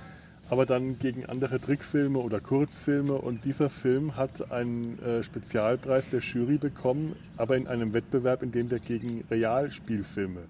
Aber 0.51 0.65
dann 0.67 0.99
gegen 0.99 1.27
andere 1.27 1.61
Trickfilme 1.61 2.19
oder 2.19 2.41
Kurzfilme. 2.41 3.13
Und 3.15 3.45
dieser 3.45 3.69
Film 3.69 4.17
hat 4.17 4.51
einen 4.51 4.99
äh, 5.03 5.23
Spezialpreis 5.23 6.09
der 6.11 6.21
Jury 6.21 6.57
bekommen, 6.59 7.17
aber 7.37 7.57
in 7.57 7.67
einem 7.67 7.93
Wettbewerb, 7.93 8.43
in 8.43 8.53
dem 8.53 8.69
der 8.69 8.79
gegen 8.79 9.25
Realspielfilme 9.31 10.41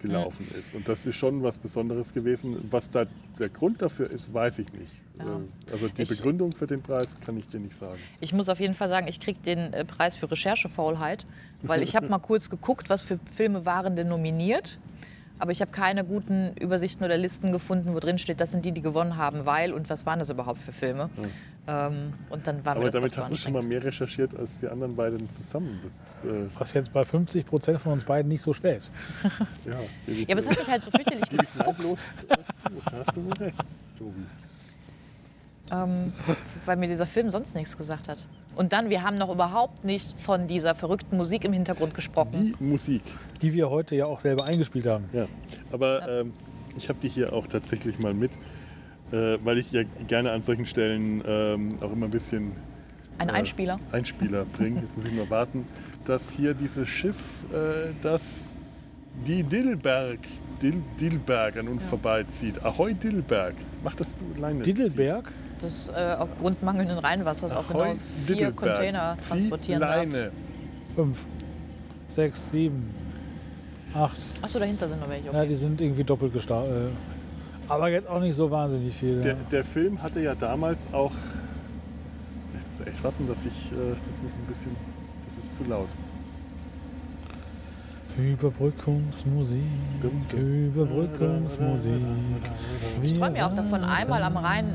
gelaufen 0.00 0.46
ist. 0.56 0.76
Und 0.76 0.88
das 0.88 1.04
ist 1.06 1.16
schon 1.16 1.42
was 1.42 1.58
Besonderes 1.58 2.12
gewesen. 2.12 2.56
Was 2.70 2.88
da 2.88 3.06
der 3.38 3.48
Grund 3.48 3.82
dafür 3.82 4.08
ist, 4.08 4.32
weiß 4.32 4.60
ich 4.60 4.72
nicht. 4.72 4.92
Ja. 5.18 5.24
Äh, 5.24 5.72
Also 5.72 5.88
die 5.88 6.02
Ich- 6.02 6.08
Begründung 6.08 6.52
für 6.52 6.68
den 6.68 6.82
Preis 6.82 7.16
kann 7.20 7.36
ich 7.36 7.48
dir 7.48 7.58
nicht 7.58 7.74
sagen. 7.74 7.98
Ich 8.20 8.32
muss 8.32 8.48
auf 8.48 8.60
jeden 8.60 8.74
Fall 8.74 8.88
sagen, 8.88 9.08
ich 9.08 9.18
kriege 9.18 9.40
den 9.40 9.72
äh, 9.72 9.84
Preis 9.84 10.14
für 10.14 10.30
Recherchefaulheit, 10.30 11.26
weil 11.62 11.82
ich 11.82 11.96
habe 11.96 12.06
mal 12.10 12.20
kurz 12.20 12.48
geguckt, 12.48 12.88
was 12.90 13.02
für 13.02 13.18
Filme 13.36 13.66
waren 13.66 13.96
denn 13.96 14.08
nominiert. 14.08 14.78
Aber 15.38 15.50
ich 15.52 15.60
habe 15.60 15.70
keine 15.70 16.04
guten 16.04 16.52
Übersichten 16.56 17.04
oder 17.04 17.16
Listen 17.16 17.52
gefunden, 17.52 17.94
wo 17.94 18.00
drin 18.00 18.18
steht, 18.18 18.40
das 18.40 18.50
sind 18.50 18.64
die, 18.64 18.72
die 18.72 18.82
gewonnen 18.82 19.16
haben, 19.16 19.46
weil 19.46 19.72
und 19.72 19.88
was 19.88 20.04
waren 20.06 20.18
das 20.18 20.30
überhaupt 20.30 20.60
für 20.60 20.72
Filme. 20.72 21.10
Ähm, 21.68 22.14
und 22.30 22.46
dann 22.46 22.64
war 22.64 22.74
mir 22.74 22.80
Aber 22.80 22.90
das 22.90 22.94
damit 22.94 23.16
hast 23.16 23.30
du 23.30 23.36
schon 23.36 23.52
mal 23.52 23.62
mehr 23.62 23.84
recherchiert 23.84 24.34
als 24.34 24.58
die 24.58 24.68
anderen 24.68 24.96
beiden 24.96 25.28
zusammen. 25.28 25.78
Das 25.82 25.92
ist, 25.92 26.24
äh, 26.24 26.46
Was 26.58 26.72
jetzt 26.72 26.92
bei 26.92 27.04
50 27.04 27.44
Prozent 27.46 27.80
von 27.80 27.92
uns 27.92 28.04
beiden 28.04 28.28
nicht 28.30 28.40
so 28.42 28.52
schwer 28.54 28.76
ist. 28.76 28.90
ja, 29.66 29.72
das 29.72 30.04
gebe 30.06 30.18
ich, 30.18 30.28
Ja, 30.28 30.34
aber 30.34 30.40
es 30.40 30.48
hat 30.50 30.58
mich 30.58 30.68
halt 30.68 30.84
so 30.84 30.90
fürchterlich 30.90 31.28
gefuchst, 31.28 32.24
äh. 32.30 32.34
Da 32.90 32.98
hast 33.06 33.16
du 33.16 33.24
wohl 33.24 33.32
recht, 33.34 33.54
Tobi. 33.98 34.12
ähm, 35.70 36.12
weil 36.64 36.76
mir 36.76 36.88
dieser 36.88 37.06
Film 37.06 37.30
sonst 37.30 37.54
nichts 37.54 37.76
gesagt 37.76 38.08
hat. 38.08 38.26
Und 38.58 38.72
dann, 38.72 38.90
wir 38.90 39.04
haben 39.04 39.16
noch 39.18 39.32
überhaupt 39.32 39.84
nicht 39.84 40.20
von 40.20 40.48
dieser 40.48 40.74
verrückten 40.74 41.16
Musik 41.16 41.44
im 41.44 41.52
Hintergrund 41.52 41.94
gesprochen. 41.94 42.30
Die 42.58 42.64
Musik, 42.64 43.02
Die 43.40 43.52
wir 43.54 43.70
heute 43.70 43.94
ja 43.94 44.06
auch 44.06 44.18
selber 44.18 44.46
eingespielt 44.48 44.84
haben. 44.86 45.04
ja. 45.12 45.26
Aber 45.70 46.08
ähm, 46.08 46.32
ich 46.76 46.88
habe 46.88 46.98
die 47.00 47.08
hier 47.08 47.32
auch 47.32 47.46
tatsächlich 47.46 48.00
mal 48.00 48.14
mit, 48.14 48.32
äh, 49.12 49.38
weil 49.44 49.58
ich 49.58 49.70
ja 49.70 49.84
gerne 50.08 50.32
an 50.32 50.42
solchen 50.42 50.66
Stellen 50.66 51.22
ähm, 51.24 51.68
auch 51.80 51.92
immer 51.92 52.06
ein 52.06 52.10
bisschen 52.10 52.50
Ein 53.18 53.30
Einspieler. 53.30 53.78
Einspieler 53.92 54.44
bringe. 54.44 54.80
Jetzt 54.80 54.96
muss 54.96 55.06
ich 55.06 55.12
nur 55.12 55.30
warten, 55.30 55.64
dass 56.04 56.32
hier 56.32 56.52
dieses 56.52 56.88
Schiff, 56.88 57.16
äh, 57.52 57.92
das 58.02 58.22
die 59.24 59.44
Dillberg, 59.44 60.18
Dill, 60.60 60.82
Dillberg 61.00 61.56
an 61.58 61.68
uns 61.68 61.84
vorbeizieht. 61.84 62.64
Ahoi 62.64 62.92
Dillberg. 62.94 63.54
Mach 63.84 63.94
das 63.94 64.16
du 64.16 64.24
alleine. 64.36 64.62
Diddleberg? 64.62 65.30
Das 65.60 65.88
äh, 65.88 66.14
aufgrund 66.18 66.62
mangelnden 66.62 66.98
Reinwassers 66.98 67.54
auch 67.56 67.66
genau 67.68 67.84
vier 68.26 68.36
Diddelberg. 68.36 68.56
Container 68.56 69.16
Zieh 69.18 69.28
transportieren 69.30 69.80
darf. 69.80 69.96
Leine. 69.96 70.30
Fünf, 70.94 71.26
sechs, 72.06 72.50
sieben, 72.50 72.94
acht. 73.94 74.16
Achso, 74.42 74.58
dahinter 74.58 74.88
sind 74.88 75.00
noch 75.00 75.08
welche. 75.08 75.26
Ja, 75.26 75.32
Okay. 75.32 75.48
die 75.48 75.54
sind 75.54 75.80
irgendwie 75.80 76.04
doppelt 76.04 76.32
gestartet. 76.32 76.92
Aber 77.68 77.88
jetzt 77.90 78.08
auch 78.08 78.20
nicht 78.20 78.34
so 78.34 78.50
wahnsinnig 78.50 78.94
viel. 78.96 79.20
Der, 79.20 79.32
Ja. 79.34 79.38
der 79.50 79.64
Film 79.64 80.02
hatte 80.02 80.20
ja 80.20 80.34
damals 80.34 80.86
auch. 80.92 81.12
Ich 82.54 82.78
muss 82.78 82.86
echt 82.88 83.04
warten, 83.04 83.26
dass 83.28 83.44
ich. 83.44 83.72
Äh, 83.72 83.90
das 83.90 83.98
muss 84.22 84.32
ein 84.32 84.46
bisschen. 84.48 84.76
Das 85.36 85.44
ist 85.44 85.56
zu 85.56 85.64
laut. 85.70 85.88
Überbrückungsmusik. 88.18 89.62
Überbrückungsmusik. 90.34 92.02
Ich 93.02 93.14
träume 93.14 93.38
ja 93.38 93.48
auch 93.48 93.54
davon, 93.54 93.84
einmal 93.84 94.22
am 94.24 94.36
Rhein 94.36 94.66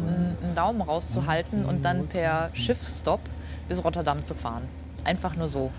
einen, 0.42 0.56
Daumen 0.56 0.82
rauszuhalten 0.82 1.66
und 1.66 1.84
dann 1.84 2.08
per 2.08 2.50
Schiffsstopp 2.54 3.20
bis 3.68 3.84
Rotterdam 3.84 4.24
zu 4.24 4.34
fahren. 4.34 4.64
Einfach 5.04 5.36
nur 5.36 5.50
so. 5.50 5.72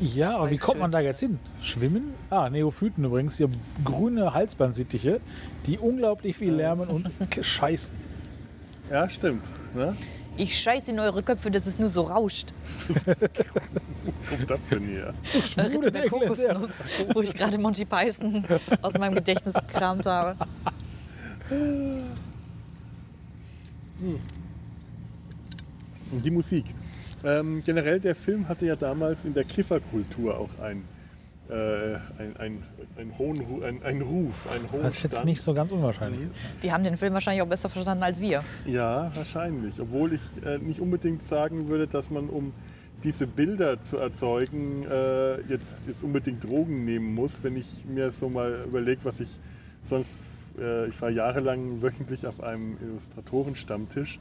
Ja, 0.00 0.36
aber 0.36 0.50
wie 0.50 0.56
kommt 0.56 0.74
schön. 0.74 0.80
man 0.80 0.92
da 0.92 1.00
jetzt 1.00 1.20
hin? 1.20 1.38
Schwimmen? 1.60 2.14
Ah, 2.30 2.48
Neophyten 2.48 3.04
übrigens, 3.04 3.36
hier 3.36 3.48
grüne 3.84 4.34
Halsbandsittiche, 4.34 5.20
die 5.66 5.78
unglaublich 5.78 6.36
viel 6.36 6.54
lärmen 6.54 6.88
und 6.88 7.10
scheißen. 7.40 7.94
Ja, 8.90 9.08
stimmt. 9.08 9.46
Ne? 9.74 9.96
Ich 10.36 10.58
scheiße 10.58 10.90
in 10.90 10.98
eure 10.98 11.22
Köpfe, 11.22 11.50
dass 11.50 11.66
es 11.66 11.78
nur 11.78 11.88
so 11.88 12.02
rauscht. 12.02 12.48
Kommt 14.28 14.50
das 14.50 14.68
denn 14.68 14.82
her? 14.88 15.14
Schwule 15.42 15.92
Der 15.92 16.08
Kokosnuss, 16.08 16.70
wo 17.12 17.22
ich 17.22 17.34
gerade 17.34 17.56
Monty 17.56 17.84
Python 17.84 18.44
aus 18.82 18.94
meinem 18.94 19.14
Gedächtnis 19.14 19.54
gekramt 19.54 20.06
habe. 20.06 20.36
Die 26.10 26.30
Musik. 26.30 26.64
Ähm, 27.22 27.62
generell, 27.64 28.00
der 28.00 28.14
Film 28.14 28.48
hatte 28.48 28.66
ja 28.66 28.76
damals 28.76 29.24
in 29.24 29.34
der 29.34 29.44
Kifferkultur 29.44 30.36
auch 30.36 30.50
ein, 30.60 30.84
äh, 31.48 31.94
ein, 32.18 32.36
ein, 32.38 32.62
ein 32.96 33.18
hohen 33.18 33.38
Ru- 33.38 33.62
ein, 33.64 33.82
ein 33.82 34.00
Ruf, 34.00 34.50
einen 34.50 34.70
hohen 34.72 34.82
Was 34.82 35.02
jetzt 35.02 35.12
Stand. 35.14 35.26
nicht 35.26 35.42
so 35.42 35.52
ganz 35.54 35.72
unwahrscheinlich 35.72 36.22
ist. 36.22 36.30
Die 36.62 36.72
haben 36.72 36.84
den 36.84 36.96
Film 36.96 37.12
wahrscheinlich 37.12 37.42
auch 37.42 37.48
besser 37.48 37.68
verstanden 37.68 38.02
als 38.02 38.20
wir. 38.20 38.42
Ja, 38.64 39.10
wahrscheinlich. 39.14 39.78
Obwohl 39.80 40.14
ich 40.14 40.22
äh, 40.46 40.58
nicht 40.58 40.80
unbedingt 40.80 41.24
sagen 41.24 41.68
würde, 41.68 41.86
dass 41.86 42.10
man, 42.10 42.28
um 42.28 42.52
diese 43.02 43.26
Bilder 43.26 43.82
zu 43.82 43.98
erzeugen, 43.98 44.84
äh, 44.90 45.40
jetzt, 45.42 45.80
jetzt 45.86 46.02
unbedingt 46.02 46.42
Drogen 46.44 46.86
nehmen 46.86 47.14
muss. 47.14 47.42
Wenn 47.42 47.56
ich 47.56 47.84
mir 47.86 48.10
so 48.10 48.30
mal 48.30 48.64
überlege, 48.66 49.00
was 49.04 49.20
ich 49.20 49.28
sonst, 49.82 50.20
äh, 50.58 50.86
ich 50.88 51.02
war 51.02 51.10
jahrelang 51.10 51.82
wöchentlich 51.82 52.26
auf 52.26 52.42
einem 52.42 52.78
Illustratorenstammtisch. 52.80 54.18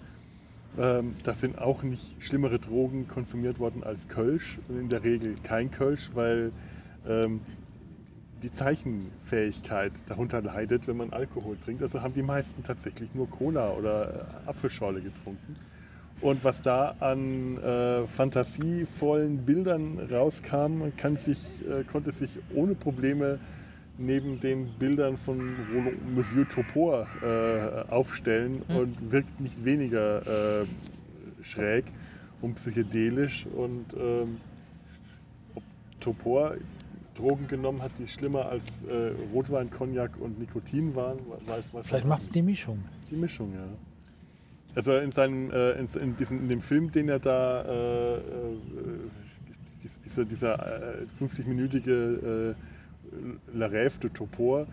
Ähm, 0.78 1.14
da 1.24 1.34
sind 1.34 1.60
auch 1.60 1.84
nicht 1.84 2.22
schlimmere 2.22 2.60
Drogen 2.60 3.08
konsumiert 3.08 3.60
worden 3.60 3.84
als 3.84 4.08
Kölsch. 4.10 4.58
In 4.68 4.90
der 4.90 5.04
Regel 5.06 5.36
kein 5.44 5.72
Kölsch, 5.72 6.10
weil 6.14 6.52
ähm, 7.08 7.42
die 8.44 8.52
Zeichenfähigkeit 8.52 9.94
darunter 10.08 10.42
leidet, 10.42 10.88
wenn 10.88 10.98
man 10.98 11.12
Alkohol 11.12 11.58
trinkt. 11.58 11.82
Also 11.82 12.02
haben 12.02 12.14
die 12.14 12.24
meisten 12.24 12.64
tatsächlich 12.64 13.16
nur 13.16 13.30
Cola 13.30 13.72
oder 13.72 14.28
äh, 14.46 14.50
Apfelschorle 14.50 15.02
getrunken. 15.02 15.56
Und 16.22 16.44
was 16.44 16.62
da 16.62 16.96
an 17.00 17.58
äh, 17.58 18.08
fantasievollen 18.08 19.40
Bildern 19.46 20.00
rauskam, 20.12 20.84
sich, 21.16 21.68
äh, 21.68 21.84
konnte 21.84 22.12
sich 22.12 22.40
ohne 22.54 22.76
Probleme 22.76 23.40
neben 23.98 24.40
den 24.40 24.70
Bildern 24.80 25.18
von 25.18 25.40
Monsieur 26.16 26.48
Topor 26.48 27.08
äh, 27.22 27.92
aufstellen 27.92 28.62
und 28.70 29.12
wirkt 29.12 29.40
nicht 29.40 29.64
weniger 29.66 30.62
äh, 30.62 30.66
schräg 31.42 31.86
und 32.42 32.56
psychedelisch. 32.56 33.46
Und 33.46 33.86
ähm, 33.94 34.38
ob 35.56 35.64
Topor 36.00 36.56
Drogen 37.16 37.48
genommen 37.48 37.82
hat, 37.82 37.92
die 38.00 38.08
schlimmer 38.08 38.48
als 38.48 38.84
äh, 38.84 39.12
Rotwein, 39.34 39.70
Cognac 39.70 40.12
und 40.20 40.40
Nikotin 40.40 40.96
waren, 40.96 41.20
weiß, 41.46 41.64
weiß 41.72 41.88
Vielleicht 41.88 42.08
macht 42.08 42.22
es 42.22 42.30
die 42.30 42.42
Mischung. 42.42 42.84
die 43.12 43.16
Mischung, 43.16 43.54
ja. 43.54 43.66
Also 44.76 44.98
in 44.98 45.12
seinem, 45.12 45.52
äh, 45.52 45.72
in, 45.74 45.86
in, 46.02 46.16
diesem, 46.16 46.40
in 46.40 46.48
dem 46.48 46.62
Film, 46.62 46.92
den 46.92 47.08
er 47.10 47.20
da, 47.20 47.62
äh, 47.62 48.16
äh, 48.18 48.22
dies- 49.84 50.00
dieser, 50.02 50.26
dieser 50.26 51.02
äh, 51.02 51.06
50-minütige 51.22 51.92
äh, 52.52 52.56
La 53.54 53.68
Rêve 53.68 54.00
de 54.00 54.10
Topor, 54.10 54.66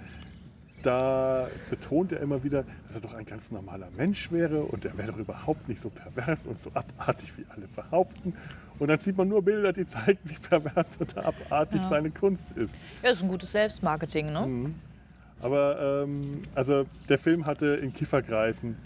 da 0.83 1.49
betont 1.69 2.13
er 2.13 2.21
immer 2.21 2.43
wieder, 2.43 2.65
dass 2.87 2.97
er 2.97 3.01
doch 3.03 3.15
ein 3.15 3.25
ganz 3.25 3.51
normaler 3.51 3.89
Mensch 3.97 4.31
wäre 4.33 4.63
und 4.63 4.85
er 4.85 4.97
wäre 4.97 5.13
doch 5.13 5.19
überhaupt 5.19 5.69
nicht 5.69 5.81
so 5.81 5.91
pervers 5.91 6.47
und 6.47 6.59
so 6.59 6.71
abartig, 6.75 7.33
wie 7.37 7.45
alle 7.49 7.69
behaupten. 7.69 8.35
Und 8.79 8.89
dann 8.89 8.99
sieht 8.99 9.17
man 9.17 9.29
nur 9.29 9.43
Bilder, 9.43 9.73
die 9.73 9.87
zeigen, 9.87 10.19
wie 10.25 10.35
pervers 10.35 11.01
oder 11.01 11.27
abartig 11.27 11.81
Ja. 11.83 11.89
seine 11.89 12.11
Kunst 12.11 12.53
ist. 12.57 12.79
Ja, 13.03 13.11
ist 13.11 13.23
ein 13.23 13.29
gutes 13.29 13.53
Selbstmarketing, 13.53 14.33
ne? 14.33 14.73
Aber 15.43 16.05
ähm, 16.05 16.43
also 16.55 16.87
der 17.09 17.19
Film 17.19 17.47
hatte 17.47 17.67
in 17.77 17.93
Kifferkreisen 17.93 18.77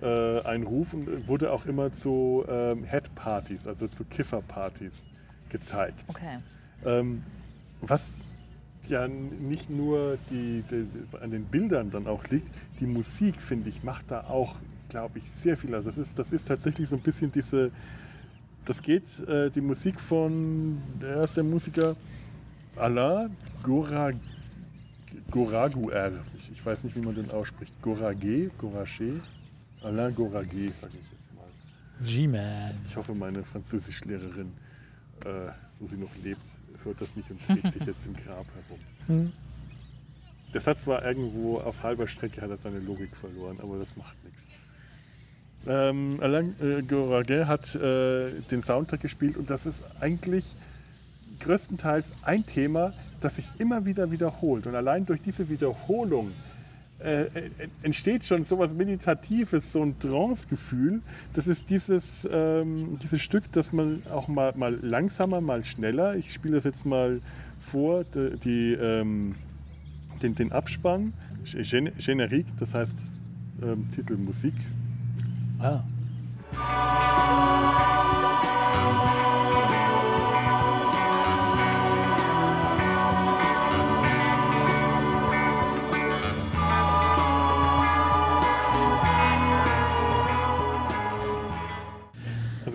äh, 0.00 0.40
einen 0.42 0.64
Ruf 0.64 0.92
und 0.94 1.26
wurde 1.26 1.50
auch 1.52 1.66
immer 1.66 1.92
zu 1.92 2.44
ähm, 2.48 2.84
Head-Partys, 2.84 3.66
also 3.66 3.88
zu 3.88 4.04
Kifferpartys 4.04 5.06
gezeigt. 5.48 6.04
Okay. 6.08 6.38
Ähm, 6.84 7.22
was 7.80 8.12
ja 8.90 9.08
nicht 9.08 9.70
nur 9.70 10.18
die, 10.30 10.62
die, 10.70 10.86
an 11.20 11.30
den 11.30 11.44
Bildern 11.44 11.90
dann 11.90 12.06
auch 12.06 12.24
liegt, 12.28 12.50
die 12.80 12.86
Musik, 12.86 13.40
finde 13.40 13.68
ich, 13.68 13.82
macht 13.82 14.10
da 14.10 14.22
auch, 14.22 14.56
glaube 14.88 15.18
ich, 15.18 15.30
sehr 15.30 15.56
viel. 15.56 15.74
Also 15.74 15.88
das 15.88 15.98
ist, 15.98 16.18
das 16.18 16.32
ist 16.32 16.48
tatsächlich 16.48 16.88
so 16.88 16.96
ein 16.96 17.02
bisschen 17.02 17.30
diese, 17.30 17.70
das 18.64 18.82
geht, 18.82 19.20
äh, 19.28 19.50
die 19.50 19.60
Musik 19.60 20.00
von, 20.00 20.78
der 21.00 21.24
ist 21.24 21.36
der 21.36 21.44
Musiker 21.44 21.96
Alain 22.76 23.34
Gora, 23.62 24.12
Goraguer. 25.30 26.12
Ich, 26.36 26.52
ich 26.52 26.64
weiß 26.64 26.84
nicht, 26.84 26.94
wie 26.94 27.00
man 27.00 27.14
den 27.14 27.30
ausspricht. 27.30 27.74
Goragé, 27.82 28.50
Goragé, 28.58 29.12
Alain 29.82 30.14
Goragé, 30.14 30.70
sage 30.70 30.94
ich 30.94 31.10
jetzt 31.10 31.34
mal. 31.34 31.48
G-Man. 32.04 32.74
Ich 32.86 32.96
hoffe, 32.96 33.14
meine 33.14 33.42
Französischlehrerin, 33.42 34.52
äh, 35.24 35.50
so 35.78 35.86
sie 35.86 35.96
noch 35.96 36.14
lebt, 36.22 36.46
hört 36.88 37.00
das 37.00 37.16
nicht 37.16 37.30
und 37.30 37.46
dreht 37.46 37.72
sich 37.72 37.86
jetzt 37.86 38.06
im 38.06 38.14
Grab 38.14 38.46
herum. 38.46 38.80
Hm. 39.06 39.32
Der 40.52 40.60
Satz 40.60 40.86
war 40.86 41.04
irgendwo 41.04 41.58
auf 41.58 41.82
halber 41.82 42.06
Strecke, 42.06 42.40
hat 42.40 42.50
er 42.50 42.56
seine 42.56 42.78
Logik 42.78 43.14
verloren, 43.14 43.58
aber 43.62 43.78
das 43.78 43.96
macht 43.96 44.16
nichts. 44.24 44.46
Ähm, 45.66 46.18
Alain 46.20 46.54
äh, 46.60 46.82
Goraguer 46.82 47.46
hat 47.46 47.74
äh, 47.74 48.40
den 48.50 48.62
Soundtrack 48.62 49.00
gespielt 49.00 49.36
und 49.36 49.50
das 49.50 49.66
ist 49.66 49.84
eigentlich 50.00 50.56
größtenteils 51.40 52.14
ein 52.22 52.46
Thema, 52.46 52.94
das 53.20 53.36
sich 53.36 53.50
immer 53.58 53.84
wieder 53.84 54.10
wiederholt. 54.10 54.66
Und 54.66 54.74
allein 54.74 55.04
durch 55.04 55.20
diese 55.20 55.48
Wiederholung 55.48 56.32
äh, 57.00 57.26
entsteht 57.82 58.24
schon 58.24 58.44
sowas 58.44 58.74
Meditatives, 58.74 59.72
so 59.72 59.82
ein 59.82 59.98
Trance-Gefühl. 59.98 61.00
Das 61.32 61.46
ist 61.46 61.70
dieses, 61.70 62.28
ähm, 62.30 62.98
dieses 63.00 63.22
Stück, 63.22 63.44
das 63.52 63.72
man 63.72 64.02
auch 64.10 64.28
mal, 64.28 64.52
mal 64.56 64.74
langsamer, 64.82 65.40
mal 65.40 65.64
schneller. 65.64 66.16
Ich 66.16 66.32
spiele 66.32 66.54
das 66.54 66.64
jetzt 66.64 66.86
mal 66.86 67.20
vor, 67.60 68.04
die, 68.04 68.36
die 68.38 68.72
ähm, 68.74 69.36
den, 70.22 70.34
den 70.34 70.52
Abspann, 70.52 71.12
Gen 71.44 71.92
Generique, 71.98 72.48
das 72.58 72.74
heißt 72.74 72.96
ähm, 73.62 73.86
Titel 73.92 74.16
Musik. 74.16 74.54
Ah. 75.60 75.84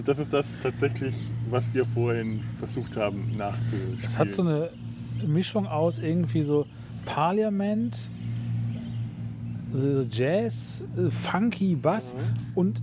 Das 0.05 0.19
ist 0.19 0.33
das 0.33 0.45
tatsächlich, 0.61 1.15
was 1.49 1.73
wir 1.73 1.85
vorhin 1.85 2.41
versucht 2.57 2.97
haben 2.97 3.31
nachzuspielen. 3.37 3.99
Es 4.03 4.17
hat 4.17 4.31
so 4.31 4.43
eine 4.43 4.69
Mischung 5.25 5.67
aus 5.67 5.99
irgendwie 5.99 6.41
so 6.41 6.65
Parliament, 7.05 8.09
so 9.71 10.01
Jazz, 10.09 10.87
funky 11.09 11.75
Bass 11.75 12.15
und 12.55 12.81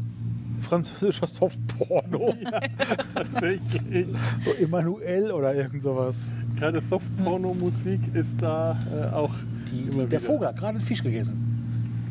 französischer 0.60 1.26
Softporno. 1.26 2.34
tatsächlich. 3.14 4.06
So 4.44 4.52
Emanuel 4.54 5.30
oder 5.30 5.54
irgend 5.54 5.82
sowas. 5.82 6.26
Gerade 6.58 6.80
Softporno-Musik 6.80 8.00
ist 8.14 8.36
da 8.40 8.78
äh, 8.92 9.14
auch 9.14 9.32
immer 9.72 10.04
Der 10.04 10.10
wieder. 10.10 10.20
Vogel 10.20 10.48
hat 10.48 10.56
gerade 10.56 10.70
einen 10.72 10.80
Fisch 10.80 11.02
gegessen, 11.02 11.49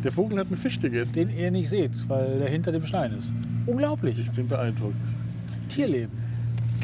Der 0.03 0.11
Vogel 0.11 0.39
hat 0.39 0.47
einen 0.47 0.55
Fisch 0.57 0.79
gegessen. 0.79 1.13
den 1.13 1.29
ihr 1.29 1.51
nicht 1.51 1.69
seht, 1.69 1.91
weil 2.07 2.39
der 2.39 2.49
hinter 2.49 2.71
dem 2.71 2.85
Stein 2.85 3.13
ist. 3.17 3.31
Unglaublich. 3.65 4.19
Ich 4.19 4.31
bin 4.31 4.47
beeindruckt. 4.47 4.95
Tierleben. 5.67 6.11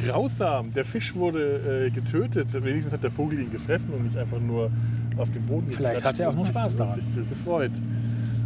Grausam. 0.06 0.74
Der 0.74 0.84
Fisch 0.86 1.16
wurde 1.16 1.86
äh, 1.88 1.90
getötet. 1.90 2.48
Wenigstens 2.54 2.92
hat 2.94 3.04
der 3.04 3.12
Vogel 3.12 3.40
ihn 3.40 3.52
gefressen 3.52 3.92
und 3.94 4.04
nicht 4.04 4.18
einfach 4.18 4.40
nur 4.42 4.70
auf 5.18 5.32
dem 5.32 5.44
Boden 5.44 5.68
Vielleicht 5.70 6.04
hat 6.04 6.20
er 6.20 6.30
auch 6.30 6.36
nur 6.36 6.46
Spaß 6.46 6.76
daran. 6.76 6.96
sich 6.96 7.06
gefreut. 7.30 7.72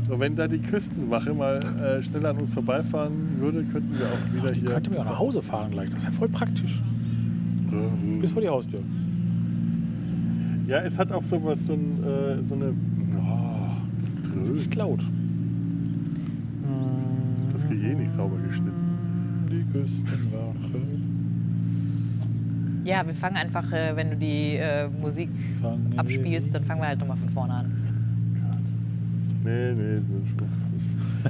So, 0.07 0.19
wenn 0.19 0.35
da 0.35 0.47
die 0.47 0.59
Küstenwache 0.59 1.33
mal 1.33 1.59
äh, 1.99 2.03
schneller 2.03 2.29
an 2.29 2.37
uns 2.37 2.53
vorbeifahren 2.53 3.13
würde, 3.39 3.63
könnten 3.63 3.91
wir 3.97 4.05
auch 4.05 4.33
wieder 4.43 4.51
Die 4.53 4.61
hier. 4.61 4.69
könnte 4.69 4.89
mir 4.91 4.99
auch 4.99 5.05
nach 5.05 5.19
Hause 5.19 5.41
fahren 5.41 5.71
gleich. 5.71 5.89
Das 5.89 6.03
wäre 6.03 6.11
voll 6.13 6.29
praktisch. 6.29 6.81
Bis 8.21 8.31
vor 8.31 8.41
die 8.41 8.47
Haustür. 8.49 8.79
Ja, 10.67 10.79
es 10.81 10.97
hat 10.99 11.11
auch 11.11 11.23
sowas, 11.23 11.65
so, 11.65 11.73
ein, 11.73 12.03
äh, 12.03 12.43
so 12.43 12.53
eine. 12.55 12.73
Oh, 13.17 13.48
das 14.35 14.49
ist 14.49 14.55
nicht 14.55 14.75
laut. 14.75 15.03
Das 17.53 17.67
Gehirn 17.67 17.99
nicht 17.99 18.11
sauber 18.11 18.37
geschnitten. 18.37 19.43
Die 19.49 19.63
Küstenwache. 19.71 20.79
Ja, 22.85 23.05
wir 23.05 23.13
fangen 23.13 23.35
einfach, 23.35 23.71
äh, 23.71 23.95
wenn 23.95 24.11
du 24.11 24.17
die 24.17 24.55
äh, 24.55 24.87
Musik 24.87 25.29
fangen 25.61 25.93
abspielst, 25.97 26.55
dann 26.55 26.63
fangen 26.63 26.81
wir 26.81 26.87
halt 26.87 26.99
nochmal 26.99 27.17
von 27.17 27.29
vorne 27.29 27.53
an. 27.53 27.71
Nee, 29.43 29.73
nee, 29.73 29.99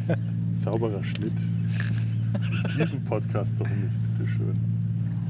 das 0.06 0.14
ist 0.54 0.64
sauberer 0.64 1.04
Schnitt. 1.04 1.34
Diesen 2.78 3.04
Podcast 3.04 3.60
doch 3.60 3.68
nicht, 3.68 4.18
bitteschön. 4.18 4.56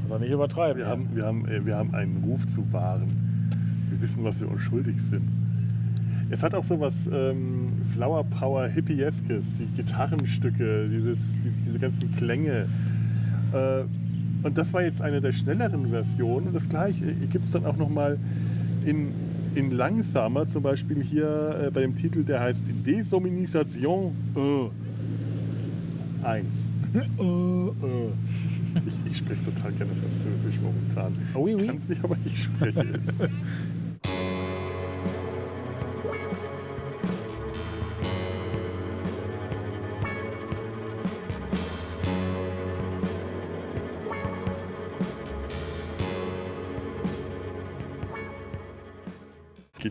Also 0.04 0.18
nicht 0.18 0.32
übertreiben. 0.32 0.78
Wir 0.78 0.86
haben, 0.86 1.08
wir, 1.14 1.24
haben, 1.24 1.48
äh, 1.48 1.64
wir 1.64 1.76
haben 1.76 1.94
einen 1.94 2.22
Ruf 2.24 2.46
zu 2.46 2.70
wahren. 2.72 3.08
Wir 3.88 4.02
wissen, 4.02 4.22
was 4.22 4.40
wir 4.40 4.50
uns 4.50 4.60
schuldig 4.60 5.00
sind. 5.00 5.39
Es 6.30 6.44
hat 6.44 6.54
auch 6.54 6.62
so 6.62 6.78
was 6.78 6.94
ähm, 7.12 7.72
Flower 7.92 8.22
Power 8.22 8.68
Hippieskes, 8.68 9.44
die 9.58 9.66
Gitarrenstücke, 9.76 10.88
dieses, 10.88 11.18
die, 11.42 11.50
diese 11.66 11.78
ganzen 11.80 12.14
Klänge. 12.14 12.68
Äh, 13.52 13.82
und 14.42 14.56
das 14.56 14.72
war 14.72 14.82
jetzt 14.82 15.02
eine 15.02 15.20
der 15.20 15.32
schnelleren 15.32 15.90
Versionen. 15.90 16.48
Und 16.48 16.54
das 16.54 16.68
gleiche 16.68 17.04
gibt 17.30 17.44
es 17.44 17.50
dann 17.50 17.66
auch 17.66 17.76
nochmal 17.76 18.16
in, 18.86 19.12
in 19.56 19.72
langsamer, 19.72 20.46
zum 20.46 20.62
Beispiel 20.62 21.02
hier 21.02 21.64
äh, 21.66 21.70
bei 21.70 21.80
dem 21.80 21.96
Titel, 21.96 22.22
der 22.22 22.40
heißt 22.40 22.62
Desominisation 22.86 24.14
äh, 24.36 24.70
1. 26.24 26.46
äh, 26.94 26.98
äh. 26.98 27.72
Ich, 28.86 29.10
ich 29.10 29.16
spreche 29.16 29.42
total 29.44 29.72
gerne 29.72 29.90
Französisch 29.94 30.60
momentan. 30.62 31.12
Oui, 31.34 31.56
ich 31.58 31.66
kann 31.66 31.76
es 31.76 31.88
nicht, 31.88 32.04
aber 32.04 32.16
ich 32.24 32.44
spreche 32.44 32.86
es. 32.94 33.18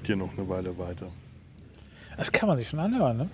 hier 0.10 0.16
noch 0.16 0.36
eine 0.36 0.50
Weile 0.50 0.76
weiter. 0.80 1.06
Das 2.18 2.32
kann 2.32 2.48
man 2.50 2.58
sich 2.58 2.68
schon 2.68 2.80
anhören, 2.80 3.16
ne? 3.18 3.30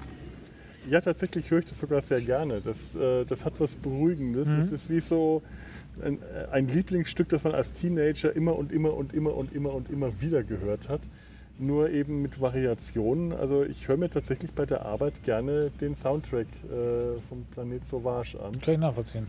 Ja, 0.89 0.99
tatsächlich 0.99 1.49
höre 1.49 1.59
ich 1.59 1.65
das 1.65 1.79
sogar 1.79 2.01
sehr 2.01 2.19
gerne. 2.19 2.59
Das, 2.59 2.93
äh, 2.95 3.23
das 3.23 3.45
hat 3.45 3.53
was 3.59 3.77
Beruhigendes. 3.77 4.49
Es 4.49 4.73
ist 4.73 4.89
wie 4.89 4.99
so 4.99 5.41
ein, 6.03 6.19
äh, 6.21 6.51
ein 6.51 6.67
Lieblingsstück, 6.67 7.29
das 7.29 7.45
man 7.45 7.53
als 7.55 7.71
Teenager 7.71 8.35
immer 8.35 8.57
und 8.57 8.73
immer 8.73 8.93
und 8.93 9.13
immer 9.13 9.33
und 9.35 9.53
immer 9.53 9.73
und 9.73 9.89
immer 9.89 10.11
wieder 10.21 10.43
gehört 10.43 10.89
hat. 10.89 10.99
Nur 11.57 11.89
eben 11.91 12.21
mit 12.21 12.41
Variationen. 12.41 13.31
Also 13.31 13.63
ich 13.63 13.87
höre 13.87 13.95
mir 13.95 14.09
tatsächlich 14.09 14.51
bei 14.51 14.65
der 14.65 14.85
Arbeit 14.85 15.23
gerne 15.23 15.71
den 15.79 15.95
Soundtrack 15.95 16.47
äh, 16.65 17.17
vom 17.29 17.45
Planet 17.53 17.85
Sauvage 17.85 18.37
an, 18.43 18.51
Kann 18.59 18.73
ich 18.73 18.79
nachvollziehen. 18.81 19.27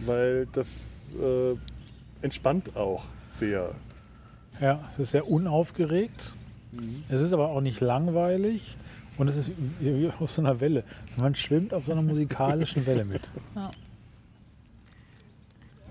weil 0.00 0.46
das 0.52 1.00
äh, 1.18 1.54
entspannt 2.20 2.76
auch 2.76 3.06
sehr. 3.26 3.70
Ja, 4.60 4.84
es 4.90 4.98
ist 4.98 5.10
sehr 5.12 5.26
unaufgeregt. 5.28 6.34
Es 7.08 7.20
ist 7.20 7.32
aber 7.32 7.48
auch 7.50 7.60
nicht 7.60 7.80
langweilig. 7.80 8.76
Und 9.18 9.28
es 9.28 9.36
ist 9.36 9.52
wie 9.80 10.10
auf 10.20 10.30
so 10.30 10.42
einer 10.42 10.60
Welle. 10.60 10.84
Man 11.16 11.34
schwimmt 11.34 11.72
auf 11.72 11.84
so 11.84 11.92
einer 11.92 12.02
musikalischen 12.02 12.84
Welle 12.86 13.04
mit. 13.04 13.30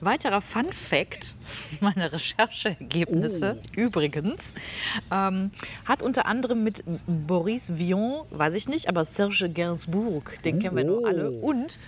Weiterer 0.01 0.41
Fun 0.41 0.71
Fact 0.73 1.35
meiner 1.79 2.11
Rechercheergebnisse 2.11 3.57
übrigens 3.75 4.53
ähm, 5.09 5.51
hat 5.85 6.03
unter 6.03 6.25
anderem 6.25 6.63
mit 6.63 6.83
Boris 7.07 7.77
Vian, 7.77 8.23
weiß 8.29 8.55
ich 8.55 8.67
nicht, 8.67 8.89
aber 8.89 9.05
Serge 9.05 9.49
Gainsbourg, 9.49 10.35
den 10.43 10.59
kennen 10.59 10.75
wir 10.75 10.85
Oh. 10.91 11.05
alle, 11.05 11.31
und 11.31 11.79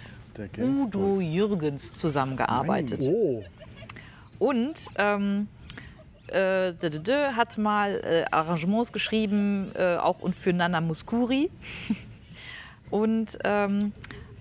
Udo. 0.58 1.20
Jürgens 1.20 1.96
zusammengearbeitet. 1.98 3.02
Oh, 3.04 3.44
Und 4.40 4.86
ähm, 4.98 5.48
äh, 6.28 6.74
d- 6.74 6.90
d- 6.90 7.00
d- 7.00 7.14
hat 7.36 7.58
mal 7.58 8.02
äh, 8.04 8.26
Arrangements 8.32 8.92
geschrieben, 8.92 9.72
äh, 9.76 9.96
auch 9.98 10.20
und 10.20 10.36
für 10.36 10.54
Nana 10.54 10.82
Muscuri. 10.82 11.50
und 12.90 13.38
ähm, 13.44 13.92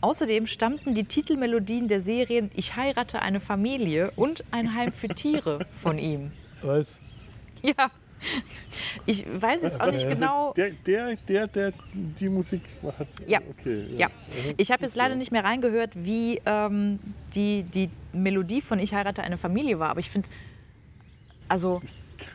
außerdem 0.01 0.47
stammten 0.47 0.95
die 0.95 1.05
Titelmelodien 1.05 1.89
der 1.89 2.01
Serien 2.01 2.51
Ich 2.55 2.77
heirate 2.77 3.21
eine 3.23 3.41
Familie 3.41 4.13
und 4.17 4.45
Ein 4.51 4.75
Heim 4.75 4.93
für 4.93 5.09
Tiere 5.09 5.67
von 5.83 5.99
ihm. 5.99 6.33
was? 6.63 7.01
Ja. 7.63 7.91
Ich 9.05 9.27
weiß 9.27 9.63
jetzt 9.63 9.79
auch 9.81 9.87
nicht 9.91 10.07
Also 10.07 10.09
genau. 10.09 10.53
Der, 10.55 10.71
der, 10.87 11.17
der, 11.29 11.47
der 11.49 11.73
die 11.93 12.29
Musik 12.31 12.63
hat. 12.99 13.07
Ja. 13.27 13.41
Okay, 13.51 13.85
Ja, 13.97 14.09
ich 14.57 14.71
habe 14.73 14.85
jetzt 14.85 14.97
leider 14.97 15.15
nicht 15.17 15.33
mehr 15.33 15.45
reingehört, 15.45 15.91
wie 15.95 16.41
ähm, 16.47 16.99
die, 17.35 17.63
die 17.65 17.91
Melodie 18.15 18.63
von 18.63 18.79
Ich 18.79 18.95
heirate 18.95 19.23
eine 19.23 19.37
Familie 19.37 19.79
war, 19.79 19.91
aber 19.91 20.01
ich 20.01 20.11
finde, 20.11 20.29
also 21.49 21.81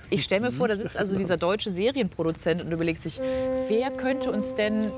ich 0.10 0.24
stelle 0.24 0.42
mir 0.42 0.52
vor, 0.52 0.68
da 0.68 0.76
sitzt 0.76 0.98
also 0.98 1.18
dieser 1.18 1.38
deutsche 1.38 1.72
Serienproduzent 1.72 2.62
und 2.62 2.72
überlegt 2.72 3.02
sich, 3.02 3.20
wer 3.68 3.92
könnte 3.92 4.32
uns 4.32 4.54
denn, 4.56 4.92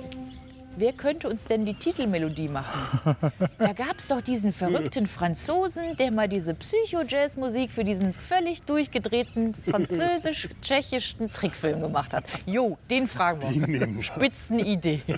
wer 0.75 0.93
könnte 0.93 1.29
uns 1.29 1.45
denn 1.45 1.65
die 1.65 1.73
Titelmelodie 1.73 2.49
machen? 2.49 3.15
Da 3.59 3.73
gab 3.73 3.99
es 3.99 4.07
doch 4.07 4.21
diesen 4.21 4.51
verrückten 4.51 5.07
Franzosen, 5.07 5.95
der 5.97 6.11
mal 6.11 6.27
diese 6.27 6.53
Psycho-Jazz-Musik 6.53 7.71
für 7.71 7.83
diesen 7.83 8.13
völlig 8.13 8.63
durchgedrehten 8.63 9.55
französisch-tschechischen 9.69 11.31
Trickfilm 11.31 11.81
gemacht 11.81 12.13
hat. 12.13 12.25
Jo, 12.45 12.77
den 12.89 13.07
fragen 13.07 13.67
wir. 13.67 13.95
wir. 13.95 14.03
Spitzenidee. 14.03 15.01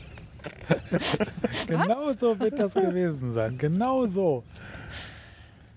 Genau 1.67 2.11
so 2.11 2.39
wird 2.39 2.59
das 2.59 2.73
gewesen 2.73 3.31
sein. 3.31 3.57
Genau 3.57 4.05
so. 4.05 4.43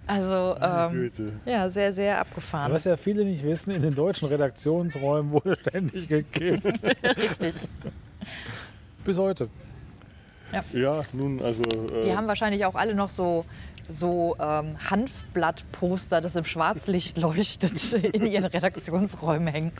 Also, 0.09 0.57
ähm, 0.61 1.11
ja, 1.45 1.69
sehr, 1.69 1.93
sehr 1.93 2.15
Aber 2.19 2.29
abgefahren. 2.31 2.73
was 2.73 2.85
ja 2.85 2.97
viele 2.97 3.25
nicht 3.25 3.45
wissen, 3.45 3.73
in 3.73 3.83
den 3.83 3.95
deutschen 3.95 4.27
Redaktionsräumen 4.29 5.31
wurde 5.31 5.55
ständig 5.61 6.09
gekifft. 6.09 6.65
Richtig. 7.05 7.69
Bis 9.05 9.19
heute. 9.19 9.49
Ja, 10.73 11.03
nun, 11.13 11.43
also. 11.43 11.63
Äh, 11.63 12.05
Die 12.07 12.17
haben 12.17 12.27
wahrscheinlich 12.27 12.65
auch 12.65 12.75
alle 12.75 12.95
noch 12.95 13.11
so, 13.11 13.45
so 13.91 14.35
ähm, 14.41 14.77
Hanfblattposter, 14.91 16.23
das 16.23 16.37
im 16.37 16.45
Schwarzlicht 16.47 17.19
leuchtet, 17.19 17.93
in 17.93 18.27
ihren 18.27 18.47
Redaktionsräumen 18.47 19.49
hängen. 19.49 19.73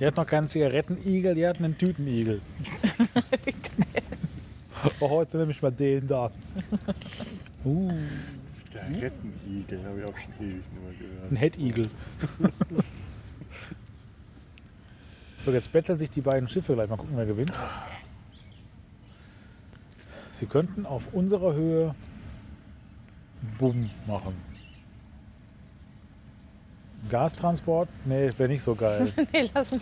Die 0.00 0.06
hat 0.06 0.16
noch 0.16 0.26
keinen 0.26 0.48
Zigarettenigel, 0.48 1.34
die 1.34 1.46
hat 1.46 1.58
einen 1.58 1.76
Tütenigel. 1.76 2.40
oh, 5.00 5.10
heute 5.10 5.36
nehme 5.36 5.50
ich 5.50 5.60
mal 5.60 5.70
den 5.70 6.08
da. 6.08 6.30
Uh, 7.64 7.92
Zigarettenigel 8.72 9.84
habe 9.84 9.98
ich 10.00 10.04
auch 10.06 10.16
schon 10.16 10.32
ewig 10.40 10.54
nicht 10.56 10.72
mehr 10.72 10.92
gehört. 10.98 11.30
ein 11.32 11.36
Head-Igel. 11.36 11.90
so, 15.44 15.50
jetzt 15.52 15.72
betteln 15.72 15.98
sich 15.98 16.10
die 16.10 16.20
beiden 16.20 16.48
Schiffe 16.48 16.74
gleich. 16.74 16.88
Mal 16.88 16.96
gucken, 16.96 17.16
wer 17.16 17.26
gewinnt. 17.26 17.52
Sie 20.32 20.46
könnten 20.46 20.86
auf 20.86 21.12
unserer 21.12 21.52
Höhe 21.54 21.94
Bumm 23.58 23.90
machen. 24.06 24.34
Gastransport? 27.10 27.88
Nee, 28.04 28.30
wäre 28.36 28.48
nicht 28.48 28.62
so 28.62 28.74
geil. 28.74 29.12
nee, 29.32 29.50
lass 29.52 29.72
mal. 29.72 29.80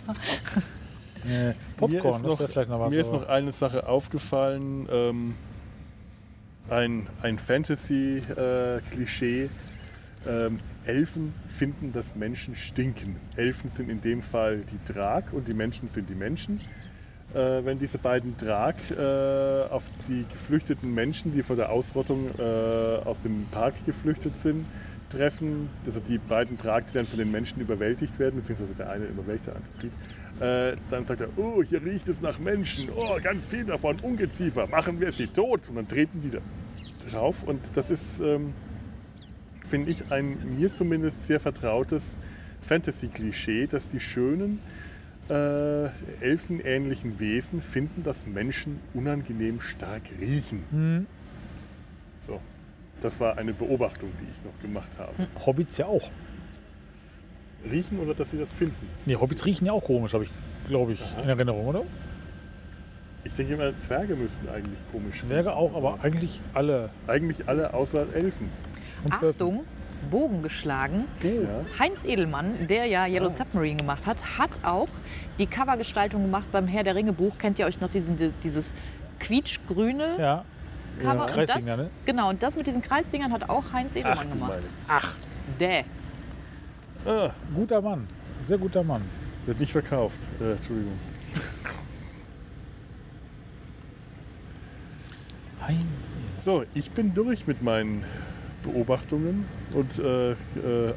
Nee. 1.23 1.29
Mir 1.49 1.55
Popcorn, 1.77 1.95
ist 1.97 2.03
das 2.03 2.21
noch- 2.23 2.39
wäre 2.39 2.49
vielleicht 2.49 2.69
noch 2.69 2.79
was. 2.79 2.91
Mir 2.91 2.99
ist 3.01 3.09
aber- 3.09 3.19
noch 3.19 3.29
eine 3.29 3.51
Sache 3.51 3.87
aufgefallen. 3.87 4.87
Ähm, 4.91 5.35
ein 6.69 7.07
ein 7.21 7.39
Fantasy-Klischee. 7.39 9.49
ähm, 10.27 10.59
Elfen 10.85 11.33
finden, 11.47 11.91
dass 11.91 12.15
Menschen 12.15 12.55
stinken. 12.55 13.17
Elfen 13.35 13.69
sind 13.69 13.89
in 13.89 14.01
dem 14.01 14.21
Fall 14.21 14.63
die 14.71 14.91
Drag 14.91 15.31
und 15.31 15.47
die 15.47 15.53
Menschen 15.53 15.89
sind 15.89 16.09
die 16.09 16.15
Menschen. 16.15 16.59
Äh, 17.33 17.63
wenn 17.63 17.79
diese 17.79 17.97
beiden 17.97 18.35
Drag 18.35 18.75
äh, 18.89 19.69
auf 19.69 19.83
die 20.07 20.25
geflüchteten 20.31 20.93
Menschen, 20.93 21.33
die 21.33 21.43
vor 21.43 21.55
der 21.55 21.71
Ausrottung 21.71 22.27
äh, 22.37 22.41
aus 22.41 23.21
dem 23.21 23.45
Park 23.51 23.73
geflüchtet 23.85 24.37
sind, 24.37 24.65
treffen, 25.11 25.69
also 25.85 25.99
die 25.99 26.17
beiden 26.17 26.57
Drag, 26.57 26.83
die 26.89 26.93
dann 26.93 27.05
von 27.05 27.19
den 27.19 27.31
Menschen 27.31 27.61
überwältigt 27.61 28.17
werden, 28.19 28.39
beziehungsweise 28.39 28.73
der 28.75 28.89
eine 28.89 29.05
überwältigt, 29.05 29.47
der 29.47 29.55
andere 29.55 29.73
flieht, 29.77 29.93
äh, 30.39 30.77
dann 30.89 31.03
sagt 31.03 31.21
er, 31.21 31.29
oh, 31.37 31.61
hier 31.63 31.83
riecht 31.83 32.07
es 32.07 32.21
nach 32.21 32.39
Menschen, 32.39 32.89
oh, 32.95 33.17
ganz 33.21 33.45
viel 33.45 33.65
davon, 33.65 33.99
Ungeziefer, 34.01 34.67
machen 34.67 34.99
wir 34.99 35.11
sie 35.11 35.27
tot. 35.27 35.69
Und 35.69 35.75
dann 35.75 35.87
treten 35.87 36.21
die 36.21 36.31
da 36.31 36.39
drauf 37.11 37.43
und 37.43 37.59
das 37.75 37.89
ist, 37.89 38.19
ähm, 38.19 38.53
finde 39.67 39.91
ich, 39.91 40.11
ein 40.11 40.55
mir 40.57 40.71
zumindest 40.71 41.27
sehr 41.27 41.39
vertrautes 41.39 42.17
Fantasy-Klischee, 42.61 43.67
dass 43.67 43.89
die 43.89 43.99
schönen, 43.99 44.59
äh, 45.29 45.85
elfenähnlichen 46.19 47.19
Wesen 47.19 47.61
finden, 47.61 48.03
dass 48.03 48.25
Menschen 48.25 48.79
unangenehm 48.93 49.61
stark 49.61 50.03
riechen. 50.19 50.63
Hm. 50.71 51.07
Das 53.01 53.19
war 53.19 53.37
eine 53.37 53.53
Beobachtung, 53.53 54.11
die 54.21 54.25
ich 54.31 54.43
noch 54.45 54.59
gemacht 54.61 54.89
habe. 54.97 55.27
Hobbits 55.45 55.77
ja 55.77 55.87
auch. 55.87 56.09
Riechen 57.69 57.99
oder 57.99 58.13
dass 58.13 58.31
sie 58.31 58.37
das 58.37 58.51
finden? 58.51 58.87
Nee, 59.05 59.15
Hobbits 59.15 59.45
riechen 59.45 59.65
ja 59.65 59.73
auch 59.73 59.83
komisch, 59.83 60.13
habe 60.13 60.23
ich, 60.23 60.29
glaube 60.67 60.93
ich, 60.93 61.01
in 61.21 61.29
Erinnerung, 61.29 61.67
oder? 61.67 61.83
Ich 63.23 63.35
denke 63.35 63.53
immer, 63.53 63.77
Zwerge 63.77 64.15
müssten 64.15 64.47
eigentlich 64.49 64.79
komisch 64.91 65.17
Zwerge 65.17 65.53
auch, 65.53 65.75
aber 65.75 65.99
eigentlich 66.01 66.41
alle. 66.53 66.89
Eigentlich 67.07 67.47
alle 67.47 67.73
außer 67.73 68.07
Elfen. 68.15 68.49
Und. 69.03 69.13
Achtung, 69.13 69.63
Bogen 70.09 70.41
geschlagen. 70.41 71.05
Ja. 71.21 71.65
Heinz 71.77 72.03
Edelmann, 72.05 72.67
der 72.67 72.85
ja 72.85 73.05
Yellow 73.05 73.29
Submarine 73.29 73.77
gemacht 73.77 74.07
hat, 74.07 74.39
hat 74.39 74.49
auch 74.63 74.87
die 75.37 75.45
Covergestaltung 75.45 76.23
gemacht 76.23 76.47
beim 76.51 76.67
Herr 76.67 76.83
der 76.83 76.95
Ringe 76.95 77.13
Buch. 77.13 77.37
Kennt 77.37 77.59
ihr 77.59 77.67
euch 77.67 77.79
noch 77.79 77.91
diesen, 77.91 78.17
dieses 78.43 78.73
quietschgrüne 79.19 80.15
Ja, 80.17 80.45
Cover? 81.01 81.21
Und 81.21 81.27
Kreisdinger, 81.31 81.77
das, 81.77 81.85
ne? 81.85 81.89
Genau, 82.05 82.29
und 82.29 82.43
das 82.43 82.55
mit 82.55 82.67
diesen 82.67 82.81
Kreisdingern 82.81 83.31
hat 83.31 83.49
auch 83.49 83.63
Heinz 83.73 83.95
Edelmann 83.95 84.17
Ach 84.19 84.29
gemacht. 84.29 84.51
meine. 84.51 84.65
Ach, 84.87 85.13
Der. 85.59 85.83
Ah, 87.05 87.31
guter 87.55 87.81
Mann. 87.81 88.07
Sehr 88.41 88.57
guter 88.57 88.83
Mann. 88.83 89.01
wird 89.45 89.59
nicht 89.59 89.71
verkauft. 89.71 90.19
Äh, 90.39 90.53
Entschuldigung. 90.53 90.93
Heinz. 95.67 95.79
So, 96.43 96.63
ich 96.73 96.91
bin 96.91 97.13
durch 97.13 97.47
mit 97.47 97.61
meinen 97.61 98.03
Beobachtungen 98.63 99.45
und 99.73 99.99
äh, 99.99 100.31
äh, 100.31 100.35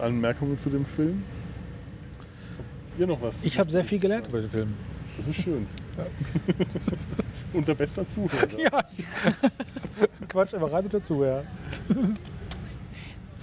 Anmerkungen 0.01 0.57
zu 0.57 0.71
dem 0.71 0.85
Film. 0.85 1.23
Habt 2.91 3.01
ihr 3.01 3.07
noch 3.07 3.21
was? 3.21 3.35
Ich 3.43 3.59
habe 3.59 3.71
sehr 3.71 3.85
viel 3.85 3.99
gelernt 3.99 4.29
über 4.29 4.41
den 4.41 4.51
Film. 4.51 4.75
Das 5.19 5.27
ist 5.29 5.43
schön. 5.43 5.67
Unser 7.53 7.75
bester 7.75 8.05
Zuhörer. 8.09 8.59
Ja. 8.59 8.81
Quatsch, 10.29 10.55
aber 10.55 10.73
reitet 10.73 10.95
dazu, 10.95 11.25
ja. 11.25 11.43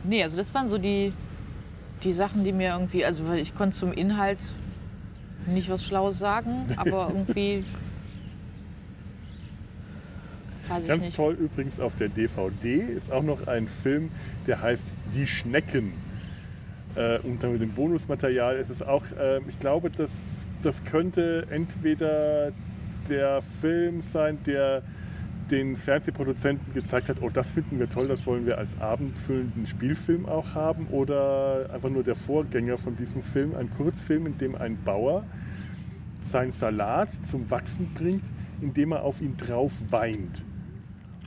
Nee, 0.03 0.23
also 0.23 0.38
das 0.38 0.53
waren 0.53 0.68
so 0.68 0.78
die, 0.78 1.14
die 2.03 2.14
Sachen, 2.14 2.44
die 2.44 2.52
mir 2.52 2.69
irgendwie, 2.72 3.06
also 3.06 3.28
weil 3.28 3.40
ich 3.40 3.56
konnte 3.56 3.78
zum 3.78 3.94
Inhalt 3.94 4.40
nicht 5.48 5.69
was 5.69 5.84
Schlaues 5.86 6.19
sagen, 6.19 6.65
aber 6.76 7.07
irgendwie 7.10 7.64
weiß 10.68 10.84
ich 10.84 10.90
Ganz 10.90 11.06
nicht. 11.06 11.15
toll 11.15 11.34
übrigens 11.34 11.80
auf 11.80 11.95
der 11.95 12.10
DVD 12.10 12.76
ist 12.80 13.11
auch 13.11 13.23
noch 13.23 13.48
ein 13.48 13.68
Film, 13.68 14.10
der 14.48 14.61
heißt 14.61 14.88
Die 15.14 15.28
Schnecken. 15.28 15.94
Äh, 16.96 17.20
und 17.20 17.42
dann 17.44 17.54
mit 17.54 17.62
dem 17.62 17.72
Bonusmaterial 17.72 18.58
ist 18.58 18.70
es 18.70 18.82
auch, 18.82 19.04
äh, 19.18 19.40
ich 19.48 19.60
glaube, 19.60 19.90
das, 19.90 20.46
das 20.62 20.84
könnte 20.84 21.48
entweder 21.50 22.52
der 23.10 23.42
Film 23.42 24.02
sein, 24.02 24.38
der 24.46 24.84
den 25.50 25.76
Fernsehproduzenten 25.76 26.74
gezeigt 26.74 27.10
hat, 27.10 27.22
oh, 27.22 27.30
das 27.30 27.52
finden 27.52 27.80
wir 27.80 27.90
toll, 27.90 28.08
das 28.08 28.26
wollen 28.26 28.46
wir 28.46 28.58
als 28.58 28.80
abendfüllenden 28.80 29.68
Spielfilm 29.68 30.26
auch 30.26 30.56
haben, 30.56 30.88
oder 30.88 31.70
einfach 31.74 31.90
nur 31.90 32.04
der 32.04 32.16
Vorgänger 32.16 32.78
von 32.78 32.96
diesem 32.96 33.22
Film, 33.22 33.56
ein 33.56 33.70
Kurzfilm, 33.70 34.28
in 34.28 34.38
dem 34.38 34.56
ein 34.56 34.82
Bauer 34.84 35.26
seinen 36.22 36.52
Salat 36.52 37.10
zum 37.26 37.50
Wachsen 37.52 37.94
bringt, 37.94 38.24
indem 38.62 38.94
er 38.94 39.04
auf 39.04 39.22
ihn 39.22 39.36
drauf 39.36 39.74
weint. 39.90 40.44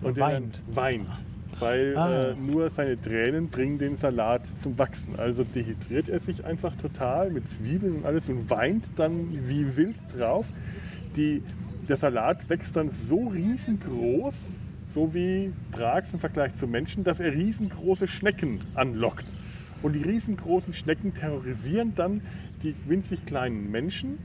Und 0.02 0.18
Weint. 0.18 0.62
Weint. 0.68 1.10
Weil 1.60 1.96
Ah. 1.96 2.30
äh, 2.30 2.34
nur 2.34 2.68
seine 2.70 3.00
Tränen 3.00 3.48
bringen 3.48 3.78
den 3.78 3.96
Salat 3.96 4.46
zum 4.58 4.78
Wachsen. 4.78 5.18
Also 5.18 5.44
dehydriert 5.44 6.08
er 6.08 6.18
sich 6.20 6.44
einfach 6.44 6.76
total 6.76 7.30
mit 7.30 7.48
Zwiebeln 7.48 7.96
und 7.96 8.06
alles 8.06 8.28
und 8.28 8.50
weint 8.50 8.90
dann 8.96 9.28
wie 9.48 9.76
wild 9.76 9.96
drauf. 10.16 10.52
Die, 11.16 11.42
der 11.88 11.96
Salat 11.96 12.48
wächst 12.50 12.76
dann 12.76 12.90
so 12.90 13.28
riesengroß, 13.28 14.52
so 14.86 15.14
wie 15.14 15.52
Drax 15.72 16.12
im 16.12 16.18
Vergleich 16.20 16.54
zu 16.54 16.66
Menschen, 16.66 17.04
dass 17.04 17.20
er 17.20 17.32
riesengroße 17.32 18.06
Schnecken 18.08 18.58
anlockt. 18.74 19.36
Und 19.82 19.94
die 19.94 20.02
riesengroßen 20.02 20.72
Schnecken 20.72 21.12
terrorisieren 21.14 21.92
dann 21.94 22.22
die 22.62 22.74
winzig 22.86 23.26
kleinen 23.26 23.70
Menschen 23.70 24.18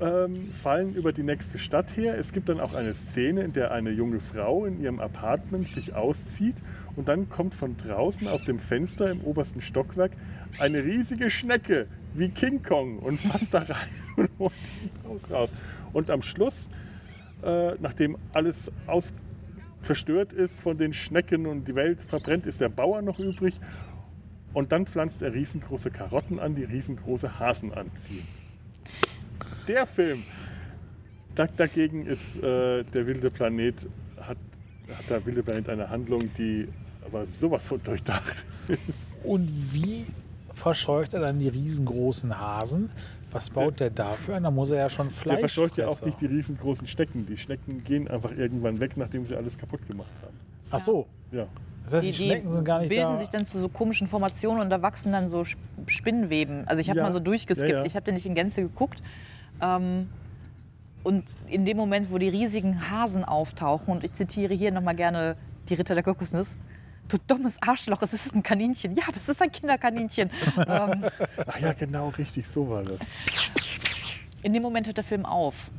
ähm, 0.00 0.52
fallen 0.52 0.94
über 0.94 1.12
die 1.12 1.22
nächste 1.22 1.58
Stadt 1.58 1.96
her. 1.96 2.18
Es 2.18 2.32
gibt 2.32 2.48
dann 2.48 2.60
auch 2.60 2.74
eine 2.74 2.94
Szene, 2.94 3.42
in 3.42 3.52
der 3.52 3.72
eine 3.72 3.90
junge 3.90 4.20
Frau 4.20 4.64
in 4.64 4.80
ihrem 4.80 5.00
Apartment 5.00 5.68
sich 5.68 5.94
auszieht 5.94 6.56
und 6.96 7.08
dann 7.08 7.28
kommt 7.28 7.54
von 7.54 7.76
draußen 7.76 8.28
aus 8.28 8.44
dem 8.44 8.58
Fenster 8.58 9.10
im 9.10 9.22
obersten 9.22 9.60
Stockwerk 9.60 10.12
eine 10.58 10.84
riesige 10.84 11.30
Schnecke 11.30 11.86
wie 12.14 12.28
King 12.28 12.62
Kong 12.62 12.98
und 12.98 13.18
fasst 13.18 13.54
da 13.54 13.58
rein 13.58 13.88
und 14.16 14.30
holt 14.38 14.52
Haus 15.04 15.30
raus. 15.30 15.52
Und 15.92 16.10
am 16.10 16.22
Schluss, 16.22 16.68
äh, 17.42 17.74
nachdem 17.80 18.16
alles 18.32 18.70
aus 18.86 19.12
zerstört 19.80 20.32
ist 20.32 20.60
von 20.60 20.76
den 20.76 20.92
Schnecken 20.92 21.46
und 21.46 21.68
die 21.68 21.74
Welt 21.74 22.02
verbrennt, 22.02 22.46
ist 22.46 22.60
der 22.60 22.68
Bauer 22.68 23.02
noch 23.02 23.18
übrig. 23.18 23.60
Und 24.52 24.72
dann 24.72 24.86
pflanzt 24.86 25.22
er 25.22 25.34
riesengroße 25.34 25.90
Karotten 25.90 26.40
an, 26.40 26.54
die 26.54 26.64
riesengroße 26.64 27.38
Hasen 27.38 27.72
anziehen 27.72 28.26
der 29.68 29.86
Film. 29.86 30.22
Da, 31.34 31.46
dagegen 31.46 32.06
ist 32.06 32.36
äh, 32.42 32.82
der 32.84 33.06
wilde 33.06 33.30
Planet, 33.30 33.86
hat, 34.20 34.36
hat 34.96 35.10
der 35.10 35.24
wilde 35.24 35.42
Planet 35.42 35.68
eine 35.68 35.88
Handlung, 35.88 36.30
die 36.36 36.68
aber 37.04 37.24
sowas 37.26 37.64
von 37.66 37.82
durchdacht 37.82 38.44
ist. 38.68 38.86
Und 39.24 39.48
wie 39.74 40.04
verscheucht 40.52 41.14
er 41.14 41.20
dann 41.20 41.38
die 41.38 41.48
riesengroßen 41.48 42.38
Hasen? 42.38 42.90
Was 43.30 43.50
baut 43.50 43.78
der 43.80 43.90
dafür 43.90 44.36
an? 44.36 44.42
Da 44.42 44.50
muss 44.50 44.70
er 44.70 44.78
ja 44.78 44.88
schon 44.88 45.10
Fleisch 45.10 45.36
Der 45.36 45.48
verscheucht 45.48 45.76
ja 45.76 45.86
auch 45.86 46.00
nicht 46.02 46.20
die 46.20 46.26
riesengroßen 46.26 46.86
Schnecken. 46.86 47.26
Die 47.26 47.36
Schnecken 47.36 47.84
gehen 47.84 48.08
einfach 48.08 48.32
irgendwann 48.32 48.80
weg, 48.80 48.96
nachdem 48.96 49.24
sie 49.26 49.36
alles 49.36 49.56
kaputt 49.58 49.86
gemacht 49.86 50.10
haben. 50.22 50.34
Ach 50.70 50.78
so. 50.78 51.06
Ja. 51.30 51.46
Das 51.84 51.94
heißt, 51.94 52.06
Die, 52.06 52.10
die, 52.12 52.16
Schnecken 52.26 52.50
sind 52.50 52.64
gar 52.64 52.80
nicht 52.80 52.88
bilden 52.88 53.12
da. 53.12 53.16
sich 53.16 53.28
dann 53.28 53.44
zu 53.44 53.58
so 53.60 53.68
komischen 53.68 54.08
Formationen 54.08 54.60
und 54.62 54.70
da 54.70 54.80
wachsen 54.82 55.12
dann 55.12 55.28
so 55.28 55.42
Sp- 55.44 55.60
Spinnenweben. 55.86 56.66
Also 56.66 56.80
ich 56.80 56.88
habe 56.90 56.98
Ja. 56.98 57.04
mal 57.04 57.12
so 57.12 57.20
durchgeskippt. 57.20 57.70
Ja, 57.70 57.78
ja. 57.80 57.84
Ich 57.84 57.94
habe 57.96 58.04
den 58.04 58.14
nicht 58.14 58.26
in 58.26 58.34
Gänze 58.34 58.62
geguckt. 58.62 59.00
Ähm, 59.60 60.08
und 61.04 61.24
in 61.46 61.64
dem 61.64 61.76
Moment, 61.76 62.10
wo 62.10 62.18
die 62.18 62.28
riesigen 62.28 62.90
Hasen 62.90 63.24
auftauchen, 63.24 63.88
und 63.94 64.04
ich 64.04 64.12
zitiere 64.12 64.54
hier 64.54 64.72
nochmal 64.72 64.94
gerne 64.96 65.36
die 65.68 65.74
Ritter 65.74 65.94
der 65.94 66.02
Kokosnuss, 66.04 66.56
du 67.08 67.16
dummes 67.26 67.56
Arschloch, 67.62 68.02
es 68.02 68.12
ist 68.12 68.34
ein 68.34 68.42
Kaninchen. 68.42 68.94
Ja, 68.94 69.04
aber 69.08 69.16
es 69.16 69.28
ist 69.28 69.40
ein 69.40 69.50
Kinderkaninchen. 69.52 70.30
ähm, 70.66 71.04
Ach 71.46 71.58
ja, 71.60 71.72
genau, 71.72 72.08
richtig, 72.10 72.46
so 72.46 72.68
war 72.68 72.82
das. 72.82 73.00
in 74.42 74.52
dem 74.52 74.62
Moment 74.62 74.86
hört 74.86 74.96
der 74.98 75.04
Film 75.04 75.24
auf. 75.24 75.70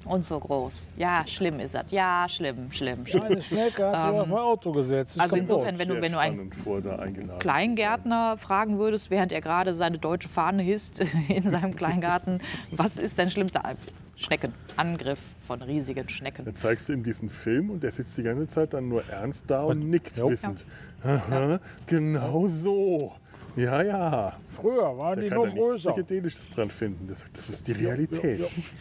Und 0.05 0.25
so 0.25 0.39
groß. 0.39 0.88
Ja, 0.97 1.25
schlimm 1.27 1.59
ist 1.59 1.75
das. 1.75 1.91
Ja, 1.91 2.25
schlimm, 2.27 2.71
schlimm, 2.71 3.05
schlimm. 3.05 3.23
Eine 3.23 3.41
Schnecke 3.41 3.85
hat 3.88 3.95
sich 3.99 4.09
auf 4.09 4.27
mein 4.27 4.38
Auto 4.39 4.71
gesetzt. 4.73 5.15
Ist 5.15 5.21
also 5.21 5.35
insofern, 5.38 5.80
wenn 5.80 5.88
du, 5.88 6.01
wenn 6.01 6.11
du 6.11 6.19
einen 6.19 6.51
vor, 6.51 6.81
da 6.81 7.05
Kleingärtner 7.39 8.38
fragen 8.38 8.80
würdest, 8.80 9.09
während 9.09 9.31
er 9.31 9.41
gerade 9.41 9.73
seine 9.73 9.97
deutsche 9.99 10.27
Fahne 10.27 10.61
hisst 10.63 10.99
in 11.30 11.49
seinem 11.49 11.75
Kleingarten, 11.75 12.39
was 12.71 12.97
ist 12.97 13.17
dein 13.19 13.31
schlimmster 13.31 13.63
Al- 13.65 13.77
Schnecken? 14.15 14.53
Angriff 14.77 15.17
von 15.47 15.61
riesigen 15.61 16.07
Schnecken. 16.07 16.45
Dann 16.45 16.55
zeigst 16.55 16.88
du 16.88 16.93
ihm 16.93 17.03
diesen 17.03 17.30
Film 17.30 17.69
und 17.71 17.81
der 17.84 17.91
sitzt 17.91 18.17
die 18.17 18.23
ganze 18.23 18.45
Zeit 18.47 18.73
dann 18.73 18.88
nur 18.88 19.03
ernst 19.09 19.49
da 19.49 19.63
und 19.63 19.89
nickt 19.89 20.17
Ja. 20.17 20.30
wissend. 20.30 20.65
Aha, 21.03 21.59
genau 21.88 22.45
so. 22.47 23.13
Ja, 23.55 23.81
ja. 23.84 24.38
Früher 24.49 24.97
waren 24.97 25.15
Da 25.17 25.21
die 25.21 25.27
kann 25.30 25.38
noch 25.38 25.45
er 25.45 25.51
größer. 25.53 25.91
Psychedelisches 25.91 26.49
dran 26.49 26.69
finden. 26.71 27.05
Der 27.07 27.15
sagt, 27.15 27.38
das 27.38 27.49
ist 27.49 27.67
die 27.67 27.73
Realität. 27.73 28.39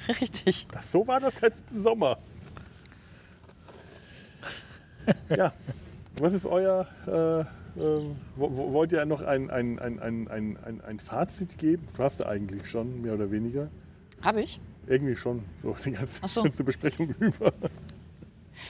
ja. 0.09 0.15
Richtig. 0.21 0.67
Das, 0.71 0.91
so 0.91 1.07
war 1.07 1.21
das 1.21 1.41
letzten 1.41 1.81
Sommer. 1.81 2.19
ja, 5.37 5.53
was 6.19 6.33
ist 6.33 6.47
euer. 6.47 6.87
Äh, 7.07 7.41
äh, 7.41 7.45
wo- 8.37 8.51
wo- 8.57 8.73
wollt 8.73 8.93
ihr 8.93 9.05
noch 9.07 9.23
ein, 9.23 9.51
ein, 9.51 9.79
ein, 9.79 9.99
ein, 9.99 10.29
ein, 10.29 10.59
ein, 10.65 10.81
ein 10.83 10.99
Fazit 11.01 11.57
geben? 11.59 11.87
Du 11.97 12.03
hast 12.03 12.21
ja 12.21 12.27
eigentlich 12.27 12.69
schon, 12.69 13.01
mehr 13.03 13.15
oder 13.15 13.31
weniger. 13.31 13.69
Habe 14.21 14.43
ich? 14.43 14.61
Irgendwie 14.87 15.17
schon, 15.17 15.43
so 15.59 15.75
die 15.85 15.93
ganze, 15.93 16.27
so. 16.29 16.43
ganze 16.43 16.65
Besprechung 16.65 17.15
über. 17.19 17.53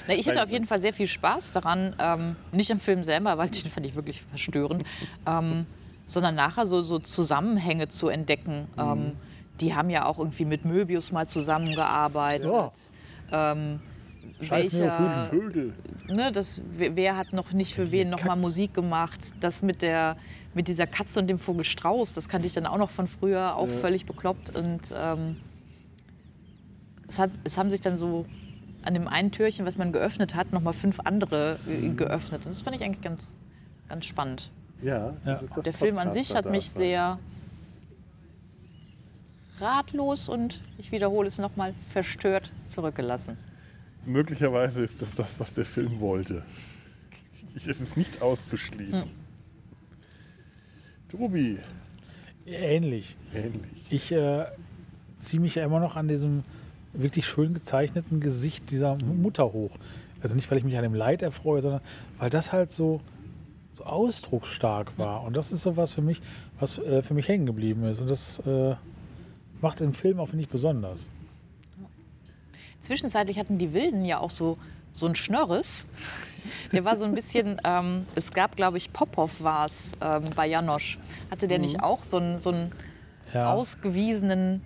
Na, 0.06 0.14
ich 0.14 0.28
hatte 0.28 0.42
auf 0.42 0.50
jeden 0.50 0.66
Fall 0.66 0.78
sehr 0.78 0.92
viel 0.92 1.06
Spaß 1.08 1.52
daran, 1.52 1.96
ähm, 1.98 2.36
nicht 2.52 2.70
im 2.70 2.80
Film 2.80 3.02
selber, 3.04 3.36
weil 3.38 3.48
den 3.50 3.70
fand 3.70 3.84
ich 3.86 3.94
wirklich 3.96 4.22
verstörend, 4.22 4.84
ähm, 5.26 5.66
sondern 6.12 6.34
nachher 6.34 6.66
so, 6.66 6.82
so 6.82 6.98
Zusammenhänge 6.98 7.88
zu 7.88 8.08
entdecken. 8.08 8.68
Ähm, 8.78 9.12
die 9.60 9.74
haben 9.74 9.90
ja 9.90 10.06
auch 10.06 10.18
irgendwie 10.18 10.44
mit 10.44 10.64
Möbius 10.64 11.12
mal 11.12 11.26
zusammengearbeitet. 11.26 12.50
Ja. 12.50 12.72
Ähm, 13.52 13.80
Scheiß 14.40 14.72
welcher, 14.72 15.28
Vögel. 15.30 15.72
ne, 16.08 16.32
das, 16.32 16.62
wer 16.76 17.16
hat 17.16 17.32
noch 17.32 17.52
nicht 17.52 17.74
für 17.74 17.90
wen 17.92 18.10
noch 18.10 18.24
mal 18.24 18.36
Musik 18.36 18.74
gemacht? 18.74 19.20
Das 19.40 19.62
mit 19.62 19.82
der 19.82 20.16
mit 20.54 20.68
dieser 20.68 20.86
Katze 20.86 21.18
und 21.18 21.28
dem 21.28 21.38
Vogel 21.38 21.64
Strauß, 21.64 22.12
das 22.14 22.28
kannte 22.28 22.46
ich 22.46 22.52
dann 22.52 22.66
auch 22.66 22.76
noch 22.76 22.90
von 22.90 23.06
früher, 23.06 23.56
auch 23.56 23.68
völlig 23.68 24.04
bekloppt. 24.04 24.54
Und 24.54 24.80
ähm, 24.94 25.36
es, 27.08 27.18
hat, 27.18 27.30
es 27.44 27.56
haben 27.56 27.70
sich 27.70 27.80
dann 27.80 27.96
so 27.96 28.26
an 28.82 28.94
dem 28.94 29.08
einen 29.08 29.30
Türchen, 29.30 29.64
was 29.64 29.78
man 29.78 29.92
geöffnet 29.92 30.34
hat, 30.34 30.52
noch 30.52 30.60
mal 30.60 30.72
fünf 30.72 31.00
andere 31.00 31.58
äh, 31.66 31.88
geöffnet. 31.90 32.44
Und 32.44 32.50
das 32.50 32.60
fand 32.60 32.76
ich 32.76 32.84
eigentlich 32.84 33.02
ganz, 33.02 33.34
ganz 33.88 34.04
spannend. 34.04 34.50
Ja, 34.82 35.14
das 35.24 35.40
Ja. 35.40 35.46
ist 35.46 35.56
das 35.56 35.64
Der 35.64 35.72
Film 35.72 35.98
an 35.98 36.10
sich 36.10 36.34
hat 36.34 36.50
mich 36.50 36.70
sehr 36.70 37.18
ratlos 39.60 40.28
und 40.28 40.60
ich 40.78 40.90
wiederhole 40.92 41.28
es 41.28 41.38
noch 41.38 41.56
mal 41.56 41.74
verstört 41.92 42.50
zurückgelassen. 42.66 43.36
Möglicherweise 44.04 44.82
ist 44.82 45.00
das 45.00 45.14
das, 45.14 45.38
was 45.38 45.54
der 45.54 45.64
Film 45.64 46.00
wollte. 46.00 46.42
Ich- 47.54 47.68
Es 47.68 47.80
ist 47.80 47.96
nicht 47.96 48.20
auszuschließen. 48.22 49.08
Tobi, 51.10 51.58
Ähnlich. 52.46 53.16
ähnlich. 53.34 53.84
Ich 53.90 54.10
äh, 54.12 54.46
ziehe 55.18 55.40
mich 55.40 55.54
ja 55.54 55.64
immer 55.64 55.78
noch 55.78 55.94
an 55.96 56.08
diesem 56.08 56.42
wirklich 56.94 57.26
schön 57.26 57.54
gezeichneten 57.54 58.18
Gesicht 58.20 58.70
dieser 58.70 58.96
Mutter 59.04 59.52
hoch. 59.52 59.76
Also 60.20 60.34
nicht, 60.34 60.50
weil 60.50 60.58
ich 60.58 60.64
mich 60.64 60.76
an 60.76 60.82
dem 60.82 60.94
Leid 60.94 61.22
erfreue, 61.22 61.60
sondern 61.60 61.80
weil 62.18 62.30
das 62.30 62.52
halt 62.52 62.70
so, 62.70 63.00
so 63.72 63.84
ausdrucksstark 63.84 64.98
war. 64.98 65.22
Und 65.24 65.36
das 65.36 65.50
ist 65.52 65.62
so 65.62 65.76
was 65.76 65.92
für 65.92 66.02
mich, 66.02 66.20
was 66.60 66.78
äh, 66.78 67.02
für 67.02 67.14
mich 67.14 67.28
hängen 67.28 67.46
geblieben 67.46 67.84
ist. 67.84 68.00
Und 68.00 68.10
das 68.10 68.38
äh, 68.40 68.74
macht 69.60 69.80
den 69.80 69.92
Film 69.94 70.20
auch, 70.20 70.26
finde 70.28 70.42
ich, 70.44 70.48
besonders. 70.48 71.08
Zwischenzeitlich 72.80 73.38
hatten 73.38 73.58
die 73.58 73.72
Wilden 73.72 74.04
ja 74.04 74.18
auch 74.18 74.30
so, 74.30 74.58
so 74.92 75.06
einen 75.06 75.14
Schnörres. 75.14 75.86
Der 76.72 76.84
war 76.84 76.96
so 76.96 77.04
ein 77.04 77.14
bisschen, 77.14 77.60
ähm, 77.64 78.06
es 78.14 78.32
gab, 78.32 78.56
glaube 78.56 78.78
ich, 78.78 78.92
Popov 78.92 79.40
war 79.42 79.66
es 79.66 79.92
ähm, 80.00 80.24
bei 80.34 80.46
Janosch. 80.46 80.98
Hatte 81.30 81.48
der 81.48 81.58
nicht 81.58 81.80
auch 81.82 82.02
so 82.02 82.16
einen, 82.18 82.38
so 82.38 82.50
einen 82.50 82.72
Ja. 83.32 83.52
ausgewiesenen 83.52 84.62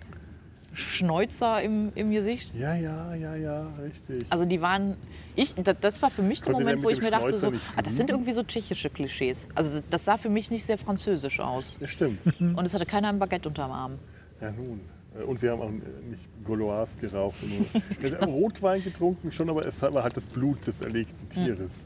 Schnäuzer 0.77 1.61
im, 1.61 1.91
im 1.95 2.11
Gesicht? 2.11 2.53
Ja, 2.55 2.75
ja, 2.75 3.15
ja, 3.15 3.35
ja, 3.35 3.67
richtig. 3.81 4.25
Also 4.29 4.45
die 4.45 4.61
waren, 4.61 4.95
ich, 5.35 5.53
das, 5.81 6.01
war 6.01 6.09
für 6.09 6.21
mich 6.21 6.41
der 6.41 6.53
Konnte 6.53 6.63
Moment, 6.65 6.83
wo 6.83 6.89
ich 6.89 7.01
mir 7.01 7.11
dachte, 7.11 7.37
so, 7.37 7.51
ah, 7.75 7.81
das 7.81 7.97
sind 7.97 8.09
irgendwie 8.09 8.31
so 8.31 8.43
tschechische 8.43 8.89
Klischees. 8.89 9.47
Also 9.55 9.81
das 9.89 10.05
sah 10.05 10.17
für 10.17 10.29
mich 10.29 10.51
nicht 10.51 10.65
sehr 10.65 10.77
französisch 10.77 11.39
aus. 11.39 11.77
Ja, 11.79 11.87
stimmt. 11.87 12.19
Und 12.39 12.59
es 12.65 12.73
hatte 12.73 12.85
keiner 12.85 13.09
ein 13.09 13.19
Baguette 13.19 13.49
unterm 13.49 13.71
Arm. 13.71 13.99
Ja, 14.39 14.51
nun. 14.51 14.81
Und 15.25 15.39
sie 15.39 15.49
haben 15.49 15.61
auch 15.61 15.71
nicht 15.71 16.27
Gauloise 16.45 16.95
geraucht. 16.99 17.37
Haben 18.21 18.31
Rotwein 18.33 18.83
getrunken 18.83 19.31
schon, 19.31 19.49
aber 19.49 19.65
es 19.65 19.81
war 19.81 20.03
halt 20.03 20.15
das 20.15 20.27
Blut 20.27 20.67
des 20.67 20.81
erlegten 20.81 21.27
Tieres, 21.29 21.85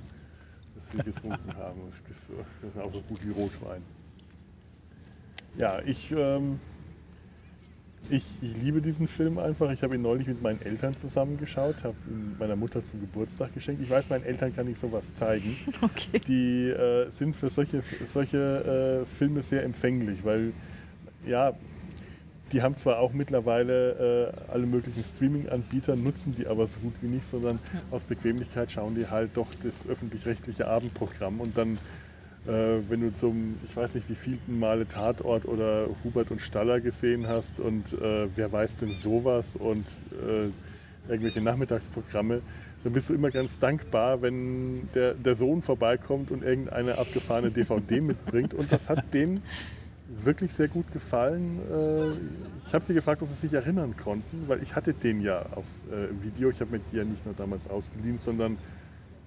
das 0.75 0.91
sie 0.91 0.97
getrunken 0.97 1.55
haben. 1.55 1.79
Das 1.87 2.01
ist 2.17 2.27
so- 2.27 2.33
das 2.61 2.71
ist 2.75 2.81
auch 2.81 2.91
so 2.93 2.99
gut 3.07 3.25
wie 3.25 3.31
Rotwein. 3.31 3.81
Ja, 5.57 5.79
ich, 5.85 6.11
ähm, 6.11 6.59
ich, 8.09 8.23
ich 8.41 8.57
liebe 8.57 8.81
diesen 8.81 9.07
Film 9.07 9.37
einfach. 9.37 9.71
Ich 9.71 9.83
habe 9.83 9.95
ihn 9.95 10.01
neulich 10.01 10.27
mit 10.27 10.41
meinen 10.41 10.61
Eltern 10.61 10.97
zusammengeschaut, 10.97 11.83
habe 11.83 11.95
ihn 12.09 12.35
meiner 12.39 12.55
Mutter 12.55 12.83
zum 12.83 12.99
Geburtstag 12.99 13.53
geschenkt. 13.53 13.81
Ich 13.81 13.89
weiß, 13.89 14.09
meinen 14.09 14.25
Eltern 14.25 14.53
kann 14.53 14.67
ich 14.67 14.77
sowas 14.77 15.13
zeigen. 15.15 15.55
Okay. 15.81 16.19
Die 16.27 16.69
äh, 16.69 17.09
sind 17.09 17.35
für 17.35 17.49
solche, 17.49 17.81
solche 18.05 19.03
äh, 19.03 19.17
Filme 19.17 19.41
sehr 19.41 19.63
empfänglich, 19.63 20.23
weil 20.23 20.53
ja, 21.25 21.53
die 22.51 22.61
haben 22.61 22.75
zwar 22.77 22.99
auch 22.99 23.13
mittlerweile 23.13 24.33
äh, 24.47 24.51
alle 24.51 24.65
möglichen 24.65 25.03
Streaming-Anbieter, 25.03 25.95
nutzen 25.95 26.35
die 26.35 26.47
aber 26.47 26.67
so 26.67 26.79
gut 26.79 26.93
wie 27.01 27.07
nicht, 27.07 27.25
sondern 27.25 27.59
aus 27.89 28.03
Bequemlichkeit 28.03 28.71
schauen 28.71 28.95
die 28.95 29.07
halt 29.07 29.37
doch 29.37 29.53
das 29.63 29.87
öffentlich-rechtliche 29.87 30.67
Abendprogramm 30.67 31.39
und 31.39 31.57
dann, 31.57 31.77
äh, 32.47 32.79
wenn 32.89 33.01
du 33.01 33.13
zum, 33.13 33.57
ich 33.67 33.75
weiß 33.75 33.95
nicht 33.95 34.09
wie 34.09 34.15
vielten 34.15 34.59
Male 34.59 34.87
Tatort 34.87 35.45
oder 35.45 35.87
Hubert 36.03 36.31
und 36.31 36.41
Staller 36.41 36.79
gesehen 36.79 37.27
hast 37.27 37.59
und 37.59 37.93
äh, 37.93 38.27
wer 38.35 38.51
weiß 38.51 38.77
denn 38.77 38.93
sowas 38.93 39.55
und 39.57 39.97
äh, 40.11 40.49
irgendwelche 41.09 41.41
Nachmittagsprogramme, 41.41 42.41
dann 42.83 42.93
bist 42.93 43.09
du 43.09 43.13
immer 43.13 43.29
ganz 43.29 43.59
dankbar, 43.59 44.21
wenn 44.21 44.89
der, 44.95 45.13
der 45.13 45.35
Sohn 45.35 45.61
vorbeikommt 45.61 46.31
und 46.31 46.43
irgendeine 46.43 46.97
abgefahrene 46.97 47.51
DVD 47.51 48.01
mitbringt 48.01 48.53
und 48.53 48.71
das 48.71 48.89
hat 48.89 49.13
denen 49.13 49.43
wirklich 50.23 50.51
sehr 50.51 50.67
gut 50.67 50.91
gefallen. 50.91 51.59
Äh, 51.71 52.67
Ich 52.67 52.73
habe 52.73 52.83
sie 52.83 52.93
gefragt, 52.93 53.21
ob 53.21 53.27
sie 53.29 53.35
sich 53.35 53.53
erinnern 53.53 53.95
konnten, 53.97 54.47
weil 54.47 54.61
ich 54.61 54.75
hatte 54.75 54.93
den 54.93 55.21
ja 55.21 55.45
auf 55.51 55.65
äh, 55.91 56.07
Video. 56.23 56.49
Ich 56.49 56.59
habe 56.59 56.71
mir 56.71 56.81
die 56.91 56.97
ja 56.97 57.03
nicht 57.03 57.25
nur 57.25 57.35
damals 57.35 57.69
ausgeliehen, 57.69 58.17
sondern 58.17 58.57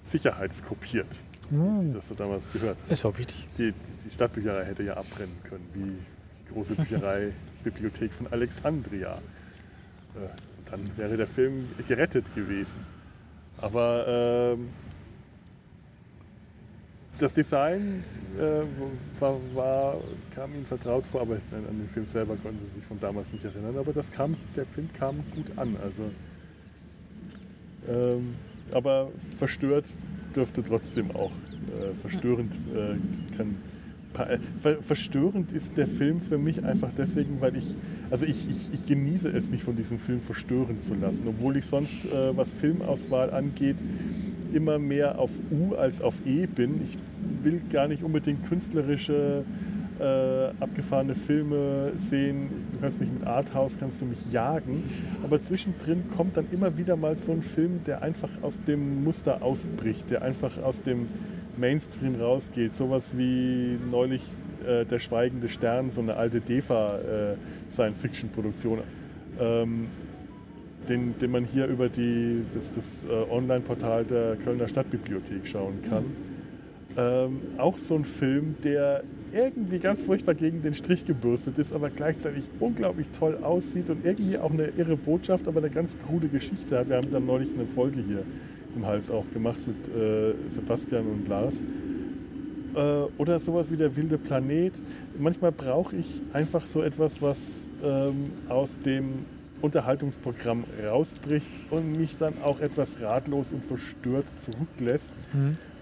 sicherheitskopiert, 0.02 1.22
wie 1.50 1.86
sich 1.86 1.94
das 1.94 2.08
so 2.08 2.14
damals 2.14 2.50
gehört. 2.52 2.78
Ist 2.88 3.04
auch 3.04 3.16
wichtig. 3.18 3.46
Die, 3.58 3.72
die, 3.72 3.92
die 4.04 4.10
Stadtbücherei 4.10 4.64
hätte 4.64 4.82
ja 4.82 4.94
abbrennen 4.94 5.36
können, 5.44 5.66
wie 5.74 5.96
die 6.38 6.52
große 6.52 6.74
Bücherei 6.76 7.32
Bibliothek 7.62 8.12
von 8.12 8.26
Alexandria. 8.28 9.14
Äh, 9.14 10.28
Dann 10.70 10.80
wäre 10.96 11.16
der 11.16 11.26
Film 11.26 11.68
gerettet 11.86 12.34
gewesen. 12.34 12.78
Aber 13.58 14.04
ähm, 14.56 14.68
das 17.18 17.32
Design 17.32 18.02
äh, 18.38 18.62
war, 19.20 19.38
war, 19.54 19.96
kam 20.34 20.54
ihnen 20.54 20.66
vertraut 20.66 21.06
vor, 21.06 21.20
aber 21.20 21.34
an 21.34 21.78
den 21.78 21.88
Film 21.88 22.06
selber 22.06 22.36
konnten 22.36 22.60
sie 22.60 22.70
sich 22.70 22.84
von 22.84 22.98
damals 22.98 23.32
nicht 23.32 23.44
erinnern. 23.44 23.76
Aber 23.78 23.92
das 23.92 24.10
kam, 24.10 24.36
der 24.56 24.66
Film 24.66 24.88
kam 24.92 25.16
gut 25.34 25.56
an. 25.56 25.76
Also, 25.82 26.10
ähm, 27.88 28.34
aber 28.72 29.10
verstört 29.38 29.86
dürfte 30.34 30.62
trotzdem 30.62 31.10
auch. 31.12 31.30
Äh, 31.30 31.94
verstörend 32.00 32.54
äh, 32.74 33.36
kann. 33.36 33.56
äh, 34.28 34.38
Ver, 34.60 34.82
verstörend 34.82 35.50
ist 35.52 35.76
der 35.76 35.86
Film 35.86 36.20
für 36.20 36.38
mich 36.38 36.64
einfach 36.64 36.90
deswegen, 36.96 37.40
weil 37.40 37.56
ich, 37.56 37.74
also 38.10 38.24
ich, 38.24 38.48
ich, 38.48 38.72
ich 38.72 38.86
genieße 38.86 39.28
es, 39.28 39.50
mich 39.50 39.64
von 39.64 39.74
diesem 39.74 39.98
Film 39.98 40.20
verstören 40.20 40.78
zu 40.80 40.94
lassen, 40.94 41.22
obwohl 41.26 41.56
ich 41.56 41.66
sonst, 41.66 42.04
äh, 42.06 42.36
was 42.36 42.48
Filmauswahl 42.50 43.30
angeht, 43.32 43.76
immer 44.52 44.78
mehr 44.78 45.18
auf 45.18 45.30
U 45.50 45.74
als 45.74 46.00
auf 46.00 46.14
E 46.24 46.46
bin. 46.46 46.80
Ich 46.84 46.96
will 47.42 47.60
gar 47.72 47.88
nicht 47.88 48.02
unbedingt 48.02 48.46
künstlerische, 48.48 49.44
äh, 50.00 50.48
abgefahrene 50.60 51.14
Filme 51.14 51.92
sehen. 51.96 52.48
Du 52.72 52.78
kannst 52.80 52.98
mich 53.00 53.10
mit 53.10 53.26
Arthouse, 53.26 53.76
kannst 53.78 54.00
du 54.00 54.06
mich 54.06 54.18
jagen. 54.32 54.82
Aber 55.22 55.38
zwischendrin 55.40 56.04
kommt 56.16 56.36
dann 56.36 56.46
immer 56.50 56.76
wieder 56.76 56.96
mal 56.96 57.14
so 57.16 57.30
ein 57.32 57.42
Film, 57.42 57.84
der 57.86 58.02
einfach 58.02 58.30
aus 58.42 58.60
dem 58.66 59.04
Muster 59.04 59.40
ausbricht, 59.42 60.10
der 60.10 60.22
einfach 60.22 60.60
aus 60.62 60.82
dem 60.82 61.06
Mainstream 61.56 62.16
rausgeht. 62.16 62.74
Sowas 62.74 63.12
wie 63.16 63.78
neulich 63.90 64.24
äh, 64.66 64.84
Der 64.84 64.98
Schweigende 64.98 65.48
Stern, 65.48 65.90
so 65.90 66.00
eine 66.00 66.16
alte 66.16 66.40
DEFA-Science-Fiction-Produktion, 66.40 68.80
ähm, 69.40 69.86
den, 70.88 71.16
den 71.18 71.30
man 71.30 71.44
hier 71.44 71.66
über 71.66 71.88
die, 71.88 72.42
das, 72.52 72.72
das 72.72 73.04
äh, 73.04 73.30
Online-Portal 73.30 74.04
der 74.04 74.34
Kölner 74.36 74.66
Stadtbibliothek 74.68 75.46
schauen 75.46 75.80
kann. 75.88 76.04
Ähm, 76.96 77.40
auch 77.58 77.76
so 77.78 77.96
ein 77.96 78.04
Film, 78.04 78.56
der 78.62 79.02
irgendwie 79.34 79.78
ganz 79.78 80.02
furchtbar 80.02 80.34
gegen 80.34 80.62
den 80.62 80.74
Strich 80.74 81.04
gebürstet 81.04 81.58
ist, 81.58 81.72
aber 81.72 81.90
gleichzeitig 81.90 82.44
unglaublich 82.60 83.08
toll 83.18 83.38
aussieht 83.42 83.90
und 83.90 84.04
irgendwie 84.04 84.38
auch 84.38 84.52
eine 84.52 84.68
irre 84.76 84.96
Botschaft, 84.96 85.48
aber 85.48 85.58
eine 85.58 85.70
ganz 85.70 85.96
krude 86.06 86.28
Geschichte 86.28 86.78
hat. 86.78 86.88
Wir 86.88 86.96
haben 86.96 87.10
dann 87.10 87.26
neulich 87.26 87.52
eine 87.52 87.66
Folge 87.66 88.00
hier 88.00 88.22
im 88.76 88.86
Hals 88.86 89.10
auch 89.10 89.24
gemacht 89.32 89.58
mit 89.66 89.94
äh, 89.94 90.34
Sebastian 90.48 91.06
und 91.06 91.28
Lars. 91.28 91.62
Äh, 92.74 92.78
oder 93.18 93.38
sowas 93.40 93.70
wie 93.70 93.76
der 93.76 93.94
wilde 93.96 94.18
Planet. 94.18 94.74
Manchmal 95.18 95.52
brauche 95.52 95.96
ich 95.96 96.20
einfach 96.32 96.64
so 96.64 96.82
etwas, 96.82 97.20
was 97.22 97.62
ähm, 97.82 98.32
aus 98.48 98.78
dem 98.84 99.26
Unterhaltungsprogramm 99.60 100.64
rausbricht 100.84 101.48
und 101.70 101.96
mich 101.98 102.16
dann 102.16 102.34
auch 102.42 102.60
etwas 102.60 103.00
ratlos 103.00 103.52
und 103.52 103.64
verstört 103.64 104.26
zurücklässt, 104.38 105.08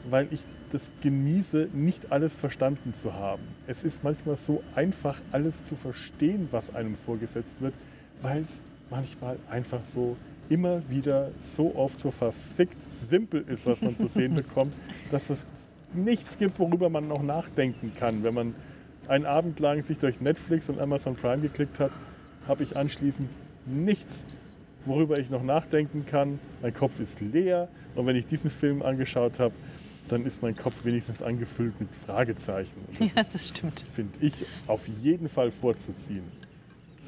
weil 0.09 0.29
ich 0.31 0.45
das 0.71 0.91
genieße, 1.03 1.69
nicht 1.73 2.11
alles 2.11 2.35
verstanden 2.35 2.95
zu 2.95 3.15
haben. 3.15 3.43
Es 3.67 3.85
ist 3.85 4.03
manchmal 4.03 4.37
so 4.37 4.63
einfach, 4.75 5.21
alles 5.31 5.65
zu 5.65 5.77
verstehen, 5.77 6.49
was 6.51 6.75
einem 6.75 6.95
vorgesetzt 6.95 7.61
wird, 7.61 7.75
weil 8.21 8.43
es 8.43 8.61
manchmal 8.91 9.37
einfach 9.51 9.85
so 9.85 10.17
immer 10.49 10.83
wieder 10.89 11.31
so 11.41 11.75
oft 11.75 11.99
so 11.99 12.11
verfickt 12.11 12.77
simpel 13.09 13.45
ist, 13.49 13.67
was 13.67 13.81
man 13.81 13.97
zu 13.97 14.07
sehen 14.07 14.35
bekommt, 14.37 14.75
dass 15.11 15.31
es 15.31 15.47
nichts 15.95 16.39
gibt, 16.39 16.59
worüber 16.59 16.89
man 16.89 17.09
noch 17.09 17.23
nachdenken 17.23 17.93
kann. 17.99 18.23
Wenn 18.23 18.35
man 18.35 18.55
einen 19.09 19.27
Abend 19.27 19.61
lang 19.61 19.83
sich 19.83 19.99
durch 19.99 20.21
Netflix 20.21 20.69
und 20.69 20.81
Amazon 20.81 21.17
Prime 21.17 21.43
geklickt 21.43 21.81
hat, 21.81 21.91
habe 22.47 22.63
ich 22.63 22.77
anschließend 22.77 23.29
nichts, 23.67 24.27
worüber 24.85 25.19
ich 25.19 25.31
noch 25.31 25.43
nachdenken 25.43 26.05
kann. 26.07 26.39
Mein 26.61 26.75
Kopf 26.75 26.99
ist 27.01 27.21
leer 27.21 27.69
und 27.95 28.07
wenn 28.07 28.17
ich 28.17 28.27
diesen 28.27 28.51
Film 28.51 28.83
angeschaut 28.83 29.39
habe, 29.39 29.55
dann 30.09 30.25
ist 30.27 30.43
mein 30.43 30.57
Kopf 30.57 30.85
wenigstens 30.85 31.23
angefüllt 31.23 31.79
mit 31.81 31.95
Fragezeichen. 31.95 32.75
Das 32.99 33.15
Ja, 33.15 33.23
das 33.23 33.49
stimmt. 33.49 33.87
finde 33.95 34.19
ich 34.21 34.47
auf 34.67 34.87
jeden 35.03 35.29
Fall 35.29 35.51
vorzuziehen. 35.51 36.25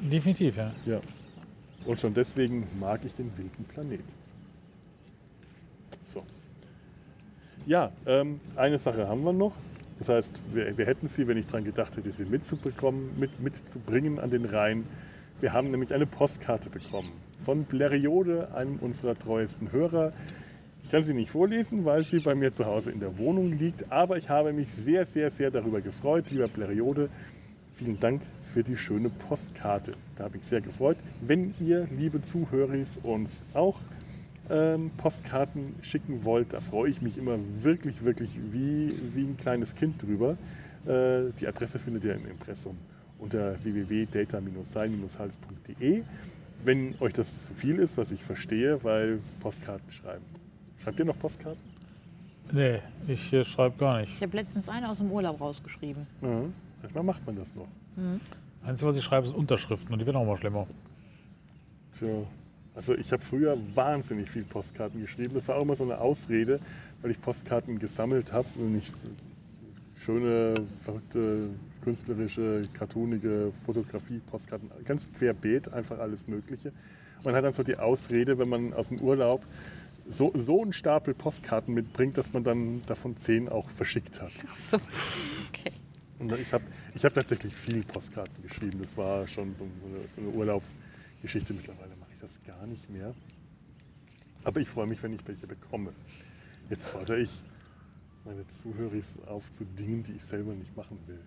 Definitiv, 0.01 0.57
ja. 0.57 0.71
Ja. 0.85 1.01
Und 1.85 1.99
schon 1.99 2.13
deswegen 2.13 2.67
mag 2.79 3.01
ich 3.05 3.13
den 3.13 3.31
wilden 3.37 3.63
Planet. 3.65 4.01
So. 6.01 6.23
Ja, 7.65 7.91
ähm, 8.05 8.39
eine 8.55 8.77
Sache 8.77 9.07
haben 9.07 9.23
wir 9.23 9.33
noch. 9.33 9.55
Das 9.99 10.09
heißt, 10.09 10.41
wir, 10.53 10.77
wir 10.77 10.85
hätten 10.85 11.07
sie, 11.07 11.27
wenn 11.27 11.37
ich 11.37 11.47
daran 11.47 11.63
gedacht 11.63 11.95
hätte, 11.95 12.11
sie 12.11 12.25
mitzubekommen, 12.25 13.17
mit, 13.17 13.39
mitzubringen 13.39 14.19
an 14.19 14.29
den 14.29 14.45
Rhein. 14.45 14.85
Wir 15.41 15.53
haben 15.53 15.71
nämlich 15.71 15.93
eine 15.93 16.05
Postkarte 16.05 16.69
bekommen 16.69 17.11
von 17.43 17.63
Bleriode, 17.63 18.53
einem 18.53 18.77
unserer 18.79 19.17
treuesten 19.17 19.71
Hörer. 19.71 20.11
Kann 20.95 21.03
sie 21.03 21.13
nicht 21.13 21.29
vorlesen, 21.29 21.83
weil 21.83 22.05
sie 22.05 22.19
bei 22.19 22.35
mir 22.35 22.53
zu 22.53 22.65
Hause 22.65 22.89
in 22.89 23.01
der 23.01 23.17
Wohnung 23.17 23.51
liegt, 23.51 23.91
aber 23.91 24.15
ich 24.15 24.29
habe 24.29 24.53
mich 24.53 24.69
sehr, 24.69 25.03
sehr, 25.03 25.29
sehr 25.29 25.51
darüber 25.51 25.81
gefreut, 25.81 26.31
lieber 26.31 26.47
Bleriode. 26.47 27.09
Vielen 27.73 27.99
Dank 27.99 28.21
für 28.53 28.63
die 28.63 28.77
schöne 28.77 29.09
Postkarte. 29.09 29.91
Da 30.15 30.23
habe 30.23 30.37
ich 30.37 30.45
sehr 30.45 30.61
gefreut. 30.61 30.95
Wenn 31.19 31.53
ihr, 31.59 31.85
liebe 31.99 32.21
Zuhörer, 32.21 32.77
uns 33.03 33.43
auch 33.53 33.77
ähm, 34.49 34.89
Postkarten 34.95 35.75
schicken 35.81 36.23
wollt, 36.23 36.53
da 36.53 36.61
freue 36.61 36.89
ich 36.89 37.01
mich 37.01 37.17
immer 37.17 37.39
wirklich, 37.61 38.05
wirklich 38.05 38.39
wie, 38.53 38.97
wie 39.13 39.23
ein 39.23 39.35
kleines 39.35 39.75
Kind 39.75 40.01
drüber. 40.01 40.37
Äh, 40.87 41.33
die 41.41 41.47
Adresse 41.47 41.77
findet 41.77 42.05
ihr 42.05 42.15
im 42.15 42.25
Impressum 42.25 42.77
unter 43.19 43.61
www.data-sein-hals.de. 43.61 46.03
Wenn 46.63 46.95
euch 47.01 47.11
das 47.11 47.47
zu 47.47 47.53
viel 47.53 47.79
ist, 47.79 47.97
was 47.97 48.13
ich 48.13 48.23
verstehe, 48.23 48.81
weil 48.81 49.19
Postkarten 49.41 49.91
schreiben. 49.91 50.44
Schreibt 50.83 50.99
ihr 50.99 51.05
noch 51.05 51.17
Postkarten? 51.17 51.61
Nee, 52.51 52.79
ich 53.07 53.33
äh, 53.33 53.43
schreibe 53.43 53.77
gar 53.77 53.99
nicht. 53.99 54.13
Ich 54.13 54.21
habe 54.21 54.37
letztens 54.37 54.69
eine 54.69 54.89
aus 54.89 54.99
dem 54.99 55.11
Urlaub 55.11 55.41
rausgeschrieben. 55.41 56.05
Ja. 56.21 56.41
Manchmal 56.81 57.03
macht 57.03 57.25
man 57.25 57.35
das 57.35 57.55
noch. 57.55 57.67
Einzige, 58.63 58.87
was 58.87 58.97
ich 58.97 59.03
schreibe, 59.03 59.25
sind 59.25 59.35
Unterschriften 59.37 59.93
und 59.93 59.99
die 59.99 60.05
werden 60.05 60.17
auch 60.17 60.25
mal 60.25 60.37
schlimmer. 60.37 60.67
Tja. 61.97 62.23
Also 62.75 62.93
ich 62.93 63.11
habe 63.13 63.23
früher 63.23 63.57
wahnsinnig 63.73 64.29
viel 64.29 64.43
Postkarten 64.43 64.99
geschrieben. 64.99 65.33
Das 65.33 65.47
war 65.47 65.55
auch 65.55 65.61
immer 65.61 65.75
so 65.75 65.85
eine 65.85 65.97
Ausrede, 65.97 66.59
weil 67.01 67.11
ich 67.11 67.21
Postkarten 67.21 67.79
gesammelt 67.79 68.33
habe 68.33 68.47
und 68.57 68.77
ich 68.77 68.91
schöne, 69.95 70.55
verrückte, 70.83 71.49
künstlerische, 71.83 72.67
cartoonige 72.73 73.53
Fotografie, 73.65 74.19
Postkarten, 74.19 74.69
ganz 74.83 75.07
querbeet, 75.13 75.71
einfach 75.71 75.99
alles 75.99 76.27
Mögliche. 76.27 76.73
Man 77.23 77.33
hat 77.33 77.45
dann 77.45 77.53
so 77.53 77.63
die 77.63 77.77
Ausrede, 77.77 78.37
wenn 78.37 78.49
man 78.49 78.73
aus 78.73 78.89
dem 78.89 78.99
Urlaub 78.99 79.45
so, 80.07 80.31
so 80.35 80.61
einen 80.61 80.73
Stapel 80.73 81.13
Postkarten 81.13 81.73
mitbringt, 81.73 82.17
dass 82.17 82.33
man 82.33 82.43
dann 82.43 82.83
davon 82.85 83.17
zehn 83.17 83.49
auch 83.49 83.69
verschickt 83.69 84.21
hat. 84.21 84.31
Ach 84.47 84.55
so. 84.55 84.77
Okay. 85.49 85.71
Und 86.19 86.31
ich 86.33 86.53
habe 86.53 86.63
ich 86.93 87.03
hab 87.03 87.13
tatsächlich 87.13 87.53
viel 87.55 87.83
Postkarten 87.83 88.41
geschrieben. 88.43 88.79
Das 88.79 88.95
war 88.97 89.27
schon 89.27 89.53
so 89.55 89.63
eine, 89.63 90.07
so 90.15 90.21
eine 90.21 90.29
Urlaubsgeschichte. 90.29 91.53
Mittlerweile 91.53 91.95
mache 91.99 92.11
ich 92.13 92.19
das 92.19 92.39
gar 92.45 92.65
nicht 92.67 92.89
mehr. 92.89 93.13
Aber 94.43 94.59
ich 94.59 94.69
freue 94.69 94.87
mich, 94.87 95.01
wenn 95.03 95.13
ich 95.13 95.27
welche 95.27 95.47
bekomme. 95.47 95.91
Jetzt 96.69 96.87
fordere 96.87 97.19
ich 97.19 97.41
meine 98.23 98.47
Zuhörer 98.47 99.01
auf 99.27 99.51
zu 99.51 99.65
Dingen, 99.65 100.03
die 100.03 100.13
ich 100.13 100.23
selber 100.23 100.53
nicht 100.53 100.75
machen 100.75 100.97
will. 101.07 101.21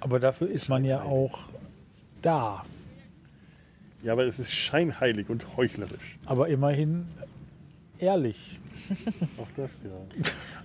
Aber 0.00 0.18
dafür 0.18 0.48
ist 0.48 0.68
man 0.68 0.84
ja 0.84 1.02
auch 1.02 1.38
da. 2.20 2.64
Ja, 4.02 4.12
aber 4.12 4.24
es 4.24 4.38
ist 4.38 4.52
scheinheilig 4.52 5.30
und 5.30 5.56
heuchlerisch. 5.56 6.18
Aber 6.26 6.48
immerhin 6.48 7.06
ehrlich. 7.98 8.60
Auch 9.38 9.48
das 9.56 9.70
ja. 9.84 9.90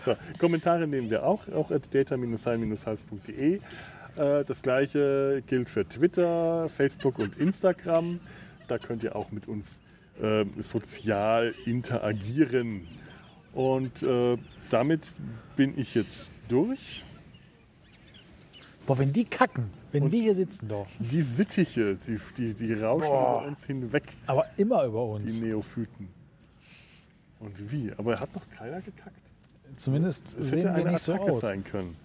So, 0.05 0.17
Kommentare 0.39 0.87
nehmen 0.87 1.11
wir 1.11 1.25
auch, 1.25 1.49
auch 1.49 1.71
at 1.71 1.95
data-sein-hals.de. 1.95 3.55
Äh, 4.17 4.45
das 4.45 4.63
gleiche 4.63 5.43
gilt 5.47 5.69
für 5.69 5.87
Twitter, 5.89 6.69
Facebook 6.69 7.19
und 7.19 7.37
Instagram. 7.37 8.21
Da 8.69 8.79
könnt 8.79 9.03
ihr 9.03 9.17
auch 9.17 9.31
mit 9.31 9.49
uns 9.49 9.81
äh, 10.21 10.45
sozial 10.59 11.55
interagieren. 11.67 12.87
Und 13.53 14.03
äh, 14.03 14.39
damit 14.71 15.13
bin 15.57 15.79
ich 15.79 15.95
jetzt 15.95 16.31
durch. 16.49 17.05
Boah, 18.87 18.99
wenn 18.99 19.13
die 19.13 19.25
kacken, 19.25 19.71
wenn 19.93 20.11
wir 20.11 20.23
hier 20.23 20.35
sitzen 20.35 20.69
doch. 20.69 20.89
Die 20.99 21.23
Sittiche, 21.23 21.97
die, 21.97 22.19
die, 22.37 22.55
die 22.55 22.73
rauschen 22.73 23.09
Boah. 23.09 23.39
über 23.41 23.49
uns 23.49 23.65
hinweg, 23.65 24.05
Aber 24.27 24.47
immer 24.57 24.85
über 24.85 25.19
die 25.19 25.25
uns. 25.25 25.41
Neophyten. 25.41 26.09
Und 27.39 27.73
wie? 27.73 27.93
Aber 27.97 28.19
hat 28.19 28.35
noch 28.35 28.49
keiner 28.51 28.81
gekackt. 28.81 29.22
Zumindest 29.77 30.37
Das 30.39 30.47
sehen 30.47 30.59
hätte 30.59 30.63
wir 30.65 30.75
eine 30.75 30.93
nicht 30.93 31.05
so 31.05 31.13
Attacke 31.15 31.33
aus. 31.33 31.41
sein 31.41 31.65
können. 31.65 31.97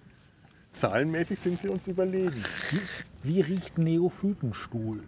Zahlenmäßig 0.72 1.40
sind 1.40 1.60
sie 1.60 1.70
uns 1.70 1.88
überlegen. 1.88 2.44
Wie 3.24 3.42
riecht 3.42 3.78
Neophytenstuhl? 3.78 5.02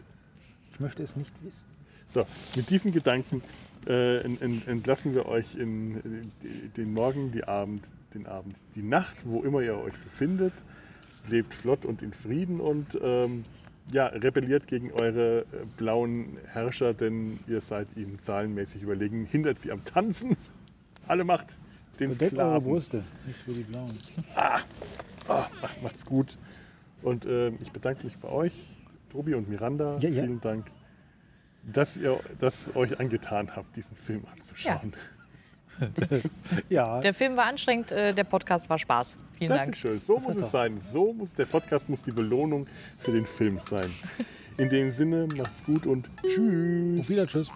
Ich 0.73 0.79
möchte 0.79 1.03
es 1.03 1.15
nicht 1.15 1.33
wissen. 1.43 1.67
So, 2.09 2.23
mit 2.55 2.69
diesen 2.71 2.91
Gedanken 2.91 3.43
äh, 3.87 4.21
en- 4.21 4.41
en- 4.41 4.67
entlassen 4.67 5.13
wir 5.13 5.27
euch 5.27 5.55
in, 5.55 5.99
in 6.01 6.31
den 6.75 6.93
Morgen, 6.93 7.31
die 7.31 7.43
Abend, 7.43 7.91
den 8.15 8.25
Abend, 8.25 8.55
die 8.75 8.81
Nacht, 8.81 9.23
wo 9.25 9.43
immer 9.43 9.61
ihr 9.61 9.77
euch 9.77 9.93
befindet. 9.93 10.53
Lebt 11.27 11.53
flott 11.53 11.85
und 11.85 12.01
in 12.01 12.11
Frieden 12.13 12.59
und 12.59 12.97
ähm, 13.01 13.43
ja, 13.91 14.07
rebelliert 14.07 14.67
gegen 14.67 14.91
eure 14.91 15.41
äh, 15.41 15.45
blauen 15.77 16.37
Herrscher, 16.47 16.93
denn 16.95 17.39
ihr 17.47 17.61
seid 17.61 17.95
ihnen 17.95 18.17
zahlenmäßig 18.19 18.81
überlegen. 18.81 19.25
Hindert 19.25 19.59
sie 19.59 19.71
am 19.71 19.83
Tanzen. 19.83 20.35
Alle 21.07 21.23
Macht 21.23 21.59
den 21.99 22.09
Bedeckt 22.11 22.33
eure 22.33 22.47
Sklaven. 22.59 22.69
Brüste, 22.71 23.03
nicht 23.27 23.39
für 23.39 23.51
die 23.51 23.63
Blauen. 23.63 23.97
Ah, 24.35 24.59
macht, 25.61 25.81
macht's 25.83 26.05
gut. 26.05 26.37
Und 27.01 27.25
ähm, 27.25 27.57
ich 27.61 27.71
bedanke 27.71 28.05
mich 28.05 28.17
bei 28.17 28.29
euch, 28.29 28.53
Tobi 29.11 29.33
und 29.35 29.47
Miranda. 29.49 29.97
Ja, 29.99 30.09
ja. 30.09 30.23
Vielen 30.23 30.41
Dank, 30.41 30.65
dass 31.71 31.97
ihr 31.97 32.19
das 32.39 32.75
euch 32.75 32.99
angetan 32.99 33.55
habt, 33.55 33.75
diesen 33.75 33.95
Film 33.95 34.23
anzuschauen. 34.33 34.93
Ja, 36.69 36.99
Der 36.99 37.13
Film 37.13 37.37
war 37.37 37.45
anstrengend, 37.45 37.91
äh, 37.91 38.11
der 38.11 38.23
Podcast 38.23 38.67
war 38.71 38.79
Spaß. 38.79 39.19
Vielen 39.37 39.49
Das 39.49 39.59
Dank. 39.59 39.73
ist 39.73 39.77
schön. 39.79 39.99
So 39.99 40.15
Das 40.15 40.23
muss 40.25 40.35
es 40.37 40.41
doch- 40.41 40.49
sein. 40.49 40.81
So 40.81 41.13
muss 41.13 41.31
der 41.33 41.45
Podcast 41.45 41.87
muss 41.87 42.01
die 42.01 42.11
Belohnung 42.11 42.65
für 42.97 43.11
den 43.11 43.27
Film 43.27 43.59
sein. 43.59 43.87
In 44.57 44.67
dem 44.69 44.91
Sinne, 44.91 45.27
macht's 45.37 45.63
gut 45.63 45.85
und 45.85 46.09
tschüss. 46.25 47.01
auf 47.01 47.09
wieder 47.09 47.27
tschüss. 47.27 47.49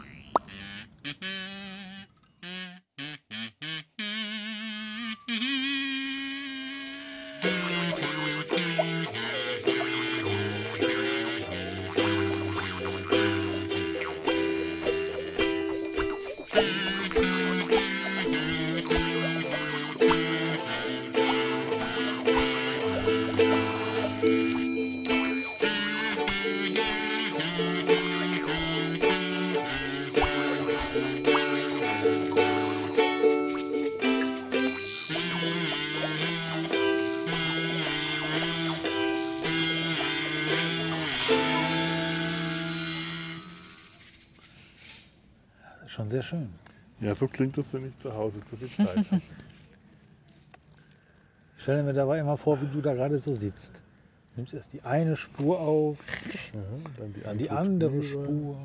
Ja, 47.14 47.18
so 47.18 47.28
klingt 47.28 47.56
es, 47.60 47.72
wenn 47.76 47.88
ich 47.88 47.96
zu 47.96 48.12
Hause 48.12 48.42
zu 48.42 48.58
viel 48.58 48.72
Zeit 48.72 49.12
habe. 49.12 49.22
Stell 51.58 51.84
mir 51.84 51.94
dabei 51.94 52.18
immer 52.18 52.38
vor, 52.38 52.60
wie 52.60 52.66
du 52.66 52.82
da 52.82 52.96
gerade 52.96 53.20
so 53.20 53.32
sitzt. 53.32 53.84
Du 54.32 54.38
nimmst 54.38 54.56
erst 54.56 54.74
die 54.74 54.82
eine 54.82 55.16
Spur 55.16 55.60
auf, 55.60 56.04
Dann 56.98 57.14
die 57.14 57.22
dann 57.22 57.38
die 57.38 57.52
andere, 57.52 57.92
andere. 57.92 58.04
Spur. 58.04 58.58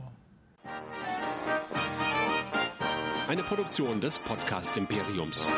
Eine 3.29 3.43
Produktion 3.43 4.01
des 4.01 4.19
Podcast 4.19 4.75
Imperiums. 4.79 5.51